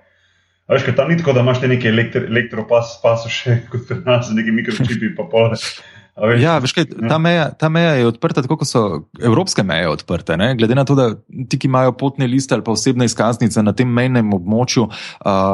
A 0.70 0.76
veš, 0.78 0.86
ker 0.88 0.96
tam 0.98 1.10
ni 1.12 1.18
tako, 1.20 1.34
da 1.36 1.46
imaš 1.46 1.64
te 1.64 1.70
neke 1.72 1.90
elektri, 1.90 2.28
elektropas, 2.30 2.98
pasoše, 3.04 3.62
kot 3.72 3.88
pri 3.90 4.04
nas, 4.06 4.30
neki 4.36 4.54
mikročipi, 4.56 5.16
pa 5.18 5.28
pol. 5.32 5.52
A 5.52 6.28
veš, 6.28 6.42
Ja, 6.44 6.58
veš 6.62 6.74
kaj, 6.76 6.86
ta, 7.08 7.18
meja, 7.24 7.48
ta 7.56 7.70
meja 7.72 7.96
je 7.98 8.08
odprta, 8.10 8.44
tako 8.44 8.60
kot 8.62 8.70
so 8.70 8.82
evropske 9.24 9.64
meje 9.64 9.88
odprte. 9.90 10.36
Ne? 10.38 10.52
Glede 10.60 10.76
na 10.76 10.84
to, 10.86 10.96
da 10.98 11.08
ti, 11.50 11.58
ki 11.58 11.70
imajo 11.70 11.96
potne 11.98 12.28
liste 12.30 12.56
ali 12.56 12.66
pa 12.68 12.76
osebne 12.76 13.08
izkaznice 13.08 13.64
na 13.64 13.74
tem 13.78 13.90
mejnem 13.90 14.34
območju, 14.36 14.90
uh, 14.92 15.52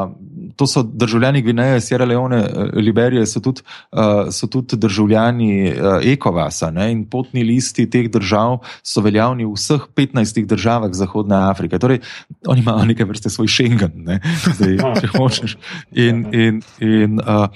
to 0.57 0.67
so 0.67 0.83
državljani 0.83 1.41
Gvineje, 1.41 1.81
Sierra 1.81 2.05
Leone, 2.05 2.37
eh, 2.37 2.69
Liberije, 2.81 3.25
so 3.25 3.39
tudi, 3.39 3.61
uh, 3.91 4.27
so 4.33 4.47
tudi 4.47 4.77
državljani 4.77 5.71
uh, 5.71 5.99
Ekovasa. 6.03 6.71
Ne? 6.71 6.91
In 6.91 7.05
potni 7.09 7.43
listi 7.43 7.87
teh 7.89 8.09
držav 8.11 8.59
so 8.83 9.01
veljavni 9.05 9.45
v 9.45 9.53
vseh 9.55 9.87
15 9.95 10.45
državah 10.45 10.93
Zahodne 10.93 11.37
Afrike. 11.49 11.79
Torej, 11.79 12.01
oni 12.47 12.61
imajo 12.61 12.85
neke 12.85 13.05
vrste 13.05 13.29
svoj 13.29 13.47
Schengen, 13.47 13.93
ne? 13.95 14.19
Zdaj, 14.45 14.77
če 15.01 15.11
hočeš. 15.17 15.57
In, 15.91 16.25
in, 16.33 16.61
in, 16.81 17.21
uh, 17.21 17.47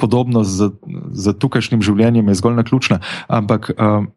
podobno 0.00 0.44
z, 0.44 0.72
z 1.12 1.34
tukajšnjim 1.36 1.84
življenjem 1.84 2.32
je 2.32 2.38
zgolj 2.40 2.56
naključna, 2.62 3.00
ampak 3.28 3.70
um, 3.76 4.08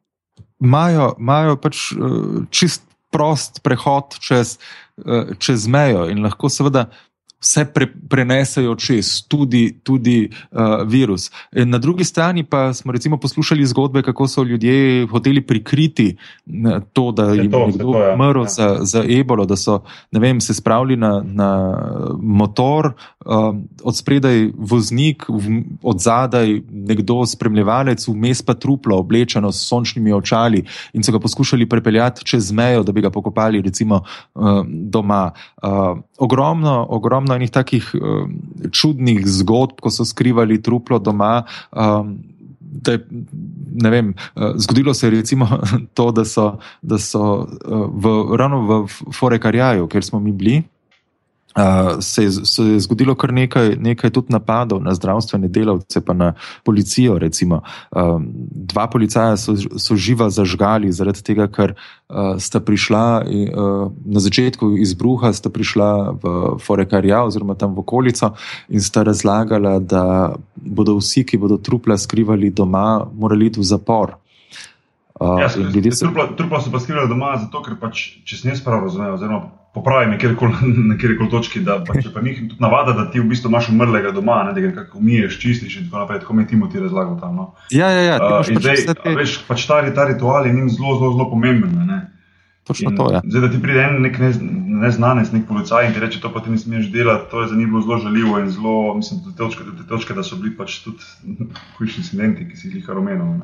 imajo 0.64 1.12
uh, 1.12 1.60
pač 1.60 1.90
uh, 1.92 2.46
čist 2.54 2.86
prost 3.14 3.62
prehod 3.66 4.18
čez, 4.24 4.58
uh, 5.04 5.36
čez 5.38 5.68
mejo 5.68 6.08
in 6.10 6.24
lahko 6.26 6.50
seveda. 6.50 6.88
Vse 7.44 7.66
pre, 7.76 7.88
prenesejo 8.10 8.76
čez, 8.80 9.28
tudi, 9.28 9.80
tudi 9.84 10.30
uh, 10.32 10.88
virus. 10.88 11.28
Na 11.52 11.78
drugi 11.78 12.04
strani 12.04 12.44
pa 12.44 12.74
smo 12.74 12.92
recimo 12.92 13.18
poslušali 13.18 13.66
zgodbe, 13.66 14.02
kako 14.02 14.28
so 14.28 14.44
ljudje 14.44 15.08
hoteli 15.12 15.42
prikriti 15.42 16.16
ne, 16.46 16.80
to, 16.94 17.12
da 17.12 17.24
Je 17.24 17.44
jim 17.44 17.52
to, 17.52 17.60
je 17.60 17.72
se 17.72 17.78
nekdo 17.78 17.92
to, 17.92 18.00
ja. 18.00 18.14
umrl 18.14 18.42
Ja. 18.42 18.48
za, 18.48 18.78
za 18.82 19.04
ebolo, 19.04 19.46
da 19.46 19.56
so 19.56 19.82
ne 20.12 20.20
vem, 20.20 20.42
se 20.42 20.54
spravili 20.54 20.96
na, 20.98 21.24
na 21.26 21.50
motor, 22.22 22.94
um, 23.26 23.68
od 23.84 23.98
spredaj 23.98 24.50
voznik, 24.58 25.26
v, 25.30 25.64
od 25.84 26.00
zadaj 26.00 26.62
nekdo 26.72 27.26
spremljevalec, 27.26 28.08
vmes 28.08 28.42
pa 28.42 28.54
truplo, 28.54 28.98
oblečeno 28.98 29.52
s 29.52 29.68
sončnimi 29.68 30.14
očali 30.14 30.64
in 30.94 31.04
so 31.04 31.12
ga 31.12 31.20
poskušali 31.20 31.70
prepeljati 31.70 32.26
čez 32.26 32.52
mejo, 32.52 32.84
da 32.84 32.92
bi 32.92 33.02
ga 33.02 33.10
pokopali, 33.10 33.62
recimo 33.62 34.02
uh, 34.34 34.64
doma. 34.68 35.32
Uh, 35.64 36.00
ogromno, 36.18 36.86
ogromno 36.90 37.33
enih 37.36 37.52
takih 37.52 37.90
um, 37.96 38.38
čudnih 38.72 39.24
zgodb, 39.28 39.82
ko 39.82 39.92
so 39.94 40.06
skrivali 40.06 40.62
truplo 40.62 41.00
doma. 41.00 41.44
Um, 41.72 42.20
Da 42.74 42.96
je, 42.96 43.06
ne 43.78 43.90
vem, 43.90 44.08
eh, 44.18 44.54
zgodilo 44.58 44.94
se 44.98 45.06
je 45.06 45.12
recimo 45.12 45.46
to, 45.94 46.08
da 46.12 46.26
so, 46.26 46.58
da 46.82 46.98
so 46.98 47.46
eh, 47.46 47.70
v, 47.70 48.14
ravno 48.34 48.62
v 48.66 48.88
Forekarjaju, 49.14 49.86
kjer 49.88 50.04
smo 50.04 50.20
mi 50.20 50.32
bili, 50.34 50.64
Uh, 51.54 52.00
se, 52.00 52.24
je, 52.24 52.32
se 52.32 52.64
je 52.64 52.80
zgodilo 52.80 53.14
kar 53.16 53.34
nekaj, 53.34 53.76
nekaj 53.78 54.10
tudi 54.10 54.34
napadov 54.34 54.82
na 54.82 54.96
zdravstvene 54.98 55.48
delavce, 55.48 56.02
pa 56.02 56.14
na 56.14 56.34
policijo. 56.66 57.20
Recimo. 57.22 57.62
Um, 57.92 58.26
dva 58.50 58.88
policaja 58.88 59.38
so, 59.38 59.54
so 59.78 59.96
živa 59.96 60.30
zažgali, 60.34 60.92
zaradi 60.92 61.22
tega, 61.22 61.46
ker 61.48 61.76
uh, 61.76 62.42
sta 62.42 62.58
prišla 62.60 63.04
uh, 63.22 63.92
na 64.06 64.20
začetku 64.20 64.74
izbruha, 64.82 65.34
sta 65.34 65.54
prišla 65.54 66.18
v 66.18 66.34
Forekarja 66.58 67.22
oziroma 67.30 67.54
tam 67.54 67.78
v 67.78 67.86
okolico 67.86 68.34
in 68.74 68.82
sta 68.82 69.06
razlagala, 69.06 69.78
da 69.80 70.34
bodo 70.56 70.98
vsi, 70.98 71.22
ki 71.22 71.38
bodo 71.38 71.62
trupla 71.62 71.98
skrivali 71.98 72.50
doma, 72.50 73.06
morali 73.14 73.54
iti 73.54 73.62
v 73.62 73.70
zapor. 73.70 74.18
Uh, 75.22 75.38
Ja, 75.40 75.54
ljudje 75.54 75.92
so. 75.92 76.08
trupla, 76.08 76.32
trupla 76.38 76.62
so 76.62 76.72
pa 76.74 76.82
skrivali 76.82 77.08
doma, 77.08 77.38
zato 77.38 77.62
ker 77.62 77.78
pač, 77.78 78.18
če 78.26 78.42
sem 78.42 78.50
jaz 78.50 78.66
prav 78.66 78.88
razumel, 78.88 79.14
oziroma 79.14 79.63
popravim 79.74 80.10
na 80.90 80.98
kjerkoli 80.98 81.30
točki, 81.30 81.62
da 81.66 81.80
pa, 81.88 81.96
če 82.02 82.14
pa 82.14 82.22
njih 82.22 82.40
tudi 82.50 82.62
navada, 82.62 82.94
da 82.94 83.08
ti 83.12 83.20
v 83.20 83.28
bistvu 83.32 83.50
imaš 83.50 83.70
umrlega 83.74 84.12
doma, 84.14 84.44
ne, 84.48 84.54
da 84.54 84.62
ga 84.62 84.72
nekako 84.72 84.98
umiješ, 85.02 85.40
čistiš 85.42 85.78
in 85.82 85.90
tako 85.90 86.04
naprej, 86.04 86.20
tako 86.24 86.34
mi 86.34 86.44
je 86.44 86.48
Timoti 86.54 86.80
razlagal 86.80 87.20
tam. 87.20 87.36
No. 87.36 87.48
Ja, 87.72 87.90
ja, 87.90 88.04
ja, 88.04 88.18
ti 88.20 88.30
Uh, 88.30 88.50
in 88.50 88.60
pač 88.60 88.64
zdaj, 88.64 88.98
te- 89.04 89.16
veš, 89.18 89.38
pač 89.48 89.66
ta, 89.70 89.82
ta 89.96 90.08
ritual 90.10 90.48
je 90.48 90.54
njim 90.54 90.70
zelo, 90.70 90.98
zelo, 91.00 91.14
zelo 91.18 91.30
pomemben. 91.32 91.74
Ne. 91.88 92.02
Točno 92.64 92.92
In 92.92 92.98
to 92.98 93.10
je. 93.10 93.14
Ja. 93.18 93.22
Zdaj, 93.26 93.42
da 93.42 93.50
ti 93.52 93.62
pride 93.62 93.82
en 93.84 93.98
nek 94.06 94.20
nez, 94.20 94.38
neznanec, 94.84 95.34
nek 95.34 95.50
policaj 95.50 95.88
in 95.88 95.98
ti 95.98 96.00
reče, 96.00 96.22
to 96.24 96.32
pa 96.32 96.40
ti 96.40 96.54
ne 96.54 96.58
smeš 96.58 96.88
delati, 96.94 97.28
to 97.32 97.42
je 97.42 97.50
za 97.52 97.56
njih 97.60 97.68
bilo 97.68 97.82
zelo 97.82 97.98
žaljivo 98.06 98.40
in 98.40 98.50
zelo, 98.50 98.94
mislim, 98.96 99.20
do 99.26 99.32
te 99.32 99.38
točke, 99.42 99.66
do 99.68 99.76
te 99.82 99.88
točke 99.90 100.14
da 100.14 100.24
so 100.24 100.40
bili 100.40 100.54
pač 100.56 100.80
tudi 100.86 101.04
hujši 101.78 102.00
incidenti, 102.06 102.48
ki 102.48 102.58
si 102.58 102.72
jih 102.72 102.90
omenil. 102.90 103.42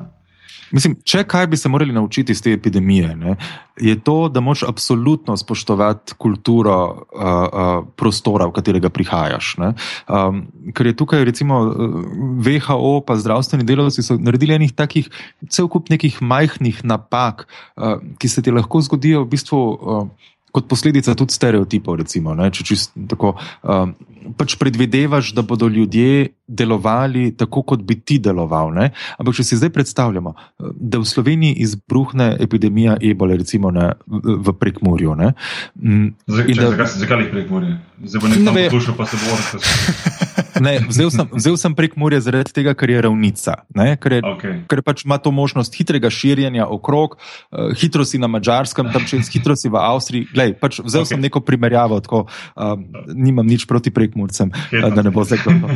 Mislim, 0.70 0.94
če 1.04 1.24
kaj 1.26 1.46
bi 1.50 1.58
se 1.58 1.68
morali 1.68 1.92
naučiti 1.92 2.32
iz 2.32 2.42
te 2.42 2.52
epidemije, 2.54 3.14
ne, 3.16 3.34
je 3.80 3.94
to, 4.04 4.28
da 4.28 4.40
moš 4.40 4.62
absolutno 4.68 5.36
spoštovati 5.36 6.14
kulturo 6.18 6.76
uh, 6.84 7.22
uh, 7.22 7.86
prostora, 7.96 8.46
v 8.46 8.54
katerega 8.54 8.90
prihajaš. 8.92 9.54
Ne. 9.58 9.72
Um, 10.06 10.44
ker 10.76 10.90
je 10.90 10.96
tukaj, 10.96 11.24
recimo, 11.24 11.60
uh, 11.64 12.00
WHO, 12.46 13.00
pa 13.06 13.16
zdravstveni 13.18 13.66
delavci 13.66 14.04
so 14.06 14.18
naredili 14.20 14.54
enih 14.60 14.74
takih, 14.76 15.10
cel 15.50 15.68
kup 15.68 15.90
nekih 15.90 16.20
majhnih 16.22 16.84
napak, 16.84 17.48
uh, 17.76 17.98
ki 18.20 18.30
se 18.30 18.44
ti 18.44 18.54
lahko 18.54 18.82
zgodijo 18.84 19.24
v 19.24 19.32
bistvu. 19.34 19.64
Uh, 19.80 20.36
Kot 20.50 20.66
posledica 20.66 21.14
tudi 21.14 21.32
stereotipov, 21.32 22.00
recimo, 22.00 22.34
ne, 22.34 22.48
če 22.50 22.64
čist 22.64 22.96
tako. 23.08 23.36
Um, 23.62 23.92
pač 24.36 24.56
predvidevaš, 24.60 25.30
da 25.32 25.42
bodo 25.42 25.68
ljudje 25.68 26.32
delovali 26.46 27.30
tako, 27.38 27.62
kot 27.62 27.84
bi 27.86 27.94
ti 27.96 28.18
deloval. 28.18 28.72
Ne? 28.74 28.88
Ampak, 29.16 29.38
če 29.38 29.46
si 29.46 29.56
zdaj 29.56 29.70
predstavljamo, 29.70 30.34
da 30.74 30.98
v 30.98 31.06
Sloveniji 31.06 31.54
izbruhne 31.62 32.32
epidemija 32.40 32.98
ebole, 33.00 33.38
recimo 33.38 33.70
na, 33.70 33.92
v, 34.06 34.52
Prekmurju. 34.52 35.14
Ne? 35.16 35.32
In 35.80 36.10
če, 36.26 36.50
da- 36.52 36.70
zakaj, 36.70 36.86
zakaj 36.98 37.24
jih 37.24 37.30
prek 37.30 37.50
morja? 37.50 37.78
Zdaj 38.02 38.20
bo 38.20 38.28
Ne 38.28 38.36
nekdo 38.36 38.52
vem. 38.52 38.68
poslušal, 38.68 38.94
pa 38.96 39.06
se 39.06 39.16
bo 39.16 39.30
vrnil. 39.30 40.39
Ne, 40.60 40.76
vzel, 40.88 41.10
sem, 41.10 41.28
vzel 41.32 41.56
sem 41.60 41.74
Prekmurje 41.76 42.20
zaradi 42.24 42.54
tega, 42.54 42.74
ker 42.78 42.92
je 42.92 43.02
ravnica, 43.06 43.56
ne? 43.76 43.94
ker, 44.00 44.18
je, 44.18 44.20
Okay. 44.30 44.60
ker 44.70 44.82
pač 44.84 45.02
ima 45.04 45.16
to 45.18 45.32
možnost 45.34 45.74
hitrega 45.74 46.10
širjenja 46.12 46.68
okrog, 46.70 47.16
uh, 47.16 47.72
hitro 47.76 48.04
si 48.06 48.20
na 48.20 48.28
Mačarskem, 48.30 48.92
tam 48.92 49.04
čez 49.08 49.28
hitro 49.34 49.56
si 49.58 49.72
v 49.72 49.80
Avstriji. 49.80 50.28
Glej, 50.34 50.54
pač 50.60 50.78
vzel 50.84 51.02
okay. 51.02 51.16
sem 51.16 51.24
neko 51.24 51.42
primerjavo, 51.44 51.98
tako 52.04 52.26
um, 52.54 52.84
nimam 53.10 53.48
nič 53.48 53.66
proti 53.66 53.90
Prekmurcem, 53.90 54.52
okay. 54.52 54.92
da 54.94 55.02
ne 55.02 55.10
bo 55.14 55.24
zdaj 55.26 55.42
kdo. 55.42 55.56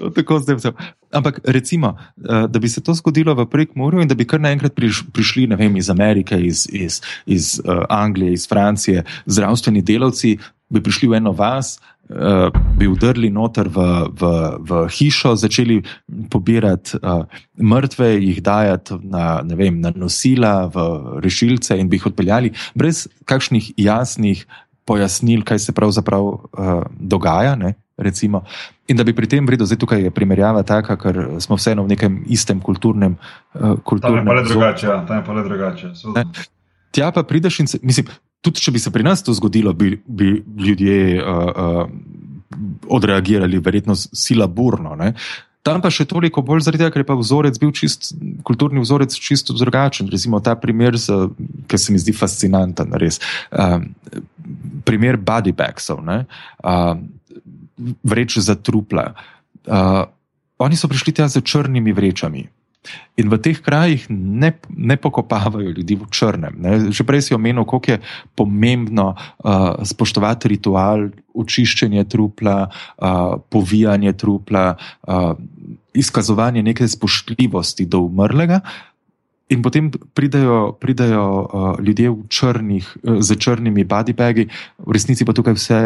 Tako 0.16 0.38
zdaj 0.40 0.56
vzel. 0.56 0.72
Ampak 1.12 1.40
recimo, 1.44 1.96
eh, 1.96 2.46
da 2.48 2.58
bi 2.58 2.68
se 2.68 2.82
to 2.82 2.94
zgodilo 2.94 3.34
v 3.34 3.46
Prekmurju 3.46 4.00
in 4.00 4.08
da 4.08 4.14
bi 4.14 4.24
kar 4.24 4.40
naenkrat 4.40 4.74
priš, 4.74 5.04
prišli 5.12 5.46
vem, 5.46 5.76
iz 5.76 5.90
Amerike, 5.90 6.38
iz, 6.38 6.66
iz, 6.72 7.00
iz 7.26 7.60
uh, 7.64 7.84
Anglije, 7.88 8.32
iz 8.32 8.48
Francije, 8.48 9.04
zdravstveni 9.26 9.82
delavci, 9.82 10.38
bi 10.70 10.82
prišli 10.82 11.08
v 11.08 11.18
eno 11.18 11.32
vas, 11.32 11.80
uh, 12.10 12.50
bi 12.76 12.88
vdrli 12.90 13.30
noter 13.30 13.68
v, 13.68 13.86
v, 14.10 14.30
v 14.66 14.80
hišo, 14.90 15.34
začeli 15.38 15.80
pobirati 16.30 16.98
uh, 17.00 17.24
mrtve, 17.56 18.12
jih 18.18 18.40
dajati 18.42 18.98
na, 19.02 19.40
ne 19.46 19.58
vem, 19.58 19.80
na 19.80 19.92
nosila, 19.96 20.66
v 20.70 21.20
rešilce 21.24 21.78
in 21.78 21.88
bi 21.88 22.00
jih 22.00 22.10
odpeljali 22.10 22.52
brez 22.74 23.06
kakšnih 23.24 23.72
jasnih 23.78 24.44
pojasnil, 24.84 25.44
kaj 25.46 25.58
se 25.58 25.72
pravzaprav 25.76 26.24
uh, 26.24 26.82
dogaja. 26.98 27.54
Ne? 27.56 27.74
Recimo. 28.00 28.42
In 28.88 28.96
da 28.96 29.04
bi 29.04 29.12
pri 29.12 29.28
tem 29.28 29.46
vredno, 29.46 29.66
zdaj 29.68 29.78
tukaj 29.78 30.00
je 30.08 30.10
primerjava 30.10 30.62
taka, 30.66 30.96
ker 30.96 31.18
smo 31.38 31.58
vseeno 31.60 31.84
v 31.84 31.92
nekem 31.92 32.22
istem 32.32 32.62
kulturnem, 32.64 33.18
uh, 33.20 33.60
Tam 33.60 33.76
je 33.76 33.84
kulturnem 33.84 34.26
pa 34.26 34.38
le 34.38 34.46
drugače. 34.48 34.86
Ja, 34.86 35.02
tam 35.06 35.20
je 35.20 35.26
pa 35.26 35.36
le 35.36 35.44
drugače. 35.44 35.92
Tja 36.90 37.12
pa 37.14 37.22
prideš 37.22 37.60
in 37.60 37.68
se, 37.70 37.78
mislim, 37.82 38.08
tudi 38.40 38.60
če 38.60 38.72
bi 38.72 38.80
se 38.82 38.90
pri 38.92 39.04
nas 39.06 39.22
to 39.22 39.34
zgodilo, 39.36 39.72
bi, 39.76 39.94
bi 40.06 40.32
ljudje 40.40 41.20
uh, 41.20 41.50
uh, 41.50 41.84
odreagirali, 42.88 43.60
verjetno 43.62 43.94
sila 43.96 44.46
burno. 44.46 44.94
Ne? 44.98 45.14
Tam 45.62 45.82
pa 45.84 45.90
še 45.92 46.06
toliko 46.08 46.40
bolj 46.44 46.64
zaradi 46.64 46.80
tega, 46.82 46.92
ker 46.94 47.02
je 47.04 47.08
pa 47.10 47.16
vzorec 47.20 47.58
bil 47.60 47.72
čist, 47.76 48.14
kulturni 48.48 48.80
vzorec 48.80 49.12
čisto 49.12 49.52
drugačen. 49.52 50.08
Recimo 50.08 50.40
ta 50.40 50.54
primer, 50.56 50.96
z- 50.96 51.28
ki 51.68 51.78
se 51.78 51.92
mi 51.92 52.00
zdi 52.00 52.14
fascinanten, 52.16 52.96
res. 52.96 53.20
Um, 53.52 53.90
primer 54.88 55.20
body 55.20 55.52
bagsov, 55.52 56.00
ne, 56.00 56.24
uh, 56.64 56.96
vreč 58.00 58.40
za 58.40 58.56
trupla. 58.56 59.12
Uh, 59.68 60.08
oni 60.60 60.76
so 60.80 60.88
prišli 60.88 61.12
tja 61.12 61.28
z 61.28 61.44
črnimi 61.44 61.92
vrečami. 61.92 62.48
In 63.20 63.28
v 63.28 63.36
teh 63.36 63.58
krajih 63.60 64.08
ne, 64.08 64.56
ne 64.72 64.96
pokopavajo 64.96 65.68
ljudi 65.68 66.00
v 66.00 66.08
črnem. 66.08 66.54
Ne. 66.56 66.72
Že 66.88 67.04
prej 67.04 67.28
si 67.28 67.36
omenil, 67.36 67.68
kako 67.68 67.92
je 67.92 67.98
pomembno 68.32 69.12
uh, 69.12 69.76
spoštovati 69.84 70.48
ritual 70.48 71.12
očiščenja 71.36 72.08
trupla, 72.08 72.72
uh, 72.72 73.36
povijanje 73.52 74.16
trupla, 74.16 74.80
uh, 75.04 75.36
izkazovanje 75.92 76.64
neke 76.64 76.88
spoštljivosti 76.88 77.84
do 77.84 78.00
umrlega. 78.08 78.64
In 79.52 79.60
potem 79.60 79.92
pridajo, 79.92 80.72
pridajo 80.80 81.24
uh, 81.28 81.76
ljudje 81.84 82.16
črnih, 82.32 82.96
uh, 83.04 83.20
z 83.20 83.36
črnimi 83.36 83.84
bodybagi, 83.84 84.48
v 84.80 84.90
resnici 84.96 85.28
pa 85.28 85.36
tukaj 85.36 85.52
vse 85.52 85.80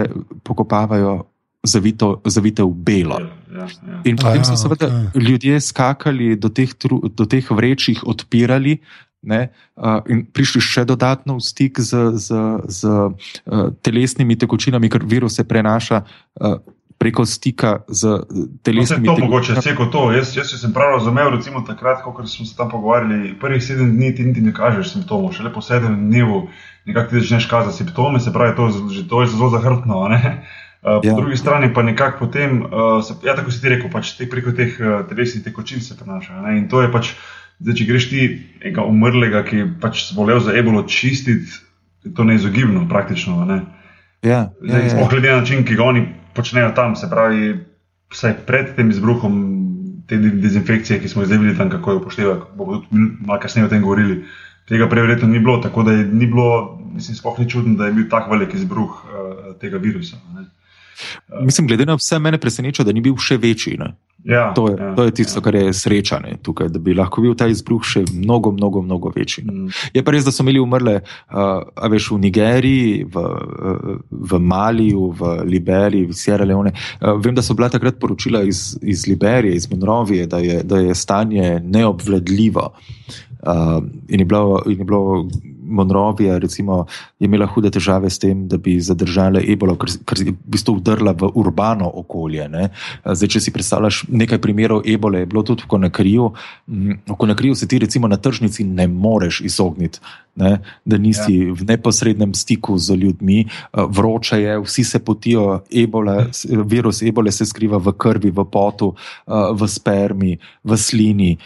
pokopavajo 0.47 1.34
zavito, 1.65 2.21
zavite 2.25 2.63
v 2.63 2.75
belo. 2.75 3.19
Ja, 3.21 3.65
ja, 3.65 3.67
ja. 3.67 3.99
In 4.05 4.21
potem 4.21 4.45
Aja, 4.45 4.53
so 4.53 4.57
seveda 4.61 4.89
okay. 4.91 5.25
ljudje 5.29 5.61
skakali 5.61 6.37
do 6.37 6.53
teh, 6.53 6.75
tru, 6.77 7.01
do 7.09 7.27
teh 7.27 7.51
vreč, 7.51 7.89
jih 7.89 8.05
odpirali. 8.07 8.79
Ne, 9.25 9.49
uh, 9.81 10.05
in 10.13 10.27
prišli 10.29 10.61
še 10.61 10.83
dodatno 10.85 11.39
v 11.39 11.41
stik 11.41 11.81
z, 11.81 12.13
z, 12.21 12.37
z 12.69 12.81
uh, 12.85 13.73
telesnimi 13.81 14.37
tekočinami, 14.37 14.91
ker 14.93 15.01
virus 15.09 15.41
se 15.41 15.47
prenaša 15.49 16.03
uh, 16.05 16.59
preko 17.01 17.25
stika 17.25 17.89
z 17.89 18.05
uh, 18.05 18.21
No, 18.29 18.45
telesnimi 18.61 19.09
to 19.09 19.17
mogoče, 19.25 19.57
tekočinami. 19.57 19.65
vse 19.65 19.75
kot 19.81 19.91
to. 19.97 20.03
Jaz, 20.13 20.35
jaz 20.37 20.53
sem 20.61 20.77
prav 20.77 20.99
razumel, 20.99 21.33
recimo 21.39 21.65
takrat, 21.65 22.05
ko 22.05 22.13
smo 22.29 22.45
se 22.45 22.53
tam 22.53 22.69
pogovarjali, 22.69 23.33
prvih 23.41 23.65
sedem 23.65 23.97
dni 23.97 24.13
ti 24.13 24.29
niti 24.29 24.45
ne 24.45 24.53
kažeš 24.53 24.93
simptomov, 24.93 25.33
šele 25.33 25.49
po 25.57 25.65
sedem 25.65 25.97
dnevu 26.05 26.45
nekako 26.85 27.11
ti 27.11 27.21
začneš 27.21 27.47
kazati 27.47 27.77
simptome, 27.77 28.21
se 28.21 28.33
pravi, 28.33 28.57
to, 28.57 28.69
to 29.09 29.23
je 29.23 29.29
zelo 29.33 29.51
zahrtno. 29.51 30.05
a 30.05 30.09
ne. 30.09 30.45
Uh, 30.85 31.01
po 31.01 31.09
Ja. 31.09 31.11
ja. 31.11 31.17
drugi 31.17 31.37
strani 31.37 31.73
pa 31.75 31.83
nekako 31.83 32.27
potem, 32.27 32.59
uh, 32.63 33.01
se, 33.05 33.15
ja, 33.25 33.33
tako 33.37 33.51
si 33.51 33.61
ti 33.63 33.69
rekel, 33.73 33.89
pač 33.91 34.11
te, 34.19 34.27
preko 34.29 34.53
teh 34.53 34.77
uh, 34.81 35.01
telesnih 35.09 35.45
tekočin 35.45 35.81
se 35.81 35.97
prenaša. 35.97 36.43
Ne? 36.45 36.59
In 36.59 36.69
to 36.69 36.83
je 36.85 36.91
pač, 36.93 37.15
zdaj, 37.59 37.79
če 37.79 37.87
greš 37.89 38.09
ti 38.11 38.21
enega 38.61 38.85
umrlega, 38.85 39.41
ki 39.49 39.57
je 39.57 39.69
pač 39.81 40.03
zbolel 40.11 40.43
za 40.45 40.53
ebolo, 40.53 40.83
čistiti, 40.85 41.49
je 42.05 42.13
to 42.13 42.25
neizogibno 42.29 42.85
praktično. 42.89 43.45
Ne? 43.49 43.63
Ja, 44.21 44.51
Zdaj, 44.61 44.83
ja, 44.83 44.91
sploh 44.93 45.09
ja. 45.09 45.13
glede 45.15 45.33
na 45.33 45.41
način, 45.41 45.65
ki 45.65 45.77
ga 45.77 45.85
oni 45.89 46.05
počnejo 46.37 46.71
tam, 46.77 46.97
se 46.97 47.09
pravi, 47.11 47.55
vsaj 48.13 48.35
pred 48.45 48.75
tem 48.77 48.91
izbruhom 48.93 49.41
te 50.09 50.17
de- 50.21 50.37
dezinfekcije, 50.41 51.01
ki 51.01 51.09
smo 51.09 51.23
jih 51.23 51.29
zdaj 51.33 51.39
videli 51.41 51.57
tam, 51.59 51.71
kako 51.73 51.93
jo 51.93 52.01
upoštevajo, 52.03 52.41
bomo 52.57 52.83
tudi 52.85 53.09
malo 53.25 53.41
kasneje 53.41 53.67
o 53.67 53.73
tem 53.73 53.83
govorili. 53.83 54.25
Tega 54.69 54.89
prej 54.89 55.05
verjetno 55.05 55.29
ni 55.29 55.41
bilo, 55.41 55.59
tako 55.61 55.83
da 55.83 55.93
je 55.93 56.05
ni 56.05 56.27
bilo, 56.27 56.77
mislim, 56.93 57.17
sploh 57.17 57.39
ni 57.41 57.49
čudno, 57.51 57.75
da 57.77 57.87
je 57.89 57.93
bil 57.93 58.09
tak 58.09 58.29
velik 58.31 58.55
izbruh 58.55 59.01
uh, 59.05 59.57
tega 59.61 59.81
virusa. 59.81 60.17
Ne? 60.37 60.45
Mislim, 61.41 61.69
glede 61.69 61.87
na 61.87 61.99
vse, 61.99 62.19
mene 62.19 62.39
preseneča, 62.39 62.85
da 62.85 62.93
ni 62.93 63.01
bil 63.05 63.17
še 63.21 63.39
večji. 63.41 63.79
Ne. 63.79 63.95
Ja, 64.25 64.55
To 64.57 64.69
je, 64.69 64.77
ja, 64.81 64.95
to 64.97 65.05
je 65.05 65.11
tisto, 65.11 65.39
ja. 65.39 65.45
kar 65.45 65.55
je 65.55 65.73
srečanje 65.73 66.39
tukaj, 66.43 66.71
da 66.73 66.81
bi 66.81 66.95
lahko 66.97 67.21
bil 67.21 67.35
ta 67.37 67.45
izbruh 67.53 67.85
še 67.85 68.07
mnogo, 68.09 68.55
mnogo, 68.57 68.81
mnogo 68.83 69.13
večji. 69.13 69.45
Mm. 69.45 69.69
Je 69.93 70.01
pa 70.05 70.15
res, 70.15 70.25
da 70.25 70.33
so 70.33 70.41
imeli 70.47 70.63
umrle, 70.65 70.95
uh, 71.05 71.61
a 71.77 71.91
veš, 71.93 72.09
v 72.15 72.23
Nigeriji, 72.23 73.05
v, 73.05 73.25
v 74.33 74.41
Maliju, 74.41 75.11
v 75.19 75.35
Liberiji, 75.45 76.09
v 76.09 76.17
Sierra 76.17 76.49
Leone. 76.49 76.73
Uh, 77.03 77.19
vem, 77.21 77.37
da 77.37 77.45
so 77.45 77.57
bila 77.59 77.69
takrat 77.69 78.01
poročila 78.01 78.41
iz, 78.49 78.79
iz 78.81 79.05
Liberije, 79.11 79.61
iz 79.61 79.69
Monrovije, 79.69 80.25
da 80.27 80.41
je, 80.41 80.63
da 80.65 80.81
je 80.81 80.97
stanje 80.97 81.59
neobvladljivo. 81.61 82.71
Uh, 83.45 83.83
in, 84.09 84.25
je 84.25 84.25
bilo, 84.25 84.63
in 84.65 84.79
je 84.79 84.89
bilo 84.89 85.29
Monrovija, 85.75 86.39
recimo, 86.39 86.85
je 87.19 87.29
imela 87.29 87.47
hude 87.51 87.71
težave 87.75 88.11
s 88.11 88.19
tem, 88.23 88.47
da 88.49 88.59
bi 88.59 88.77
zadržala 88.81 89.43
ebolo, 89.43 89.77
ker, 89.81 89.93
ker 90.07 90.23
je 90.23 90.33
v 90.33 90.55
bistvu 90.57 90.79
vdrla 90.79 91.15
v 91.19 91.31
urbano 91.35 91.89
okolje. 92.03 92.49
Ne? 92.49 92.69
Zdaj, 93.05 93.35
če 93.37 93.43
si 93.45 93.55
predstavljaš 93.55 94.05
nekaj 94.09 94.41
primerov 94.43 94.85
ebole, 94.89 95.25
je 95.25 95.31
bilo 95.31 95.45
tudi 95.47 95.67
v 95.67 95.73
Konakriju. 95.75 96.31
Mm, 96.67 97.01
V 97.11 97.19
Konakriju 97.19 97.55
se 97.55 97.69
ti 97.69 97.79
recimo 97.79 98.09
na 98.09 98.17
tržnici 98.17 98.65
ne 98.65 98.87
moreš 98.89 99.41
izogniti, 99.45 100.01
ne? 100.37 100.59
da 100.85 100.99
nisi 100.99 101.37
ja. 101.37 101.53
v 101.55 101.69
neposrednem 101.69 102.35
stiku 102.35 102.79
z 102.79 102.97
ljudmi, 102.97 103.45
vroče 103.73 104.41
je, 104.41 104.59
vsi 104.65 104.85
se 104.85 104.99
potijo, 104.99 105.61
ebola, 105.71 106.27
virus 106.65 107.03
ebole 107.03 107.33
se 107.33 107.47
skriva 107.47 107.79
v 107.79 107.93
krvi, 107.99 108.31
v 108.31 108.45
potu, 108.45 108.95
v 109.27 109.69
spermi, 109.69 110.39
v 110.65 110.77
slini. 110.77 111.37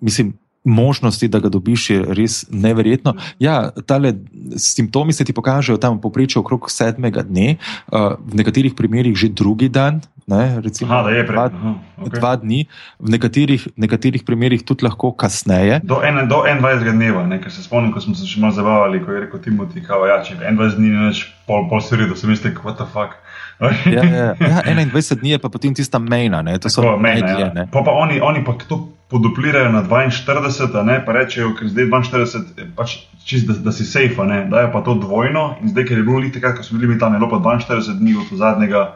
Mislim, 0.00 0.34
možnosti, 0.68 1.28
da 1.28 1.40
ga 1.40 1.48
dobiš, 1.48 1.90
je 1.90 1.98
res 2.14 2.44
neverjetno. 2.50 3.16
Ja, 3.40 3.70
tale 3.86 4.14
simptomi 4.56 5.12
se 5.12 5.24
ti 5.24 5.32
pokažejo 5.32 5.80
tam 5.80 5.98
v 5.98 6.04
povprečju 6.06 6.44
okrog 6.44 6.70
sedmega 6.70 7.24
dne, 7.26 7.56
uh, 7.88 8.14
v 8.20 8.42
nekaterih 8.42 8.76
primerjih 8.76 9.16
že 9.16 9.32
drugi 9.32 9.72
dan. 9.72 10.04
Ne, 10.28 10.60
recimo, 10.60 10.92
Aha, 10.92 11.08
da 11.08 11.10
je 11.10 11.22
dva, 11.24 11.44
Aha, 11.48 11.70
okay. 12.04 12.20
dva 12.20 12.32
dni, 12.36 12.66
v 13.00 13.08
nekaterih, 13.16 13.62
nekaterih 13.80 14.26
primerjih 14.28 14.60
tudi 14.60 14.84
lahko 14.84 15.08
kasneje. 15.16 15.80
Do, 15.88 16.02
ene, 16.04 16.26
do 16.28 16.42
21. 16.44 16.84
dneva, 16.92 17.24
ne, 17.24 17.40
ker 17.40 17.48
se 17.48 17.64
spomnim, 17.64 17.94
ko 17.96 18.02
smo 18.04 18.12
se 18.12 18.28
še 18.28 18.42
malo 18.42 18.52
zabavali, 18.52 19.00
ko 19.00 19.16
je 19.16 19.22
rekel 19.24 19.40
Timothy, 19.40 19.80
kao, 19.80 20.04
ja, 20.04 20.20
če 20.20 20.36
21 20.36 20.76
dni 20.76 20.92
ne 20.92 21.06
več 21.08 21.24
pol, 21.48 21.64
pol 21.72 21.80
sredo, 21.80 22.12
sem 22.12 22.28
mislil, 22.28 22.52
what 22.60 22.76
the 22.76 22.84
fuck. 22.92 23.16
Ja, 23.60 24.04
ja, 24.04 24.34
ja, 24.40 24.62
21 24.62 25.18
dni 25.18 25.30
je 25.30 25.38
pa 25.38 25.48
potem 25.48 25.74
tista 25.74 25.98
mejna, 25.98 26.42
ne, 26.42 26.58
to 26.58 26.70
so 26.70 26.82
Tako, 26.82 26.98
mejna, 26.98 27.26
najdlje, 27.26 27.46
ja. 27.46 27.52
ne. 27.54 27.66
Pa, 27.72 27.82
pa 27.82 27.90
oni, 27.90 28.20
oni 28.20 28.44
pa 28.44 28.54
to 28.68 28.88
poduplirajo 29.10 29.72
na 29.72 29.82
42, 29.82 30.78
a 30.78 30.82
ne, 30.82 31.00
pa 31.04 31.12
rečejo, 31.16 31.54
ker 31.58 31.68
zdaj 31.68 31.88
42, 31.90 32.44
je 32.60 32.68
pač 32.76 32.98
čist, 33.24 33.48
da, 33.48 33.56
da 33.68 33.72
si 33.72 33.88
safe, 33.88 34.24
ne, 34.28 34.44
dajo 34.52 34.70
pa 34.72 34.84
to 34.84 34.94
dvojno 34.94 35.56
in 35.62 35.72
zdaj, 35.72 35.88
ker 35.88 35.98
je 35.98 36.06
bilo 36.06 36.22
lite, 36.22 36.40
ko 36.40 36.62
smo 36.62 36.78
bili 36.78 36.94
mi 36.94 37.00
tam, 37.00 37.16
je 37.16 37.18
bilo 37.18 37.30
pa 37.32 37.42
42 37.42 37.98
dni 37.98 38.16
od 38.20 38.38
zadnjega, 38.38 38.94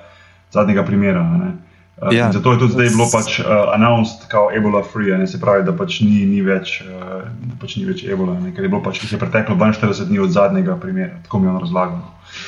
zadnjega 0.53 0.87
primera. 0.87 1.23
ne. 1.23 1.53
Uh, 2.03 2.15
Ja. 2.15 2.27
in 2.27 2.33
Zato 2.33 2.53
je 2.53 2.59
tudi 2.59 2.73
zdaj 2.73 2.89
bilo 2.89 3.07
pač 3.13 3.39
uh, 3.39 3.47
announced 3.75 4.27
kao 4.29 4.51
ebola 4.51 4.83
free, 4.83 5.19
ne 5.19 5.27
se 5.27 5.41
pravi, 5.41 5.65
da 5.65 5.73
pač 5.73 6.01
ni, 6.01 6.27
ni, 6.27 6.41
več, 6.43 6.83
uh, 6.83 7.23
da 7.23 7.55
pač 7.61 7.77
ni 7.77 7.85
več 7.85 8.05
ebola, 8.05 8.35
ne, 8.41 8.51
ker 8.53 8.65
je 8.65 8.69
bilo 8.69 8.83
pač, 8.83 9.05
je 9.13 9.19
preteklo 9.19 9.55
42 9.57 10.09
dni 10.09 10.19
od 10.19 10.33
zadnjega 10.33 10.77
primera, 10.77 11.21
tako 11.23 11.39
mi 11.39 11.47
je 11.47 11.53
on 11.53 11.61
razlagal. 11.61 12.01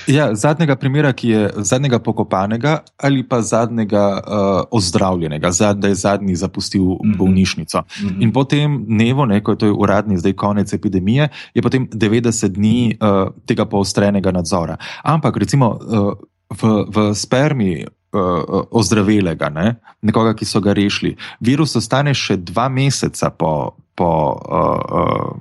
Ja, 0.07 0.35
zadnjega 0.35 0.77
primera, 0.77 1.13
ki 1.13 1.29
je 1.29 1.51
zadnjega 1.57 1.99
pokopanega 1.99 2.79
ali 2.97 3.23
pa 3.29 3.41
zadnjega 3.43 4.05
uh, 4.17 4.63
ozdravljenega, 4.71 5.51
zad, 5.53 5.79
da 5.79 5.89
je 5.89 5.95
zadnji 5.95 6.37
zapustil 6.37 6.83
Mhm. 6.83 7.17
bolnišnico. 7.19 7.83
Mhm. 8.03 8.23
In 8.23 8.33
potem 8.33 8.85
dnevo, 8.89 9.27
ne, 9.27 9.41
ko 9.41 9.53
je 9.53 9.59
to 9.59 9.75
uradni, 9.75 10.19
zdaj 10.19 10.33
konec 10.33 10.73
epidemije, 10.73 11.29
je 11.55 11.63
potem 11.63 11.89
90 11.89 12.49
dni 12.49 12.97
uh, 13.01 13.29
tega 13.47 13.65
poostrenega 13.65 14.33
nadzora. 14.33 14.77
Ampak 15.03 15.37
recimo 15.37 15.79
uh, 15.81 16.13
v, 16.51 16.85
v 16.89 17.15
spermi. 17.15 17.85
Ozdravelega, 18.71 19.49
ne? 19.51 19.75
nekoga, 20.03 20.35
ki 20.39 20.45
so 20.47 20.61
ga 20.61 20.73
rešili. 20.73 21.17
Virus 21.41 21.75
ostane 21.77 22.13
še 22.15 22.37
dva 22.37 22.69
meseca 22.69 23.31
po, 23.35 23.75
po, 23.99 24.11
uh, 24.39 24.79
uh, 24.87 25.35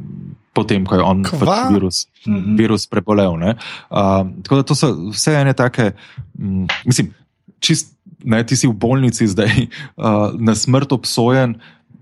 po 0.53 0.63
tem, 0.63 0.85
ko 0.85 0.95
je 0.95 1.01
on 1.01 1.23
Kva? 1.23 1.39
pač 1.39 1.73
virus 1.73 1.97
Mhm. 2.23 2.55
virus 2.55 2.85
prebolel. 2.85 3.35
ne. 3.35 3.57
Uh, 3.89 4.23
tako 4.41 4.55
da 4.55 4.63
to 4.63 4.75
so 4.75 4.87
vse 5.09 5.33
ene 5.33 5.53
take, 5.53 5.91
um, 6.33 6.67
mislim, 6.85 7.09
čist, 7.59 7.91
ne, 8.23 8.39
ti 8.43 8.55
si 8.55 8.63
v 8.63 8.71
bolnici 8.71 9.27
zdaj 9.27 9.49
uh, 9.97 10.31
na 10.33 10.53
smrt 10.53 10.91
obsojen, 10.91 11.57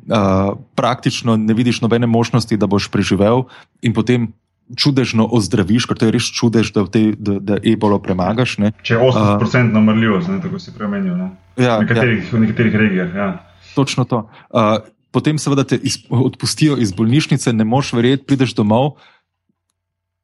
uh, 0.05 0.53
praktično 0.75 1.37
ne 1.37 1.53
vidiš 1.53 1.81
nobene 1.81 2.05
možnosti, 2.05 2.53
da 2.53 2.67
boš 2.67 2.87
preživel, 2.87 3.47
in 3.81 3.93
potem 3.93 4.29
čudežno 4.71 5.25
ozdraviš, 5.25 5.83
ker 5.83 5.97
to 5.97 6.05
je 6.05 6.11
res 6.11 6.23
čudež, 6.23 6.71
da, 6.71 6.85
v 6.85 6.89
tej, 6.89 7.05
da, 7.17 7.33
da 7.39 7.55
ebolo 7.59 7.99
premagaš. 7.99 8.55
Ne. 8.57 8.71
Če 8.79 8.93
je 8.93 8.99
80% 9.01 9.67
namrljivost, 9.69 10.29
ne, 10.29 10.39
tako 10.39 10.59
si 10.59 10.71
premenil. 10.71 11.17
Ne. 11.17 11.27
Ja, 11.57 11.75
V 11.77 11.83
nekaterih, 11.83 12.23
v 12.29 12.39
nekaterih 12.39 12.75
regijah. 12.77 13.09
Ja. 13.11 13.27
Točno 13.75 14.05
to. 14.05 14.29
Uh, 14.47 14.79
potem, 15.11 15.39
seveda, 15.39 15.63
te 15.67 15.77
iz, 15.77 15.99
odpustijo 16.09 16.77
iz 16.79 16.93
bolnišnice, 16.95 17.53
ne 17.53 17.67
moš 17.67 17.93
verjeti, 17.93 18.25
prideš 18.27 18.55
domov 18.57 18.95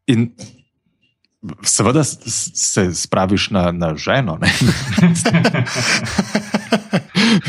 in 0.07 0.31
seveda 1.63 2.03
se 2.03 2.95
spraviš 2.95 3.49
na, 3.49 3.71
na 3.71 3.95
ženo. 3.95 4.39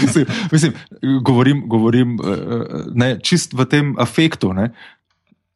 mislim, 0.03 0.26
mislim, 0.53 0.72
govorim, 1.22 1.62
govorim 1.66 2.18
uh, 2.20 2.26
ne, 2.95 3.18
čist 3.22 3.55
v 3.55 3.64
tem 3.64 3.95
afektu. 3.99 4.53
ne. 4.53 4.74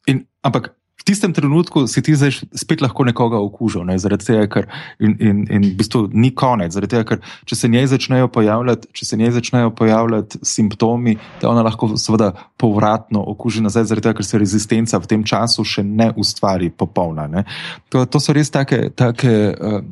In, 0.07 0.25
ampak 0.41 0.73
v 1.03 1.11
tistem 1.11 1.35
trenutku 1.35 1.83
si 1.83 1.99
ti 1.99 2.15
zdaj 2.15 2.47
spet 2.55 2.79
lahko 2.79 3.03
nekoga 3.03 3.35
okužil, 3.43 3.83
ne, 3.83 3.97
zaradi 3.99 4.23
tega, 4.23 4.47
ker 4.47 4.69
in, 5.03 5.17
in, 5.19 5.41
in 5.51 5.65
v 5.67 5.75
bistvu 5.75 6.07
ni 6.15 6.31
konec. 6.31 6.71
Zaradi 6.71 6.95
tega, 6.95 7.03
ker 7.03 7.19
če 7.43 7.57
se 7.59 7.67
njej 7.67 7.89
začnejo 7.91 8.31
pojavljati, 8.31 8.87
če 8.95 9.07
se 9.09 9.19
njej 9.19 9.33
začnejo 9.35 9.73
pojavljati 9.75 10.39
simptomi, 10.47 11.17
da 11.43 11.51
ona 11.51 11.65
lahko 11.67 11.91
seveda 11.99 12.31
povratno 12.55 13.19
okuži 13.35 13.65
nazaj, 13.67 13.89
zaradi 13.91 14.07
tega, 14.07 14.17
ker 14.21 14.29
se 14.31 14.39
rezistenca 14.39 14.95
v 15.03 15.11
tem 15.11 15.27
času 15.27 15.67
še 15.67 15.83
ne 15.83 16.07
ustvari 16.15 16.71
popolna. 16.71 17.27
Ne. 17.27 17.43
To, 17.91 18.07
to 18.07 18.23
so 18.23 18.31
res 18.31 18.53
take. 18.53 18.95
take 18.95 19.35
uh, 19.59 19.83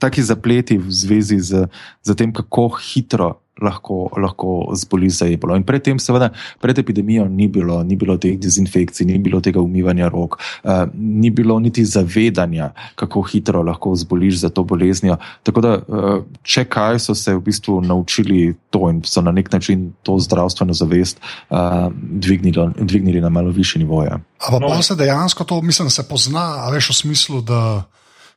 Taki 0.00 0.22
zapleti 0.24 0.78
v 0.80 0.88
zvezi 0.88 1.36
z, 1.44 1.66
z 2.00 2.14
tem, 2.16 2.30
kako 2.32 2.70
hitro 2.80 3.34
lahko, 3.62 4.08
lahko 4.16 4.72
zboli 4.74 5.10
za 5.10 5.28
ebolo. 5.28 5.56
In 5.56 5.64
predtem, 5.66 5.98
seveda, 5.98 6.30
pred 6.60 6.78
epidemijo 6.78 7.24
ni 7.28 7.48
bilo, 7.48 7.82
ni 7.82 7.96
bilo 7.96 8.16
teh 8.16 8.38
dezinfekcij, 8.38 9.06
ni 9.06 9.18
bilo 9.18 9.40
tega 9.40 9.60
umivanja 9.60 10.08
rok, 10.08 10.38
uh, 10.64 10.84
ni 10.94 11.30
bilo 11.30 11.58
niti 11.60 11.84
zavedanja, 11.84 12.70
kako 12.94 13.22
hitro 13.22 13.62
lahko 13.62 13.94
zboliš 13.96 14.40
za 14.40 14.50
to 14.50 14.64
boleznijo. 14.64 15.16
Tako 15.42 15.60
da, 15.60 15.76
uh, 15.78 16.24
če 16.42 16.64
kaj 16.64 16.98
so 16.98 17.14
se 17.14 17.34
v 17.34 17.40
bistvu 17.44 17.80
naučili 17.80 18.54
to 18.70 18.90
in 18.90 19.02
so 19.04 19.20
na 19.20 19.32
nek 19.32 19.52
način 19.52 19.92
to 20.02 20.18
zdravstveno 20.18 20.72
zavest 20.72 21.20
uh, 21.50 21.88
dvignili, 21.92 22.72
dvignili 22.78 23.20
na 23.20 23.28
malo 23.28 23.50
više 23.50 23.78
nivoje. 23.78 24.10
Ampak 24.46 24.60
no. 24.60 24.68
pa 24.68 24.82
se 24.82 24.94
dejansko 24.94 25.44
to, 25.44 25.62
mislim, 25.62 25.90
se 25.90 26.08
pozna, 26.08 26.66
a 26.66 26.70
veš 26.70 26.90
v 26.90 26.94
smislu, 26.94 27.40
da 27.40 27.84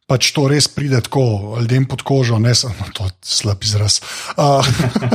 pač 0.08 0.30
to 0.36 0.45
res 0.51 0.68
pride 0.68 0.99
tako 1.06 1.56
ljudem 1.62 1.86
pod 1.89 2.04
kožo, 2.04 2.39
ne 2.39 2.51
samo 2.56 2.89
to 2.93 3.08
slab 3.24 3.64
izraz. 3.64 4.01
Uh, 4.36 4.66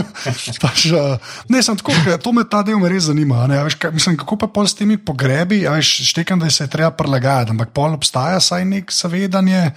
pač, 0.65 0.89
uh, 0.91 1.21
ne, 1.53 1.63
sem 1.63 1.77
tako, 1.77 1.95
to 2.23 2.33
me 2.33 2.47
ta 2.49 2.65
del 2.67 2.81
me 2.81 2.91
res 2.91 3.11
zanima. 3.11 3.45
Veš, 3.47 3.79
kaj, 3.81 3.93
mislim, 3.95 4.17
kako 4.21 4.41
pa 4.45 4.51
pol 4.53 4.69
s 4.69 4.79
temi 4.79 4.97
pogrebi, 4.97 5.63
veš, 5.69 5.93
štekam, 6.13 6.41
da 6.41 6.51
se 6.51 6.65
je 6.65 6.73
treba 6.73 6.91
prilagajati, 6.97 7.53
ampak 7.55 7.75
pol 7.77 7.99
obstaja 7.99 8.41
saj 8.41 8.65
nek 8.69 8.95
zavedanje 8.95 9.71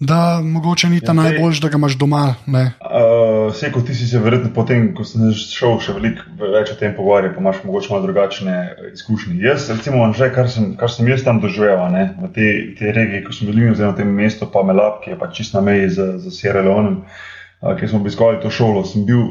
da 0.00 0.40
mogoče 0.44 0.88
ni 0.88 1.00
ta 1.00 1.12
ja, 1.12 1.14
najboljši, 1.14 1.60
da 1.62 1.68
ga 1.68 1.76
imaš 1.76 1.94
doma. 1.96 2.34
Uh, 2.46 3.52
Vse, 3.52 3.70
kot 3.72 3.86
ti 3.86 3.94
si 3.94 4.06
se 4.08 4.18
verjetno 4.18 4.50
potem, 4.54 4.90
ko 4.94 5.04
si 5.08 5.18
šel 5.40 5.78
še 5.80 5.94
veliko 5.96 6.26
več 6.40 6.72
o 6.74 6.76
tem 6.76 6.92
pogovarjati, 6.96 7.34
pa 7.36 7.40
imaš 7.40 7.62
mogoče 7.64 7.92
malo 7.92 8.04
drugačne 8.04 8.56
izkušnje. 8.92 9.38
Jaz, 9.40 9.70
recimo, 9.72 10.04
že 10.12 10.28
kar 10.34 10.50
sem, 10.52 10.74
kar 10.76 10.92
sem 10.92 11.08
jaz 11.08 11.24
tam 11.24 11.40
doživel, 11.40 11.80
ne, 11.94 12.10
v 12.26 12.30
tej 12.36 12.52
te 12.76 12.92
regiji, 12.92 13.24
ko 13.24 13.32
smo 13.32 13.54
bili 13.54 13.72
v 13.72 13.94
tem 13.96 14.12
mestu, 14.12 14.50
pa 14.52 14.66
Melab, 14.66 15.00
ki 15.04 15.14
je 15.14 15.18
pa 15.22 15.30
čist 15.32 15.56
na 15.56 15.64
meji 15.64 15.88
z, 15.96 16.12
z 16.20 16.34
Sierra 16.34 16.66
Leone, 16.66 17.00
uh, 17.00 17.72
ki 17.78 17.88
smo 17.88 18.02
obiskovali 18.04 18.42
to 18.44 18.52
šolo, 18.52 18.84
sem 18.84 19.08
bil. 19.08 19.26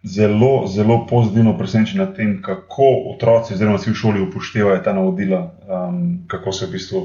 Zelo, 0.00 0.64
zelo 0.64 1.02
pozitivno 1.04 1.52
presenečen 1.58 1.98
nad 2.00 2.14
tem, 2.16 2.38
kako 2.40 2.86
otroci, 3.10 3.52
oziroma 3.52 3.76
vsi 3.76 3.90
v 3.92 3.98
šoli 4.00 4.22
upoštevajo 4.24 4.78
ta 4.80 4.94
navodila, 4.96 5.42
um, 5.68 5.98
kako 6.24 6.54
se 6.56 6.64
v 6.70 6.72
bistvu 6.72 7.02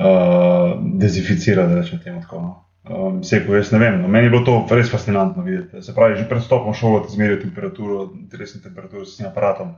uh, 0.00 0.10
uh, 0.70 0.80
dezinficira, 0.94 1.66
da 1.66 1.74
rečem 1.74 1.98
temu 2.04 2.20
tako. 2.20 2.40
No. 2.40 2.64
Um, 2.90 3.24
Sej, 3.24 3.44
jaz 3.48 3.72
ne 3.72 3.78
vem, 3.78 4.00
no, 4.02 4.08
meni 4.08 4.26
je 4.26 4.30
bilo 4.30 4.44
to 4.44 4.74
res 4.74 4.90
fascinantno 4.90 5.42
videti. 5.42 5.82
Se 5.82 5.94
pravi, 5.94 6.16
že 6.16 6.28
pred 6.28 6.42
stopom 6.42 6.74
šolo 6.74 7.04
ti 7.04 7.12
zmerijo 7.12 7.42
temperaturo, 7.42 8.08
resno 8.38 8.60
temperaturo 8.64 9.04
s 9.04 9.18
tem 9.18 9.28
aparatom. 9.28 9.76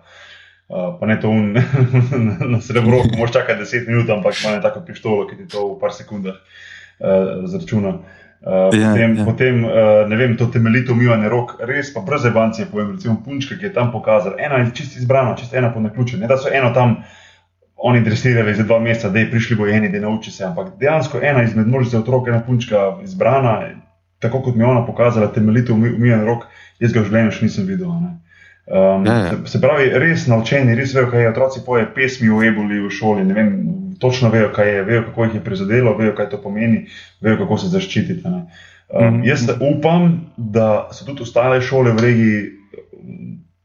Uh, 0.68 0.94
pa 1.00 1.06
ne 1.06 1.18
to 1.20 1.28
un, 1.28 1.52
na 2.54 2.60
srebro, 2.60 3.02
ko 3.02 3.18
moš 3.18 3.34
čakati 3.34 3.66
10 3.66 3.88
minut, 3.90 4.10
ampak 4.10 4.38
ima 4.44 4.60
tako 4.62 4.84
pištolo, 4.86 5.26
ki 5.28 5.36
ti 5.36 5.48
to 5.50 5.66
v 5.74 5.78
par 5.80 5.92
sekundah 5.92 6.38
uh, 6.38 7.42
zračuna. 7.50 7.98
Uh, 8.42 8.70
ja, 8.74 8.90
potem, 8.90 9.16
ja. 9.18 9.24
potem 9.24 9.64
uh, 9.64 9.72
ne 10.08 10.16
vem, 10.16 10.36
to 10.38 10.46
temeljito 10.46 10.94
umivanje 10.94 11.28
rok, 11.28 11.58
res 11.60 11.92
pa 11.94 12.00
brez 12.06 12.24
evancije, 12.26 12.70
povem, 12.70 12.94
recimo 12.94 13.18
punčka, 13.24 13.58
ki 13.58 13.68
je 13.68 13.74
tam 13.74 13.92
pokazala, 13.92 14.38
ena 14.38 14.62
je 14.62 14.70
čisto 14.78 15.02
izbrana, 15.02 15.36
čisto 15.36 15.58
ena 15.58 15.74
po 15.74 15.82
naključju, 15.82 16.18
ne 16.18 16.30
da 16.30 16.38
so 16.38 16.50
eno 16.50 16.70
tam 16.74 17.02
oni 17.82 18.00
dresirali 18.00 18.54
za 18.54 18.62
dva 18.62 18.78
meseca, 18.80 19.08
da 19.10 19.18
je 19.18 19.30
prišli 19.30 19.56
bo 19.56 19.66
eni, 19.66 19.88
da 19.90 20.00
nauči 20.00 20.30
se. 20.30 20.44
Ampak 20.44 20.76
dejansko 20.80 21.18
ena 21.22 21.42
izmed 21.42 21.66
množice 21.66 21.98
otrok, 21.98 22.28
ena 22.28 22.40
punčka 22.46 22.98
izbrana, 23.04 23.60
tako 24.22 24.42
kot 24.42 24.54
mi 24.54 24.62
je 24.62 24.68
ona 24.70 24.86
pokazala, 24.86 25.32
temeljito 25.32 25.74
umijen 25.74 26.24
rok, 26.24 26.46
jaz 26.78 26.92
ga 26.92 27.02
v 27.02 27.10
življenju 27.10 27.34
še 27.34 27.48
nisem 27.48 27.66
videl. 27.66 27.90
Um, 27.90 29.06
ja, 29.06 29.16
ja. 29.16 29.30
Se, 29.30 29.56
se 29.56 29.60
pravi, 29.60 29.90
res 29.98 30.28
naučeni, 30.30 30.76
res 30.78 30.94
vejo, 30.94 31.10
kaj 31.10 31.26
je. 31.26 31.32
Otroci 31.32 31.64
poje 31.66 31.88
pesmi 31.94 32.30
o 32.30 32.38
eboli 32.46 32.78
v 32.84 32.90
šoli, 32.94 33.26
ne 33.26 33.34
vem, 33.34 33.52
točno 33.98 34.30
vejo, 34.30 34.52
kaj 34.54 34.70
je, 34.70 34.84
vejo, 34.86 35.02
kako 35.08 35.26
jih 35.26 35.34
je 35.40 35.44
prizadelo, 35.44 35.96
vejo, 35.98 36.14
kaj 36.14 36.30
to 36.30 36.38
pomeni, 36.42 36.84
vejo, 37.20 37.40
kako 37.42 37.58
se 37.58 37.72
zaščititi. 37.74 38.22
Um, 38.22 38.38
mm 38.38 38.46
-hmm. 38.94 39.26
Jaz 39.26 39.48
upam, 39.58 40.30
da 40.36 40.88
so 40.92 41.04
tudi 41.04 41.22
ostale 41.22 41.60
šole 41.60 41.92
v 41.92 42.04
regiji 42.06 42.42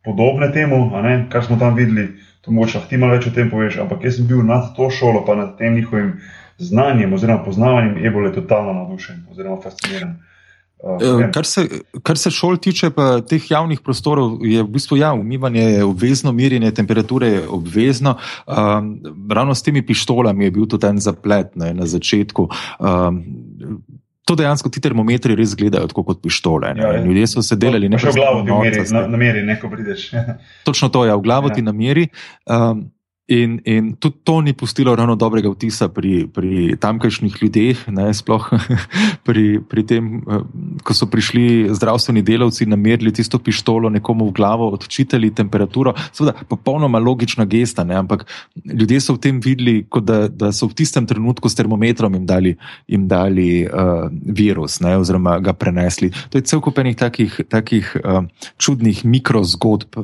podobne 0.03 0.51
temu, 0.51 0.91
kar 1.29 1.45
smo 1.45 1.59
tam 1.59 1.75
videli 1.75 2.07
to 2.47 2.53
mogoče 2.55 2.79
ti 2.89 2.97
malo 2.97 3.17
več 3.17 3.25
o 3.27 3.31
tem 3.35 3.49
poveš, 3.51 3.81
ampak 3.83 4.05
jaz 4.07 4.21
sem 4.21 4.27
bil 4.27 4.39
nad 4.47 4.69
to 4.75 4.87
šolo, 4.87 5.25
pa 5.27 5.35
nad 5.35 5.57
tem 5.59 5.73
njihovim 5.75 6.13
znanjem 6.57 7.13
oziroma 7.13 7.43
poznavanjem 7.43 7.97
ebole 8.07 8.31
totalno 8.33 8.73
navdušen 8.73 9.25
oziroma 9.31 9.59
fasciniran. 9.61 10.15
Uh, 10.77 11.25
kar, 11.33 11.45
se, 11.45 11.65
kar 12.05 12.19
se 12.21 12.31
šol 12.31 12.55
tiče, 12.61 12.91
pa 12.95 13.17
teh 13.25 13.43
javnih 13.51 13.81
prostorov, 13.83 14.37
je 14.45 14.63
v 14.63 14.69
bistvu 14.77 14.99
ja, 15.01 15.09
umivanje 15.17 15.63
je 15.63 15.83
obvezno, 15.83 16.31
merjenje 16.31 16.71
temperature 16.71 17.27
je 17.27 17.43
obvezno. 17.49 18.15
Um, 18.45 18.93
ravno 19.29 19.55
s 19.55 19.65
temi 19.65 19.81
pištolami 19.85 20.45
je 20.45 20.51
bil 20.51 20.69
tudi 20.69 20.87
en 20.87 21.01
zaplet 21.03 21.55
ne, 21.55 21.73
na 21.73 21.89
začetku. 21.89 22.47
Um, 22.79 23.23
to 24.27 24.35
dejansko 24.35 24.69
ti 24.73 24.83
termometri 24.83 25.35
res 25.39 25.55
gledajo 25.55 25.87
kot 25.95 26.19
pištole. 26.23 26.73
Ja, 26.75 26.91
ja. 26.97 27.03
Ljudje 27.03 27.29
so 27.31 27.43
se 27.45 27.55
delali 27.55 27.89
nekaj. 27.89 28.11
Še 28.11 28.15
v 28.15 28.19
glavo 28.19 28.43
ti 28.43 28.51
meri, 28.51 28.83
na, 28.91 29.05
na 29.07 29.21
meri, 29.21 29.43
neko 29.47 29.71
prideš. 29.71 30.09
Točno 30.67 30.91
to 30.91 31.05
je, 31.05 31.13
ja, 31.13 31.15
v 31.15 31.23
glavo 31.23 31.51
ja. 31.51 31.57
ti 31.57 31.63
nameri. 31.63 32.07
Um, 32.43 32.89
In, 33.27 33.59
in 33.67 33.95
tudi 33.99 34.23
to 34.23 34.39
ni 34.41 34.53
pustilo 34.53 34.95
ravno 34.95 35.15
dobrega 35.19 35.49
vtisa 35.51 35.89
pri, 35.91 36.29
pri 36.31 36.77
tamkajšnjih 36.79 37.35
ljudeh, 37.41 37.81
ne, 37.91 38.05
sploh 38.15 38.45
pri, 39.27 39.59
pri 39.59 39.83
tem, 39.83 40.05
eh, 40.23 40.45
ko 40.79 40.95
so 40.95 41.09
prišli 41.11 41.67
zdravstveni 41.75 42.23
delavci, 42.23 42.69
namerili 42.71 43.11
tisto 43.11 43.35
pištolo 43.35 43.91
nekomu 43.91 44.29
v 44.29 44.31
glavo, 44.31 44.69
odčitali 44.71 45.33
temperaturo. 45.35 45.91
Seveda, 46.15 46.37
popolnoma 46.47 47.01
logična 47.03 47.43
gesta, 47.43 47.83
ne, 47.83 47.97
ampak 47.99 48.23
ljudje 48.63 49.01
so 49.03 49.17
v 49.17 49.21
tem 49.27 49.43
videli, 49.43 49.83
da, 49.99 50.29
da 50.31 50.53
so 50.55 50.71
v 50.71 50.79
tistem 50.79 51.03
trenutku 51.03 51.51
s 51.51 51.59
termometrom 51.59 52.15
jim 52.15 52.25
dali, 52.25 52.55
jim 52.87 53.09
dali 53.11 53.67
uh, 53.67 54.07
virus, 54.23 54.79
ne, 54.79 54.95
oziroma 55.03 55.35
ga 55.43 55.51
prenesli. 55.51 56.13
To 56.31 56.39
je 56.39 56.47
cel 56.47 56.63
kup 56.63 56.79
enih 56.79 56.95
takih, 56.95 57.41
takih 57.51 57.91
uh, 57.99 58.23
čudnih 58.55 59.03
mikrozgodb 59.03 59.99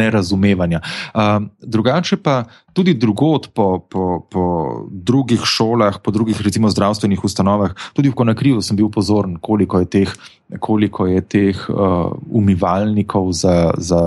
nerazumevanja. 0.00 0.80
Uh, 1.12 1.44
drugače 1.60 2.16
pa 2.16 2.37
tudi 2.72 2.94
drugot 2.94 3.50
po, 3.54 3.78
po, 3.90 4.22
po 4.30 4.42
drugih 4.90 5.42
šolah, 5.44 5.98
po 6.04 6.10
drugih 6.14 6.40
recimo 6.40 6.70
zdravstvenih 6.70 7.24
ustanovah, 7.24 7.74
tudi 7.96 8.12
v 8.12 8.18
Konakriju 8.18 8.62
sem 8.62 8.78
bil 8.78 8.90
pozoren, 8.92 9.38
koliko 9.42 9.82
je 9.82 9.88
teh, 9.90 10.12
koliko 10.60 11.06
je 11.06 11.20
teh 11.20 11.64
uh, 11.68 12.12
umivalnikov 12.30 13.32
za, 13.32 13.72
za 13.76 14.02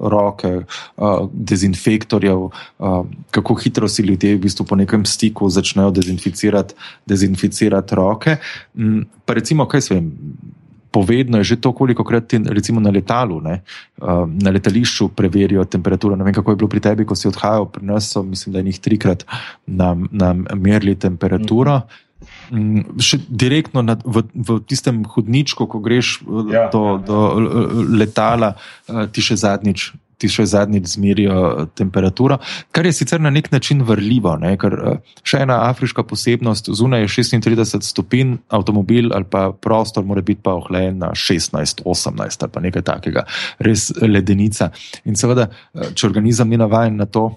roke, 0.00 0.64
uh, 0.64 1.28
dezinfektorjev, 1.32 2.48
uh, 2.48 3.02
kako 3.30 3.58
hitro 3.60 3.88
si 3.88 4.02
ljudje 4.02 4.36
v 4.36 4.44
bistvu 4.46 4.64
po 4.64 4.80
nekem 4.80 5.04
stiku 5.04 5.50
začnejo 5.50 5.90
dezinficirati, 5.90 6.74
dezinficirati 7.06 7.94
roke. 7.94 8.38
Um, 8.74 9.04
pa 9.24 9.36
recimo, 9.36 9.68
kaj 9.68 9.86
se 9.86 9.94
vem 9.94 10.10
povedno 10.90 11.38
je 11.38 11.54
že 11.54 11.56
to, 11.62 11.72
koliko 11.72 12.04
krat 12.04 12.26
ti 12.26 12.38
recimo 12.42 12.80
na 12.80 12.90
letalu, 12.90 13.40
ne, 13.40 13.62
uh, 14.02 14.26
na 14.26 14.50
letališču 14.50 15.08
preverijo 15.16 15.64
temperaturo. 15.64 16.16
Ne 16.16 16.24
vem, 16.24 16.34
kako 16.34 16.52
je 16.52 16.56
bilo 16.56 16.68
pri 16.68 16.80
tebi, 16.80 17.06
ko 17.06 17.14
si 17.14 17.30
odhajal, 17.30 17.70
pri 17.70 17.86
nas 17.86 18.10
so, 18.10 18.22
mislim, 18.22 18.52
da 18.52 18.60
jih 18.60 18.78
trikrat 18.78 19.24
nam, 19.66 20.08
nam 20.10 20.44
merili 20.54 20.98
temperaturo. 20.98 21.80
Mm, 22.50 23.00
še 23.00 23.22
direktno 23.28 23.82
nad, 23.82 24.02
v, 24.04 24.26
v 24.34 24.60
tistem 24.68 25.04
hodničku, 25.08 25.64
ko 25.64 25.80
greš 25.80 26.20
ja, 26.52 26.68
do, 26.68 26.84
ja. 26.84 26.98
do 27.00 27.18
letala, 27.88 28.54
uh, 28.90 29.06
ti 29.08 29.24
še 29.24 29.38
zadnjič 29.40 29.92
ti 30.20 30.28
še 30.30 30.46
zadnjič 30.52 30.94
zmerijo 30.94 31.36
eh, 31.48 31.66
temperaturo, 31.78 32.38
kar 32.76 32.86
je 32.86 32.94
sicer 32.96 33.20
na 33.20 33.32
nek 33.32 33.50
način 33.52 33.82
vrljivo. 33.86 34.36
Ne? 34.42 34.54
Ker 34.60 34.76
eh, 34.76 35.14
še 35.26 35.42
ena 35.46 35.62
afriška 35.70 36.04
posebnost, 36.08 36.72
zunaj 36.76 37.06
je 37.06 37.12
36 37.20 37.88
stopinj, 37.90 38.36
avtomobil 38.52 39.14
ali 39.16 39.28
pa 39.30 39.48
prostor 39.52 40.06
mora 40.06 40.24
biti 40.24 40.44
pa 40.44 40.56
ohlajen 40.60 41.00
na 41.04 41.12
16, 41.16 41.84
18 41.84 42.46
ali 42.46 42.54
pa 42.54 42.64
nekaj 42.64 42.86
takega, 42.86 43.26
res 43.64 43.90
ledenica. 44.00 44.70
In 45.08 45.18
seveda, 45.18 45.48
eh, 45.74 45.94
če 45.94 46.10
organizem 46.10 46.50
ni 46.50 46.60
navaden 46.60 47.00
na 47.00 47.08
to, 47.10 47.30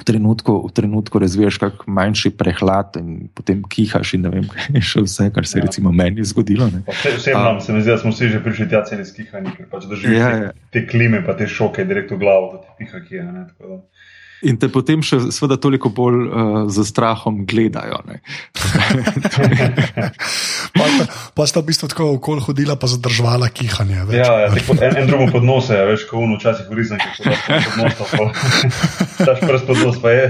v 0.00 0.04
trenutku, 0.04 0.54
v 0.68 0.72
trenutku 0.72 1.20
razviješ 1.20 1.58
kak 1.60 1.84
manjši 1.86 2.32
prehlad 2.40 2.96
in 3.00 3.28
potem 3.36 3.60
kihaš 3.68 4.14
in 4.16 4.24
ne 4.24 4.32
vem, 4.32 4.46
kaj 4.48 4.70
je 4.78 4.82
še 4.92 5.04
vse, 5.04 5.28
kar 5.34 5.48
se 5.48 5.58
je 5.58 5.62
ja. 5.62 5.68
recimo 5.68 5.92
meni 5.92 6.24
zgodilo. 6.24 6.70
Osebno 6.88 7.60
se 7.60 7.76
mi 7.76 7.84
zdi, 7.84 7.92
da 7.92 7.98
smo 8.00 8.14
vsi 8.14 8.32
že 8.32 8.40
prišli 8.44 8.68
tja 8.72 8.82
celi 8.88 9.04
skihani, 9.04 9.52
ker 9.56 9.68
pač 9.70 9.86
doživljamo 9.90 10.36
ja, 10.36 10.48
ja. 10.48 10.52
te 10.72 10.86
klime, 10.88 11.20
pa 11.26 11.36
te 11.36 11.48
šoke 11.50 11.84
direkt 11.84 12.14
v 12.14 12.20
glavo, 12.22 12.54
da 12.56 12.64
ti 12.64 12.80
piha 12.80 13.02
kje. 13.04 13.26
Ne, 13.28 13.46
In 14.48 14.56
te 14.56 14.70
potem 14.72 15.02
še 15.04 15.18
seveda 15.34 15.58
toliko 15.60 15.90
bolj 15.92 16.20
uh, 16.24 16.30
z 16.72 16.84
strahom 16.88 17.42
gledajo. 17.48 17.98
pa, 20.78 20.86
pa 21.36 21.48
sta 21.48 21.60
v 21.60 21.66
bistvu 21.68 21.90
tako 21.92 22.14
okoli 22.16 22.40
hodila, 22.46 22.78
pa 22.80 22.88
zadržala 22.88 23.50
kihanje. 23.52 24.06
Več. 24.08 24.22
Ja, 24.22 24.46
ja 24.46 24.48
en, 24.50 24.96
en 25.02 25.10
drugo 25.10 25.28
podnose, 25.36 25.76
ja, 25.76 25.84
veš, 25.88 26.08
ko 26.08 26.24
uno 26.24 26.40
včasih 26.40 26.72
vrizem, 26.72 26.96
ki 26.96 27.08
so 27.20 27.28
pod 27.68 27.76
nosom. 27.84 28.32
Taš 29.20 29.44
prst 29.48 29.68
pod 29.68 29.84
nos 29.84 30.00
pa 30.00 30.16
je. 30.16 30.24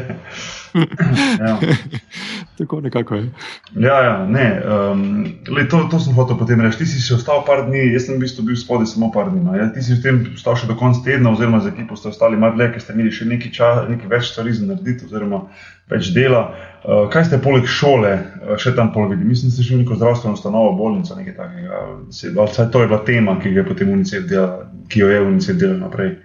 Ja. 0.74 1.58
Tako 2.58 2.80
nekako 2.80 3.14
je. 3.14 3.30
Ja, 3.74 4.02
ja 4.02 4.26
ne. 4.26 4.62
Um, 4.92 5.24
le, 5.48 5.68
to, 5.68 5.88
to 5.90 6.00
sem 6.00 6.14
hotel 6.14 6.38
potem 6.38 6.60
reči. 6.60 6.82
Ti 6.82 6.86
si 6.86 7.00
še 7.00 7.16
ostal 7.16 7.42
par 7.46 7.64
dni, 7.68 7.86
jaz 7.94 8.06
sem 8.06 8.18
v 8.18 8.26
bistvu 8.26 8.44
bil 8.50 8.58
spodaj 8.60 8.90
samo 8.92 9.08
par 9.14 9.30
dni. 9.32 9.40
No. 9.46 9.56
Ja, 9.56 9.70
ti 9.72 9.82
si 9.84 9.96
v 9.96 10.02
tem 10.04 10.20
ostal 10.34 10.58
še 10.60 10.68
do 10.68 10.76
konca 10.78 11.00
tedna, 11.06 11.32
oziroma 11.32 11.62
z 11.64 11.72
ekipo 11.72 11.96
ste 11.96 12.12
ostali 12.12 12.40
malo 12.40 12.58
dlje, 12.58 12.70
ker 12.74 12.84
ste 12.84 12.96
imeli 12.96 13.14
še 13.14 13.28
nekaj, 13.32 13.52
čas, 13.56 13.82
nekaj 13.88 14.12
več 14.12 14.30
stvari 14.32 14.54
za 14.56 14.68
narediti, 14.68 15.08
oziroma 15.08 15.44
več 15.90 16.12
dela. 16.16 16.50
Uh, 16.84 17.06
kaj 17.12 17.30
ste 17.30 17.40
poleg 17.40 17.68
šole 17.68 18.12
uh, 18.18 18.56
še 18.60 18.76
tam 18.76 18.92
pol 18.92 19.08
videli? 19.08 19.32
Mislim, 19.32 19.48
da 19.48 19.56
ste 19.56 19.66
šli 19.66 19.80
v 19.80 19.84
neko 19.84 20.00
zdravstveno 20.00 20.36
ustanovo, 20.36 20.76
bolnico, 20.76 21.16
nekaj 21.16 21.38
takega. 21.40 21.84
Vsaj 22.12 22.68
to 22.74 22.84
je 22.84 22.92
bila 22.92 23.00
tema, 23.08 23.40
ki, 23.40 23.56
je 23.56 23.64
potem 23.64 23.94
delal, 24.04 24.66
ki 24.92 25.04
jo 25.04 25.08
je 25.08 25.22
UNICEF 25.24 25.56
delal 25.60 25.80
naprej. 25.80 26.18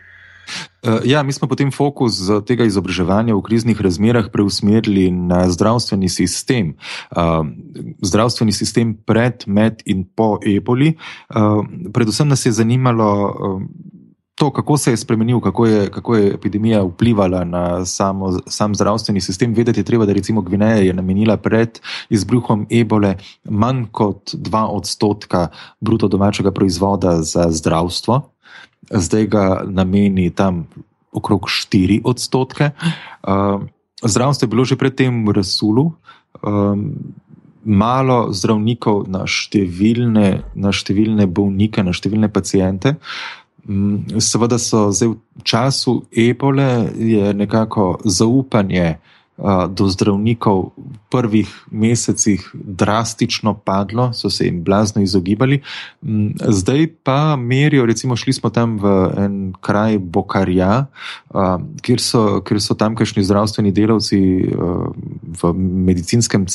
Uh, 0.85 0.99
ja, 1.05 1.23
mi 1.23 1.33
smo 1.33 1.47
potem 1.47 1.71
fokus 1.71 2.21
tega 2.45 2.65
izobraževanja 2.65 3.35
v 3.35 3.41
kriznih 3.41 3.81
razmerah 3.81 4.29
preusmerili 4.33 5.11
na 5.11 5.49
zdravstveni 5.49 6.09
sistem. 6.09 6.75
Uh, 7.11 7.47
zdravstveni 8.01 8.51
sistem 8.51 8.93
pred, 9.05 9.43
med 9.47 9.81
in 9.85 10.05
po 10.05 10.37
eboli. 10.45 10.95
Uh, 11.29 11.65
predvsem 11.93 12.27
nas 12.27 12.45
je 12.45 12.51
zanimalo. 12.51 13.11
Uh, 13.33 13.93
to, 14.35 14.51
kako 14.53 14.77
se 14.77 14.91
je 14.91 14.97
spremenil, 14.97 15.39
kako 15.39 15.65
je, 15.65 15.91
kako 15.91 16.15
je 16.15 16.33
epidemija 16.33 16.83
vplivala 16.83 17.43
na 17.43 17.85
samo, 17.85 18.39
sam 18.47 18.75
zdravstveni 18.75 19.21
sistem. 19.21 19.53
Vedeti 19.53 19.79
je 19.79 19.83
treba, 19.83 20.05
da 20.05 20.13
recimo 20.13 20.41
Gvineja 20.41 20.75
je 20.75 20.93
namenila 20.93 21.37
pred 21.37 21.79
izbruhom 22.09 22.67
ebole 22.69 23.15
manj 23.43 23.85
kot 23.91 24.33
2 24.33 24.65
odstotka 24.65 25.47
bruto 25.79 26.07
domačega 26.07 26.51
proizvoda 26.51 27.21
za 27.21 27.51
zdravstvo, 27.51 28.21
zdaj 28.91 29.27
ga 29.27 29.45
nameni 29.65 30.29
tam 30.29 30.65
okrog 31.15 31.47
4 31.47 32.01
odstotke. 32.03 32.71
Uh, 33.23 33.63
zdravstvo 34.03 34.45
je 34.45 34.51
bilo 34.51 34.65
že 34.65 34.77
predtem 34.77 35.25
v 35.25 35.31
Rasulu. 35.41 35.93
Um, 36.43 37.13
Malo 37.65 38.29
zdravnikov 38.29 39.09
na 39.09 39.25
številne, 39.25 40.45
na 40.53 40.69
številne 40.69 41.25
bolnike, 41.25 41.81
na 41.81 41.97
številne 41.97 42.29
pacijente. 42.29 42.93
Mm, 43.65 44.21
seveda 44.21 44.61
so 44.61 44.93
zdaj 44.93 45.09
v 45.17 45.41
času 45.41 46.05
ebole 46.13 46.93
nekako 47.33 48.05
zaupanje 48.05 49.01
do 49.69 49.87
zdravnikov 49.91 50.71
v 50.77 50.95
prvih 51.11 51.49
mesecih 51.71 52.39
drastično 52.53 53.53
padlo, 53.53 54.13
so 54.13 54.29
se 54.29 54.45
jim 54.45 54.63
blazno 54.63 55.01
izogibali. 55.01 55.61
Zdaj 56.47 56.87
pa 57.03 57.35
merijo, 57.35 57.85
recimo, 57.85 58.15
šli 58.15 58.33
smo 58.33 58.49
tam 58.49 58.77
v 58.79 58.93
en 59.17 59.53
kraj 59.61 59.97
Bokarja, 59.99 60.85
kjer 61.81 61.99
so, 61.99 62.41
kjer 62.47 62.61
so 62.61 62.79
tamkajšnji 62.79 63.23
zdravstveni 63.23 63.75
delavci 63.75 64.19
v 65.41 65.53
medicinskem 65.59 66.47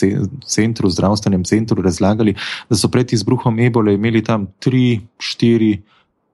centru, 0.44 0.90
zdravstvenem 0.90 1.44
centru 1.44 1.82
razlagali, 1.82 2.34
da 2.70 2.76
so 2.76 2.88
pred 2.88 3.12
izbruhom 3.12 3.60
ebole 3.60 3.94
imeli 3.94 4.24
tam 4.24 4.48
tri, 4.58 5.00
štiri 5.20 5.82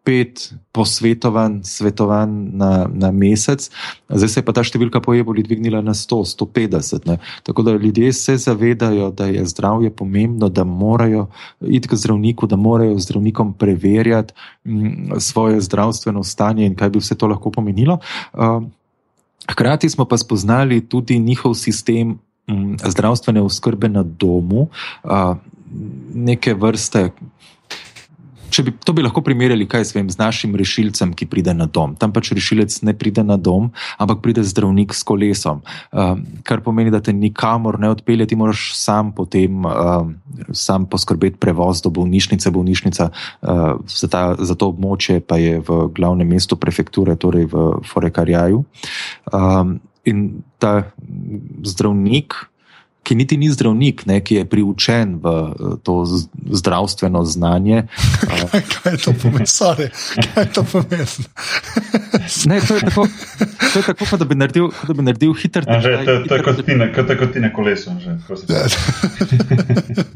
pet 0.07 0.55
posvetovanj, 0.71 1.65
svetovanj 1.67 2.31
na, 2.55 2.87
na 2.87 3.11
mesec, 3.11 3.67
zdaj 4.09 4.29
se 4.29 4.39
je 4.39 4.45
pa 4.47 4.55
ta 4.55 4.63
številka 4.63 5.01
po 5.03 5.17
eboli 5.19 5.43
dvignila 5.43 5.81
na 5.83 5.97
100, 5.99 6.21
150. 6.39 7.09
Ne. 7.11 7.17
Tako 7.43 7.65
da 7.67 7.75
ljudje 7.75 8.13
se 8.15 8.37
zavedajo, 8.39 9.11
da 9.11 9.27
je 9.27 9.43
zdravje 9.51 9.91
pomembno, 9.91 10.47
da 10.47 10.63
morajo 10.63 11.27
iti 11.59 11.91
k 11.91 11.99
zdravniku, 11.99 12.47
da 12.47 12.55
morajo 12.55 12.95
zdravnikom 13.03 13.57
preverjati 13.59 14.37
m, 14.63 14.79
mm, 14.79 15.21
svoje 15.21 15.59
zdravstveno 15.67 16.23
stanje 16.23 16.71
in 16.71 16.79
kaj 16.79 16.95
bi 16.95 17.03
vse 17.03 17.19
to 17.19 17.27
lahko 17.27 17.51
pomenilo. 17.51 17.99
Uh, 18.31 18.63
hkrati 19.51 19.91
smo 19.91 20.07
pa 20.07 20.19
spoznali 20.23 20.85
tudi 20.87 21.19
njihov 21.19 21.59
sistem 21.59 22.15
m, 22.47 22.55
mm, 22.55 22.77
zdravstvene 22.95 23.43
oskrbe 23.43 23.91
na 23.91 24.07
domu, 24.07 24.69
uh, 25.03 25.35
neke 26.15 26.55
vrste 26.55 27.11
če 28.57 28.65
bi 28.65 28.73
to 28.73 28.95
bi 28.97 29.05
lahko 29.05 29.21
primerjali, 29.25 29.67
kaj 29.69 29.91
vem, 29.97 30.09
z 30.09 30.17
našim 30.17 30.55
rešilcem, 30.57 31.13
ki 31.17 31.29
pride 31.29 31.53
na 31.57 31.67
dom. 31.69 31.93
Tam 32.01 32.15
pač 32.15 32.33
rešilec 32.37 32.73
ne 32.89 32.95
pride 32.97 33.21
na 33.27 33.37
dom, 33.37 33.69
ampak 34.01 34.23
pride 34.25 34.45
zdravnik 34.47 34.97
s 34.97 35.05
kolesom. 35.05 35.61
Uh, 35.93 36.17
kar 36.47 36.63
pomeni, 36.65 36.93
da 36.95 37.03
te 37.05 37.13
nikamor 37.13 37.77
ne 37.83 37.93
odpelje, 37.93 38.31
ti 38.31 38.39
moraš 38.39 38.71
sam 38.79 39.13
potem 39.17 39.67
uh, 39.69 40.09
sam 40.57 40.89
poskrbeti 40.89 41.41
prevoz 41.43 41.85
do 41.85 41.93
bolnišnice. 41.93 42.53
Bolnišnica 42.55 43.11
uh, 43.13 43.77
za, 43.85 44.09
ta, 44.09 44.23
za 44.41 44.57
to 44.57 44.73
območje 44.73 45.21
pa 45.21 45.37
je 45.43 45.61
v 45.61 45.81
glavnem 45.93 46.29
mestu 46.29 46.57
prefekture, 46.57 47.19
torej 47.21 47.51
v 47.53 47.69
Forekarjaju. 47.85 48.65
Um, 49.35 49.79
in 50.07 50.47
ta 50.63 50.95
zdravnik 51.67 52.39
ki 53.07 53.15
niti 53.15 53.37
ni 53.39 53.51
zdravnik, 53.51 54.07
ne, 54.07 54.21
ki 54.21 54.35
je 54.41 54.45
priučen 54.51 55.21
v 55.23 55.27
eh, 55.31 55.77
to 55.87 56.03
zdravstveno 56.51 57.23
znanje. 57.25 57.87
kaj, 58.51 58.63
kaj 58.73 58.93
je 58.93 58.99
to 59.05 59.13
pomeni? 59.23 59.47
Sorry, 59.47 59.87
kaj 60.35 60.43
je 60.43 60.51
to 60.59 60.65
pomeni? 60.73 61.07
ne, 62.51 62.61
to 62.61 62.75
je 62.75 62.81
tako, 62.81 63.07
to 63.73 63.79
je 63.79 63.85
tako 63.87 64.05
pa, 64.11 64.17
da 64.17 64.25
bi 64.25 64.35
naredil, 64.35 64.71
da 64.89 64.95
bi 64.95 65.03
naredil 65.07 65.35
hiter 65.39 65.65
tečaj. 65.65 66.03
To, 66.03 66.05
to, 66.05 66.29
to 66.29 66.35
je 66.35 66.43
kot 66.43 66.57
ti, 66.67 66.73
kot 67.19 67.33
ti 67.33 67.41
na 67.45 67.53
kolesu. 67.53 67.91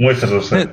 Moj 0.02 0.14
se 0.14 0.26
za 0.26 0.38
vse. 0.38 0.66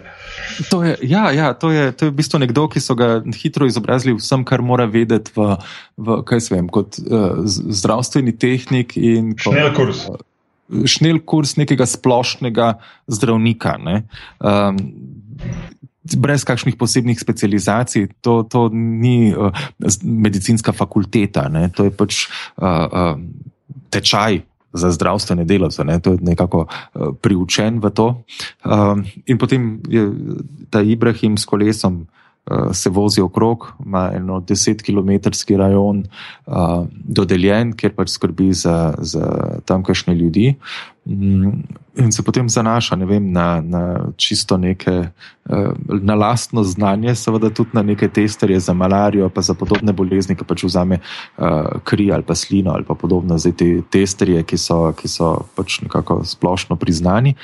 To 0.69 0.83
je, 0.83 0.95
ja, 1.05 1.31
ja, 1.31 1.53
to, 1.53 1.71
je, 1.71 1.91
to 1.91 2.07
je 2.07 2.11
v 2.11 2.15
bistvu 2.17 2.39
nekdo, 2.41 2.65
ki 2.71 2.81
so 2.81 2.95
ga 2.97 3.21
hitro 3.37 3.67
izobrazili 3.69 4.15
vsem, 4.17 4.41
kar 4.47 4.61
mora 4.65 4.87
vedeti 4.89 5.29
v, 5.35 5.53
v 6.01 6.17
kaj 6.25 6.41
se 6.41 6.55
vem, 6.55 6.69
kot 6.69 6.97
uh, 6.97 7.45
zdravstveni 7.45 8.33
tehnik. 8.33 8.97
Šnel 9.37 9.69
kurs. 9.77 10.07
Uh, 10.09 10.17
šnel 10.67 11.21
kurs 11.25 11.55
nekega 11.57 11.87
splošnega 11.87 12.73
zdravnika. 13.07 13.77
Ne? 13.81 14.01
Um, 14.39 14.79
Brez 16.07 16.45
kakšnih 16.47 16.77
posebnih 16.79 17.19
specializacij, 17.19 18.07
to, 18.23 18.39
to 18.47 18.69
ni 18.71 19.33
uh, 19.35 19.51
medicinska 20.03 20.71
fakulteta, 20.71 21.49
ne? 21.51 21.67
to 21.67 21.83
je 21.87 21.91
pač 21.91 22.21
uh, 22.55 22.63
uh, 22.63 23.19
tečaj 23.91 24.39
za 24.71 24.91
zdravstvene 24.95 25.43
delavce, 25.43 25.83
ne? 25.83 25.99
to 25.99 26.15
je 26.15 26.23
nekako 26.23 26.63
uh, 26.67 27.11
priučen 27.19 27.83
v 27.83 27.91
to. 27.91 28.07
Um, 28.63 29.03
in 29.27 29.35
potem 29.35 29.83
je 29.91 30.07
ta 30.71 30.79
Ibrahim 30.79 31.35
s 31.35 31.43
kolesom 31.43 32.07
uh, 32.07 32.07
uh, 32.07 32.16
se 32.73 32.89
vozi 32.89 33.21
okrog, 33.21 33.73
ima 33.85 34.11
eno 34.15 34.39
10-kilometrski 34.39 35.57
rajon 35.57 36.03
uh, 36.45 36.85
dodeljen, 37.03 37.73
kjer 37.73 37.95
pač 37.95 38.13
skrbi 38.15 38.53
za, 38.53 38.93
za 38.99 39.57
tamkajšnje 39.65 40.15
ljudi. 40.15 40.55
Mm, 41.05 41.51
in 41.97 42.11
se 42.11 42.23
potem 42.23 42.49
zanaša 42.49 42.95
vem, 42.95 43.31
na, 43.31 43.61
na 43.61 43.83
čisto 44.15 44.57
neke, 44.57 45.09
uh, 45.49 45.71
na 45.87 46.15
lastno 46.15 46.63
znanje, 46.63 47.15
seveda 47.15 47.49
tudi 47.49 47.69
na 47.73 47.81
neke 47.81 48.07
testerje 48.07 48.59
za 48.59 48.73
malarijo, 48.73 49.29
pa 49.29 49.41
za 49.41 49.53
podobne 49.53 49.93
bolezni, 49.93 50.35
ki 50.35 50.47
pač 50.47 50.63
vzame 50.63 50.99
uh, 50.99 51.79
kri 51.83 52.11
ali 52.11 52.23
pa 52.23 52.35
slino 52.35 52.71
ali 52.71 52.83
pa 52.83 52.95
podobno, 52.95 53.37
zdaj 53.37 53.55
te 53.59 53.71
testerje, 53.91 54.43
ki 54.43 54.57
so, 54.57 54.91
ki 54.95 55.07
so 55.07 55.35
pač 55.55 55.81
nekako 55.83 56.23
splošno 56.25 56.75
priznani. 56.75 57.35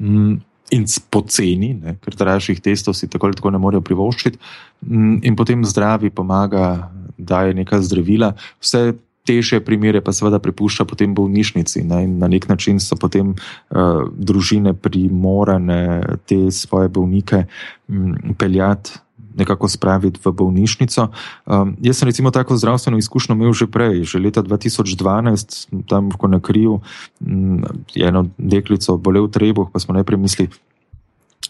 Mm, 0.00 0.42
in 0.72 0.86
poceni, 1.10 1.74
ne, 1.76 1.96
ker 2.00 2.16
dražjih 2.16 2.60
testov 2.64 2.96
si 2.96 3.08
tako 3.10 3.28
ali 3.28 3.36
tako 3.36 3.52
ne 3.52 3.60
morejo 3.60 3.84
privoščiti, 3.84 4.38
mm, 4.86 5.18
in 5.22 5.36
potem 5.36 5.64
zdravi 5.64 6.10
pomaga, 6.10 6.90
daje 7.18 7.54
neka 7.54 7.80
zdravila. 7.84 8.32
Vse 8.62 8.94
teže 9.24 9.60
primere 9.64 10.00
pa 10.04 10.12
seveda 10.12 10.38
prepušča 10.38 10.84
potem 10.84 11.14
bolnišnici. 11.16 11.84
Ne, 11.88 12.04
na 12.06 12.28
nek 12.28 12.48
način 12.48 12.80
so 12.80 12.96
potem 13.00 13.32
uh, 13.34 14.04
družine 14.12 14.74
primorane 14.76 16.02
te 16.28 16.50
svoje 16.52 16.88
bolnike 16.88 17.44
um, 17.88 18.34
peljati 18.38 19.00
nekako 19.34 19.68
spraviti 19.68 20.20
v 20.24 20.32
bolnišnico. 20.32 21.08
Um, 21.46 21.76
jaz 21.82 21.98
sem 21.98 22.08
recimo 22.08 22.30
tako 22.30 22.56
zdravstveno 22.56 22.98
izkušnjo 22.98 23.34
imel 23.34 23.52
že 23.52 23.66
prej, 23.66 24.04
že 24.04 24.18
leta 24.18 24.42
2012, 24.42 25.86
tam 25.88 26.10
ko 26.10 26.28
na 26.28 26.40
kriju 26.40 26.80
um, 27.20 27.64
je 27.94 28.06
eno 28.06 28.28
deklico 28.38 28.96
bolel 28.96 29.28
trebuh, 29.28 29.70
pa 29.72 29.78
smo 29.78 29.94
najprej 29.94 30.18
mislili, 30.18 30.50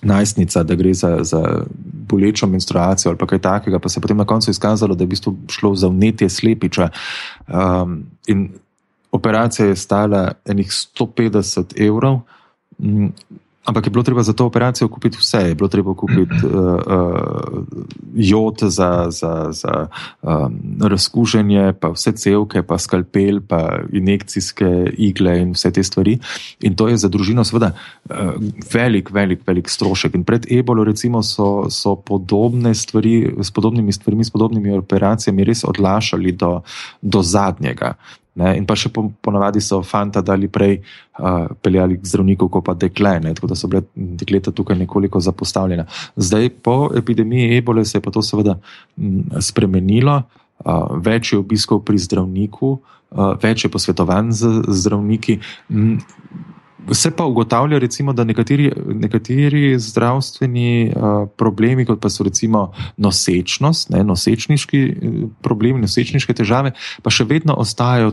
najstnica, 0.05 0.63
da 0.63 0.75
gre 0.75 0.95
za, 0.95 1.19
za 1.21 1.65
bolečo 2.11 2.47
menstruacijo 2.47 3.11
ali 3.11 3.27
kaj 3.27 3.39
takega, 3.39 3.79
pa 3.79 3.89
se 3.89 3.99
je 3.99 4.03
potem 4.03 4.17
na 4.17 4.25
koncu 4.25 4.51
izkazalo, 4.51 4.95
da 4.95 5.03
je 5.03 5.07
v 5.07 5.11
bistvu 5.11 5.37
šlo 5.49 5.75
za 5.75 5.89
vnetje 5.89 6.29
slepiča. 6.29 6.89
Um, 7.49 8.03
in 8.27 8.49
operacija 9.13 9.67
je 9.67 9.77
stala 9.77 10.33
enih 10.45 10.69
150 10.69 11.87
evrov. 11.87 12.21
Ampak 13.65 13.87
je 13.87 13.91
bilo 13.91 14.03
treba 14.05 14.23
za 14.23 14.33
to 14.33 14.47
operacijo 14.47 14.89
kupiti 14.89 15.19
vse. 15.21 15.39
Je 15.39 15.55
bilo 15.55 15.69
treba 15.69 15.95
kupiti 15.95 16.37
uh, 16.45 16.53
uh, 16.53 17.65
jod 18.15 18.59
za, 18.61 19.07
za, 19.11 19.49
za 19.51 19.87
um, 20.23 20.61
razkuženje, 20.81 21.73
pa 21.81 21.89
vse 21.89 22.13
celke, 22.13 22.63
pa 22.63 22.79
skalpel, 22.79 23.41
pa 23.49 23.81
injekcijske 23.93 24.93
igle 24.99 25.39
in 25.41 25.55
vse 25.57 25.73
te 25.73 25.83
stvari. 25.83 26.19
In 26.61 26.77
to 26.77 26.89
je 26.89 26.97
za 26.97 27.09
družino 27.09 27.45
seveda 27.45 27.73
uh, 27.73 28.35
velik, 28.73 29.11
velik, 29.11 29.47
velik 29.47 29.69
strošek. 29.69 30.15
In 30.15 30.25
pred 30.25 30.45
ebolo 30.53 30.85
recimo 30.85 31.23
so, 31.23 31.71
so 31.71 31.97
podobne 31.97 32.75
stvari, 32.75 33.33
s 33.41 33.51
podobnimi 33.51 33.93
stvarmi, 33.93 34.25
s 34.25 34.31
podobnimi 34.31 34.77
operacijami 34.77 35.45
res 35.45 35.65
odlašali 35.65 36.33
do, 36.33 36.61
do 37.01 37.23
zadnjega. 37.23 37.95
Ne? 38.35 38.55
In 38.59 38.67
pa 38.67 38.75
še 38.79 38.91
po, 38.91 39.07
ponavadi 39.23 39.63
so 39.63 39.79
fanta 39.87 40.23
dali 40.25 40.49
prej 40.51 40.81
uh, 40.81 41.47
peljali 41.63 42.01
k 42.01 42.11
zdravniku, 42.11 42.49
kot 42.51 42.65
pa 42.67 42.75
dekle, 42.75 43.19
ne? 43.23 43.35
tako 43.37 43.53
da 43.53 43.59
so 43.59 43.71
bile 43.71 43.85
dekleta 43.95 44.51
tukaj 44.51 44.79
nekoliko 44.81 45.23
zapostavljena. 45.23 45.87
Zdaj, 46.17 46.51
po 46.67 46.91
epidemiji 46.99 47.61
ebole, 47.61 47.85
se 47.87 47.99
je 47.99 48.03
pa 48.03 48.11
to 48.15 48.25
seveda 48.27 48.57
m, 48.99 49.23
spremenilo, 49.39 50.17
uh, 50.65 50.99
več 50.99 51.33
je 51.33 51.39
obiskov 51.39 51.85
pri 51.87 52.03
zdravniku, 52.03 52.73
uh, 52.75 53.37
več 53.43 53.69
je 53.69 53.71
posvetovanj 53.71 54.35
z 54.35 54.53
zdravniki. 54.83 55.39
M, 55.71 56.01
Se 56.93 57.11
pa 57.11 57.25
ugotavlja, 57.25 57.79
recimo, 57.79 58.13
da 58.13 58.25
nekateri, 58.25 58.73
nekateri 58.87 59.79
zdravstveni 59.81 60.93
uh, 60.93 61.29
problemi, 61.37 61.87
kot 61.89 62.01
pa 62.01 62.11
so 62.13 62.27
recimo 62.27 62.67
nosečnost, 63.01 63.91
ne, 63.95 64.03
nosečniški 64.05 64.83
problemi, 65.43 65.81
nosečniške 65.81 66.37
težave, 66.37 66.75
pa 67.03 67.13
še 67.15 67.25
vedno 67.29 67.57
ostajajo 67.61 68.13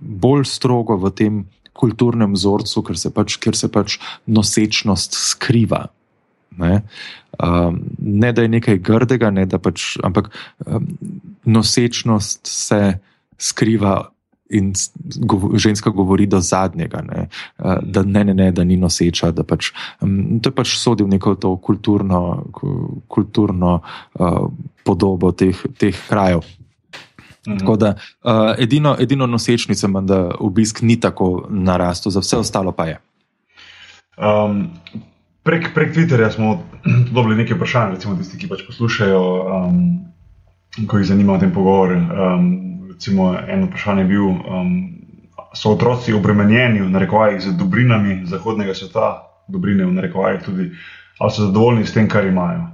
bolj 0.00 0.46
strogo 0.50 0.98
v 1.02 1.14
tem 1.16 1.40
kulturnem 1.80 2.36
vzorcu, 2.36 2.84
ker 2.86 2.98
se 3.00 3.10
pač, 3.14 3.38
ker 3.42 3.56
se 3.56 3.70
pač 3.72 3.98
nosečnost 4.26 5.16
skriva. 5.16 5.88
Ne, 6.60 6.82
um, 7.38 7.78
ne 7.98 8.32
da 8.34 8.44
je 8.44 8.54
nekaj 8.54 8.80
grdega, 8.84 9.30
ne, 9.34 9.46
da 9.48 9.58
pač, 9.62 9.94
ampak 10.04 10.30
um, 10.66 10.88
nosečnost 11.46 12.46
se 12.46 12.80
skriva 13.40 14.10
in 14.50 14.72
ženska 15.54 15.90
govori 15.90 16.26
do 16.26 16.40
zadnjega, 16.40 17.02
ne, 17.02 17.28
eh, 17.58 17.76
da 17.82 18.02
ne, 18.02 18.24
ne, 18.24 18.34
ne, 18.34 18.50
da 18.52 18.64
ni 18.64 18.76
noseča. 18.76 19.30
Da 19.30 19.44
pač, 19.44 19.72
to 20.42 20.50
je 20.50 20.54
pač 20.54 20.76
sodil 20.78 21.08
neko 21.08 21.34
to 21.34 21.56
kulturno, 21.56 22.44
kulturno 23.08 23.80
uh, 24.14 24.48
podobo 24.84 25.32
teh, 25.32 25.56
teh 25.78 25.96
krajev. 26.08 26.42
Mhm. 27.48 27.58
Tako 27.58 27.76
da 27.76 27.94
uh, 27.94 28.54
edino, 28.58 28.96
edino 28.98 29.26
nosečnico 29.26 29.86
imam, 29.86 30.06
da 30.06 30.30
obisk 30.40 30.82
ni 30.82 31.00
tako 31.00 31.46
narastel, 31.50 32.12
za 32.12 32.20
vse 32.20 32.36
ostalo 32.36 32.72
pa 32.72 32.86
je. 32.86 32.98
Um, 34.20 34.68
prek, 35.42 35.70
prek 35.74 35.94
Twitterja 35.96 36.30
smo 36.30 36.62
dobili 37.14 37.36
nekaj 37.36 37.56
vprašanj, 37.56 37.94
recimo 37.94 38.16
tisti, 38.16 38.38
ki 38.38 38.48
pač 38.48 38.66
poslušajo, 38.66 39.22
um, 39.56 39.78
ko 40.86 40.98
jih 40.98 41.06
zanima 41.06 41.38
ten 41.40 41.54
pogovor. 41.54 41.96
Um, 41.96 42.69
recimo, 43.00 43.34
eno 43.48 43.66
vprašanje 43.66 44.02
je 44.02 44.08
bil, 44.08 44.26
um, 44.28 44.92
so 45.56 45.72
otroci 45.72 46.12
obremenjeni 46.12 46.82
v 46.82 46.90
narekovajih 46.92 47.40
z 47.40 47.56
dobrinami 47.56 48.26
zahodnega 48.28 48.74
sveta, 48.76 49.24
dobrine 49.48 49.86
v 49.88 49.96
narekovajih 49.96 50.42
tudi, 50.44 50.70
ali 51.18 51.30
so 51.32 51.46
zadovoljni 51.48 51.86
s 51.86 51.96
tem, 51.96 52.08
kar 52.08 52.26
imajo. 52.28 52.68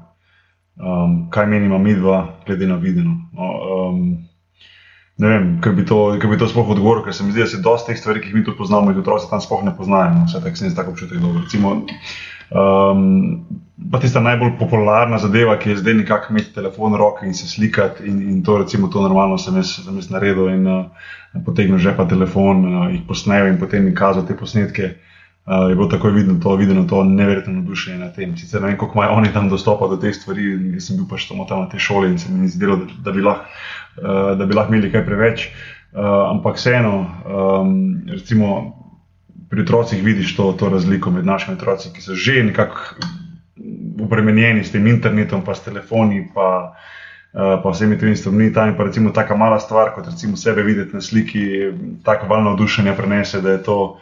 Um, 0.77 1.31
kaj 1.31 1.47
menimo 1.47 1.79
mi 1.79 1.95
dva, 1.95 2.43
glede 2.47 2.67
na 2.67 2.75
videno. 2.75 3.15
No, 3.33 3.53
um, 3.77 4.03
ne 5.17 5.29
vem, 5.29 5.47
ker 5.63 5.73
bi 5.73 5.87
to, 5.87 6.19
bi 6.19 6.39
to 6.39 6.51
sploh 6.51 6.75
odgovoril, 6.75 7.07
ker 7.07 7.15
se 7.15 7.25
mi 7.25 7.31
zdi, 7.31 7.47
da 7.47 7.47
se 7.47 7.63
dosta 7.63 7.93
teh 7.93 8.01
stvari, 8.01 8.21
ki 8.21 8.29
jih 8.29 8.41
mi 8.41 8.45
tu 8.45 8.57
poznamo, 8.59 8.91
in 8.91 8.99
otroci 8.99 9.31
tam 9.31 9.41
sploh 9.41 9.63
ne 9.65 9.77
poznajo. 9.79 10.11
No, 10.19 10.27
vse 10.27 10.43
tako 10.43 10.59
se 10.59 10.67
mi 10.67 10.75
zdi 10.75 10.77
tako 10.77 10.97
občutek 10.97 11.23
dobro. 11.23 11.47
Recimo, 11.47 11.77
Um, 12.51 13.47
pa 13.91 13.99
tista 13.99 14.21
najbolj 14.21 14.55
popularna 14.59 15.19
zadeva, 15.19 15.57
ki 15.59 15.71
je 15.71 15.81
zdaj 15.83 15.95
nekako 15.95 16.33
imeti 16.33 16.55
telefon 16.55 16.95
v 16.95 17.01
roki 17.01 17.27
in 17.27 17.35
se 17.35 17.49
slikati, 17.49 18.07
in, 18.07 18.23
in 18.23 18.43
to, 18.43 18.59
recimo, 18.59 18.89
to 18.89 19.03
normalno 19.03 19.39
sem 19.39 19.57
jaz, 19.57 19.77
sem 19.85 19.97
jaz 19.99 20.11
naredil. 20.11 20.49
In 20.55 20.67
uh, 20.67 21.11
potegnil 21.47 21.79
žepa 21.83 22.07
telefon, 22.09 22.65
uh, 22.65 22.87
jih 22.95 23.03
posnel 23.09 23.51
in 23.51 23.59
potem 23.59 23.85
jim 23.87 23.95
kazal 23.95 24.27
te 24.27 24.37
posnetke. 24.39 24.95
Uh, 25.47 25.69
je 25.71 25.77
bilo 25.79 25.87
takoj 25.87 26.11
vidno 26.11 26.41
to, 26.43 26.57
vidno 26.59 26.83
to 26.91 27.05
neverjetno 27.05 27.53
navdušenje 27.61 27.99
nad 27.99 28.15
tem. 28.15 28.37
Sicer 28.37 28.63
ne 28.63 28.73
vem, 28.73 28.79
kako 28.79 28.99
imajo 28.99 29.19
oni 29.21 29.33
tam 29.35 29.51
dostopa 29.51 29.87
do 29.89 29.99
teh 30.03 30.15
stvari, 30.15 30.49
jaz 30.75 30.89
sem 30.89 30.97
bil 30.99 31.07
pač 31.11 31.29
tam 31.29 31.43
na 31.43 31.69
tej 31.71 31.85
šoli 31.87 32.11
in 32.15 32.19
se 32.19 32.33
mi 32.33 32.47
ni 32.47 32.51
zdelo, 32.51 32.81
da, 32.83 32.99
da 33.07 33.15
bi 33.15 33.23
lahko 33.23 33.47
uh, 34.03 34.57
lah 34.57 34.71
imeli 34.71 34.91
kaj 34.91 35.07
preveč. 35.07 35.49
Uh, 35.97 36.03
ampak 36.33 36.59
vseeno, 36.59 37.07
um, 37.25 38.03
recimo 38.11 38.49
pri 39.51 39.63
otrocih 39.63 40.03
vidiš 40.05 40.37
to, 40.37 40.53
to 40.53 40.69
razliko 40.69 41.11
med 41.11 41.27
našimi 41.27 41.57
otroci, 41.57 41.93
ki 41.95 42.03
so 42.03 42.15
že 42.15 42.43
nekako 42.43 42.97
obremenjeni 44.03 44.65
s 44.65 44.73
tem 44.73 44.87
internetom, 44.87 45.45
pa 45.45 45.55
s 45.55 45.65
telefoni, 45.65 46.27
pa, 46.35 46.49
uh, 47.33 47.57
pa 47.63 47.71
vsemi 47.71 47.99
temi 47.99 48.17
stvarmi. 48.17 48.53
Ta 48.53 48.67
in 48.69 48.77
pa 48.77 48.85
recimo 48.85 49.11
taka 49.11 49.37
mala 49.37 49.61
stvar, 49.61 49.95
kot 49.95 50.07
recimo 50.07 50.37
sebe 50.37 50.63
videti 50.63 50.95
na 50.95 51.01
sliki, 51.01 51.47
tako 52.05 52.27
valno 52.27 52.51
navdušenje 52.51 52.97
prenese, 52.97 53.41
da 53.41 53.57
je 53.57 53.63
to. 53.63 53.99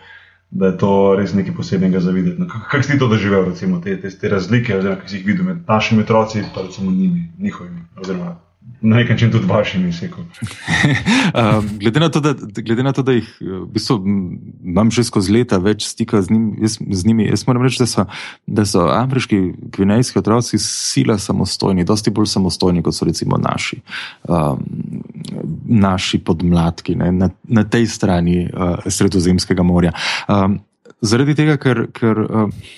Da 0.55 0.69
je 0.69 0.77
to 0.79 1.17
res 1.19 1.33
nekaj 1.35 1.55
posebnega 1.57 1.99
za 2.01 2.13
videti. 2.15 2.39
No, 2.39 2.47
kako 2.47 2.83
si 2.83 2.99
to 2.99 3.09
doživel, 3.11 3.49
recimo, 3.49 3.81
te, 3.83 3.97
te, 3.99 4.11
te 4.19 4.29
razlike, 4.29 4.77
oziroma, 4.77 5.01
ki 5.01 5.09
si 5.11 5.17
jih 5.17 5.25
videl 5.27 5.49
med 5.49 5.65
našimi 5.67 6.05
otroci 6.05 6.39
in 6.39 6.45
recimo 6.55 6.93
njimi, 6.93 7.25
njihovimi, 7.39 7.81
oziroma 7.99 8.37
na 8.85 8.97
nek 8.97 9.11
način 9.11 9.31
tudi 9.33 9.47
vašimi 9.47 9.93
sekom. 9.93 10.25
um, 10.25 11.69
glede, 11.79 12.01
glede 12.63 12.83
na 12.83 12.93
to, 12.93 13.03
da 13.03 13.13
jih 13.13 13.29
v 13.41 13.65
bistvu, 13.73 13.97
imam 14.65 14.91
že 14.91 15.05
skozi 15.05 15.33
leta 15.33 15.59
več 15.59 15.87
stika 15.89 16.21
z, 16.23 16.31
njim, 16.31 16.51
jaz, 16.61 16.77
z 16.91 17.07
njimi, 17.07 17.29
jaz 17.29 17.47
moram 17.47 17.65
reči, 17.65 17.81
da 17.81 17.87
so, 17.87 18.05
da 18.47 18.67
so 18.69 18.85
afriški 18.93 19.41
gvinejski 19.77 20.19
otroci 20.19 20.59
sila 20.61 21.19
samostojni, 21.19 21.85
dosti 21.85 22.13
bolj 22.13 22.29
samostojni 22.37 22.85
kot 22.85 22.95
so 22.95 23.09
recimo 23.09 23.41
naši, 23.41 23.81
um, 24.29 24.61
naši 25.65 26.21
podmladki 26.21 26.97
ne, 27.01 27.13
na, 27.13 27.31
na 27.45 27.65
tej 27.65 27.89
strani 27.89 28.45
uh, 28.45 28.85
Sredozemskega 28.87 29.63
morja. 29.63 29.93
Um, 30.29 30.61
zaradi 31.01 31.35
tega, 31.35 31.57
ker. 31.57 31.87
ker 31.93 32.27
uh, 32.29 32.73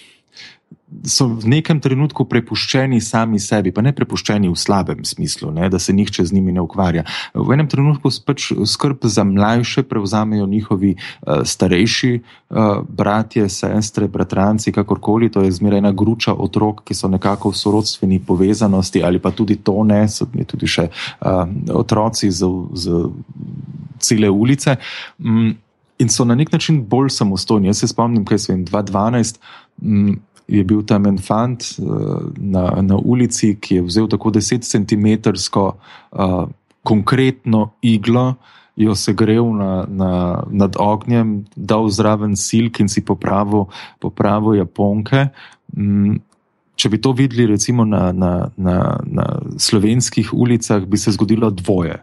so 1.02 1.26
v 1.26 1.50
nekem 1.50 1.80
trenutku 1.82 2.24
prepuščeni 2.30 3.00
sami 3.02 3.40
sebi, 3.42 3.72
pa 3.74 3.82
ne 3.82 3.90
prepuščeni 3.94 4.46
v 4.46 4.58
slabem 4.58 5.02
smislu, 5.06 5.50
ne, 5.54 5.66
da 5.70 5.80
se 5.82 5.92
nihče 5.92 6.24
z 6.26 6.36
njimi 6.36 6.54
ne 6.54 6.62
ukvarja. 6.62 7.02
V 7.34 7.56
enem 7.56 7.66
trenutku 7.70 8.10
pač 8.26 8.52
skrb 8.54 9.02
za 9.10 9.24
mlajše 9.26 9.82
prevzamejo 9.90 10.46
njihovi 10.46 10.94
uh, 10.94 11.42
starejši 11.42 12.12
uh, 12.14 12.86
bratje, 12.86 13.48
sestre, 13.50 14.06
bratranci, 14.06 14.72
kakorkoli. 14.72 15.30
To 15.34 15.42
je 15.42 15.52
zmeraj 15.58 15.82
ena 15.82 15.92
gruča 15.92 16.34
otrok, 16.34 16.84
ki 16.86 16.94
so 16.94 17.10
nekako 17.10 17.50
v 17.50 17.60
sorodstveni 17.60 18.22
povezanosti, 18.22 19.02
ali 19.02 19.18
pa 19.18 19.34
tudi 19.34 19.58
to 19.58 19.82
ne, 19.82 20.04
so 20.06 20.30
tudi 20.30 20.70
še 20.70 20.88
uh, 20.88 21.44
otroci 21.74 22.30
z, 22.30 22.46
z 22.78 23.06
cele 23.98 24.30
ulice. 24.30 24.78
Um, 25.18 25.56
In 25.96 26.10
so 26.12 26.26
na 26.28 26.34
nek 26.36 26.50
način 26.52 26.82
bolj 26.84 27.08
samostojni. 27.08 27.70
Jaz 27.70 27.78
se 27.80 27.88
spomnim, 27.88 28.24
kaj 28.28 28.38
se 28.38 28.52
je 28.52 28.58
2012, 28.58 29.38
je 30.48 30.64
bil 30.64 30.82
tam 30.86 31.06
en 31.06 31.18
fant 31.18 31.58
uh, 31.78 32.30
na, 32.38 32.68
na 32.82 32.96
ulici, 32.96 33.56
ki 33.60 33.80
je 33.80 33.86
vzel 33.86 34.08
tako 34.08 34.30
10 34.30 34.62
cm 34.62 35.08
uh, 35.62 36.46
konkretno 36.86 37.70
iglo, 37.82 38.36
jo 38.76 38.94
segrel 38.94 39.50
na, 39.56 39.86
na, 39.88 40.12
nad 40.50 40.76
ognjem, 40.78 41.44
dal 41.56 41.88
zraven 41.88 42.36
silk 42.36 42.80
in 42.80 42.88
si 42.92 43.02
popravil, 43.04 43.66
popravil 44.00 44.60
japonke. 44.60 45.28
Um, 45.76 46.22
Če 46.76 46.90
bi 46.92 46.98
to 47.00 47.14
videli, 47.16 47.46
recimo 47.48 47.86
na, 47.88 48.10
na, 48.12 48.50
na, 48.60 49.00
na 49.00 49.24
slovenskih 49.56 50.34
ulicah, 50.36 50.84
bi 50.84 51.00
se 51.00 51.14
zgodilo 51.16 51.48
dvoje. 51.48 51.96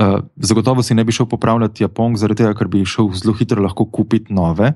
Uh, 0.00 0.24
zagotovo 0.40 0.80
si 0.80 0.96
ne 0.96 1.04
bi 1.04 1.12
šel 1.12 1.28
popravljati 1.28 1.84
Japonk, 1.84 2.16
zaradi 2.16 2.40
tega, 2.40 2.54
ker 2.56 2.70
bi 2.72 2.86
šel 2.88 3.10
zelo 3.20 3.36
hitro 3.36 3.60
lahko 3.60 3.84
kupiti 3.84 4.32
nove. 4.32 4.70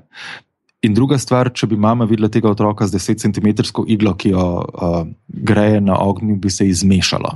In 0.79 0.93
druga 0.95 1.17
stvar, 1.19 1.49
če 1.51 1.67
bi 1.67 1.75
mama 1.75 2.05
videla 2.07 2.29
tega 2.31 2.47
otroka 2.53 2.87
z 2.87 2.95
10 2.95 3.19
cm 3.25 3.47
iglo, 3.91 4.13
ki 4.15 4.29
jo 4.31 4.43
uh, 4.63 5.01
greje 5.27 5.81
na 5.83 5.97
ognju, 5.99 6.37
bi 6.39 6.49
se 6.49 6.67
izmešala. 6.67 7.33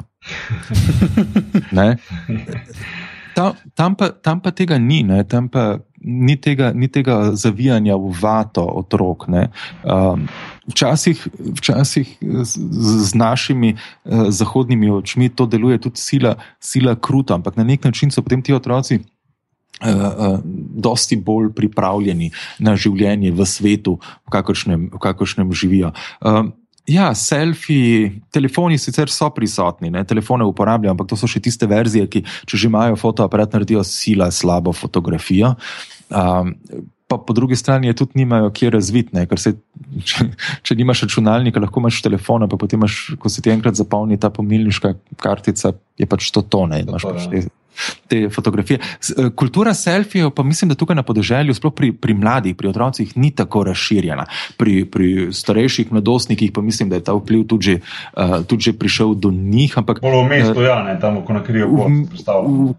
tam, 3.36 3.60
tam, 3.76 3.98
pa, 4.00 4.14
tam 4.16 4.40
pa 4.40 4.54
tega 4.56 4.78
ni, 4.80 5.04
tam 5.28 5.50
pa 5.52 5.84
ni 6.00 6.38
tega, 6.40 6.72
ni 6.72 6.88
tega 6.88 7.36
zavijanja 7.36 8.00
v 8.00 8.16
vato 8.22 8.64
otrok. 8.64 9.28
Um, 9.28 10.28
včasih, 10.72 11.28
včasih 11.60 12.16
z, 12.24 12.60
z 12.80 13.12
našimi 13.16 13.76
uh, 13.76 14.32
zahodnimi 14.32 14.88
očmi 14.92 15.28
to 15.36 15.52
deluje 15.52 15.84
tudi 15.84 16.00
sila, 16.00 16.38
sila 16.64 16.96
kruta, 16.96 17.36
ampak 17.36 17.60
na 17.60 17.68
nek 17.68 17.84
način 17.84 18.12
so 18.12 18.24
potem 18.24 18.40
ti 18.40 18.56
otroci. 18.56 19.04
Uh, 19.84 20.40
dosti 20.84 21.18
bolj 21.20 21.50
pripravljeni 21.58 22.30
na 22.64 22.78
življenje 22.80 23.34
v 23.36 23.48
svetu, 23.48 23.98
v 24.24 24.32
kakršnem, 24.32 24.86
v 24.94 25.02
kakršnem 25.04 25.52
živijo. 25.52 25.92
Uh, 26.24 26.48
ja, 26.88 27.10
selfiji, 27.16 28.22
telefoni 28.32 28.78
sicer 28.80 29.12
so 29.12 29.30
prisotni, 29.36 29.92
ne? 29.92 30.04
telefone 30.08 30.48
uporabljajo, 30.48 30.96
ampak 30.96 31.12
to 31.12 31.20
so 31.20 31.30
še 31.30 31.44
tiste 31.44 31.68
verzije, 31.70 32.08
ki, 32.08 32.24
če 32.48 32.60
že 32.60 32.72
imajo 32.72 33.00
fotoaparat, 33.00 33.56
naredijo 33.56 33.84
sila 33.88 34.32
slabo 34.32 34.72
fotografijo. 34.76 35.56
Uh, 36.14 36.52
pa 37.08 37.18
po 37.18 37.34
drugi 37.34 37.56
strani 37.56 37.88
je 37.88 37.94
tudi 37.94 38.24
nimajo 38.24 38.50
kje 38.56 38.70
razvitne, 38.74 39.26
ker 39.30 39.40
se, 39.40 39.54
če, 40.08 40.28
če 40.66 40.78
nimaš 40.80 41.06
računalnika, 41.06 41.62
lahko 41.62 41.84
imaš 41.84 42.02
telefon, 42.02 42.48
pa 42.50 42.58
potem 42.60 42.82
imaš, 42.82 43.14
ko 43.20 43.30
se 43.30 43.44
ti 43.44 43.52
enkrat 43.54 43.78
zapolni 43.78 44.18
ta 44.18 44.32
pomilniška 44.34 44.96
kartica, 45.22 45.76
je 46.00 46.08
pač 46.10 46.32
to 46.34 46.42
tone. 46.42 46.82
Imaš 46.88 47.06
pač 47.06 47.28
te 47.30 47.44
te 48.08 48.30
fotografije. 48.30 48.80
Eh, 48.80 49.30
kultura 49.36 49.74
selfijev, 49.74 50.30
pa 50.30 50.44
mislim, 50.44 50.70
da 50.70 50.76
tukaj 50.76 50.96
na 50.96 51.04
podeželju, 51.04 51.54
sploh 51.54 51.74
pri, 51.74 51.92
pri 51.92 52.14
mladih, 52.14 52.56
pri 52.56 52.68
otrocih, 52.68 53.18
ni 53.18 53.32
tako 53.32 53.64
razširjena. 53.64 54.26
Pri, 54.58 54.86
pri 54.86 55.28
starejših 55.32 55.92
mladostnikih 55.92 56.52
pa 56.52 56.62
mislim, 56.62 56.90
da 56.90 56.96
je 56.96 57.04
ta 57.04 57.14
vpliv 57.14 57.48
tudi, 57.48 57.80
uh, 58.18 58.46
tudi 58.48 58.74
prišel 58.74 59.16
do 59.16 59.32
njih. 59.32 59.78
Ampak, 59.78 60.02
v 60.04 60.24
mestu, 60.30 60.60
uh, 60.60 60.66
ja, 60.66 60.84
ne, 60.84 60.98
tam 61.00 61.18
v 61.22 61.26
Konakriju. 61.26 61.68
V, 61.68 61.90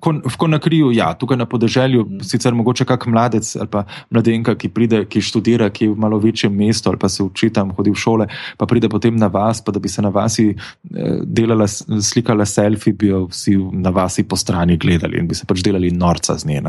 v, 0.00 0.20
v 0.24 0.36
Konakriju, 0.38 0.92
ja, 0.94 1.12
tukaj 1.14 1.36
na 1.36 1.46
podeželju, 1.46 2.04
mm. 2.04 2.20
sicer 2.24 2.54
mogoče 2.54 2.84
kak 2.84 3.06
mladec 3.06 3.56
ali 3.56 3.70
pa 3.70 3.84
mladenka, 4.10 4.54
ki 4.54 4.68
pride, 4.68 5.04
ki 5.10 5.22
študira, 5.24 5.70
ki 5.70 5.88
je 5.88 5.92
v 5.92 5.98
malo 6.00 6.18
večjem 6.22 6.52
mestu 6.54 6.90
ali 6.90 6.98
pa 6.98 7.08
se 7.08 7.22
uči 7.22 7.50
tam, 7.54 7.72
hodi 7.76 7.90
v 7.90 7.98
šole, 7.98 8.26
pa 8.58 8.66
pride 8.66 8.88
potem 8.88 9.16
na 9.16 9.26
vas, 9.32 9.60
pa 9.64 9.72
da 9.72 9.82
bi 9.82 9.88
se 9.88 10.02
na 10.02 10.12
vasi 10.14 10.50
eh, 10.54 11.18
delala, 11.24 11.66
slikala 11.68 12.46
selfie, 12.46 12.92
bi 12.92 13.10
jo 13.10 13.24
vsi 13.30 13.56
na 13.72 13.90
vasi 13.94 14.24
po 14.28 14.36
strani 14.36 14.78
gledali 14.84 15.18
in 15.20 15.28
bi 15.30 15.38
se 15.38 15.48
pač 15.48 15.64
delali 15.64 15.90
norca 15.90 16.36
z 16.38 16.52
nje. 16.52 16.62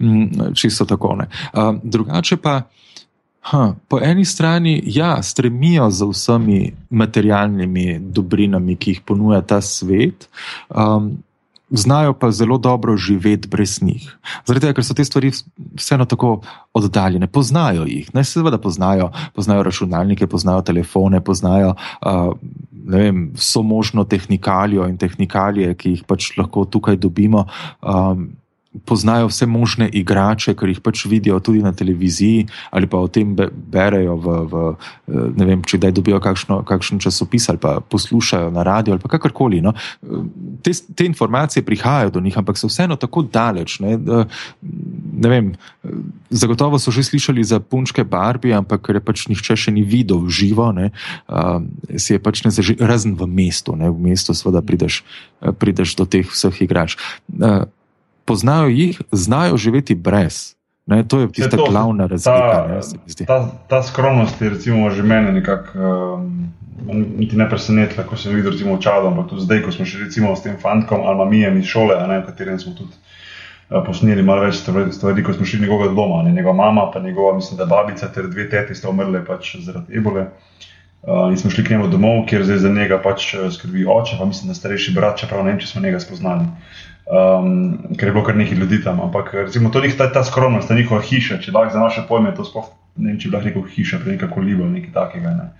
Mm, 0.00 0.52
čisto 0.56 0.88
tako. 0.88 1.14
Uh, 1.20 1.76
drugače 1.82 2.40
pa. 2.42 2.62
Ha, 3.48 3.74
po 3.88 4.00
eni 4.02 4.24
strani, 4.28 4.82
ja, 4.86 5.22
stremijo 5.22 5.86
za 5.90 6.04
vsemi 6.10 6.72
materialnimi 6.90 7.96
dobrinami, 7.98 8.76
ki 8.76 8.90
jih 8.90 9.00
ponuja 9.06 9.40
ta 9.40 9.60
svet, 9.64 10.26
um, 10.68 11.14
znajo 11.70 12.12
pa 12.12 12.30
zelo 12.30 12.58
dobro 12.58 12.96
živeti 12.96 13.48
brez 13.48 13.82
njih. 13.82 14.18
Zaradi 14.46 14.66
tega, 14.66 14.76
ker 14.76 14.84
so 14.84 14.94
te 14.94 15.04
stvari 15.04 15.32
vseeno 15.76 16.04
tako 16.04 16.40
oddaljene, 16.74 17.26
poznajo 17.26 17.84
jih. 17.86 18.10
Ne, 18.14 18.24
seveda 18.24 18.58
poznajo, 18.58 19.10
poznajo 19.34 19.62
računalnike, 19.62 20.26
poznajo 20.26 20.62
telefone, 20.62 21.20
poznajo 21.20 21.74
uh, 21.74 22.32
vem, 22.88 23.32
so 23.36 23.62
možno 23.62 24.04
tehnikalijo 24.04 24.88
in 24.88 24.96
tehnikalije, 24.98 25.74
ki 25.74 25.96
jih 25.96 26.04
pač 26.08 26.32
lahko 26.38 26.64
tukaj 26.64 26.96
dobimo. 26.96 27.46
Um, 27.82 28.30
poznajo 28.84 29.28
vse 29.28 29.46
možne 29.46 29.88
igrače, 29.92 30.54
ker 30.58 30.68
jih 30.68 30.80
pač 30.84 31.04
vidijo 31.06 31.38
tudi 31.40 31.62
na 31.62 31.72
televiziji, 31.72 32.46
ali 32.70 32.86
pa 32.86 32.98
o 32.98 33.08
tem 33.08 33.34
berejo, 33.34 34.16
v, 34.16 34.36
v, 34.50 34.64
ne 35.38 35.48
vem, 35.48 35.62
če 35.62 35.80
da 35.82 35.90
dobijo 35.94 36.20
kakšno, 36.22 36.62
kakšen 36.68 37.00
časopis 37.02 37.48
ali 37.48 37.60
pa 37.62 37.78
poslušajo 37.80 38.50
na 38.54 38.62
radio 38.66 38.96
ali 38.96 39.02
kakorkoli. 39.08 39.60
No. 39.64 39.72
Te, 40.62 40.72
te 40.94 41.06
informacije 41.06 41.64
prihajajo 41.64 42.10
do 42.18 42.20
njih, 42.24 42.38
ampak 42.38 42.58
so 42.58 42.70
vseeno 42.70 42.96
tako 42.96 43.22
daleč. 43.22 43.78
Ne, 43.80 43.96
ne 43.98 45.28
vem, 45.28 45.52
zagotovo 46.30 46.78
so 46.78 46.92
že 46.94 47.06
slišali 47.06 47.44
za 47.44 47.60
punčke 47.60 48.04
Barbie, 48.04 48.54
ampak 48.54 48.84
ker 48.86 48.98
je 49.00 49.04
pač 49.04 49.26
nihče 49.30 49.56
še 49.56 49.74
ni 49.74 49.82
videl 49.86 50.28
živo, 50.28 50.70
ne, 50.72 50.90
si 51.96 52.14
je 52.16 52.20
pač 52.22 52.44
ne 52.44 52.52
zaži, 52.54 52.76
razen 52.80 53.16
v 53.16 53.28
mestu. 53.30 53.76
Ne, 53.78 53.90
v 53.90 54.10
mestu 54.10 54.36
seveda 54.36 54.62
prideš, 54.64 55.02
prideš 55.58 55.96
do 55.98 56.08
teh 56.08 56.26
vseh 56.28 56.62
igrač 56.64 56.98
poznajo 58.28 58.68
jih, 58.68 59.00
znajo 59.12 59.56
živeti 59.56 59.94
brez. 59.94 60.58
Ne, 60.88 61.02
to 61.04 61.20
je 61.20 61.32
tista 61.32 61.56
to, 61.56 61.66
glavna 61.68 62.06
razlika. 62.06 62.68
Ta, 63.18 63.26
ta, 63.26 63.50
ta 63.68 63.82
skromnost 63.82 64.40
je 64.42 64.50
recimo, 64.50 64.90
že 64.90 65.02
mene 65.02 65.32
nekako 65.32 65.78
um, 65.78 66.48
niti 67.18 67.36
ne 67.36 67.48
presenetila, 67.48 68.06
ko 68.08 68.16
sem 68.16 68.32
videl 68.32 68.54
recimo, 68.54 68.78
čado, 68.80 69.10
ampak 69.12 69.28
tudi 69.28 69.44
zdaj, 69.44 69.60
ko 69.66 69.74
smo 69.74 69.84
še 69.84 70.06
recimo 70.06 70.32
s 70.36 70.46
tem 70.46 70.56
fantom 70.62 71.04
Almamijem 71.04 71.58
iz 71.60 71.68
šole, 71.68 71.92
ne, 72.08 72.22
v 72.22 72.30
katerem 72.30 72.56
smo 72.56 72.72
tudi 72.78 72.96
uh, 72.96 73.82
posneli 73.84 74.24
malo 74.24 74.48
več 74.48 74.62
stvari, 74.62 75.24
ko 75.26 75.36
smo 75.36 75.44
šli 75.44 75.66
njegovega 75.66 75.92
doma. 75.92 76.22
Ne, 76.24 76.32
njegova 76.32 76.56
mama, 76.56 76.88
pa 76.94 77.04
njegova, 77.04 77.36
mislim, 77.36 77.60
da 77.60 77.68
babica 77.68 78.08
ter 78.08 78.32
dve 78.32 78.48
teti 78.48 78.74
sta 78.78 78.88
umrle 78.88 79.20
pač 79.28 79.58
zaradi 79.60 79.92
ebole. 80.00 80.30
Uh, 81.04 81.28
in 81.28 81.36
smo 81.36 81.52
šli 81.52 81.68
k 81.68 81.76
njemu 81.76 81.92
domov, 81.92 82.24
kjer 82.32 82.48
zdaj 82.48 82.64
za 82.64 82.72
njega 82.72 82.96
pač 83.04 83.34
uh, 83.36 83.52
skrbi 83.52 83.84
oče, 83.84 84.16
pa 84.16 84.24
mislim, 84.24 84.48
da 84.48 84.56
starejši 84.56 84.96
brat, 84.96 85.20
čeprav 85.20 85.44
ne 85.44 85.52
vem, 85.52 85.60
če 85.60 85.68
smo 85.68 85.84
njega 85.84 86.00
spoznali 86.00 86.48
um, 87.08 87.78
ker 87.96 88.08
je 88.08 88.12
bilo 88.12 88.24
kar 88.24 88.36
nekaj 88.36 88.58
ljudi 88.58 88.82
tam. 88.84 89.00
Ampak 89.00 89.34
recimo, 89.34 89.70
to 89.70 89.80
ni 89.80 89.90
ta, 89.96 90.12
ta 90.12 90.24
skromnost, 90.24 90.68
ta 90.68 90.76
njihova 90.76 91.00
hiša, 91.02 91.40
če 91.42 91.52
lahko 91.52 91.74
za 91.74 91.80
naše 91.80 92.04
pojme, 92.08 92.34
to 92.36 92.44
sploh 92.44 92.70
ne 92.96 93.12
vem, 93.12 93.18
če 93.18 93.28
bi 93.28 93.36
lahko 93.36 93.48
rekel 93.48 93.68
hiša, 93.74 94.00
prej 94.02 94.16
nekako 94.16 94.44
libo 94.44 94.66
ali 94.66 94.80
nekaj 94.80 94.94
takega. 94.94 95.34
Ne. 95.36 95.50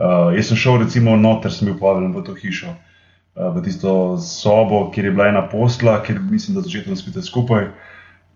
Uh, 0.00 0.30
jaz 0.36 0.50
sem 0.50 0.60
šel 0.60 0.80
recimo 0.84 1.16
noter, 1.20 1.52
sem 1.52 1.68
bil 1.68 1.76
povabljen 1.80 2.14
v 2.14 2.24
to 2.26 2.36
hišo, 2.38 2.72
uh, 2.72 3.50
v 3.56 3.64
tisto 3.66 3.92
sobo, 4.24 4.86
kjer 4.94 5.10
je 5.10 5.16
bila 5.16 5.28
ena 5.30 5.44
posla, 5.50 6.00
kjer 6.06 6.22
mislim, 6.30 6.56
da 6.56 6.64
začetno 6.66 6.96
spite 6.96 7.22
skupaj. 7.26 7.68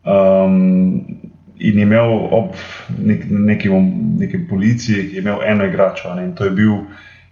Um, 0.04 1.30
in 1.54 1.78
je 1.78 1.86
imel 1.86 2.12
ob 2.34 2.58
nek, 2.98 3.24
neki, 3.30 3.70
neki 4.20 4.42
policiji, 4.50 5.14
je 5.14 5.22
imel 5.22 5.40
eno 5.46 5.64
igračo 5.64 6.12
ne, 6.14 6.26
in 6.28 6.34
to 6.36 6.44
je 6.44 6.50
bil 6.50 6.74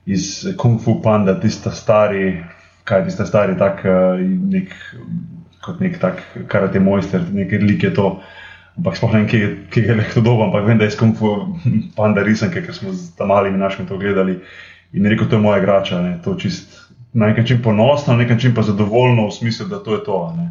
iz 0.06 0.46
Kung 0.58 0.80
Fu 0.80 1.02
Panda, 1.02 1.34
tisti 1.40 1.70
stari 1.74 2.38
kaj 2.84 3.04
ti 3.04 3.14
sta 3.14 3.26
stari, 3.26 3.56
tak, 3.58 3.84
eh, 3.84 4.22
nek, 4.52 4.74
kot 5.64 5.80
nek 5.80 5.98
tak 6.02 6.22
karate 6.50 6.80
mojster, 6.80 7.22
nekaj 7.32 7.58
lik 7.58 7.82
je 7.82 7.94
to. 7.94 8.20
Ampak 8.78 8.96
sploh 8.96 9.12
ne 9.12 9.18
vem, 9.20 9.28
kje 9.70 9.82
je 9.84 10.04
to 10.14 10.20
dobro, 10.24 10.46
ampak 10.46 10.64
vem, 10.66 10.78
da 10.78 10.88
je 10.88 10.94
skumfu 10.96 11.34
panda 11.96 12.22
risanke, 12.24 12.62
ker 12.64 12.74
smo 12.74 12.92
z 12.92 13.12
tam 13.18 13.28
malimi 13.28 13.58
našimi 13.58 13.88
to 13.88 13.98
gledali. 13.98 14.40
In 14.92 15.06
rekel, 15.06 15.28
to 15.28 15.36
je 15.36 15.44
moja 15.44 15.60
igrača, 15.60 16.00
ne, 16.02 16.18
to 16.24 16.34
čist 16.34 16.80
na 17.12 17.28
nek 17.28 17.38
način 17.38 17.60
ponosno, 17.62 18.14
na 18.14 18.22
nek 18.22 18.30
način 18.30 18.54
pa 18.54 18.62
zadovoljno 18.62 19.26
v 19.26 19.32
smislu, 19.32 19.68
da 19.68 19.82
to 19.84 19.94
je 19.94 20.04
to. 20.04 20.16
Yeah. 20.36 20.48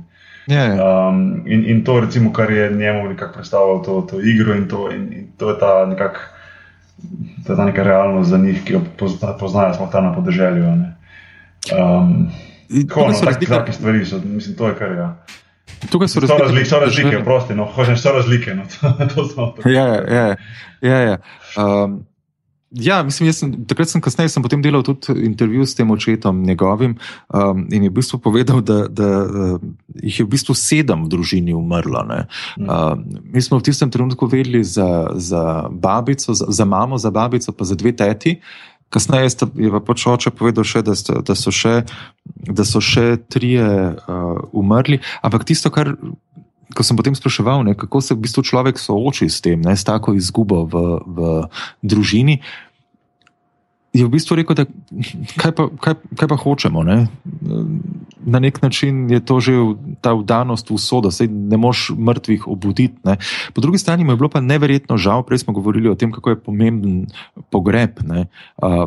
Ja, 0.48 0.64
ja. 0.66 1.08
Um, 1.10 1.44
in, 1.46 1.66
in 1.70 1.84
to, 1.84 2.00
recimo, 2.02 2.34
kar 2.34 2.52
je 2.52 2.70
njemu 2.70 3.10
nekako 3.10 3.34
predstavljalo 3.34 3.80
to, 3.80 4.02
to 4.02 4.22
igro, 4.22 4.54
in 4.54 4.68
to, 4.68 4.92
in, 4.92 5.14
in 5.14 5.28
to 5.38 5.50
je 5.50 5.60
ta 5.60 5.86
nekakšna 5.86 6.42
ta 7.48 7.66
neka 7.66 7.84
realnost 7.84 8.30
za 8.30 8.38
njih, 8.38 8.64
ki 8.64 8.74
jo 8.74 8.82
poznajo, 9.40 9.74
smo 9.74 9.88
tam 9.88 10.04
na 10.04 10.16
podeželju. 10.16 10.64
Ne. 10.76 10.91
Um, 11.70 12.32
tako 12.88 13.08
no, 13.08 13.20
tak, 13.24 13.40
take 13.40 13.74
stvari 13.74 14.06
so, 14.06 14.22
mislim, 14.26 14.56
to 14.58 14.68
je 14.68 14.76
kar 14.76 14.92
je. 14.92 14.98
Ja. 14.98 15.26
Tukaj 15.92 16.08
so 16.08 16.20
razlike. 16.20 16.44
Razlike, 16.44 16.70
so 16.70 16.80
razlike, 16.80 17.24
prosti, 17.24 17.56
no, 17.56 17.66
hočeš, 17.66 18.02
so 18.02 18.12
razlike. 18.12 18.56
No, 18.56 18.64
to, 19.16 19.26
to 19.26 19.70
ja, 19.70 19.86
ja, 19.86 20.36
ja, 20.82 20.98
ja. 20.98 21.18
Um, 21.58 22.06
Ja, 22.72 23.04
mislim, 23.04 23.34
sem, 23.36 23.50
takrat 23.68 23.90
sem 23.92 24.02
kasneje 24.02 24.30
sem 24.32 24.44
potem 24.44 24.62
delal 24.64 24.84
tudi 24.88 25.12
intervju 25.28 25.66
s 25.68 25.76
tem 25.76 25.90
očetom 25.92 26.38
njegovim 26.48 26.94
um, 27.28 27.66
in 27.68 27.84
je 27.84 27.90
v 27.90 27.94
bistvu 28.00 28.20
povedal, 28.24 28.62
da, 28.64 28.86
da 28.88 29.10
uh, 29.28 29.58
jih 30.00 30.22
je 30.22 30.26
v 30.26 30.32
bistvu 30.32 30.56
sedem 30.56 31.04
v 31.04 31.12
družini 31.12 31.52
umrlo. 31.52 32.00
Uh, 32.00 32.96
mi 33.28 33.44
smo 33.44 33.60
v 33.60 33.68
tistem 33.68 33.92
trenutku 33.92 34.24
vedeli 34.24 34.64
za, 34.64 35.12
za 35.20 35.68
babico, 35.68 36.32
za, 36.32 36.48
za 36.48 36.66
mamo, 36.66 36.96
za 36.96 37.12
babico, 37.12 37.52
pa 37.52 37.68
za 37.68 37.76
dve 37.76 37.92
teti. 37.92 38.40
Kasneje 38.92 39.32
je 39.56 39.72
pa 39.72 39.80
pač 39.80 40.04
oče 40.08 40.34
povedal, 40.36 40.68
še, 40.68 40.84
da, 40.84 40.98
sta, 41.00 41.22
da, 41.24 41.36
so 41.40 41.54
še, 41.56 41.82
da 42.44 42.68
so 42.68 42.84
še 42.84 43.16
trije 43.32 43.64
uh, 43.96 44.42
umrli. 44.52 45.00
Ampak 45.24 45.48
tisto, 45.48 45.72
kar 45.72 45.96
ko 46.72 46.84
sem 46.84 46.96
potem 46.96 47.16
spraševal, 47.16 47.64
ne, 47.68 47.76
kako 47.76 48.02
se 48.04 48.16
v 48.16 48.24
bistvu 48.24 48.44
človek 48.48 48.80
sooči 48.80 49.28
s 49.28 49.44
tem, 49.44 49.60
ne, 49.60 49.76
s 49.76 49.84
tako 49.88 50.16
izgubo 50.16 50.64
v, 50.68 50.84
v 51.04 51.32
družini, 51.84 52.40
je 53.92 54.08
v 54.08 54.12
bistvu 54.12 54.40
rekel, 54.40 54.56
da 54.56 54.64
kaj 55.36 55.52
pa, 55.52 55.68
kaj, 55.76 55.96
kaj 56.16 56.28
pa 56.32 56.38
hočemo. 56.40 56.84
Ne? 56.88 57.12
Na 58.26 58.40
nek 58.40 58.62
način 58.62 59.10
je 59.10 59.20
to 59.20 59.40
že 59.40 59.54
ta 60.02 60.14
vdanost 60.14 60.70
v 60.70 60.78
sodo, 60.78 61.10
da 61.10 61.26
ne 61.28 61.58
moš 61.58 61.92
mrtvih 61.98 62.48
obuditi. 62.48 62.98
Ne? 63.04 63.18
Po 63.54 63.62
drugi 63.62 63.78
strani 63.78 64.04
mu 64.04 64.12
je 64.12 64.18
bilo 64.18 64.30
pa 64.30 64.42
neverjetno 64.42 64.98
žal, 64.98 65.24
prej 65.24 65.44
smo 65.46 65.54
govorili 65.54 65.90
o 65.90 65.96
tem, 65.96 66.12
kako 66.12 66.30
je 66.30 66.40
pomemben 66.40 67.06
pogreb, 67.50 68.00
ne? 68.06 68.28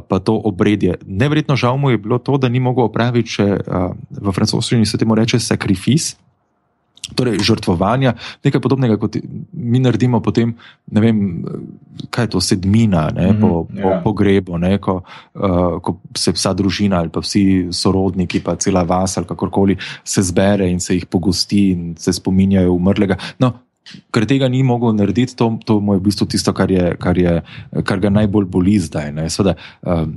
pa 0.09 0.19
to 0.19 0.35
obredje. 0.35 0.99
Neverjetno 1.07 1.57
žal 1.57 1.77
mu 1.77 1.91
je 1.91 1.99
bilo 1.99 2.19
to, 2.19 2.39
da 2.39 2.49
ni 2.49 2.61
mogel 2.61 2.85
opraviti, 2.85 3.29
če 3.39 3.47
v 4.11 4.33
francoščini 4.33 4.87
se 4.87 4.99
temu 4.99 5.15
reče 5.15 5.41
sakrifis. 5.41 6.15
Torej, 7.13 7.37
žrtvovanja, 7.45 8.15
nekaj 8.45 8.63
podobnega, 8.65 8.97
kot 8.97 9.19
mi 9.53 9.81
naredimo, 9.83 10.23
potem, 10.25 10.55
ne 10.89 11.03
vem, 11.05 11.19
kaj 12.09 12.25
je 12.25 12.31
to 12.33 12.41
sedmina, 12.41 13.11
ne, 13.13 13.27
mm 13.29 13.37
-hmm, 13.37 13.41
po, 13.41 13.65
po 13.65 13.75
yeah. 13.75 13.93
Ja. 13.93 14.01
pogrebu, 14.05 14.59
ne, 14.59 14.79
ko, 14.79 15.03
uh, 15.35 15.81
ko 15.83 15.99
se 16.17 16.33
vsa 16.33 16.55
družina 16.55 16.99
ali 16.99 17.09
pa 17.09 17.21
vsi 17.21 17.69
sorodniki, 17.71 18.41
pa 18.41 18.57
cela 18.57 18.83
vas 18.83 19.19
ali 19.19 19.27
kakorkoli 19.27 19.77
se 20.05 20.23
zbere 20.23 20.71
in 20.71 20.81
se 20.81 20.95
jih 20.95 21.07
pogosti 21.07 21.71
in 21.71 21.95
se 21.99 22.13
spominjajo 22.13 22.73
umrlega. 22.73 23.17
No, 23.39 23.53
ker 24.15 24.27
tega 24.27 24.49
ni 24.49 24.63
mogel 24.63 24.95
narediti, 24.97 25.37
to, 25.37 25.59
to 25.65 25.79
je 25.79 25.99
v 25.99 26.05
bistvu 26.05 26.27
tisto, 26.27 26.53
kar, 26.53 26.71
je, 26.71 26.97
kar, 27.01 27.19
je, 27.19 27.43
kar 27.85 28.01
ga 28.01 28.11
najbolj 28.11 28.45
boli 28.45 28.79
zdaj. 28.79 29.13
Ne, 29.13 29.29
Sveda, 29.31 29.55
um, 29.83 30.15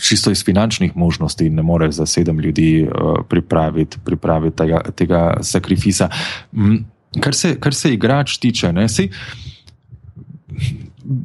čisto 0.00 0.30
iz 0.30 0.44
finančnih 0.44 0.96
možnosti 0.96 1.50
ne 1.50 1.62
more 1.62 1.90
za 1.92 2.06
sedem 2.06 2.40
ljudi 2.40 2.88
pripraviti, 3.28 3.98
pripraviti 4.04 4.56
tega, 4.56 4.80
tega 4.94 5.36
sakrifisa. 5.42 6.08
Mm, 6.52 6.76
kar 7.20 7.34
se, 7.34 7.56
kar 7.60 7.74
se 7.74 7.92
igrač 7.94 8.38
tiče, 8.38 8.72
ne, 8.72 8.88
sej, 8.88 9.08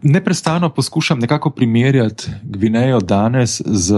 neprestano 0.04 0.70
poskušam 0.70 1.20
nekako 1.20 1.50
primerjati 1.50 2.32
Gvinejo 2.44 3.00
danes 3.00 3.62
z 3.66 3.96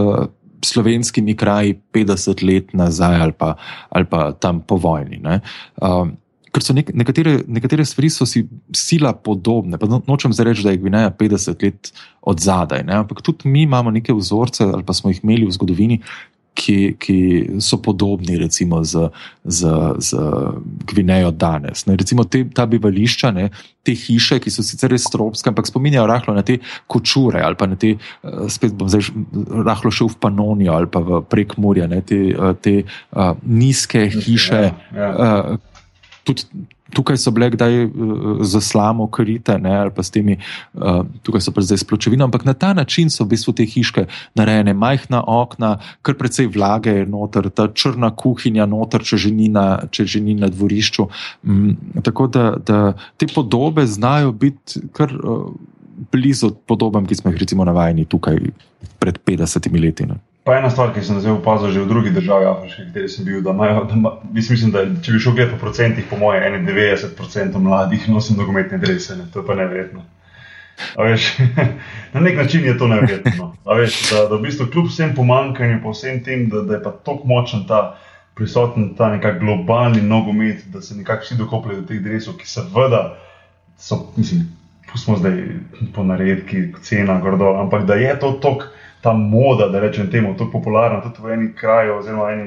slovenskimi 0.65 1.35
kraji 1.35 1.81
50 1.93 2.43
let 2.47 2.73
nazaj 2.73 3.21
ali 3.21 3.31
pa, 3.31 3.55
ali 3.89 4.05
pa 4.05 4.31
tam 4.31 4.61
po 4.61 4.75
vojni. 4.75 5.21
Um, 5.81 6.17
ker 6.53 6.61
so 6.61 6.75
nek, 6.77 6.91
nekatere, 6.93 7.39
nekatere 7.49 7.85
stvari 7.85 8.11
so 8.13 8.27
si 8.29 8.43
sila 8.77 9.13
podobne. 9.13 9.79
Pa 9.81 9.89
no, 9.89 10.01
nočem 10.07 10.33
zdaj 10.35 10.51
reči, 10.51 10.65
da 10.65 10.73
je 10.73 10.81
Gvineja 10.83 11.13
50 11.17 11.65
let 11.65 11.93
od 12.21 12.39
zadaj, 12.39 12.85
ne? 12.85 12.99
ampak 13.01 13.23
tudi 13.25 13.49
mi 13.49 13.65
imamo 13.65 13.91
neke 13.91 14.13
vzorce, 14.13 14.69
ali 14.69 14.85
pa 14.85 14.93
smo 14.93 15.11
jih 15.11 15.23
imeli 15.23 15.49
v 15.49 15.57
zgodovini, 15.57 15.99
ki, 16.53 16.95
ki 17.01 17.17
so 17.57 17.79
podobni 17.81 18.37
recimo 18.37 18.83
z, 18.85 19.09
z, 19.43 19.73
z 19.97 20.17
Gvinejo 20.85 21.31
danes. 21.31 21.85
Ne, 21.89 21.97
recimo 21.97 22.27
te, 22.29 22.43
ta 22.53 22.65
bivališča, 22.69 23.31
ne, 23.33 23.49
te 23.83 23.95
hiše, 23.97 24.37
ki 24.43 24.53
so 24.53 24.65
sicer 24.65 24.93
res 24.93 25.07
tropske, 25.11 25.49
ampak 25.49 25.67
spominjajo 25.67 26.05
rahlo 26.09 26.37
na 26.37 26.45
te 26.45 26.59
kočure 26.87 27.41
ali 27.43 27.57
pa 27.59 27.67
na 27.67 27.79
te, 27.79 27.95
eh, 27.97 28.45
spet 28.53 28.77
bom 28.77 28.91
zdaj 28.91 29.09
rahlo 29.65 29.91
šel 29.91 30.13
v 30.13 30.19
Panonijo 30.21 30.77
ali 30.77 30.91
pa 30.93 31.01
v 31.03 31.23
prek 31.25 31.57
Murja, 31.57 31.89
ne, 31.89 32.03
te, 32.05 32.21
eh, 32.31 32.55
te 32.61 32.75
uh, 32.85 33.33
nizke 33.43 34.05
hiše. 34.13 34.63
Ja, 34.93 35.09
ja. 35.09 35.11
Uh, 35.57 35.72
tudi, 36.23 36.43
tukaj 36.93 37.17
so 37.17 37.31
bile 37.31 37.49
kdaj 37.53 37.85
uh, 37.85 37.91
za 38.45 38.61
slamo 38.61 39.07
krite, 39.07 39.57
ne, 39.57 39.75
ali 39.85 39.91
pa 39.95 40.03
s 40.03 40.11
temi, 40.13 40.37
uh, 40.73 41.01
tukaj 41.25 41.41
so 41.41 41.53
pa 41.55 41.63
zdaj 41.65 41.81
spločevino, 41.83 42.25
ampak 42.25 42.45
na 42.45 42.53
ta 42.53 42.73
način 42.73 43.09
so 43.09 43.25
v 43.25 43.33
bistvu 43.33 43.53
te 43.57 43.65
hiške 43.65 44.05
narejene, 44.37 44.73
majhna 44.73 45.23
okna, 45.27 45.77
kar 46.01 46.17
precej 46.19 46.47
vlage 46.53 46.93
je 47.01 47.05
noter, 47.09 47.49
ta 47.49 47.67
črna 47.73 48.13
kuhinja 48.15 48.67
noter, 48.69 49.03
če 49.03 49.17
že 49.25 49.33
ni 49.33 49.49
na, 49.49 49.83
že 49.91 50.21
ni 50.21 50.37
na 50.37 50.49
dvorišču. 50.53 51.07
Um, 51.43 51.75
tako 52.03 52.27
da, 52.27 52.53
da 52.57 52.93
te 53.17 53.27
podobe 53.27 53.87
znajo 53.87 54.31
biti 54.31 54.87
kar. 54.93 55.13
Uh, 55.19 55.51
Blizu 56.11 56.49
podobam, 56.65 57.05
ki 57.05 57.15
smo 57.15 57.29
jih 57.31 57.37
recimo 57.39 57.63
navajeni 57.69 58.07
tukaj 58.09 58.39
pred 58.99 59.19
50 59.29 59.69
leti. 59.77 60.07
Ne. 60.09 60.17
Pa 60.43 60.57
ena 60.59 60.69
stvar, 60.69 60.91
ki 60.91 60.99
sem 61.07 61.21
zdaj 61.23 61.37
opazil 61.37 61.71
že 61.71 61.83
v 61.85 61.87
drugih 61.87 62.11
državah, 62.11 62.57
Afrike, 62.57 62.89
kjer 62.91 63.05
sem 63.07 63.23
bil, 63.25 63.39
da 63.41 63.53
imajo, 63.55 63.85
da 63.87 63.95
ima, 63.95 64.11
mislim, 64.35 64.73
da 64.75 64.83
če 64.83 65.15
bi 65.15 65.21
šel 65.23 65.37
gledati 65.37 65.55
po 65.55 65.61
procentih, 65.61 66.05
po 66.09 66.19
moje, 66.19 66.41
91% 66.43 67.61
mladih 67.63 68.09
nosi 68.11 68.35
nogometne 68.35 68.77
drese, 68.77 69.15
ne? 69.15 69.29
to 69.31 69.39
je 69.39 69.47
pa 69.47 69.55
neverjetno. 69.55 70.03
Veš, 70.99 71.29
na 72.13 72.19
nek 72.19 72.37
način 72.37 72.65
je 72.65 72.77
to 72.77 72.87
neverjetno. 72.91 73.53
Veš, 73.77 74.01
da, 74.11 74.25
da 74.27 74.35
v 74.35 74.41
bistvu 74.43 74.67
kljub 74.73 74.91
vsem 74.91 75.15
pomankanju, 75.15 75.79
pa 75.83 75.95
vsem 75.95 76.19
tem, 76.23 76.49
da, 76.51 76.65
da 76.67 76.75
je 76.75 76.83
pa 76.83 76.91
tako 76.91 77.29
močen 77.29 77.63
ta 77.67 77.95
prisoten 78.35 78.95
ta 78.97 79.13
nekak 79.13 79.39
globalni 79.39 80.01
nogomet, 80.01 80.65
da 80.73 80.81
se 80.81 80.95
nekako 80.95 81.23
vsi 81.23 81.37
dokopljajo 81.39 81.81
do 81.81 81.87
teh 81.87 82.01
dresov, 82.03 82.35
ki 82.41 82.49
seveda 82.49 83.03
so, 83.77 83.99
mislim, 84.17 84.47
pustimo 84.91 85.17
zdaj 85.17 85.39
po 85.95 86.03
naredki, 86.03 86.71
cena, 86.81 87.19
gordo, 87.21 87.53
ampak 87.61 87.85
da 87.85 87.95
je 87.95 88.19
to 88.19 88.31
tok 88.41 88.67
ta 89.03 89.13
moda, 89.13 89.67
da 89.67 89.79
rečem 89.83 90.11
temu, 90.11 90.33
tako 90.37 90.51
popularna 90.51 91.01
tudi 91.03 91.19
v 91.21 91.33
eni 91.33 91.49
kraju, 91.55 91.97
oziroma 91.99 92.29
eni, 92.31 92.45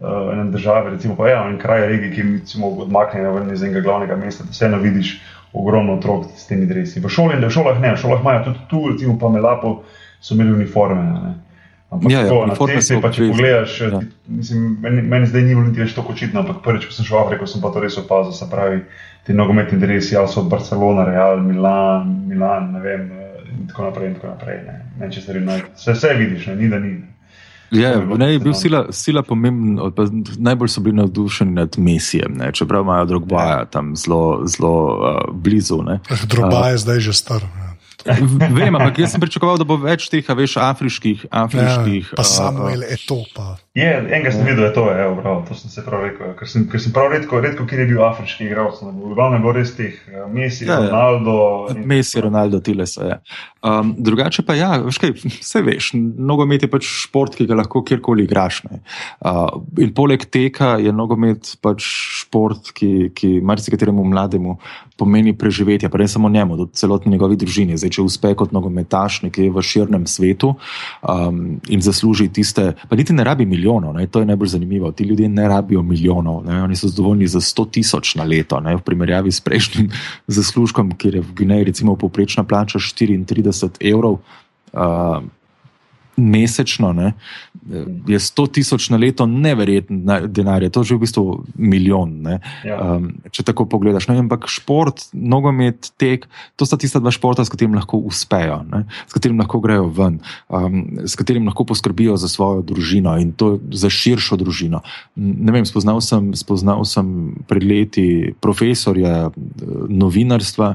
uh, 0.00 0.32
eni 0.32 0.50
državi, 0.50 0.90
recimo 0.96 1.14
pa 1.16 1.28
ja, 1.28 1.44
en 1.48 1.58
kraj 1.62 1.86
regije, 1.86 2.10
ki 2.14 2.20
je 2.58 2.64
odmaknjen 2.66 3.52
iz 3.52 3.62
enega 3.62 3.80
glavnega 3.80 4.16
mesta, 4.16 4.44
da 4.44 4.50
vseeno 4.50 4.82
vidiš 4.82 5.20
ogromno 5.52 5.94
otrok 5.94 6.24
s 6.36 6.46
temi 6.46 6.66
drevesi. 6.66 7.00
V 7.00 7.08
šoli 7.08 7.36
in 7.38 7.46
v 7.46 7.50
šolah 7.50 7.78
ne, 7.80 7.94
v 7.94 8.00
šolah 8.02 8.20
imajo 8.20 8.44
tudi 8.48 8.66
tu, 8.68 8.82
recimo 8.90 9.18
pa 9.20 9.28
Melapo, 9.28 9.82
so 10.20 10.34
imeli 10.34 10.52
uniforme. 10.52 11.02
Ne. 11.02 11.34
Ampak 11.92 12.12
ja, 12.12 12.20
ja 12.20 12.28
tako, 12.48 12.68
ja, 12.70 13.00
pa 13.02 13.10
če 13.12 13.30
pogledaš, 13.30 13.80
ja. 13.80 14.00
mislim, 14.26 14.78
meni, 14.80 15.02
meni 15.02 15.26
zdaj 15.28 15.42
ni 15.44 15.54
bilo 15.54 15.66
niti 15.68 15.82
več 15.84 15.92
tako 15.94 16.16
očitno, 16.16 16.40
ampak 16.40 16.62
prvič, 16.64 16.88
ko 16.88 16.96
sem 16.96 17.04
šel 17.04 17.18
v 17.18 17.24
Afriko, 17.26 17.46
sem 17.46 17.62
pa 17.62 17.70
to 17.70 17.82
res 17.84 17.98
opazil, 18.00 18.32
se 18.32 18.48
pravi, 18.50 18.80
ti 19.28 19.36
nogometni 19.36 19.78
drevesi, 19.78 20.16
ali 20.16 20.32
so 20.32 20.40
od 20.40 20.48
Barcelona, 20.50 21.04
Real, 21.04 21.42
Milan, 21.44 22.14
Milan, 22.26 22.72
ne 22.72 22.80
vem 22.80 23.10
in 23.60 23.68
tako 23.68 23.88
naprej. 23.88 24.08
In 24.08 24.14
tako 24.14 24.26
naprej 24.26 24.60
ne. 24.66 24.76
Ne, 24.98 25.08
vse, 25.74 25.92
vse 25.92 26.14
vidiš, 26.18 26.46
ne, 26.46 26.56
ni 26.56 26.68
da 26.68 26.78
ni. 26.78 26.92
Ja, 27.72 27.96
ne, 28.04 28.32
je 28.32 28.38
bil 28.38 28.52
sila, 28.52 28.84
sila 28.92 29.22
pomemben, 29.24 29.78
najbolj 30.38 30.68
so 30.68 30.80
bili 30.84 30.96
navdušeni 30.96 31.54
nad 31.56 31.78
Mesijem, 31.78 32.34
ne, 32.36 32.50
čeprav 32.52 32.82
imajo 32.84 33.04
drugbaja 33.04 33.58
ja. 33.58 33.64
tam 33.64 33.96
zelo, 33.96 34.42
zelo 34.46 34.74
uh, 34.98 35.34
blizu. 35.34 35.78
Drugbaja 36.28 36.68
je 36.68 36.74
uh, 36.74 36.80
zdaj 36.80 37.00
že 37.00 37.12
star. 37.12 37.40
Ja. 37.40 37.61
Vem, 38.06 38.74
ampak 38.74 38.98
jaz 38.98 39.14
sem 39.14 39.22
pričakoval, 39.22 39.58
da 39.60 39.66
bo 39.68 39.76
več 39.80 40.08
teh, 40.12 40.26
veš, 40.26 40.56
afriških. 40.60 41.26
afriških 41.30 42.10
ja, 42.10 42.16
pa 42.16 42.24
uh, 42.24 42.28
samo 42.28 42.70
je 42.72 42.98
to. 43.06 43.18
Pa. 43.36 43.54
Je, 43.78 43.88
enega 43.88 44.32
sem 44.34 44.44
videl, 44.44 44.64
da 44.64 44.68
je 44.68 44.74
to, 44.76 44.84
je, 44.90 45.06
prav, 45.20 45.38
to 45.48 45.56
sem 45.56 45.72
se 45.72 45.84
prav 45.86 46.04
rekel. 46.04 46.34
Ker 46.38 46.50
sem, 46.50 46.66
ker 46.68 46.82
sem 46.82 46.92
prav 46.92 47.08
redko, 47.14 47.40
redko 47.40 47.66
kjer 47.68 47.84
je 47.84 47.88
bil 47.92 48.02
afriški 48.04 48.48
igralec. 48.48 48.82
Glavno 48.82 49.38
je 49.38 49.42
bilo 49.44 49.54
res 49.56 49.74
teh, 49.78 49.96
Messi, 50.32 50.66
ja, 50.68 50.80
Ronaldo. 50.82 51.36
Messi, 51.78 52.20
Ronaldo, 52.24 52.60
tile 52.64 52.86
so. 52.90 53.06
Ja. 53.06 53.20
Um, 53.62 53.94
drugače 54.02 54.42
pa 54.42 54.56
ja, 54.58 54.72
veš 54.82 54.98
kaj, 54.98 55.14
vse 55.22 55.62
veš, 55.62 55.92
nogomet 55.96 56.66
je 56.66 56.70
pač 56.72 56.88
šport, 57.06 57.36
ki 57.38 57.46
ga 57.46 57.60
lahko 57.62 57.84
kjerkoli 57.86 58.26
igraš. 58.26 58.64
Uh, 58.66 59.62
in 59.80 59.94
poleg 59.94 60.26
teka 60.26 60.74
je 60.82 60.92
nogomet 60.92 61.54
pač 61.62 61.86
šport, 62.22 62.74
ki, 62.76 63.12
ki 63.16 63.36
marsikateremu 63.46 64.04
mlademu 64.10 64.58
pomeni 64.96 65.32
preživetje, 65.36 65.88
pa 65.88 65.98
ne 65.98 66.08
samo 66.08 66.28
njemu, 66.28 66.56
tudi 66.56 66.72
celotni 66.78 67.12
njegovi 67.12 67.36
družini. 67.36 67.76
Zdaj, 67.76 67.90
če 67.96 68.02
uspe 68.02 68.34
kot 68.38 68.52
nogometaš 68.52 69.22
nekje 69.26 69.50
v 69.50 69.62
širnem 69.62 70.06
svetu 70.06 70.54
um, 70.54 71.42
in 71.68 71.82
zasluži 71.82 72.28
tiste, 72.32 72.72
pa 72.88 72.96
niti 72.96 73.12
ne 73.12 73.24
rabi 73.24 73.46
milijonov, 73.46 73.94
ne, 73.96 74.06
to 74.06 74.22
je 74.22 74.28
najbolj 74.28 74.54
zanimivo. 74.56 74.92
Ti 74.92 75.04
ljudje 75.04 75.28
ne 75.28 75.48
rabijo 75.48 75.82
milijonov, 75.82 76.44
ne, 76.46 76.62
oni 76.62 76.76
so 76.76 76.88
zadovoljni 76.88 77.26
za 77.26 77.40
100 77.40 77.68
tisoč 77.70 78.14
na 78.20 78.24
leto, 78.24 78.60
ne, 78.60 78.76
v 78.76 78.84
primerjavi 78.86 79.32
s 79.32 79.40
prejšnjim 79.40 79.90
zaslužkom, 80.26 80.96
kjer 80.98 81.20
je 81.20 81.26
v 81.26 81.36
Gvineji 81.36 81.70
recimo 81.72 81.96
povprečna 81.96 82.44
plača 82.44 82.78
34 82.78 83.80
evrov. 83.92 84.20
Uh, 84.72 85.22
mesečno, 86.16 86.92
ne, 86.92 87.12
je 88.06 88.18
100 88.18 88.46
tisoč 88.52 88.88
na 88.92 88.98
leto, 89.00 89.26
neverjeten 89.26 90.02
denar, 90.28 90.64
to 90.70 90.82
je 90.82 90.92
že 90.92 90.96
v 90.96 91.02
bistvu 91.06 91.24
milijon. 91.56 92.26
Ja. 92.66 92.76
Um, 92.76 93.08
če 93.32 93.44
tako 93.46 93.66
pogledaš. 93.70 94.08
Ne, 94.10 94.18
ampak 94.20 94.48
šport, 94.50 95.06
nogomet, 95.12 95.92
tek, 96.00 96.26
to 96.56 96.68
sta 96.68 96.76
tista 96.80 97.00
dva 97.00 97.12
športa, 97.14 97.44
s 97.46 97.52
katerim 97.52 97.76
lahko 97.78 98.00
uspejo, 98.08 98.60
ne, 98.68 98.84
s 99.08 99.16
katerim 99.16 99.40
lahko 99.40 99.62
grejo 99.64 99.88
ven, 99.88 100.20
um, 100.52 100.82
s 101.06 101.16
katerim 101.18 101.48
lahko 101.48 101.64
poskrbijo 101.68 102.18
za 102.20 102.28
svojo 102.28 102.62
družino 102.66 103.16
in 103.22 103.32
to 103.32 103.56
za 103.72 103.90
širšo 103.92 104.36
družino. 104.40 104.82
Ne 105.16 105.54
vem, 105.54 105.66
spoznal 105.68 106.02
sem, 106.04 106.32
spoznal 106.36 106.84
sem 106.88 107.32
pred 107.48 107.64
leti 107.64 108.06
profesorja 108.42 109.28
eh, 109.28 109.32
novinarstva 109.88 110.74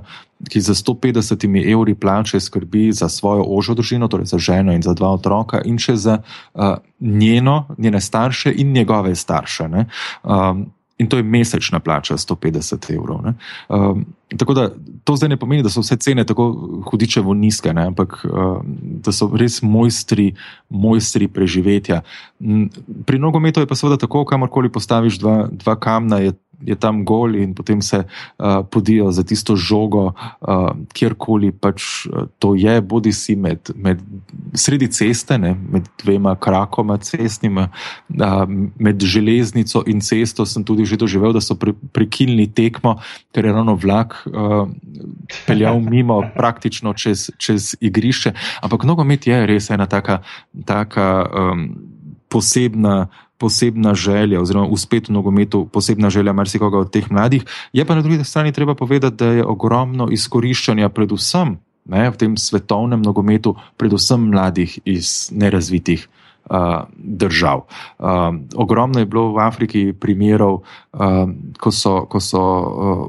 ki 0.50 0.62
za 0.62 0.74
150 0.74 1.72
evri 1.74 1.96
plače 1.96 2.40
skrbi 2.40 2.92
za 2.92 3.10
svojo 3.10 3.46
ožjo 3.48 3.76
družino, 3.76 4.08
torej 4.08 4.26
za 4.26 4.38
ženo 4.38 4.74
in 4.74 4.82
za 4.82 4.94
dva 4.94 5.10
otroka, 5.18 5.62
in 5.66 5.78
še 5.78 5.96
za 5.96 6.20
uh, 6.54 6.78
njeno, 7.00 7.66
njene 7.78 8.02
starše 8.02 8.54
in 8.58 8.72
njegove 8.72 9.16
starše. 9.16 9.70
Um, 10.24 10.66
in 10.98 11.08
to 11.08 11.18
je 11.18 11.24
mesečna 11.24 11.80
plača 11.80 12.18
150 12.18 12.94
evrov. 12.96 13.22
Um, 13.70 14.06
tako 14.38 14.54
da 14.54 14.70
to 15.04 15.16
zdaj 15.16 15.30
ne 15.30 15.38
pomeni, 15.38 15.64
da 15.64 15.70
so 15.70 15.82
vse 15.82 15.98
cene 15.98 16.26
tako 16.26 16.48
hudičevo 16.92 17.34
nizke, 17.34 17.74
ne? 17.74 17.86
ampak 17.86 18.26
um, 18.26 18.78
da 18.82 19.12
so 19.12 19.30
res 19.34 19.62
mojstri, 19.62 20.34
mojstri 20.70 21.28
preživetja. 21.28 22.02
Pri 23.06 23.20
nogometu 23.20 23.60
je 23.60 23.68
pa 23.68 23.76
seveda 23.76 23.98
tako, 23.98 24.26
kamorkoli 24.26 24.72
postaviš 24.74 25.20
dva, 25.20 25.48
dva 25.52 25.76
kamna, 25.80 26.18
je 26.18 26.34
je 26.62 26.76
tam 26.76 27.06
gol 27.06 27.36
in 27.36 27.54
potem 27.54 27.82
se 27.82 28.04
uh, 28.04 28.66
podijo 28.72 29.12
za 29.12 29.24
tisto 29.24 29.56
žogo, 29.56 30.14
uh, 30.42 30.72
kjerkoli 30.94 31.52
pač 31.52 32.08
to 32.40 32.56
je, 32.56 32.82
bodi 32.82 33.14
si 33.14 33.36
med, 33.36 33.70
med 33.76 34.02
sredi 34.58 34.88
ceste, 34.92 35.38
ne, 35.38 35.54
med 35.54 35.88
dvema 36.04 36.36
krakoma 36.36 36.98
cestnima, 36.98 37.70
uh, 37.70 38.44
med 38.80 39.02
železnico 39.02 39.84
in 39.88 40.02
cesto. 40.02 40.46
Sem 40.46 40.64
tudi 40.64 40.86
že 40.86 40.98
doživel, 40.98 41.34
da 41.34 41.42
so 41.42 41.56
pre, 41.60 41.74
prekinili 41.94 42.48
tekmo, 42.48 42.98
ker 43.36 43.46
je 43.46 43.54
ravno 43.54 43.76
vlak 43.78 44.18
uh, 44.26 44.66
peljal 45.46 45.80
mimo, 45.84 46.22
praktično 46.40 46.94
čez, 46.94 47.30
čez 47.38 47.76
igrišče. 47.82 48.34
Ampak 48.66 48.84
nogomet 48.84 49.28
je 49.28 49.46
res 49.46 49.70
ena 49.70 49.86
taka. 49.86 50.22
taka 50.66 51.08
um, 51.28 51.70
Posebna, 52.28 53.08
posebna 53.38 53.94
želja, 53.94 54.42
oziroma 54.42 54.68
uspet 54.68 55.10
v 55.10 55.14
nogometu, 55.14 55.66
posebna 55.66 56.10
želja 56.10 56.34
marsikoga 56.34 56.78
od 56.78 56.92
teh 56.92 57.12
mladih. 57.12 57.46
Je 57.74 57.86
pa 57.86 57.96
na 57.96 58.02
drugi 58.02 58.24
strani 58.24 58.52
treba 58.52 58.76
povedati, 58.76 59.16
da 59.16 59.26
je 59.26 59.46
ogromno 59.46 60.10
izkoriščanja, 60.12 60.90
predvsem 60.90 61.58
ne, 61.88 62.10
v 62.12 62.18
tem 62.18 62.38
svetovnem 62.38 63.02
nogometu, 63.02 63.56
predvsem 63.78 64.30
mladih 64.30 64.80
iz 64.86 65.30
nerazvitih. 65.32 66.08
Uh, 66.48 66.88
držav. 66.96 67.66
Uh, 68.00 68.08
ogromno 68.56 69.00
je 69.00 69.06
bilo 69.06 69.34
v 69.36 69.40
Afriki 69.44 69.82
primerov, 69.92 70.62
uh, 70.96 71.28
ko 71.60 71.72
so, 71.76 72.06
ko 72.08 72.22
so 72.24 72.40
uh, 72.40 73.02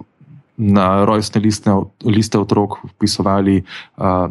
na 0.58 1.06
rojstne 1.06 1.38
liste, 1.46 1.70
liste 2.02 2.34
otrok 2.34 2.82
upisovali, 2.82 3.62
uh, 3.62 4.26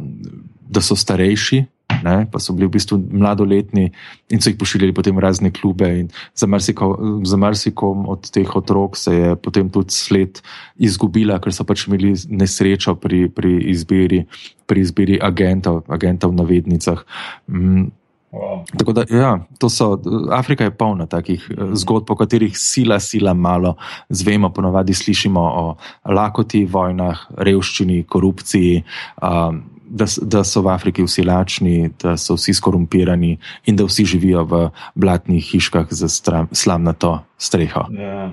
da 0.67 0.83
so 0.83 0.99
starejši, 0.99 1.63
ne, 2.03 2.17
pa 2.31 2.39
so 2.39 2.53
bili 2.53 2.67
v 2.67 2.75
bistvu 2.77 2.99
mladoletni 3.11 3.89
in 4.33 4.41
so 4.41 4.51
jih 4.51 4.57
pošiljali 4.59 4.95
potem 4.95 5.15
v 5.15 5.23
razne 5.23 5.51
klube. 5.51 5.89
Za, 6.35 6.47
marsiko, 6.47 6.93
za 7.23 7.37
marsikom 7.37 8.07
od 8.09 8.29
teh 8.31 8.55
otrok 8.55 8.97
se 8.97 9.15
je 9.15 9.35
potem 9.35 9.69
tudi 9.69 9.95
sled 9.95 10.41
izgubila, 10.77 11.39
ker 11.43 11.53
so 11.53 11.67
pač 11.67 11.87
imeli 11.87 12.15
nesrečo 12.29 12.97
pri, 13.01 13.27
pri, 13.29 13.57
izbiri, 13.73 14.25
pri 14.67 14.83
izbiri 14.83 15.21
agentov, 15.21 15.85
agentov 15.87 16.35
v 16.35 16.41
navednicah. 16.43 17.05
Mm. 17.47 17.89
Wow. 18.31 18.65
Tako 18.77 18.91
da, 18.93 19.03
ja, 19.09 19.39
so, 19.69 20.01
Afrika 20.31 20.63
je 20.63 20.71
polna 20.71 21.05
takih 21.05 21.47
eh, 21.51 21.55
zgodb, 21.73 22.05
po 22.07 22.15
katerih 22.15 22.57
sila, 22.57 22.99
sila 22.99 23.33
malo 23.33 23.75
zvemo. 24.09 24.49
Ponovadi 24.53 24.93
slišimo 24.93 25.41
o 25.41 25.75
lakoti, 26.05 26.65
vojnah, 26.65 27.27
revščini, 27.37 28.03
korupciji. 28.03 28.83
Um, 29.21 29.63
da, 29.89 30.05
da 30.21 30.43
so 30.43 30.61
v 30.61 30.71
Afriki 30.73 31.03
vsi 31.03 31.23
lačni, 31.23 31.89
da 32.03 32.17
so 32.17 32.35
vsi 32.37 32.53
skorumpirani 32.53 33.37
in 33.65 33.75
da 33.75 33.85
vsi 33.87 34.05
živijo 34.05 34.43
v 34.43 34.69
blatnih 34.95 35.45
hiškah 35.51 35.87
z 35.89 36.09
slamnato 36.51 37.19
streho. 37.37 37.87
Ja, 37.91 38.31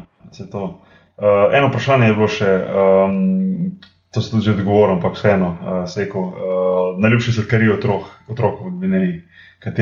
to. 0.50 0.80
Uh, 1.16 1.54
eno 1.54 1.68
vprašanje 1.68 2.06
je 2.06 2.14
bilo 2.14 2.28
še, 2.28 2.50
um, 2.74 3.78
to 4.10 4.22
se 4.22 4.32
tudi 4.32 4.48
že 4.48 4.56
odgovoril, 4.56 4.96
ampak 4.96 5.14
vseeno, 5.14 5.52
uh, 5.54 5.84
seko, 5.86 6.24
uh, 6.24 6.98
najljubši 6.98 7.36
sladkari 7.38 7.70
otrok, 7.70 8.10
otrok 8.28 8.64
v 8.64 8.74
Gvineji. 8.78 9.22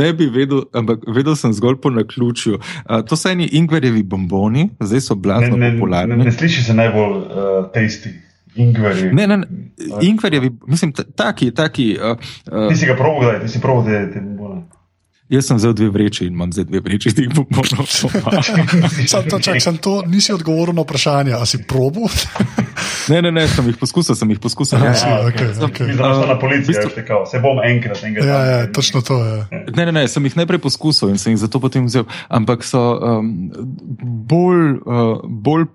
ne 0.00 0.12
bi 0.16 0.26
vedel, 0.32 0.62
ampak 0.72 1.02
vedel 1.04 1.36
sem 1.36 1.52
zgolj 1.52 1.76
po 1.82 1.90
naključju. 1.92 2.56
Uh, 2.56 3.02
to 3.04 3.16
so 3.16 3.28
eni 3.28 3.50
ingverjevi 3.52 4.02
bomboni, 4.02 4.70
zdaj 4.80 5.00
so 5.04 5.14
blazno 5.14 5.56
ne, 5.56 5.66
ne, 5.66 5.76
popularni. 5.76 6.16
Ne, 6.16 6.24
ne, 6.24 6.30
ne 6.30 6.32
sliši 6.32 6.62
se 6.64 6.74
najbolj 6.74 7.16
uh, 7.18 7.68
testi. 7.74 8.14
Ingverjevi. 8.54 9.14
Ne, 9.14 9.26
ne, 9.26 9.36
ne. 9.36 9.46
Ingverjevi, 10.02 10.50
mislim, 10.66 10.92
taki. 11.16 11.50
taki 11.54 11.98
uh, 12.02 12.18
uh, 12.52 12.68
ti 12.68 12.76
si 12.76 12.86
ga 12.86 12.96
probil, 12.96 13.32
da 13.32 13.40
ti 13.40 13.48
si 13.48 13.60
probil, 13.60 13.92
da 13.92 14.12
te 14.12 14.20
bombone. 14.20 14.62
Jaz 15.30 15.46
sem 15.46 15.60
vzel 15.60 15.76
dve 15.78 15.92
vreči 15.94 16.24
in 16.26 16.34
imam 16.34 16.50
zdaj 16.52 16.64
dve 16.66 16.80
vreči, 16.82 17.12
da 17.14 17.22
jih 17.22 17.30
bom 17.30 17.44
ponovno 17.46 17.84
pomagal. 18.02 19.60
Sam 19.62 19.76
to 19.78 20.02
nisi 20.06 20.32
odgovoril 20.34 20.74
na 20.74 20.82
vprašanje, 20.82 21.32
ali 21.32 21.46
si 21.46 21.60
probo? 21.68 22.08
ne, 23.12 23.22
ne, 23.22 23.30
ne, 23.32 23.46
sem 23.48 23.68
jih 23.70 23.78
poskusil, 23.78 24.18
sem 24.18 24.30
jih 24.34 24.40
poskusil. 24.42 24.82
Ja, 24.82 24.90
ja, 24.90 25.20
okay, 25.28 25.54
okay. 25.54 25.94
uh, 25.94 26.26
na 26.26 26.34
policiji, 26.38 26.74
bistu... 26.74 26.90
tekal, 26.94 27.22
se 27.30 27.38
bom 27.38 27.62
enkrat, 27.62 28.02
enkrat. 28.02 28.26
Ja, 28.26 28.40
ja, 28.44 28.72
točno 28.74 29.04
to 29.06 29.20
je. 29.24 29.36
Ja. 29.38 29.62
Ne, 29.76 29.86
ne, 29.86 29.92
ne, 30.00 30.08
sem 30.10 30.26
jih 30.26 30.34
najprej 30.42 30.64
poskusil 30.66 31.14
in 31.14 31.22
sem 31.22 31.36
jih 31.36 31.44
zato 31.46 31.62
potem 31.62 31.86
vzel, 31.86 32.10
ampak 32.26 32.66
so 32.66 32.82
um, 32.98 33.30
bolj, 34.26 34.80
uh, 34.82 35.22
bolj 35.22 35.70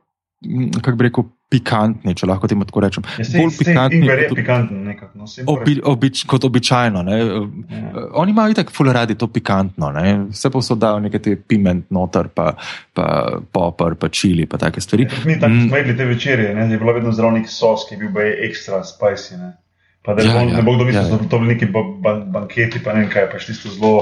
kako 0.82 0.98
bi 0.98 1.08
rekel, 1.08 1.24
pikantni, 1.52 2.16
če 2.18 2.28
lahko 2.28 2.50
temu 2.50 2.66
tako 2.66 2.82
rečem. 2.84 3.06
Ja, 3.20 3.26
sej, 3.28 3.38
bolj 3.38 3.54
pikantni. 3.60 4.02
Kot, 4.10 4.34
pikantni 4.40 4.80
nekak, 4.88 5.12
no, 5.18 5.28
obi, 5.54 5.76
obič, 5.94 6.24
kot 6.30 6.48
običajno. 6.48 7.04
Ne. 7.06 7.18
Ja. 7.22 8.06
Oni 8.22 8.34
imajo 8.34 8.58
tako 8.58 8.74
ful 8.76 8.90
radi 8.96 9.18
to 9.20 9.30
pikantno. 9.32 9.92
Ne. 9.96 10.16
Vse 10.32 10.50
posodajo 10.54 11.04
nekaj 11.06 11.24
te 11.28 11.36
piment, 11.38 11.86
noter, 11.94 12.32
pa, 12.34 12.52
pa 12.98 13.08
popr, 13.54 13.98
pa 14.02 14.10
čili, 14.10 14.48
pa 14.50 14.60
take 14.62 14.82
stvari. 14.82 15.06
Ja, 15.06 15.22
mi 15.26 15.38
tako 15.40 15.54
mm. 15.54 15.68
smo 15.70 15.84
jedli 15.84 15.98
te 15.98 16.10
večerje, 16.10 16.56
ne. 16.58 16.66
je 16.72 16.82
bilo 16.82 16.98
vedno 16.98 17.14
zelo 17.16 17.32
nek 17.36 17.48
sos, 17.52 17.86
ki 17.90 18.00
je 18.00 18.10
bil 18.10 18.34
ekstra 18.50 18.82
spicy. 18.88 19.38
Ne. 19.42 19.54
Pa 20.06 20.14
da 20.18 20.26
ja, 20.26 20.36
ja, 20.38 20.58
ne 20.58 20.62
bo 20.66 20.76
kdo 20.76 20.86
mislil, 20.86 21.02
ja, 21.02 21.08
ja. 21.08 21.18
da 21.18 21.24
so 21.24 21.30
to 21.30 21.42
bili 21.42 21.56
neki 21.56 21.70
ba, 21.74 21.82
ba, 22.02 22.20
banketi, 22.40 22.82
pa 22.84 22.94
ne 22.94 23.06
vem 23.06 23.14
kaj, 23.14 23.30
pa 23.32 23.42
šli 23.42 23.56
so 23.58 23.94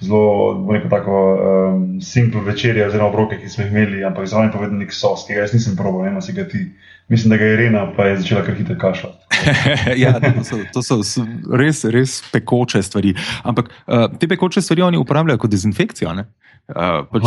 zelo 0.00 0.54
zelo, 0.54 0.72
neko 0.72 0.88
tako 0.88 1.16
um, 1.34 2.00
simpel 2.00 2.40
večerje, 2.40 2.86
oziroma 2.86 3.08
obroke, 3.08 3.38
ki 3.40 3.48
smo 3.48 3.64
jih 3.64 3.72
imeli, 3.72 4.04
ampak 4.04 4.26
za 4.26 4.38
nami 4.38 4.52
povedal 4.52 4.78
nek 4.78 4.92
sos, 4.92 5.26
ki 5.26 5.34
ga 5.34 5.46
jaz 5.46 5.54
nisem 5.54 5.76
probil, 5.76 6.06
eno 6.06 6.20
si 6.20 6.32
ga 6.32 6.48
ti. 6.48 6.68
Mislim, 7.08 7.30
da 7.30 7.36
ga 7.36 7.44
je 7.44 7.54
Irena, 7.54 7.86
pa 7.96 8.04
je 8.04 8.18
začela 8.20 8.42
kar 8.44 8.54
hitro 8.54 8.76
kašljati. 8.78 9.16
ja, 10.02 10.20
to 10.20 10.44
so, 10.44 10.56
to 10.72 10.82
so 10.82 11.24
res, 11.56 11.84
res 11.84 12.18
pekoče 12.32 12.82
stvari. 12.82 13.14
Ampak 13.42 13.70
uh, 13.86 14.10
te 14.20 14.28
pekoče 14.28 14.60
stvari 14.62 14.82
oni 14.82 15.00
uporabljajo 15.00 15.38
kot 15.38 15.50
dezinfekcijo. 15.50 16.12
Uh, 16.12 17.06
pač 17.08 17.24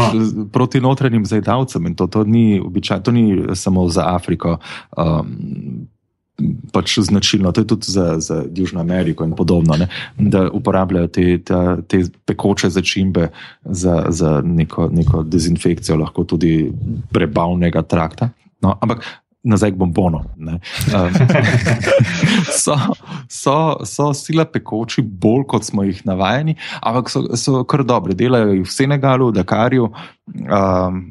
proti 0.53 0.81
notranjim 0.81 1.26
zajedavcem 1.26 1.88
in 1.89 1.95
to, 1.98 2.06
to, 2.07 2.23
ni 2.23 2.61
običaj, 2.61 3.02
to 3.02 3.11
ni 3.11 3.56
samo 3.57 3.88
za 3.89 4.06
Afriko. 4.14 4.60
Um, 4.93 5.89
pač 6.73 6.99
značilno, 6.99 7.51
to 7.51 7.61
je 7.61 7.67
tudi 7.67 7.91
za, 7.91 8.19
za 8.19 8.43
Južno 8.55 8.81
Ameriko 8.81 9.23
in 9.23 9.35
podobno, 9.35 9.77
ne, 9.77 9.87
da 10.17 10.47
uporabljajo 10.49 11.07
te, 11.07 11.37
te, 11.45 11.55
te 11.87 12.03
pekoče 12.25 12.69
začimbe 12.69 13.27
za, 13.65 14.05
za 14.09 14.41
neko, 14.45 14.89
neko 14.91 15.23
dezinfekcijo, 15.23 15.97
lahko 16.01 16.23
tudi 16.23 16.71
prebavnega 17.11 17.81
trakta. 17.81 18.29
No, 18.61 18.77
ampak 18.81 19.05
nazaj 19.43 19.71
k 19.71 19.75
bombonom. 19.75 20.25
Um, 20.37 20.57
so, 22.63 22.77
so, 23.29 23.55
so 23.85 24.11
sila 24.13 24.45
pekoči 24.45 25.01
bolj, 25.01 25.47
kot 25.49 25.65
smo 25.65 25.83
jih 25.83 26.03
navajeni, 26.05 26.55
ampak 26.81 27.09
so, 27.09 27.25
so 27.35 27.63
kar 27.65 27.83
dobre. 27.85 28.13
Delajo 28.17 28.53
jih 28.53 28.67
v 28.67 28.75
Senegalu, 28.75 29.31
v 29.31 29.37
Dakarju. 29.41 29.89
Um, 30.45 31.01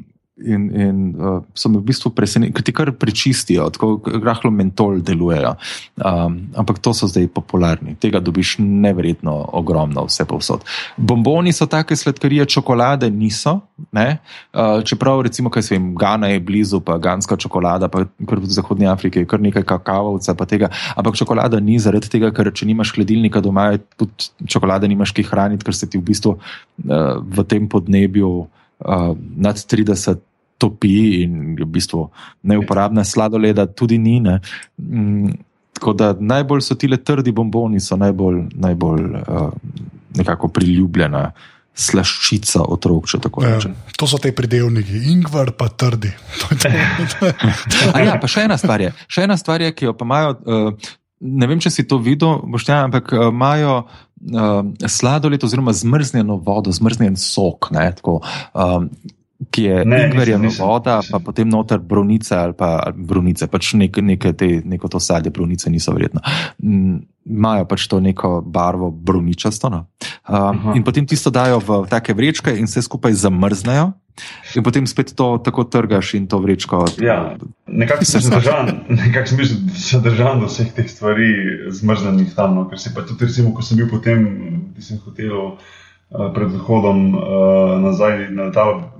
in, 0.45 0.69
in 0.75 0.97
uh, 1.15 1.41
so 1.53 1.69
me 1.69 1.79
v 1.79 1.87
bistvu 1.91 2.11
presenetili, 2.15 2.53
ker 2.55 2.65
ti 2.65 2.73
kar 2.75 2.91
prečistijo, 2.97 3.69
tako 3.73 3.99
rahlo 4.23 4.51
mentol 4.51 4.99
delujejo. 5.05 5.55
Um, 6.01 6.37
ampak 6.57 6.81
to 6.83 6.93
so 6.97 7.09
zdaj 7.09 7.27
popularni, 7.33 7.95
tega 8.01 8.19
dobiš 8.23 8.57
neverjetno 8.59 9.33
ogromno, 9.57 10.05
vse 10.09 10.25
povsod. 10.29 10.65
Bomboni 10.97 11.53
so 11.53 11.67
take 11.69 11.95
sladkarije, 11.95 12.45
čokolade 12.45 13.09
niso. 13.09 13.59
Uh, 13.91 14.81
čeprav, 14.85 15.21
recimo, 15.27 15.49
kaj 15.49 15.63
se 15.63 15.75
jim 15.75 15.91
Gana 15.95 16.31
je 16.33 16.39
blizu, 16.39 16.81
pa 16.85 16.97
ganska 16.97 17.37
čokolada, 17.37 17.87
pa 17.91 18.05
v 18.19 18.45
Zahodnji 18.45 18.87
Afriki 18.87 19.23
je 19.23 19.29
kar 19.29 19.41
nekaj 19.41 19.63
kakavovca, 19.67 20.35
pa 20.37 20.45
tega. 20.45 20.71
Ampak 20.95 21.17
čokolada 21.19 21.59
ni 21.59 21.79
zaradi 21.79 22.09
tega, 22.09 22.31
ker 22.35 22.51
če 22.53 22.65
nimaš 22.69 22.95
hladilnika 22.95 23.41
doma, 23.41 23.71
tudi 23.97 24.31
čokolade 24.47 24.89
nimaš 24.89 25.13
ki 25.15 25.25
hraniti, 25.27 25.65
ker 25.65 25.75
se 25.75 25.89
ti 25.89 26.01
v 26.01 26.07
bistvu 26.09 26.37
uh, 26.37 27.21
v 27.21 27.47
tem 27.47 27.69
podnebju. 27.69 28.31
Uh, 28.81 29.13
nad 29.37 29.61
30 29.61 30.30
topi 30.61 31.23
in 31.23 31.55
v 31.57 31.67
bistvu 31.69 32.05
neuporabna 32.47 33.05
sladoleda, 33.07 33.65
tudi 33.65 33.97
ni. 34.01 34.19
Ne. 34.21 34.37
Mm, 34.77 35.33
tako 35.77 35.95
da 35.97 36.11
najbolj 36.19 36.61
so 36.65 36.77
ti 36.77 36.89
le 36.91 37.01
trdi 37.01 37.33
bomboni, 37.33 37.81
so 37.81 37.97
najbolj, 37.97 38.43
najbolj 38.53 39.07
uh, 39.21 39.49
nekako 40.21 40.51
priljubljena. 40.53 41.31
Slaščica 41.81 42.65
otrok, 42.67 43.05
če 43.07 43.17
tako 43.23 43.45
ja, 43.45 43.53
rečem. 43.55 43.77
To 43.95 44.03
so 44.05 44.17
te 44.19 44.33
pridelniki, 44.35 45.05
ingvar 45.13 45.53
pa 45.55 45.69
trdi. 45.71 46.09
ja, 48.09 48.17
pa 48.19 48.27
še 48.27 48.43
ena 48.43 48.57
stvar 48.59 48.83
je, 48.83 48.89
še 49.07 49.23
ena 49.23 49.37
stvar 49.39 49.63
je 49.63 49.69
ki 49.71 49.87
jo 49.87 49.93
pa 49.95 50.03
imajo, 50.03 50.33
uh, 50.43 50.89
ne 51.21 51.47
vem, 51.47 51.61
če 51.63 51.71
si 51.71 51.87
to 51.87 52.01
videl, 52.03 52.41
boštja, 52.43 52.81
ampak 52.89 53.13
uh, 53.15 53.29
imajo 53.31 53.77
uh, 53.85 54.59
sladoled 54.83 55.47
oziroma 55.47 55.73
zmrznjeno 55.73 56.41
vodo, 56.43 56.75
zmrznjen 56.75 57.15
sok. 57.15 57.71
Ne, 57.71 57.87
tako, 57.95 58.19
um, 58.51 58.91
ki 59.49 59.63
je 59.63 59.81
ingverjeva 59.83 60.49
voda, 60.59 60.99
pa 61.11 61.19
potem 61.19 61.49
noter 61.49 61.79
brunice 61.79 62.35
ali 62.35 62.53
pa 62.57 62.91
brunice, 62.95 63.47
pač 63.47 63.73
nek, 63.73 63.97
neke 63.97 64.33
te, 64.37 64.61
neko 64.65 64.91
to 64.91 64.99
sadje, 64.99 65.31
brunice 65.33 65.69
niso 65.69 65.93
vredno. 65.95 66.21
Imajo 67.25 67.65
pač 67.69 67.87
to 67.87 67.99
neko 68.01 68.41
barvo 68.45 68.91
bruničasto. 68.91 69.69
No? 69.69 69.85
Um, 70.29 70.73
in 70.75 70.83
potem 70.85 71.05
tisto 71.05 71.33
dajo 71.33 71.61
v 71.61 71.81
take 71.89 72.13
vrečke 72.17 72.53
in 72.57 72.69
vse 72.69 72.85
skupaj 72.85 73.17
zamrznejo. 73.17 73.91
In 74.57 74.63
potem 74.63 74.85
spet 74.85 75.13
to 75.15 75.37
tako 75.41 75.63
trgaš 75.63 76.13
in 76.13 76.27
to 76.27 76.37
vrečko. 76.43 76.83
Ja, 77.01 77.37
nekako 77.65 78.05
sem 78.05 78.21
zadržan, 78.21 78.83
nekako 78.89 79.31
sem 79.31 79.37
bil 79.39 79.47
zadržan 79.73 80.41
do 80.43 80.49
vseh 80.51 80.73
teh 80.75 80.89
stvari, 80.89 81.29
zmrznjenih 81.71 82.35
tam. 82.35 82.57
No? 82.59 82.67
Ker 82.69 82.81
si 82.81 82.93
pa 82.93 83.05
tudi, 83.07 83.25
recimo, 83.29 83.55
ko 83.55 83.65
sem 83.65 83.79
bil 83.79 83.87
potem, 83.89 84.25
ki 84.75 84.83
sem 84.83 84.99
hotel 85.05 85.55
uh, 85.55 86.27
pred 86.35 86.51
zahodom 86.51 87.15
uh, 87.15 87.23
nazaj 87.81 88.27
na 88.35 88.51
letalo, 88.51 88.91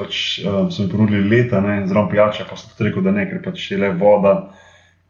pač, 0.00 0.40
um, 0.48 0.70
so 0.72 0.82
mi 0.82 0.90
ponudili 0.90 1.28
leta, 1.28 1.60
zelo 1.86 2.06
pijača, 2.10 2.48
pa 2.48 2.58
sem 2.58 2.86
rekel, 2.88 3.04
da 3.04 3.14
ne, 3.14 3.28
ker 3.28 3.42
pač 3.44 3.70
je 3.70 3.78
le 3.80 3.92
voda, 4.00 4.34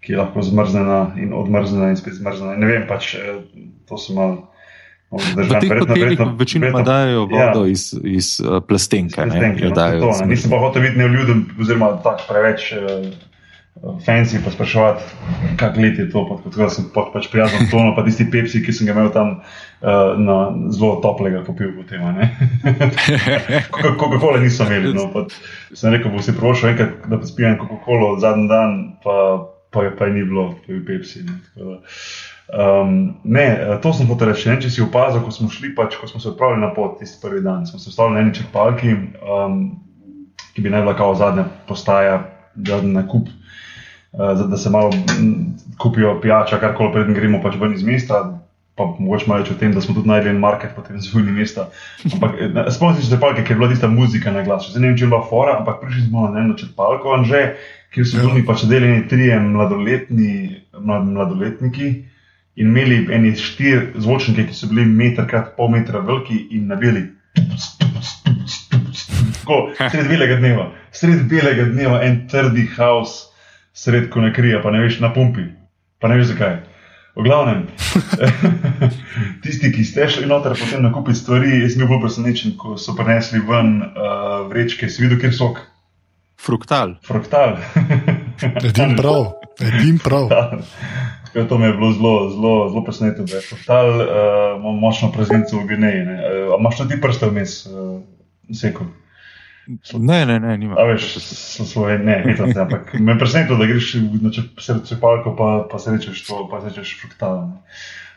ki 0.04 0.14
je 0.14 0.20
lahko 0.20 0.42
zmrznjena 0.44 1.00
in 1.20 1.34
odmrznjena 1.36 1.90
in 1.92 1.98
spet 2.00 2.18
zmrznjena. 2.18 2.58
Ne 2.60 2.70
vem, 2.70 2.86
pač 2.88 3.14
eh, 3.20 3.42
to 3.88 4.00
sem 4.00 4.18
mal. 4.18 4.38
V 5.10 5.42
teh 5.42 5.72
hotelih 5.74 6.20
večinoma 6.38 6.84
dajo 6.86 7.24
vodo 7.26 7.64
ja, 7.66 7.72
iz, 7.72 7.88
iz 8.06 8.36
uh, 8.38 8.60
plastenke. 8.62 9.18
Iz 9.18 9.32
plastenke 9.32 9.64
ne, 9.64 9.70
no, 9.72 9.74
dajo, 9.74 10.04
to, 10.04 10.12
ne. 10.20 10.28
Nisem 10.30 10.52
pa 10.52 10.60
hotel 10.62 10.86
biti 10.86 11.00
neljuden, 11.02 11.40
oziroma 11.58 11.96
tako 12.04 12.28
preveč. 12.30 12.68
Uh, 12.78 13.10
fancy 14.06 14.44
pa 14.44 14.51
sprašovati, 14.51 15.02
kak 15.56 15.76
let 15.76 15.98
je 15.98 16.10
to, 16.10 16.40
tako 16.44 16.56
da 16.56 16.68
sem 16.70 16.84
pa, 16.94 17.06
pač 17.12 17.30
prijazen 17.32 17.70
tono, 17.70 17.94
pa 17.97 18.05
tisti 18.05 18.26
pepsi, 18.30 18.60
ki 18.64 18.74
sem 18.76 18.88
ga 18.88 18.92
imel 18.92 19.09
tam 19.14 19.30
uh, 19.40 20.18
na 20.20 20.38
zelo 20.74 20.98
toplega 21.05 21.40
popil 21.47 21.72
po 21.78 21.86
tem. 21.88 22.02
Coca-Cola 23.72 24.42
nisem 24.42 24.72
imel, 24.74 24.92
no, 24.97 25.09
pa 25.14 25.24
sem 25.72 25.94
rekel, 25.94 26.12
bo 26.12 26.22
si 26.22 26.36
prošel 26.36 26.74
enkrat, 26.74 27.09
da 27.09 27.20
spijem 27.24 27.56
Coca-Cola 27.62 28.18
zadnji 28.20 28.51
dan, 28.52 28.76
pa, 29.05 29.16
pa, 29.72 29.86
pa 29.97 30.10
je 30.10 30.16
ni 30.18 30.26
bilo, 30.28 30.51
pa 30.66 30.76
je 30.76 30.84
pepsi. 30.84 31.24
Ne, 31.24 31.40
um, 32.52 32.94
ne, 33.24 33.47
to 33.80 33.94
sem 33.97 34.10
hotel 34.12 34.34
reči. 34.34 34.51
Ne, 34.51 34.60
če 34.60 34.74
si 34.74 34.84
opazil, 34.84 35.24
ko 35.24 35.32
smo 35.32 35.48
šli, 35.48 35.72
pač, 35.78 35.97
ko 35.97 36.10
smo 36.10 36.20
se 36.20 36.34
odpravili 36.34 36.66
na 36.66 36.74
pot 36.76 36.98
tisti 37.01 37.22
prvi 37.22 37.40
dan, 37.47 37.64
smo 37.70 37.80
se 37.80 37.88
ustavili 37.94 38.18
na 38.18 38.26
eni 38.26 38.36
črpalki, 38.36 38.97
um, 39.24 39.60
ki 40.52 40.66
bi 40.66 40.74
naj 40.74 40.84
bila 40.84 40.98
kao 40.98 41.14
zadnja 41.16 41.48
postaja, 41.70 42.26
zadnji 42.66 42.98
nakup. 42.98 43.30
Eh, 44.12 44.48
da 44.48 44.56
se 44.56 44.70
malo 44.70 44.90
kupijo 45.78 46.20
pijača, 46.20 46.58
kar 46.58 46.74
koli 46.74 46.92
predtem 46.92 47.14
gremo 47.14 47.42
pač 47.42 47.54
ven 47.60 47.74
iz 47.74 47.82
mesta. 47.86 48.40
Pa 48.74 48.84
mogoče 48.98 49.26
malo 49.28 49.42
reči 49.42 49.52
o 49.52 49.58
tem, 49.60 49.72
da 49.72 49.80
smo 49.80 49.94
tudi 49.94 50.08
najdeli 50.08 50.34
en 50.34 50.40
market, 50.40 50.70
potem 50.74 51.00
zvoni 51.00 51.32
mesta. 51.32 51.68
Ampak 52.12 52.34
eh, 52.40 52.70
spomnim 52.74 53.02
se 53.02 53.10
črpalke, 53.10 53.44
ker 53.44 53.54
je 53.54 53.58
bila 53.60 53.68
tista 53.70 53.88
muzika 53.88 54.32
na 54.32 54.42
glas. 54.42 54.66
Zdaj 54.70 54.82
ne 54.82 54.88
vem, 54.88 54.96
če 54.98 55.04
je 55.04 55.10
bila 55.12 55.22
fora, 55.28 55.58
ampak 55.60 55.78
prišli 55.84 56.08
smo 56.08 56.26
na 56.28 56.42
eno 56.42 56.56
črpalko, 56.58 57.20
že, 57.28 57.44
kjer 57.94 58.08
so 58.08 58.24
bili 58.26 58.44
pač 58.46 58.66
deljeni 58.70 59.06
trije 59.08 59.38
mladoletni, 59.46 60.34
mlad, 60.78 61.06
mladoletniki 61.06 61.88
in 62.60 62.66
imeli 62.66 63.04
eni 63.14 63.34
štiri 63.38 64.00
zvočnike, 64.02 64.48
ki 64.50 64.54
so 64.56 64.68
bili 64.70 64.84
meter 64.86 65.26
krat 65.30 65.54
pol 65.56 65.70
metra 65.70 66.02
veliki 66.02 66.48
in 66.56 66.66
nabili. 66.70 67.06
Tako, 69.40 69.70
sred 69.78 70.08
belega 70.10 70.36
dneva, 70.42 70.70
sred 70.92 71.28
belega 71.30 71.70
dneva, 71.70 72.02
en 72.06 72.24
trdi 72.30 72.66
haos 72.76 73.30
sred 73.72 74.10
ko 74.10 74.20
ne 74.20 74.34
krije, 74.34 74.62
pa 74.62 74.70
ne 74.70 74.82
veš 74.84 75.01
na 75.01 75.12
pumpi. 75.14 75.47
Pa 76.01 76.09
ne 76.09 76.16
veš 76.20 76.32
zakaj. 76.34 76.60
V 77.16 77.24
glavnem, 77.26 77.66
tisti, 79.42 79.72
ki 79.74 79.82
ste 79.84 80.06
šli 80.09 80.28
noter, 80.30 80.55
potem 80.55 80.84
nakupiti 80.84 81.18
stvari, 81.18 81.56
jaz 81.59 81.74
sem 81.74 81.82
bil 81.82 81.90
bolj 81.90 82.05
presenečen, 82.05 82.55
ko 82.56 82.76
so 82.78 82.94
prinesli 82.94 83.42
ven 83.42 83.80
uh, 83.82 84.47
vrečke, 84.47 84.86
si 84.86 85.02
videl, 85.02 85.18
kjer 85.18 85.34
so. 85.34 85.51
Fruktal. 86.40 86.94
Fruktal. 87.05 87.59
Edim 88.68 88.94
prav, 88.97 89.26
edim 89.59 89.98
prav. 90.01 90.30
Ja, 91.34 91.44
to 91.51 91.59
me 91.59 91.66
je 91.66 91.74
bilo 91.76 91.90
zelo, 91.92 92.14
zelo, 92.30 92.55
zelo 92.70 92.84
presenetilo, 92.86 93.26
da 93.26 93.36
je 93.36 93.42
fruktal, 93.51 93.90
uh, 94.01 94.70
močno 94.80 95.10
prezenco 95.12 95.59
v 95.59 95.66
Gvineji. 95.66 96.06
Uh, 96.06 96.55
Imaš 96.56 96.78
tudi 96.78 97.01
prste 97.02 97.28
vmes, 97.28 97.66
uh, 97.66 98.01
seko? 98.55 98.86
Ne, 99.98 100.26
ne, 100.26 100.40
ne, 100.40 100.59
nima. 100.59 100.74
A 100.78 100.84
veš, 100.90 101.14
so 101.22 101.64
svoje, 101.64 101.98
ne, 101.98 102.22
ne, 102.26 102.34
ne, 102.34 102.55
ampak 102.60 102.94
me 102.98 103.18
preseneča, 103.18 103.55
da 103.55 103.66
greš 103.70 103.94
na 104.20 104.32
srce 104.34 104.98
palko, 105.01 105.34
pa, 105.38 105.51
pa 105.70 105.78
se 105.78 105.94
rečeš 105.94 106.24
to, 106.26 106.48
pa 106.51 106.60
se 106.60 106.72
rečeš 106.72 106.97
fruktalno. 107.01 107.62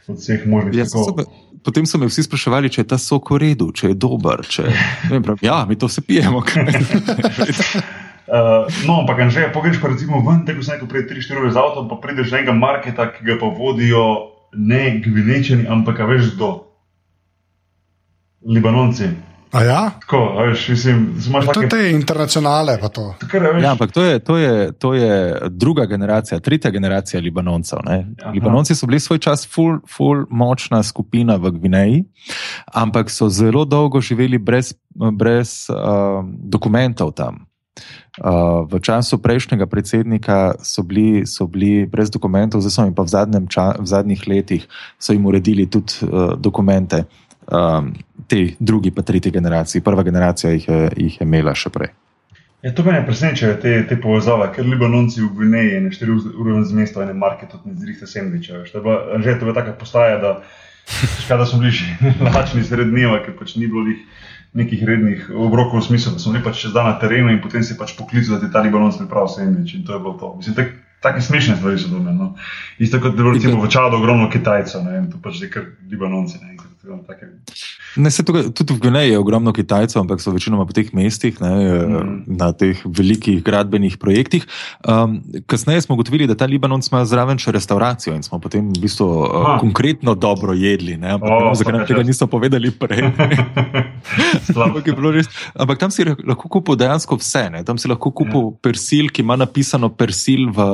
Od 0.07 0.17
vseh 0.19 0.47
možnih 0.49 0.81
ja, 0.81 0.85
sokov. 0.89 1.29
Potem 1.63 1.85
so 1.87 1.97
me 1.97 2.09
vsi 2.09 2.25
spraševali, 2.25 2.71
če 2.73 2.83
je 2.83 2.87
ta 2.91 2.97
sok 2.99 3.31
v 3.35 3.39
redu, 3.45 3.69
če 3.71 3.93
je 3.93 3.95
dober. 3.95 4.43
Če... 4.43 4.67
Prav, 5.23 5.39
ja, 5.45 5.61
mi 5.69 5.77
to 5.79 5.87
vse 5.87 6.03
pijemo. 6.03 6.41
Uh, 6.43 6.51
no, 8.87 8.99
ampak 9.03 9.31
že 9.31 9.47
pogreš 9.55 9.79
pa 9.79 9.93
recimo 9.93 10.19
ven, 10.25 10.43
tako 10.43 10.65
se 10.65 10.75
nekaj 10.75 10.89
prej 10.91 11.07
3-4 11.23 11.39
ure 11.39 11.51
z 11.55 11.61
avtom, 11.61 11.87
pa 11.87 12.01
prideš 12.03 12.33
do 12.33 12.39
enega 12.41 12.55
marketa, 12.57 13.07
ki 13.15 13.23
ga 13.29 13.39
pa 13.39 13.47
vodijo 13.47 14.03
ne 14.59 14.99
gvinečani, 15.05 15.69
ampak 15.71 16.03
veš 16.03 16.35
do 16.35 16.67
Libanonci. 18.43 19.32
A 19.53 19.63
ja? 19.63 19.91
Tako, 20.01 20.33
veš, 20.41 20.69
mislim, 20.69 21.15
To 21.31 21.53
take... 21.53 21.65
je 21.65 21.69
te 21.69 21.91
internacionale, 21.91 22.77
pa 22.81 22.89
to. 22.89 23.13
Veš, 23.21 23.63
Ja, 23.63 23.71
ampak 23.71 23.91
to 23.91 24.01
je, 24.03 24.19
to, 24.19 24.37
je, 24.37 24.71
to 24.71 24.93
je 24.93 25.39
druga 25.49 25.85
generacija, 25.85 26.39
tretja 26.39 26.71
generacija 26.71 27.21
Libanoncev. 27.21 27.79
Libanonci 28.33 28.75
so 28.75 28.89
bili 28.89 28.99
svoj 28.99 29.19
čas 29.19 29.47
full, 29.47 29.77
full 29.97 30.25
močna 30.29 30.83
skupina 30.83 31.35
v 31.35 31.51
Gvineji, 31.51 32.03
ampak 32.73 33.13
so 33.13 33.29
zelo 33.29 33.65
dolgo 33.65 34.01
živeli 34.01 34.37
brez, 34.37 34.73
brez 34.95 35.69
uh, 35.69 36.25
dokumentov 36.25 37.13
tam. 37.13 37.45
Uh, 38.21 38.69
v 38.69 38.77
času 38.81 39.17
prejšnjega 39.17 39.65
predsednika 39.65 40.53
so 40.61 40.83
bili, 40.85 41.25
so 41.25 41.45
bili 41.49 41.85
brez 41.89 42.09
dokumentov, 42.09 42.61
zdaj 42.61 42.71
so 42.71 42.85
jim 42.85 42.93
pa 42.93 43.05
v, 43.05 43.09
zadnjem 43.09 43.45
ča, 43.49 43.73
v 43.81 43.85
zadnjih 43.85 44.21
letih 44.27 44.67
so 44.97 45.13
jim 45.13 45.25
uredili 45.25 45.69
tudi 45.69 45.93
uh, 46.05 46.33
dokumente. 46.37 47.05
Um, 47.47 47.93
te 48.27 48.55
drugi, 48.59 48.91
pa 48.91 49.01
tretji 49.01 49.31
generaciji. 49.31 49.81
Prva 49.81 50.03
generacija 50.03 50.53
jih 50.53 50.67
je, 50.67 50.79
jih 50.97 51.19
je 51.21 51.27
imela 51.27 51.55
še 51.55 51.69
prej. 51.69 51.91
Ja, 52.63 52.71
to 52.71 52.83
me 52.83 52.93
ne 52.95 53.01
preseneča, 53.03 53.57
te, 53.59 53.73
te 53.87 53.97
povezave, 53.99 54.47
ker 54.55 54.63
Libanonci 54.63 55.19
v 55.19 55.33
Gvineji 55.35 55.81
ne 55.83 55.89
4 55.91 56.13
ure 56.39 56.61
z 56.63 56.71
mesta, 56.71 57.03
ne 57.05 57.13
market, 57.13 57.51
tudi 57.51 57.73
ne 57.73 57.75
zrihte 57.75 58.07
je 58.07 58.81
bila- 58.81 59.19
Že 59.19 59.39
to 59.39 59.47
je 59.47 59.53
taka 59.53 59.73
postaja, 59.75 60.17
da, 60.17 60.41
škoda, 61.19 61.43
da 61.43 61.45
smo 61.45 61.59
bili 61.59 61.71
že 61.71 61.85
lačni 62.35 62.63
sred 62.63 62.87
dneva, 62.87 63.19
ker 63.25 63.35
pač 63.35 63.55
ni 63.55 63.67
bilo 63.67 63.83
lih 63.83 63.99
nekih 64.53 64.79
rednih 64.85 65.27
obrokov 65.35 65.81
v 65.81 65.83
smislu, 65.83 66.13
da 66.13 66.19
smo 66.19 66.31
bili 66.31 66.43
pač 66.43 66.61
čez 66.63 66.71
dan 66.71 66.85
na 66.87 66.95
terenu 66.99 67.33
in 67.33 67.41
potem 67.41 67.63
si 67.63 67.75
pač 67.75 67.97
poklical, 67.97 68.39
da 68.39 68.47
ti 68.47 68.53
ta 68.53 68.63
Libanonci 68.63 69.03
pripravi 69.03 69.29
sendvič 69.29 69.75
in 69.75 69.83
to 69.83 69.93
je 69.93 69.99
bilo 69.99 70.13
to. 70.15 70.33
Mislim, 70.37 70.55
tak, 70.55 70.71
take 71.03 71.21
smešne 71.21 71.59
stvari 71.59 71.75
so 71.77 71.91
bile. 71.91 72.13
No. 72.13 72.35
Isto 72.79 73.01
kot 73.03 73.17
da 73.17 73.23
je 73.23 73.33
recimo 73.33 73.59
v 73.59 73.67
Čadu 73.67 73.99
ogromno 73.99 74.29
Kitajcev, 74.31 74.87
ne, 74.87 74.97
in 75.03 75.11
to 75.11 75.19
pač 75.19 75.41
zdaj 75.41 75.49
kar 75.51 75.63
Libanonci. 75.91 76.39
Ne, 76.39 76.52
tako, 76.83 77.03
take, 77.07 77.25
Ne, 77.95 78.09
se 78.11 78.23
tukaj, 78.25 78.47
tudi 78.57 78.73
v 78.73 78.81
Gvineji 78.81 79.11
je 79.11 79.19
ogromno 79.19 79.53
Kitajcev, 79.53 80.01
ampak 80.01 80.21
so 80.21 80.31
večinoma 80.33 80.65
po 80.65 80.73
teh 80.73 80.89
mestih, 80.97 81.37
ne, 81.41 81.51
mm. 81.85 82.23
na 82.39 82.49
teh 82.57 82.79
velikih 82.85 83.43
gradbenih 83.45 83.97
projektih. 84.01 84.47
Um, 84.81 85.21
kasneje 85.45 85.85
smo 85.85 85.93
ugotovili, 85.95 86.27
da 86.27 86.35
ta 86.35 86.49
Libanon 86.49 86.81
ima 86.81 87.03
zraven 87.05 87.37
še 87.37 87.53
restauracijo 87.53 88.15
in 88.17 88.25
smo 88.25 88.39
potem 88.41 88.71
v 88.73 88.81
bistvu 88.81 89.05
uh, 89.05 89.51
konkretno 89.61 90.15
dobro 90.17 90.57
jedli. 90.57 90.97
Ne, 90.97 91.13
ampak 91.19 91.29
O, 91.29 91.37
ne 91.37 91.45
vem, 91.51 91.59
zakaj 91.61 91.77
nam 91.77 91.85
tega 91.85 92.03
niso 92.07 92.27
povedali 92.27 92.73
prej. 92.73 93.05
Ampak, 94.53 94.87
res, 95.15 95.29
ampak 95.55 95.79
tam 95.79 95.91
si 95.91 96.03
lahko 96.03 96.49
kupil 96.51 96.75
dejansko 96.77 97.15
vse. 97.17 97.45
Ne? 97.53 97.61
Tam 97.65 97.77
si 97.79 97.87
lahko 97.87 98.11
kupil 98.11 98.49
ja. 98.49 98.51
persil, 98.65 99.07
ki 99.13 99.23
ima 99.23 99.37
napisano 99.39 99.89
persil 99.95 100.49
v, 100.53 100.65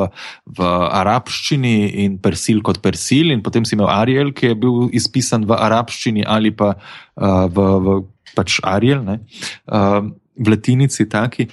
v 0.57 0.69
arabščini 0.97 1.75
in 2.05 2.17
persil 2.21 2.63
kot 2.65 2.81
persil, 2.83 3.31
in 3.33 3.43
potem 3.45 3.67
si 3.67 3.77
imel 3.77 3.89
Ariel, 3.91 4.33
ki 4.35 4.51
je 4.51 4.57
bil 4.59 4.89
izpisan 4.97 5.45
v 5.47 5.57
arabščini 5.57 5.98
ali 6.25 6.51
pa 6.51 6.75
uh, 6.75 7.45
v, 7.47 7.57
v 7.83 7.87
pač 8.35 8.59
Ariel, 8.63 9.03
ne? 9.03 9.19
uh, 9.67 10.01
v 10.39 10.45
latinici 10.47 11.03
taki. 11.05 11.49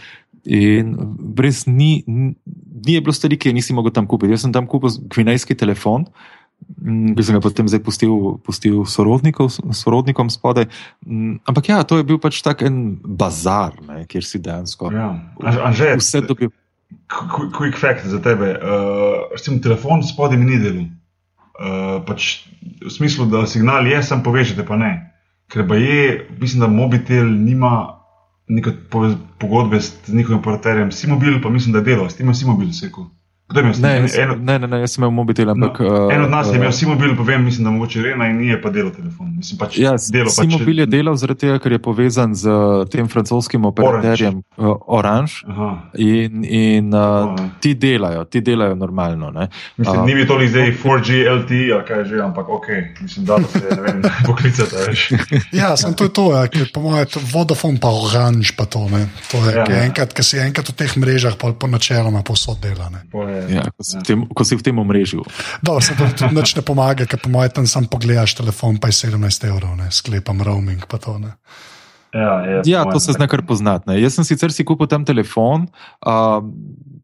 In 0.47 0.94
brez 1.35 1.64
ni, 1.66 2.05
ni 2.06 3.01
bilo 3.02 3.10
stvari, 3.10 3.35
ki 3.35 3.51
je 3.51 3.55
nisi 3.55 3.74
mogel 3.74 3.90
tam 3.90 4.06
kupiti. 4.06 4.31
Jaz 4.31 4.44
sem 4.47 4.52
tam 4.55 4.66
kupil 4.70 4.94
gvinejski 5.10 5.56
telefon. 5.59 6.06
mm, 6.78 7.16
Ki 7.18 7.23
sem 7.27 7.35
ga 7.35 7.43
potem 7.43 7.66
zdaj 7.66 7.82
pustil, 7.82 8.39
pustil 8.47 8.85
sorodnikom 8.86 10.31
spodaj. 10.31 10.68
Mm, 11.02 11.40
Ampak 11.44 11.68
ja, 11.68 11.82
to 11.82 11.98
je 11.98 12.06
bil 12.06 12.18
pač 12.18 12.39
tak 12.43 12.62
en 12.62 12.94
bazar, 13.02 13.74
ne, 13.82 14.06
kjer 14.06 14.23
si 14.23 14.39
dejansko 14.39 14.93
Ja. 14.94 15.18
Anže, 15.43 15.98
vse 15.98 16.23
dobil. 16.23 16.55
Qu- 17.10 17.51
Quick 17.51 17.74
fact 17.74 18.06
za 18.06 18.23
tebe. 18.23 18.55
Uh, 18.55 19.27
recimo, 19.35 19.59
telefon 19.59 20.06
spodaj 20.06 20.39
mi 20.39 20.47
ni 20.47 20.62
delal. 20.62 20.86
Uh, 21.57 22.05
pač 22.05 22.45
v 22.85 22.91
smislu, 22.93 23.27
da 23.33 23.47
signal 23.49 23.87
je, 23.89 24.03
sem 24.05 24.23
povežete, 24.23 24.66
pa 24.69 24.77
ne. 24.77 24.93
Ker 25.49 25.65
pa 25.69 25.78
je, 25.81 26.27
mislim, 26.41 26.66
da 26.66 26.69
mobitel 26.69 27.24
nima 27.24 28.03
neke 28.49 28.74
pogodbe 29.39 29.81
s 29.81 30.09
njihovim 30.09 30.39
operaterjem. 30.39 30.93
Si 30.93 31.09
mobil, 31.09 31.41
pa 31.43 31.51
mislim, 31.51 31.73
da 31.73 31.81
delal, 31.81 32.11
s 32.11 32.19
tem 32.19 32.35
si 32.35 32.47
mobil 32.47 32.73
sekal. 32.77 33.09
Je 33.48 33.62
Ne, 33.62 34.01
jaz, 34.01 34.18
En, 34.18 34.44
ne, 34.44 34.59
ne, 34.59 34.66
ne, 34.66 34.81
jaz 34.81 34.90
sem 34.90 35.05
imel 35.05 35.10
mobitel, 35.12 35.47
ampak. 35.47 35.78
no, 35.78 36.10
en 36.10 36.24
od 36.24 36.31
nas 36.31 36.47
je 36.47 36.52
eh, 36.52 36.56
imel 36.56 36.73
si 36.73 36.86
mobil, 36.86 37.16
pa 37.16 37.23
vem, 37.23 37.44
mislim, 37.44 37.64
da 37.64 37.70
mogoče 37.70 38.02
Rena 38.02 38.27
in 38.27 38.39
nije 38.39 38.56
pa 38.59 38.70
delal 38.70 38.90
telefon. 38.90 39.36
Mislim, 39.36 39.59
pač 39.59 39.78
Ja, 39.78 39.93
delo 40.10 40.27
pač. 40.27 40.35
Simobil 40.43 40.78
je 40.78 40.86
delal 40.86 41.14
zaradi 41.14 41.40
tega, 41.40 41.59
ker 41.59 41.73
je 41.73 41.78
povezan 41.78 42.35
z 42.35 42.51
tem 42.90 43.06
francoskim 43.06 43.64
operaterjem 43.64 44.43
Orange. 44.59 45.47
Orange 45.47 45.47
in, 45.94 46.43
in 46.44 46.90
uh, 46.90 47.31
ti 47.60 47.74
delajo, 47.77 48.24
ti 48.24 48.40
delajo 48.40 48.74
normalno. 48.74 49.31
Ne. 49.31 49.47
Mislim, 49.77 50.01
A. 50.01 50.05
ni 50.05 50.14
bi 50.14 50.27
toliko 50.27 50.51
zdaj 50.51 50.74
4G, 50.74 51.09
LTE, 51.32 51.62
ali 51.70 51.85
kaj 51.85 52.05
že, 52.05 52.16
ampak 52.18 52.48
ok, 52.48 52.66
mislim, 53.01 53.24
da 53.24 53.39
se 53.44 53.62
ne 53.70 53.81
vem, 53.82 54.02
poklicati, 54.27 54.74
a 54.74 54.90
veš. 54.90 55.06
Ja, 55.60 55.77
sem 55.77 55.94
to 55.94 56.05
je 56.05 56.12
to, 56.12 56.35
ja, 56.35 56.43
ker 56.48 56.66
po 56.68 56.81
mojem 56.81 57.06
je 57.06 57.23
Vodafone 57.31 57.78
pa 57.78 57.94
Orange 57.94 58.51
pa 58.52 58.66
to. 58.66 58.89
Ne. 58.89 59.06
To 59.31 59.39
je, 59.40 59.55
Ja. 59.55 59.64
ja. 59.64 59.85
enkrat, 59.85 60.10
ki 60.10 60.23
si 60.24 60.39
enkrat 60.40 60.66
v 60.66 60.74
teh 60.74 60.97
mrežah, 60.97 61.39
pa 61.39 61.55
po 61.55 61.66
načeloma 61.68 62.23
posod 62.23 62.59
dela. 62.59 62.90
Ne. 62.90 63.06
Pol 63.06 63.28
je- 63.28 63.36
Ja, 63.51 63.69
ko, 63.71 63.83
si 63.85 63.99
v 63.99 64.03
tem, 64.07 64.27
ko 64.27 64.43
si 64.45 64.59
v 64.59 64.65
tem 64.65 64.79
omrežju. 64.79 65.25
Dobro, 65.63 65.85
se 65.85 65.97
to 65.99 66.09
tudi 66.17 66.35
nič 66.37 66.57
ne 66.57 66.63
pomaga, 66.67 67.07
ker 67.09 67.21
po 67.21 67.33
mojem 67.33 67.55
tam 67.61 67.67
sam 67.71 67.89
pogledaš 67.91 68.37
telefon, 68.39 68.81
pa 68.81 68.91
je 68.93 69.07
17 69.07 69.49
evrov, 69.49 69.77
ne. 69.79 69.91
sklepam 69.91 70.43
roaming 70.43 70.85
pa 70.89 70.99
to. 70.99 71.19
Ne. 71.23 71.37
Ja, 72.17 72.41
je, 72.41 72.63
Ja, 72.71 72.85
to 72.89 73.01
se 73.01 73.13
zna 73.13 73.27
kar 73.29 73.43
poznati. 73.47 73.91
ne. 73.91 74.01
Jaz 74.01 74.17
sem 74.17 74.25
sicer 74.25 74.53
si 74.53 74.65
kupil 74.65 74.89
tam 74.89 75.05
telefon, 75.05 75.69
uh, 76.07 76.41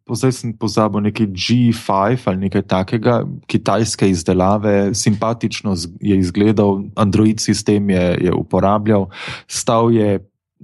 zdaj 0.08 0.32
sem 0.32 0.52
pozabil 0.56 1.04
neki 1.08 1.26
G5 1.26 2.26
ali 2.26 2.48
nekaj 2.48 2.62
takega, 2.62 3.22
kitajske 3.46 4.08
izdelave, 4.10 4.94
simpatično 4.94 5.74
je 6.00 6.16
izgledal, 6.18 6.84
Android 6.96 7.40
sistem 7.40 7.90
je, 7.90 8.18
je 8.28 8.32
uporabljal, 8.32 9.10
stal 9.46 9.92
je 9.92 10.20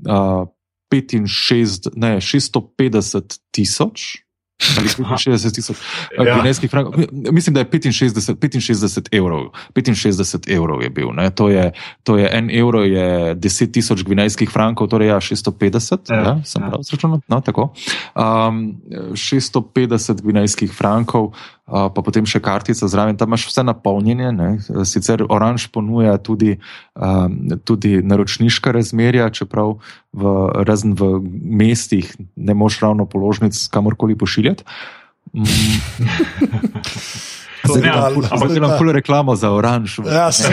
uh, 0.08 0.48
65, 0.88 1.92
ne, 1.96 2.16
650 2.16 3.38
tisoč. 3.52 4.24
Ali 4.58 4.88
65 4.88 5.54
tisoč 5.54 5.76
Ja. 6.18 6.34
gvinejskih 6.34 6.70
frankov. 6.70 6.94
Mislim, 7.32 7.54
da 7.54 7.60
je 7.60 7.66
65, 7.70 8.34
65 8.58 9.08
evrov. 9.12 9.54
65 9.74 10.50
evrov 10.50 10.82
je 10.82 10.90
bil. 10.90 11.12
Ne? 11.12 11.30
To, 11.30 11.48
je, 11.48 11.72
to 12.02 12.16
je 12.18 12.26
en 12.32 12.50
evro, 12.50 12.82
je 12.82 13.36
10 13.36 13.70
tisoč 13.70 14.02
gvinejskih 14.02 14.50
frankov, 14.50 14.88
torej 14.88 15.08
ja, 15.08 15.16
650. 15.16 16.10
Ja, 16.10 16.16
Ja, 16.18 16.32
sem 16.44 16.62
ja. 16.62 16.68
prav 16.68 16.82
zračunal. 16.82 17.20
No, 17.28 17.40
tako. 17.40 17.70
um, 18.14 18.74
650 19.14 20.22
gvinejskih 20.22 20.72
frankov, 20.72 21.30
uh, 21.66 21.86
pa 21.88 22.00
potem 22.02 22.26
še 22.26 22.40
kartica 22.40 22.88
zraven. 22.88 23.16
Tam 23.16 23.28
imaš 23.28 23.46
vse 23.46 23.62
napolnjenje. 23.62 24.32
Ne? 24.32 24.48
Sicer 24.84 25.22
Oranž 25.22 25.68
ponuja 25.68 26.18
tudi, 26.18 26.58
um, 26.94 27.38
tudi 27.62 28.02
naročniška 28.02 28.72
razmerja, 28.72 29.30
čeprav 29.30 29.78
v, 30.18 30.34
razen 30.66 30.94
v 30.98 31.22
mestih 31.62 32.10
ne 32.36 32.54
moš 32.58 32.80
ravno 32.82 33.06
položnic 33.06 33.54
kamorkoli 33.70 34.18
pošiljati. 34.18 34.66
Mm. 35.32 35.44
Zdaj 37.68 37.82
ne, 37.82 37.92
ful- 38.14 38.28
ampak- 38.30 38.54
delam 38.54 38.78
ful 38.78 38.92
reklamo 38.92 39.36
za 39.36 39.50
oranž. 39.52 39.98
Ja, 40.06 40.32
sem 40.32 40.52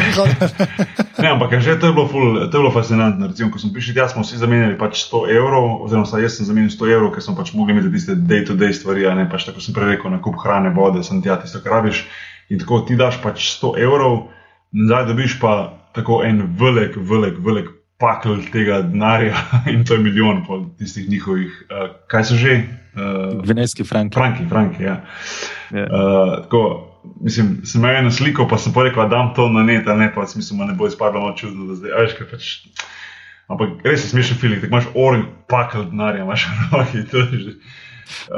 Ne, 1.22 1.32
ampak 1.32 1.60
že 1.64 1.80
to 1.80 1.88
je 1.88 1.94
bilo, 1.94 2.08
ful, 2.08 2.50
to 2.52 2.58
je 2.58 2.62
bilo 2.62 2.72
fascinantno. 2.72 3.28
Recimo, 3.32 3.52
ko 3.52 3.60
smo 3.60 3.72
prišli 3.72 3.96
tja, 3.96 4.08
smo 4.12 4.26
vsi 4.26 4.38
zamenjali 4.42 4.76
pač 4.78 5.08
100 5.08 5.32
evrov, 5.32 5.86
oziroma 5.88 6.20
jaz 6.20 6.38
sem 6.38 6.50
zamenjal 6.50 6.76
100 6.76 6.92
evrov, 6.92 7.10
ker 7.16 7.24
smo 7.24 7.38
pač 7.40 7.54
mogli 7.56 7.72
imeti 7.72 7.94
tiste 7.94 8.18
day-to-day 8.20 8.76
stvari, 8.76 9.08
a 9.08 9.16
ne 9.16 9.30
pač 9.30 9.48
tako 9.48 9.64
sem 9.64 9.76
prej 9.76 9.96
rekel, 9.96 10.12
nakup 10.12 10.36
hrane, 10.44 10.74
vode, 10.76 11.06
sem 11.08 11.24
tja 11.24 11.40
tisto, 11.40 11.64
kar 11.64 11.80
rabiš. 11.80 12.04
In 12.52 12.60
tako 12.62 12.84
ti 12.84 13.00
daš 13.00 13.22
pač 13.24 13.48
100 13.62 13.80
evrov, 13.80 14.28
nazaj 14.76 15.08
dobiš 15.14 15.40
pa 15.40 15.56
tako 15.96 16.20
en 16.28 16.44
velik, 16.60 17.00
velik, 17.00 17.40
velik 17.40 17.72
pakl 18.00 18.40
tega 18.52 18.82
denarja 18.82 19.36
in 19.74 19.86
to 19.86 19.94
je 19.96 20.04
milijon 20.04 20.44
pol 20.48 20.66
tistih 20.80 21.10
njihovih, 21.10 21.54
uh, 21.70 21.88
kaj 22.12 22.24
so 22.32 22.40
že? 22.40 22.58
Uh, 22.96 23.44
Gvinejski 23.44 23.84
frank. 23.84 24.14
Franki, 24.14 24.48
Franki, 24.50 24.84
ja. 24.84 25.02
Ja. 25.72 25.84
Uh, 25.84 26.44
tako, 26.44 26.92
mislim, 27.22 27.62
sem 27.66 27.82
imel 27.82 27.96
eno 27.96 28.12
sliko, 28.12 28.48
pa 28.48 28.58
sem 28.58 28.74
pa 28.74 28.84
rekel, 28.84 29.04
da 29.04 29.18
dam 29.18 29.34
to 29.36 29.50
na 29.50 29.64
net, 29.64 29.86
ne 29.86 30.12
pa 30.16 30.28
smisel, 30.28 30.58
ne 30.58 30.74
bo 30.74 30.88
izpadlo 30.88 31.22
malo 31.22 31.36
čudno, 31.38 31.68
da 31.72 31.80
zdaj, 31.80 31.96
veš, 32.02 32.20
kaj 32.20 32.30
pač. 32.32 32.52
Ampak 33.48 33.84
res 33.86 34.04
je 34.04 34.10
smešen 34.10 34.38
film, 34.42 34.56
tako 34.58 34.74
imaš 34.74 34.86
orang 34.96 35.26
pakel 35.50 35.90
denarja, 35.92 36.24
imaš 36.24 36.48
roki, 36.72 37.04
to 37.12 37.18
je 37.18 37.40
že. 37.40 37.58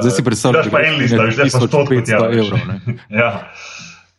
Zdaj 0.02 0.12
si 0.12 0.24
predstavljaš, 0.24 0.66
da 0.66 0.70
je 0.70 0.72
pa 0.72 0.88
en 0.88 0.96
list, 1.00 1.16
da 1.16 1.24
je 1.24 1.52
pa 1.52 1.60
100 1.60 2.40
evrov. 2.40 2.60
ja, 3.22 3.32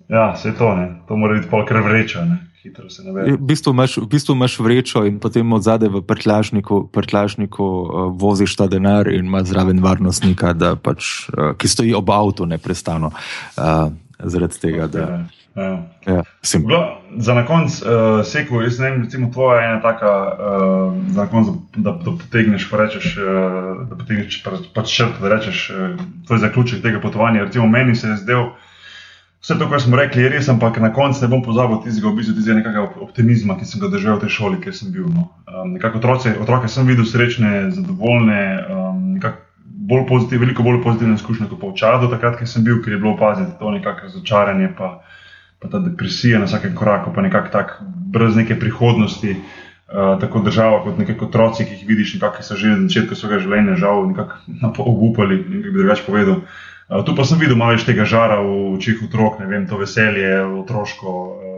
ja, 0.09 0.33
vse 0.35 0.55
to, 0.59 0.75
ne. 0.77 0.89
to 1.09 1.17
mora 1.17 1.35
biti 1.35 1.49
kar 1.69 1.81
vreča. 1.83 2.25
Ne. 2.25 2.39
V 2.75 3.39
bistvu, 3.41 3.73
imaš, 3.73 3.97
v 4.03 4.09
bistvu 4.11 4.37
imaš 4.37 4.59
vrečo 4.61 5.05
in 5.09 5.19
potem 5.23 5.53
od 5.53 5.63
zadaj 5.63 5.89
v 5.89 6.03
prtlažniku, 6.03 6.89
prtlažniku 6.93 7.65
uh, 7.65 7.89
voziš 8.13 8.57
ta 8.57 8.67
denar 8.67 9.09
in 9.13 9.27
imaš 9.27 9.53
zraven 9.55 9.83
varnostnika, 9.85 10.55
pač, 10.83 11.29
uh, 11.33 11.53
ki 11.59 11.69
stoji 11.69 11.97
ob 11.97 12.11
avtu 12.11 12.47
neprestano. 12.47 13.13
Uh, 13.57 13.93
zaradi 14.19 14.61
tega, 14.61 14.87
da. 14.87 15.01
Ja. 15.01 15.19
Ja, 16.07 16.23
Gla, 16.63 17.01
za 17.19 17.35
na 17.35 17.43
konec, 17.47 17.83
uh, 17.83 18.23
seko, 18.23 18.61
jaz 18.63 18.79
ne 18.79 18.91
vem, 18.91 19.03
recimo, 19.03 19.31
tvoja 19.33 19.65
ena 19.65 19.81
taka, 19.83 20.13
uh, 20.39 20.95
za 21.11 21.25
na 21.25 21.27
konec, 21.27 21.49
da, 21.77 21.97
da 21.99 22.13
potegneš, 22.15 22.69
pa 22.71 22.79
rečeš, 22.85 23.17
uh, 23.19 23.89
da 23.91 23.99
potegneš 23.99 24.39
pač 24.75 24.93
črto, 24.95 25.19
da 25.23 25.33
rečeš, 25.35 25.65
uh, 25.75 26.05
tvoj 26.31 26.39
zaključek 26.45 26.83
tega 26.83 27.01
potovanja. 27.03 27.49
Recimo, 27.49 27.67
meni 27.67 27.97
se 27.99 28.07
je 28.09 28.21
zdel, 28.23 28.53
vse 29.41 29.59
to, 29.59 29.69
kar 29.71 29.81
smo 29.83 29.97
rekli, 29.97 30.23
je 30.23 30.31
res, 30.33 30.49
ampak 30.49 30.79
na 30.83 30.91
koncu 30.93 31.23
ne 31.23 31.31
bom 31.31 31.43
pozabil 31.43 31.81
tistega, 31.85 32.11
v 32.11 32.19
bistvu, 32.19 32.35
tistega 32.37 32.59
nekakega 32.59 33.03
optimizma, 33.05 33.59
ki 33.59 33.69
sem 33.69 33.83
ga 33.83 33.91
držal 33.93 34.19
v 34.19 34.27
tej 34.27 34.35
šoli, 34.35 34.63
kjer 34.63 34.75
sem 34.75 34.91
bil. 34.95 35.07
No. 35.13 35.29
Um, 35.47 35.77
nekako 35.77 36.03
otroce, 36.03 36.35
otroke 36.43 36.71
sem 36.71 36.89
videl 36.89 37.07
srečne, 37.07 37.71
zadovoljne, 37.75 38.41
um, 38.67 39.05
nekako 39.19 39.47
bolj 39.89 40.05
pozitiv, 40.09 40.43
veliko 40.43 40.67
bolj 40.67 40.83
pozitivne 40.85 41.15
izkušnje 41.17 41.49
kot 41.49 41.61
pa 41.63 41.71
v 41.71 41.79
čadu, 41.79 42.11
takrat, 42.13 42.37
ko 42.41 42.49
sem 42.51 42.67
bil, 42.67 42.83
ker 42.85 42.97
je 42.97 43.01
bilo 43.01 43.15
opaziti 43.15 43.55
to 43.61 43.71
nekakšno 43.73 44.11
razočaranje, 44.11 44.73
pa, 44.77 44.91
pa 45.63 45.71
ta 45.71 45.81
depresija 45.81 46.43
na 46.43 46.51
vsakem 46.51 46.75
koraku, 46.77 47.15
pa 47.15 47.25
nekako 47.25 47.55
tak, 47.55 47.79
brez 48.13 48.37
neke 48.37 48.59
prihodnosti. 48.59 49.39
Uh, 49.89 50.19
tako 50.21 50.43
država, 50.45 50.83
kot 50.85 50.99
neki 51.01 51.15
otroci, 51.25 51.65
ki 51.65 51.79
jih 51.79 51.87
vidiš, 51.89 52.19
nekako 52.19 52.43
so 52.45 52.59
že 52.61 52.75
na 52.75 52.83
začetku 52.83 53.17
svojega 53.17 53.39
življenja, 53.47 53.79
žal, 53.81 54.03
nekako 54.11 54.85
obupali, 54.85 55.39
nekako 55.41 55.73
bi 55.73 55.81
drugače 55.81 56.05
povedal. 56.05 56.43
Uh, 56.43 56.68
tu 56.89 57.15
pa 57.15 57.25
sem 57.25 57.41
videl 57.41 57.57
malo 57.61 57.77
več 57.77 57.85
tega 57.85 58.07
žara 58.09 58.41
v 58.41 58.75
očih 58.79 59.03
otrok, 59.05 59.41
ne 59.43 59.47
vem, 59.47 59.67
to 59.69 59.77
veselje, 59.77 60.31
otroško, 60.63 61.13
uh, 61.13 61.49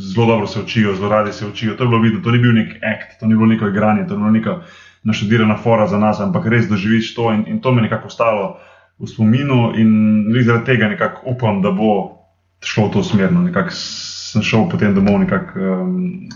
zelo 0.00 0.26
dobro 0.26 0.46
se 0.46 0.60
učijo, 0.60 0.96
zelo 0.98 1.10
radi 1.12 1.32
se 1.32 1.46
učijo. 1.46 1.76
To 1.76 1.84
je 1.84 1.88
bilo 1.88 2.02
vidno, 2.02 2.20
to 2.24 2.30
ni 2.30 2.38
bil 2.38 2.52
nek 2.56 2.76
akt, 2.82 3.20
to 3.20 3.26
ni 3.26 3.36
bilo 3.38 3.46
neko 3.46 3.68
igranje, 3.68 4.06
to 4.08 4.16
ni 4.16 4.22
bilo 4.24 4.30
neka 4.30 4.56
naštudirana 5.02 5.56
fora 5.56 5.86
za 5.86 5.98
nas, 5.98 6.20
ampak 6.20 6.46
res 6.46 6.68
doživiš 6.68 7.14
to 7.14 7.30
in, 7.32 7.44
in 7.46 7.60
to 7.60 7.72
mi 7.72 7.80
je 7.80 7.88
nekako 7.88 8.06
ostalo 8.06 8.58
v 9.00 9.08
spominu 9.08 9.72
in 9.80 10.28
zaradi 10.44 10.64
tega 10.64 10.88
nekako 10.88 11.22
upam, 11.32 11.62
da 11.62 11.70
bo 11.72 12.20
šlo 12.60 12.88
v 12.88 12.92
to 12.92 13.02
smer. 13.04 13.32
No. 13.32 13.42
Nekako 13.42 13.72
sem 13.72 14.42
šel 14.42 14.68
potem 14.68 14.94
domov 14.94 15.20
nekako 15.22 15.60
um, 15.60 16.28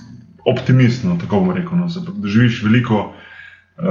optimistno, 0.49 1.19
tako 1.21 1.45
bom 1.45 1.53
rekel. 1.57 1.77
No. 1.77 1.89
Doživiš 1.89 2.63
veliko. 2.65 3.13
Uh, 3.75 3.87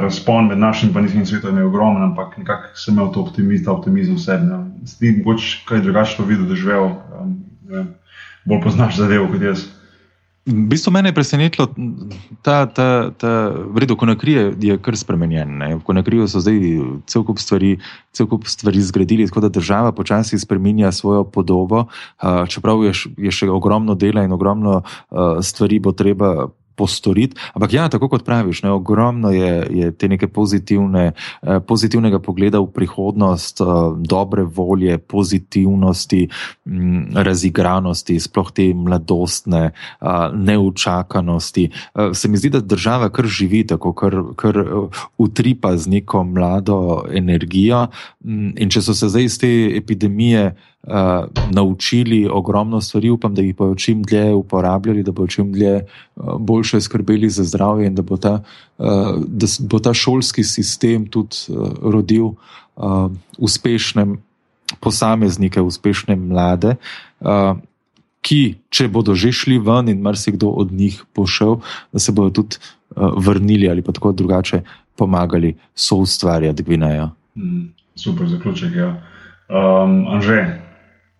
razpon 0.00 0.46
med 0.48 0.58
našim 0.58 0.88
in 0.96 1.02
njihovim 1.02 1.26
svetom 1.26 1.58
je 1.58 1.64
ogromen, 1.64 2.02
ampak 2.02 2.38
nekako 2.38 2.68
sem 2.74 2.94
imel 2.94 3.12
to 3.12 3.20
optimizem, 3.20 3.72
optimizem 3.72 4.14
v 4.14 4.18
sebi. 4.18 4.46
Zdi 4.84 5.12
se 5.12 5.12
mi, 5.12 5.24
kaj 5.68 5.80
drugače 5.80 6.16
to 6.16 6.24
videl, 6.24 6.46
da 6.46 6.54
živel, 6.54 6.84
um, 7.20 7.34
bolj 8.44 8.62
poznaš 8.62 8.96
zadevo 8.96 9.28
kot 9.28 9.42
jaz. 9.42 9.66
V 10.46 10.68
bistvu 10.70 10.92
mene 10.94 11.10
je 11.10 11.14
presenetilo, 11.14 11.68
da 12.44 12.66
ta, 12.66 13.10
ta 13.10 13.50
vredo 13.74 13.96
konakrije 13.96 14.52
je 14.62 14.78
kar 14.78 14.96
spremenjen. 14.96 15.58
Ne? 15.58 15.72
V 15.74 15.82
konakriju 15.84 16.28
so 16.30 16.40
zdaj 16.40 16.60
cel 17.10 17.24
kup 17.26 17.42
stvari, 17.42 17.76
cel 18.14 18.28
kup 18.30 18.46
stvari 18.46 18.80
zgradili, 18.80 19.26
tako 19.26 19.40
da 19.40 19.48
država 19.48 19.92
počasi 19.92 20.38
spremenja 20.38 20.92
svojo 20.92 21.24
podobo, 21.24 21.88
čeprav 22.48 22.84
je, 22.86 22.92
je 23.26 23.30
še 23.34 23.50
ogromno 23.50 23.98
dela 23.98 24.22
in 24.22 24.32
ogromno 24.32 24.84
stvari 25.42 25.82
bo 25.82 25.92
treba 25.92 26.46
postoriti. 26.76 27.36
Ampak 27.54 27.72
ja, 27.72 27.88
tako 27.88 28.08
kot 28.12 28.24
praviš, 28.24 28.62
ne, 28.62 28.70
ogromno 28.70 29.30
je, 29.32 29.66
je 29.70 29.90
te 29.96 30.08
neke 30.08 30.28
pozitivne, 30.28 31.12
eh, 31.12 31.60
pozitivnega 31.60 32.20
pogleda 32.20 32.60
v 32.60 32.70
prihodnost, 32.72 33.60
eh, 33.60 33.64
dobre 34.04 34.44
volje, 34.44 34.98
pozitivnosti, 34.98 36.28
mm, 36.66 37.16
razigranosti, 37.16 38.20
sploh 38.20 38.52
te 38.52 38.68
mladostne, 38.74 39.72
eh, 39.72 40.28
neučakanosti. 40.32 41.70
Se 42.12 42.28
mi 42.28 42.36
zdi, 42.36 42.50
da 42.50 42.60
država 42.60 43.08
kar 43.08 43.26
živi 43.26 43.64
tako, 43.66 43.92
kar, 43.92 44.14
kar 44.36 44.64
utripa 45.18 45.76
z 45.76 45.88
neko 45.88 46.24
mlado 46.24 47.04
energijo. 47.10 47.86
Mm, 48.24 48.52
in 48.56 48.70
če 48.70 48.82
so 48.82 48.94
se 48.94 49.08
zdaj 49.08 49.24
iz 49.24 49.38
te 49.38 49.50
epidemije 49.76 50.54
uh, 50.82 50.92
naučili 51.50 52.28
ogromno 52.32 52.80
stvari, 52.80 53.10
upam, 53.10 53.34
da 53.34 53.42
jih 53.42 53.56
bodo 53.56 53.74
čim 53.74 54.02
dlje 54.02 54.34
uporabljali, 54.34 55.02
da 55.02 55.12
bodo 55.12 55.26
čim 55.26 55.52
dlje 55.52 55.84
uh, 56.16 56.40
boljše 56.40 56.80
skrbeli 56.80 57.30
za 57.30 57.44
zdravje 57.44 57.86
in 57.86 57.94
da 57.94 58.02
bo 58.02 58.16
ta, 58.16 58.42
uh, 58.78 58.86
da 59.26 59.46
bo 59.60 59.78
ta 59.78 59.94
šolski 59.94 60.44
sistem 60.44 61.06
tudi 61.06 61.36
uh, 61.48 61.68
rodil 61.82 62.24
uh, 62.24 63.10
uspešne 63.38 64.06
posameznike, 64.80 65.60
uspešne 65.60 66.16
mlade. 66.16 66.76
Uh, 67.20 67.56
Ki, 68.26 68.56
če 68.74 68.88
bodo 68.90 69.14
že 69.14 69.30
šli 69.30 69.60
ven 69.62 69.86
in 69.88 70.00
marsikdo 70.02 70.48
od 70.58 70.72
njih 70.74 70.98
pošel, 71.14 71.60
da 71.94 72.02
se 72.02 72.12
bodo 72.12 72.30
tudi 72.42 72.58
uh, 72.58 73.14
vrnili 73.22 73.70
ali 73.70 73.82
pa 73.82 73.92
tako 73.92 74.12
drugače 74.12 74.64
pomagali 74.96 75.54
soustvarjati 75.74 76.62
Gvinejo. 76.62 77.10
Mm, 77.36 77.70
super 77.94 78.26
zaključek. 78.28 78.74
Ja. 78.74 78.88
Um, 79.48 80.06
Anže, 80.08 80.58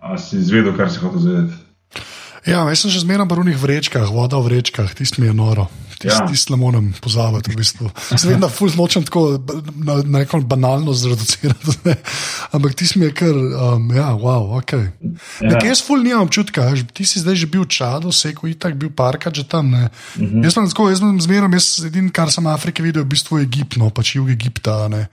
A 0.01 0.19
si 0.21 0.37
izvedel, 0.37 0.77
kar 0.77 0.93
si 0.93 1.01
hotel 1.03 1.21
zvedeti? 1.21 1.55
Ja, 2.47 2.63
jaz 2.71 2.85
sem 2.85 2.95
že 2.95 3.03
zmeraj 3.03 3.27
v 3.27 3.43
unih 3.43 3.59
vrečkah, 3.59 4.07
voda 4.07 4.39
v 4.39 4.47
vrečkah, 4.55 4.95
tisti 4.95 5.19
mi 5.19 5.27
je 5.27 5.35
noro. 5.35 5.67
Tisti 5.97 6.23
ja. 6.23 6.29
tist 6.29 6.53
ne 6.53 6.59
morem 6.61 6.93
pozabiti. 7.01 7.51
V 7.51 7.57
bistvu. 7.57 7.89
Vem, 8.29 8.37
da 8.39 8.51
ful 8.53 8.69
nočem 8.77 9.03
tako 9.03 9.41
na, 9.81 9.97
na 10.05 10.21
neko 10.21 10.43
banalno 10.45 10.93
zreducirati. 10.93 11.97
Ampak 12.55 12.77
ti 12.77 12.87
si 12.87 13.01
mi 13.01 13.09
je 13.09 13.17
kar, 13.17 13.33
um, 13.33 13.89
ja, 13.97 14.13
wow, 14.13 14.61
ok. 14.61 14.73
Ja. 15.41 15.57
Jaz 15.65 15.81
ful 15.83 16.05
nimam 16.05 16.29
občutka, 16.29 16.69
ti 16.93 17.09
si 17.09 17.25
zdaj 17.25 17.41
že 17.41 17.49
bil 17.49 17.65
v 17.65 17.73
Čadu, 17.73 18.13
seko 18.13 18.45
itak 18.47 18.77
bil 18.77 18.93
parka 18.93 19.33
že 19.33 19.49
tam. 19.49 19.73
Mhm. 19.73 20.45
Jaz 20.45 20.55
sem 20.55 20.69
tako, 20.69 20.93
jaz 20.93 21.01
sem 21.01 21.17
zmeraj, 21.17 21.51
jaz 21.57 21.89
edin, 21.89 22.13
kar 22.13 22.29
sem 22.29 22.45
v 22.45 22.53
Afriki 22.53 22.85
videl, 22.85 23.09
v 23.09 23.17
bistvu 23.17 23.41
je 23.41 23.49
Egipt, 23.49 23.81
no 23.81 23.89
pač 23.89 24.21
jug 24.21 24.29
Egipta. 24.31 24.85
Ne. 24.93 25.09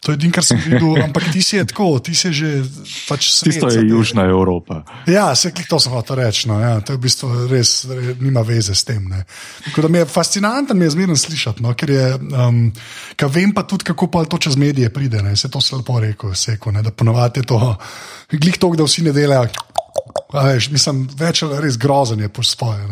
To 0.00 0.12
je 0.12 0.16
edino, 0.16 0.32
kar 0.32 0.44
sem 0.44 0.56
videl, 0.64 0.96
ampak 1.06 1.28
ti 1.32 1.42
si 1.44 1.58
je 1.58 1.66
tako, 1.68 1.98
ti 2.00 2.14
si 2.16 2.32
že. 2.32 2.64
Pač 3.08 3.28
Tisto 3.44 3.68
je 3.68 3.84
Južna 3.84 4.24
Evropa. 4.24 4.80
Ja, 5.04 5.34
se 5.36 5.52
to 5.52 5.80
sem 5.80 5.92
hotel 5.92 6.24
reči. 6.24 6.48
No, 6.48 6.56
ja, 6.60 6.80
to 6.80 6.94
je 6.94 7.00
v 7.00 7.02
bistvu 7.04 7.28
res, 7.50 7.84
res 7.84 8.16
nima 8.20 8.40
veze 8.40 8.74
s 8.74 8.84
tem. 8.88 9.04
Mi 9.04 9.98
je 10.00 10.08
fascinantno, 10.08 10.74
mi 10.74 10.88
je 10.88 10.94
zmerno 10.96 11.16
slišati, 11.16 11.60
no, 11.60 11.74
ker, 11.76 11.92
je, 11.92 12.06
um, 12.16 12.62
ker 13.16 13.28
vem 13.28 13.52
pa 13.52 13.66
tudi, 13.68 13.84
kako 13.92 14.08
pa 14.08 14.24
to 14.24 14.40
čez 14.40 14.56
medije 14.56 14.88
pride. 14.88 15.20
Ne, 15.20 15.36
se 15.36 15.52
to 15.52 15.60
se 15.60 15.76
lepo 15.76 16.00
reko, 16.00 16.32
seko, 16.34 16.72
ne, 16.72 16.82
da 16.82 16.94
ponovadi 16.94 17.44
to, 17.44 17.60
glik 18.32 18.56
to, 18.56 18.72
da 18.72 18.88
vsi 18.88 19.04
ne 19.04 19.12
delajo. 19.12 19.52
Veš, 20.30 20.68
mislim, 20.70 21.02
več 21.18 21.42
ali 21.42 21.58
res 21.64 21.76
grozen 21.80 22.20
je 22.22 22.28
po 22.30 22.42
svoje. 22.46 22.86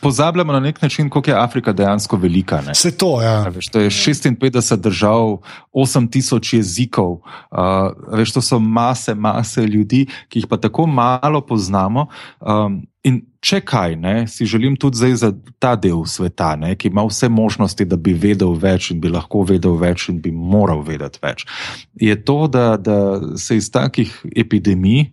Pozabljamo 0.00 0.52
na 0.52 0.60
nek 0.60 0.82
način, 0.82 1.08
kako 1.10 1.30
je 1.30 1.36
Afrika 1.36 1.72
dejansko 1.72 2.16
velika. 2.16 2.60
Ne? 2.66 2.74
Se 2.74 2.92
to, 2.96 3.22
ja. 3.22 3.48
Veš, 3.48 3.70
to 3.72 3.80
je 3.80 3.90
56 3.90 4.76
držav, 4.76 5.38
8000 5.72 6.56
jezikov, 6.56 7.20
uh, 7.20 7.90
veš, 8.12 8.34
to 8.36 8.44
so 8.44 8.58
mase, 8.58 9.14
mase 9.14 9.64
ljudi, 9.66 10.06
ki 10.28 10.44
jih 10.44 10.48
pa 10.50 10.60
tako 10.60 10.86
malo 10.86 11.40
poznamo. 11.40 12.06
Um, 12.40 12.82
in 13.02 13.22
če 13.40 13.62
kaj, 13.64 13.94
ne, 13.96 14.14
si 14.28 14.44
želim 14.44 14.76
tudi 14.76 15.14
za 15.16 15.32
ta 15.58 15.72
del 15.76 16.04
sveta, 16.04 16.52
ne, 16.60 16.74
ki 16.76 16.90
ima 16.92 17.06
vse 17.08 17.30
možnosti, 17.32 17.86
da 17.88 17.96
bi 17.96 18.12
vedel 18.12 18.52
več 18.60 18.90
in 18.92 19.00
bi 19.00 19.08
lahko 19.08 19.46
vedel 19.48 19.78
več 19.80 20.10
in 20.12 20.20
bi 20.20 20.32
moral 20.32 20.84
vedeti 20.84 21.22
več, 21.22 21.46
je 21.96 22.16
to, 22.24 22.44
da, 22.52 22.74
da 22.76 22.98
se 23.40 23.56
iz 23.56 23.70
takih 23.72 24.12
epidemij. 24.36 25.08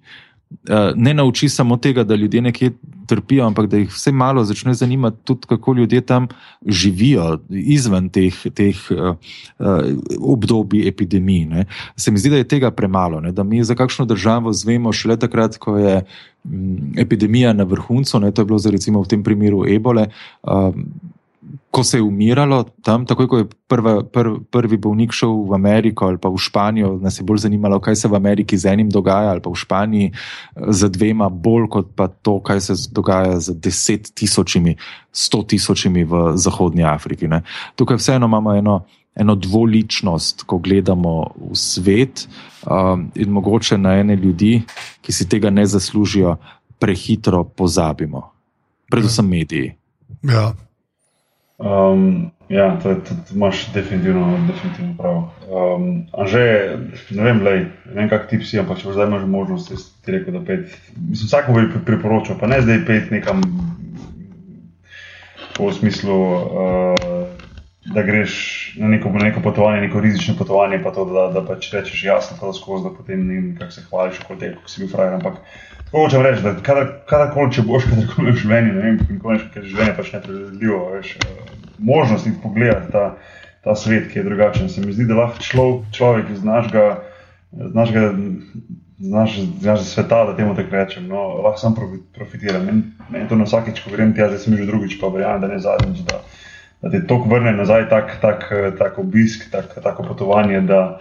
Eh, 0.69 0.91
ne 0.95 1.13
nauči 1.13 1.49
samo 1.49 1.77
tega, 1.77 2.03
da 2.03 2.15
ljudje 2.15 2.41
nekje 2.41 2.71
trpijo, 3.07 3.45
ampak 3.45 3.67
da 3.67 3.77
jih 3.77 3.89
vse 3.91 4.11
malo 4.11 4.43
začne 4.43 4.73
zanimati 4.73 5.17
tudi, 5.23 5.47
kako 5.47 5.73
ljudje 5.73 6.01
tam 6.01 6.27
živijo 6.65 7.39
izven 7.49 8.09
teh, 8.09 8.35
teh 8.53 8.75
uh, 8.91 9.15
obdobij 10.19 10.87
epidemij. 10.87 11.45
Ne. 11.45 11.65
Se 11.95 12.11
mi 12.11 12.19
zdi, 12.19 12.29
da 12.29 12.37
je 12.37 12.47
tega 12.47 12.71
premalo, 12.71 13.19
ne. 13.21 13.31
da 13.31 13.43
mi 13.43 13.63
za 13.63 13.75
kakšno 13.75 14.05
državo 14.05 14.53
zvemo 14.53 14.93
šele 14.93 15.17
takrat, 15.19 15.57
ko 15.57 15.77
je 15.77 16.01
m, 16.45 16.93
epidemija 16.97 17.53
na 17.53 17.63
vrhuncu, 17.63 18.19
ne. 18.19 18.31
to 18.31 18.41
je 18.41 18.45
bilo 18.45 18.59
za 18.59 18.71
recimo 18.71 19.01
v 19.01 19.07
tem 19.07 19.23
primeru 19.23 19.63
ebole. 19.67 20.07
Uh, 20.43 20.75
ko 21.71 21.83
se 21.83 21.97
je 21.97 22.03
umiralo 22.03 22.63
tam, 22.81 23.05
takoj 23.05 23.27
ko 23.27 23.37
je 23.37 23.45
prva, 23.67 24.03
prv, 24.03 24.39
prvi 24.51 24.77
bolnik 24.77 25.11
šel 25.13 25.45
v 25.49 25.53
Ameriko 25.53 26.07
ali 26.07 26.17
pa 26.17 26.29
v 26.29 26.37
Španijo, 26.41 26.97
nas 27.01 27.19
je 27.19 27.23
bolj 27.23 27.45
zanimalo, 27.45 27.79
kaj 27.79 27.95
se 27.95 28.07
v 28.07 28.15
Ameriki 28.15 28.57
z 28.57 28.73
enim 28.73 28.89
dogaja, 28.89 29.31
ali 29.31 29.41
pa 29.41 29.49
v 29.49 29.55
Španiji 29.55 30.11
z 30.55 30.89
dvema, 30.89 31.29
bolj 31.29 31.67
kot 31.69 31.91
pa 31.95 32.07
to, 32.07 32.39
kaj 32.39 32.61
se 32.61 32.73
dogaja 32.91 33.39
z 33.39 33.55
deset 33.61 34.09
tisočimi, 34.13 34.75
sto 35.11 35.43
tisočimi 35.43 36.03
v 36.03 36.37
Zahodnji 36.37 36.83
Afriki. 36.83 37.27
Ne. 37.27 37.43
Tukaj 37.75 37.97
vseeno 37.97 38.25
imamo 38.25 38.55
eno. 38.55 38.85
eno 39.17 39.33
dvoličnost, 39.33 40.43
ko 40.45 40.59
gledamo 40.61 41.33
v 41.49 41.55
svet, 41.57 42.27
um, 42.69 43.07
in 43.17 43.31
mogoče 43.33 43.77
na 43.77 43.95
ene 43.97 44.15
ljudi, 44.15 44.61
ki 45.01 45.13
si 45.13 45.25
tega 45.25 45.49
ne 45.49 45.65
zaslužijo, 45.65 46.35
prehitro 46.77 47.43
pozabimo. 47.43 48.21
Predvsem 48.91 49.25
mediji. 49.25 49.73
Ja. 50.21 50.53
Um, 51.57 52.31
ja, 52.49 52.77
to, 52.83 52.95
to, 52.95 53.15
to 53.27 53.35
imaš 53.35 53.73
definitivno, 53.73 54.39
definitivno 54.47 54.93
prav. 54.97 55.15
Um, 55.49 56.05
Anže, 56.13 56.77
ne 57.09 57.23
vem, 57.23 57.41
lej, 57.41 57.59
ne 57.85 58.01
vem, 58.01 58.09
kak 58.09 58.29
ti 58.29 58.37
si, 58.45 58.59
ampak 58.61 58.77
če 58.77 58.93
zdaj 58.93 59.09
imaš 59.09 59.25
možnost, 59.25 59.73
ti 60.05 60.13
rekel, 60.13 60.37
da 60.37 60.43
pet. 60.45 60.69
Mislim, 61.09 61.31
vsakmu 61.31 61.57
bi 61.57 61.81
priporočal, 61.85 62.37
pa 62.37 62.47
ne 62.47 62.61
zdaj 62.61 62.85
pet 62.85 63.09
nekam 63.11 63.41
v 65.57 65.71
smislu, 65.73 66.13
uh, 66.13 67.25
da 67.89 68.03
greš 68.05 68.33
na 68.77 68.87
neko, 68.87 69.09
na 69.09 69.25
neko 69.25 69.41
potovanje, 69.41 69.81
neko 69.81 69.99
rizično 69.99 70.35
potovanje, 70.37 70.77
pa 70.83 70.91
to, 70.93 71.05
da, 71.09 71.27
da 71.33 71.45
pač 71.45 71.71
rečeš 71.73 72.03
jasno, 72.03 72.37
to 72.39 72.53
skozi, 72.53 72.85
da 72.85 72.93
potem 72.93 73.25
ne 73.27 73.33
vem, 73.33 73.49
kako 73.57 73.71
se 73.71 73.85
hvališ, 73.89 74.21
kot 74.27 74.39
te, 74.39 74.53
ko 74.61 74.69
si 74.69 74.83
bil 74.83 74.93
frajer. 74.93 75.17
Ampak 75.17 75.41
tako 75.87 76.03
hočem 76.03 76.23
reči, 76.27 76.45
da 76.45 76.53
kadarkoli, 77.07 77.55
če 77.55 77.65
boš 77.65 77.89
kadarkoli 77.89 78.35
v 78.35 78.43
življenju, 78.43 78.75
ne 78.75 78.85
vem, 78.85 79.01
kako 79.07 79.37
je 79.39 79.65
življenje 79.71 79.97
pač 79.97 80.13
nepredvidljivo, 80.13 80.79
veš, 80.93 81.15
uh, 81.23 81.57
možnost 81.79 82.27
iti 82.27 82.41
pogledati 82.43 82.91
ta, 82.91 83.05
ta 83.63 83.75
svet, 83.75 84.11
ki 84.11 84.19
je 84.19 84.27
drugačen. 84.27 84.69
Se 84.69 84.83
mi 84.85 84.93
zdi, 84.93 85.07
da 85.09 85.21
lahko 85.21 85.43
človek, 85.43 85.91
človek 85.95 86.31
iz 86.35 86.43
našega, 86.43 86.87
iz 87.57 87.73
našega 87.75 88.11
znaš, 88.99 89.39
znaš 89.59 89.81
sveta, 89.81 90.25
da 90.25 90.35
temu 90.35 90.55
tako 90.55 90.75
rečem, 90.75 91.07
no, 91.07 91.27
lahko 91.43 91.59
sam 91.59 91.75
profitiram. 92.15 92.65
Meni 92.65 92.83
men 93.09 93.27
to 93.27 93.35
na 93.35 93.45
vsakeč, 93.45 93.83
ko 93.83 93.93
grem 93.93 94.13
tja, 94.15 94.29
zdaj 94.31 94.39
sem 94.39 94.57
že 94.57 94.65
drugič, 94.65 94.97
pa 95.01 95.11
verjamem, 95.13 95.41
da 95.41 95.47
ne 95.47 95.59
zadnjič, 95.59 96.01
da, 96.09 96.21
da 96.81 96.91
te 96.91 97.03
tok 97.07 97.27
vrne 97.29 97.53
nazaj, 97.57 97.89
tak, 97.89 98.17
tak, 98.21 98.49
tak 98.79 98.99
obisk, 98.99 99.51
tak, 99.51 99.77
tako 99.83 100.07
potovanje, 100.09 100.61
da, 100.61 100.99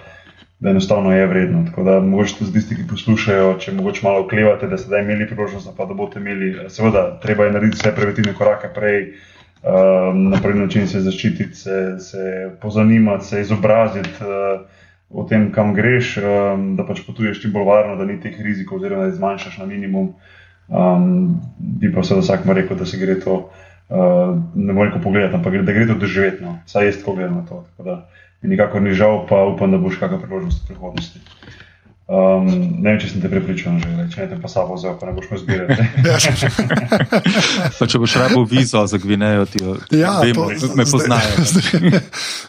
da 0.59 0.71
enostavno 0.71 1.13
je 1.13 1.27
vredno. 1.27 1.65
Tako 1.69 1.83
da 1.85 2.01
mogoče 2.01 2.39
tudi 2.39 2.53
tisti, 2.53 2.77
ki 2.77 2.89
poslušajo, 2.91 3.57
če 3.61 3.73
mogoče 3.77 4.01
malo 4.07 4.25
oklevate, 4.25 4.69
da 4.69 4.79
ste 4.79 4.89
zdaj 4.89 5.03
imeli 5.05 5.29
priložnost, 5.29 5.69
pa 5.77 5.85
da 5.85 5.95
boste 5.95 6.21
imeli, 6.21 6.55
seveda, 6.73 7.19
treba 7.23 7.45
je 7.45 7.53
narediti 7.53 7.81
vse 7.81 7.93
preventivne 7.97 8.35
korake 8.35 8.73
prej. 8.75 9.13
Um, 9.67 10.29
na 10.31 10.39
prvi 10.43 10.61
način 10.61 10.87
se 10.87 11.01
zaščititi, 11.01 11.55
se, 11.55 11.99
se 12.01 12.51
pozanimati, 12.63 13.25
se 13.25 13.41
izobraziti, 13.41 14.11
uh, 14.21 14.61
o 15.11 15.25
tem, 15.27 15.49
kam 15.53 15.75
greš, 15.75 16.17
um, 16.23 16.67
da 16.77 16.87
pač 16.87 17.01
potuješ 17.07 17.41
čim 17.43 17.53
bolj 17.53 17.67
varno, 17.67 17.97
da 17.97 18.05
ni 18.05 18.21
teh 18.21 18.37
rizikov, 18.41 18.79
oziroma 18.79 19.03
da 19.03 19.09
jih 19.11 19.17
zmanjšaš 19.17 19.59
na 19.59 19.67
minimum. 19.67 20.13
Um, 20.69 21.41
bi 21.59 21.91
pa 21.95 22.05
seveda 22.05 22.25
vsak 22.25 22.47
rekel, 22.59 22.79
da 22.79 22.87
se 22.87 23.01
gre 23.01 23.19
to 23.21 23.41
uh, 23.43 24.39
ne 24.55 24.73
moreš 24.73 25.03
pogledati, 25.03 25.35
ampak 25.35 25.59
da 25.67 25.73
gre 25.73 25.87
to 25.87 25.99
doživeti. 25.99 26.45
No. 26.45 26.59
Saj 26.67 26.87
jaz 26.87 27.01
tako 27.01 27.17
gledam 27.19 27.37
na 27.37 27.47
to. 27.47 27.65
Nikakor 28.43 28.83
ni 28.83 28.93
žal, 28.95 29.25
pa 29.29 29.45
upam, 29.49 29.73
da 29.73 29.79
boš 29.81 29.97
kakšna 30.01 30.21
priložnost 30.21 30.65
v 30.65 30.75
prihodnosti. 30.75 31.21
Um, 32.07 32.47
ne 32.47 32.93
vem, 32.93 32.99
če 33.03 33.09
sem 33.11 33.23
te 33.25 33.27
pripričal, 33.27 33.81
že 33.83 34.05
če 34.13 34.21
ne 34.21 34.27
te 34.31 34.37
pa 34.39 34.47
sabo 34.47 34.77
vzel, 34.77 34.93
pa 34.95 35.09
ne 35.09 35.15
boš 35.17 35.27
me 35.27 35.39
zbirati. 35.43 35.87
če 37.91 37.99
boš 37.99 38.15
rabo 38.23 38.45
vizo 38.47 38.85
za 38.87 39.01
Gvinejo, 39.03 39.43
ti 39.51 39.59
ja, 39.99 40.13
vem, 40.23 40.39
to, 40.39 40.71
me 40.79 40.87
poznajo. 40.87 41.43
Zdaj, 41.51 41.99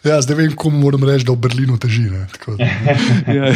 ja, 0.06 0.20
zdaj 0.22 0.38
vem, 0.38 0.54
komu 0.54 0.78
moram 0.84 1.02
reči, 1.10 1.26
da 1.26 1.34
v 1.34 1.42
Berlinu 1.48 1.80
teži. 1.82 2.06
ja. 3.34 3.50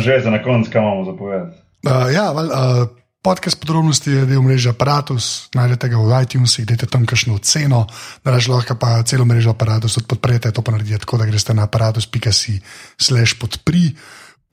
že 0.00 0.16
za 0.24 0.32
na 0.32 0.40
koncu, 0.40 0.72
kaj 0.72 0.80
imamo 0.80 1.04
zapovedati? 1.12 1.60
Uh, 1.84 2.08
ja, 2.08 2.30
val, 2.32 2.48
uh, 2.48 2.88
podcast 3.24 3.56
podrobnosti 3.56 4.10
je 4.10 4.26
del 4.28 4.44
mreže 4.44 4.76
Apparatus, 4.76 5.48
najdete 5.56 5.88
ga 5.88 5.96
v 5.96 6.12
iTunesih, 6.28 6.68
dajte 6.68 6.86
tam 6.92 7.08
kakšno 7.08 7.40
ceno, 7.40 7.88
da 8.20 8.36
lahko 8.36 8.76
pa 8.76 9.00
celo 9.08 9.24
mrežo 9.24 9.56
Apparatus 9.56 9.96
podprete, 10.04 10.52
to 10.52 10.60
pa 10.60 10.76
naredite 10.76 11.00
tako, 11.08 11.16
da 11.16 11.24
greste 11.24 11.56
na 11.56 11.64
aparatus.si/slash 11.64 13.40
podprij 13.40 13.96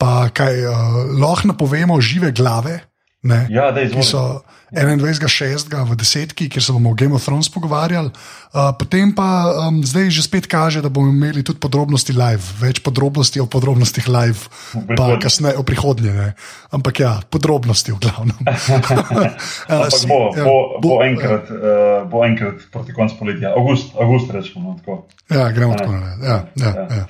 pa 0.00 0.32
kaj 0.32 0.54
uh, 0.64 0.72
lahko 1.20 1.52
napovemo 1.52 2.00
žive 2.00 2.32
glave. 2.32 2.91
Ne, 3.22 3.46
ja, 3.54 3.70
ki 3.70 4.02
so 4.02 4.42
21.6. 4.74 5.68
v 5.70 5.94
desetki, 5.94 6.48
kjer 6.50 6.64
se 6.64 6.72
bomo 6.74 6.90
o 6.90 6.96
Game 6.98 7.14
of 7.14 7.22
Thrones 7.22 7.46
pogovarjali. 7.52 8.08
Uh, 8.50 8.72
potem 8.74 9.12
pa 9.14 9.46
um, 9.68 9.78
zdaj 9.84 10.10
že 10.10 10.24
spet 10.26 10.48
kaže, 10.50 10.82
da 10.82 10.90
bomo 10.90 11.12
imeli 11.12 11.44
tudi 11.46 11.62
podrobnosti 11.62 12.10
live, 12.10 12.42
več 12.58 12.80
podrobnosti 12.82 13.38
o 13.38 13.46
podrobnostih 13.46 14.08
live, 14.10 14.50
pa 14.96 15.20
kasneje 15.22 15.54
o 15.60 15.62
prihodnje. 15.62 16.10
Ne. 16.16 16.28
Ampak 16.74 16.98
ja, 16.98 17.12
podrobnosti 17.30 17.94
v 17.94 18.00
glavnem. 18.02 18.42
uh, 18.42 19.86
bo, 20.08 20.18
ja, 20.34 20.42
bo, 20.42 20.56
bo, 20.80 20.82
bo, 20.82 20.98
enkrat, 21.06 21.52
uh, 21.52 22.02
bo 22.08 22.26
enkrat 22.26 22.66
proti 22.74 22.96
koncu 22.96 23.22
poletja, 23.22 23.54
avgust, 23.54 23.94
avgust 23.94 24.34
rečemo. 24.34 24.80
No, 24.82 25.04
ja, 25.30 25.46
gremo 25.54 25.78
tako. 25.78 25.94
Ja, 25.94 26.10
ja, 26.26 26.42
ja. 26.58 26.74
Ja. 26.90 27.06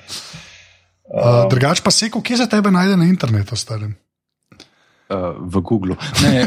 Uh, 1.09 1.49
drugač 1.49 1.81
pa 1.81 1.89
se, 1.89 2.11
kje 2.13 2.43
se 2.43 2.49
tebe 2.51 2.69
najde 2.69 3.01
na 3.01 3.09
internetu, 3.09 3.57
starim? 3.57 3.97
Uh, 5.13 5.35
v 5.39 5.61
Googlu. 5.61 5.95
Ne, 6.23 6.45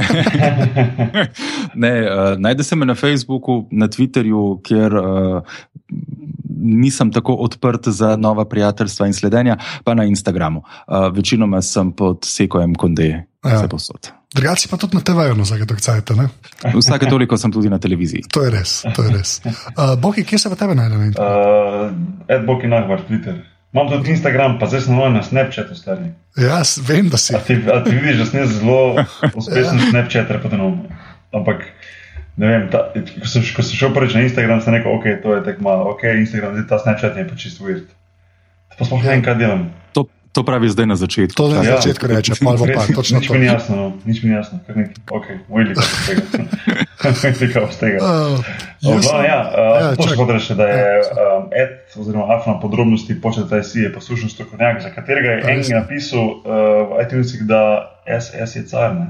ne 1.84 1.92
uh, 2.02 2.38
najde 2.38 2.64
se 2.64 2.76
me 2.76 2.86
na 2.86 2.94
Facebooku, 2.94 3.68
na 3.70 3.88
Twitterju, 3.88 4.60
kjer 4.66 4.96
uh, 4.96 5.42
nisem 6.56 7.12
tako 7.12 7.34
odprt 7.34 7.88
za 7.88 8.16
nova 8.16 8.44
prijateljstva 8.44 9.06
in 9.06 9.14
sledenja, 9.14 9.56
pa 9.84 9.94
na 9.94 10.04
Instagramu. 10.04 10.62
Uh, 10.86 11.14
večinoma 11.14 11.62
sem 11.62 11.92
pod 11.92 12.24
sekojem 12.24 12.74
konde, 12.74 13.08
ja. 13.44 13.56
vse 13.56 13.68
posod. 13.68 14.10
Drugače 14.34 14.68
pa 14.68 14.76
tudi 14.76 14.96
na 14.96 15.00
TV-ju, 15.00 15.34
no, 15.34 15.42
vsake 15.42 15.66
toliko 15.66 16.14
ne? 16.14 16.28
Vsake 16.74 17.06
toliko 17.06 17.36
sem 17.36 17.52
tudi 17.52 17.70
na 17.70 17.78
televiziji. 17.78 18.22
To 18.32 18.42
je 18.44 18.50
res, 18.50 18.82
to 18.94 19.02
je 19.02 19.10
res. 19.14 19.40
Uh, 19.44 19.94
Boki, 20.00 20.24
kje 20.24 20.38
se 20.38 20.50
pa 20.50 20.56
tebe 20.56 20.74
najde 20.74 20.96
na 20.96 21.04
internetu? 21.04 21.40
Uh, 21.40 22.34
Ed 22.36 22.46
Boki, 22.46 22.66
najvar, 22.66 23.06
Twitter. 23.06 23.38
Imam 23.76 23.90
tudi 23.92 24.08
Instagram, 24.10 24.56
pa 24.56 24.66
zdaj 24.72 24.86
sem 24.88 24.96
na 24.96 25.20
Snapchatu 25.20 25.74
stari. 25.76 26.08
Ja, 26.40 26.62
vem, 26.80 27.10
da 27.12 27.20
si. 27.20 27.36
A 27.36 27.40
ti, 27.44 27.60
a 27.68 27.84
ti 27.84 27.92
vidiš, 27.92 28.22
da 28.22 28.26
sem 28.26 28.46
zelo 28.48 29.04
uspešen 29.36 29.76
ja. 29.76 29.88
Snapchat, 29.90 30.30
repotenom. 30.32 30.78
Ampak, 31.36 31.60
ne 32.40 32.46
vem, 32.48 32.64
ta, 32.72 32.86
ko, 32.96 33.28
sem, 33.28 33.44
ko 33.52 33.60
sem 33.60 33.76
šel 33.76 33.92
prvič 33.92 34.16
na 34.16 34.24
Instagram, 34.24 34.64
sem 34.64 34.78
rekel, 34.78 34.96
ok, 34.96 35.20
to 35.20 35.36
je 35.36 35.42
tako 35.44 35.66
malo, 35.68 35.90
ok, 35.92 36.08
Instagram, 36.22 36.56
zdaj 36.56 36.64
ta 36.72 36.80
Snapchat 36.86 37.20
je 37.20 37.26
pa 37.28 37.36
čisto 37.36 37.68
weird. 37.68 37.84
Pa 38.78 38.88
sploh 38.88 39.04
ne 39.04 39.12
vem, 39.12 39.26
kaj 39.28 39.36
delam. 39.44 39.68
To, 40.36 40.44
to 40.44 40.46
pravi 40.52 40.68
zdaj 40.68 40.86
na 40.86 40.96
začetku. 41.00 41.36
To 41.40 41.48
na 41.48 41.64
ja. 41.64 41.80
začetku 41.80 42.04
reče, 42.06 42.32
pa 42.44 42.52
bo 42.60 42.68
pa 42.68 42.84
točno 42.84 43.24
nič 43.24 43.28
to. 43.28 43.32
Mi 43.32 43.40
ni 43.40 43.46
jasno, 43.48 43.76
no. 43.76 43.86
nič 44.04 44.20
mi 44.20 44.28
ni 44.28 44.36
jasno, 44.36 44.60
kar 44.66 44.76
neki, 44.76 45.00
ok, 45.08 45.26
moj 45.48 45.64
lik 45.64 45.78
od 45.80 45.88
tega. 46.04 46.22
Nekaj 47.24 47.62
od 47.68 47.76
tega. 47.80 47.98
Uh, 48.04 48.36
Obla, 48.84 49.24
ja, 49.24 49.38
uh, 49.48 49.80
ja, 49.80 49.88
to 49.96 50.04
še 50.04 50.18
hoče 50.20 50.36
reči, 50.36 50.56
da 50.60 50.66
je 50.68 50.84
um, 51.08 51.46
Ed, 51.56 51.72
oziroma 51.96 52.28
Afna 52.36 52.58
podrobnosti 52.60 53.16
početa 53.16 53.62
si 53.64 53.80
je 53.80 53.92
poslušen 53.94 54.28
strokovnjak, 54.28 54.84
za 54.84 54.92
katerega 54.92 55.38
je 55.38 55.56
en 55.56 55.64
napisal 55.72 56.20
uh, 56.20 56.36
v 56.92 57.00
iTunesih, 57.06 57.48
da 57.48 57.62
SS 58.04 58.60
je 58.60 58.66
car. 58.68 58.92
Ne? 58.92 59.08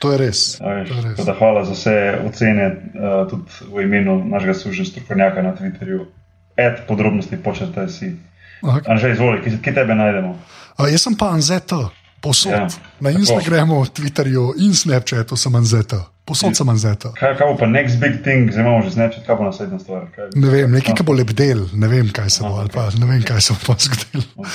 To 0.00 0.16
je 0.16 0.24
res. 0.24 0.56
res. 0.56 1.20
Da, 1.20 1.36
hvala 1.36 1.68
za 1.68 1.76
vse 1.76 1.96
ocene, 2.24 2.72
uh, 2.96 3.28
tudi 3.28 3.68
v 3.68 3.84
imenu 3.84 4.22
našega 4.24 4.56
službenega 4.56 4.88
strokovnjaka 4.94 5.44
na 5.44 5.52
Twitterju. 5.60 6.08
Ed, 6.56 6.80
podrobnosti 6.88 7.36
početa 7.44 7.84
si. 7.92 8.14
Anže, 8.62 9.12
izvoli, 9.12 9.42
kje, 9.44 9.60
kje 9.60 9.74
tebe 9.74 9.94
najdemo? 10.00 10.32
Uh, 10.78 10.88
jaz 10.92 11.04
sem 11.04 11.16
pa 11.18 11.32
Anzeta, 11.36 11.90
posod. 12.20 12.52
Ja, 12.52 12.68
na 13.00 13.10
Instagramu, 13.10 13.84
Twitterju 13.86 14.54
in 14.62 14.74
Snapchatu 14.74 15.36
sem 15.36 15.54
Anzeta. 15.54 16.06
Posod 16.22 16.54
sem 16.54 16.68
anzeta. 16.70 17.10
Kaj, 17.18 17.32
kaj 17.34 17.48
bo 17.50 17.54
pa 17.58 17.66
next 17.66 17.98
big 17.98 18.20
thing, 18.22 18.46
zdaj 18.46 18.62
imamo 18.62 18.82
že 18.86 18.92
Snapchat, 18.94 19.24
kaj 19.26 19.36
bo 19.40 19.46
naslednja 19.48 19.78
stvar? 19.82 20.04
Kaj, 20.14 20.28
ne 20.38 20.52
vem, 20.52 20.70
nekaj, 20.70 20.94
ki 20.94 21.06
bo 21.08 21.16
lep 21.18 21.32
del, 21.34 21.64
ne 21.74 21.88
vem, 21.90 22.12
kaj 22.14 22.30
se 22.30 22.44
bo, 22.46 22.52
ali 22.62 22.70
pa 22.70 22.84
ne 22.94 23.08
vem, 23.08 23.24
kaj 23.26 23.42
se 23.42 23.56
bo 23.64 23.74
zgodilo. 23.74 24.46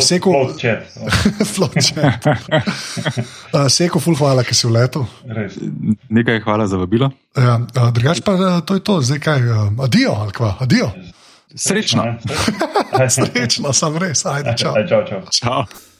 Seko, 0.00 0.32
float 0.32 0.62
chat. 0.62 0.96
float 1.54 1.76
chat. 1.84 2.24
uh, 2.24 3.68
Seko, 3.68 4.00
full 4.00 4.16
hvala, 4.16 4.46
ker 4.48 4.56
si 4.56 4.64
v 4.64 4.72
letu. 4.78 5.04
Nekaj 6.08 6.40
hvala 6.46 6.64
za 6.72 6.80
vabilo. 6.80 7.12
Ja, 7.36 7.58
uh, 7.60 7.90
drugač 7.92 8.24
pa 8.24 8.38
uh, 8.40 8.56
to 8.64 8.80
je 8.80 8.84
to, 8.88 9.02
zdaj 9.04 9.20
kaj, 9.28 9.44
uh, 9.44 9.84
adijo, 9.84 10.16
ali 10.24 10.32
kva, 10.32 10.54
adijo. 10.64 10.88
Srečno. 11.54 12.04
Srečno, 13.16 13.72
sem 13.72 13.98
res, 14.02 14.26
ajde, 14.26 14.54
čau. 14.58 14.74
Ajde, 14.76 14.88
čau, 14.88 15.02
čau. 15.06 15.20
čau. 15.30 15.92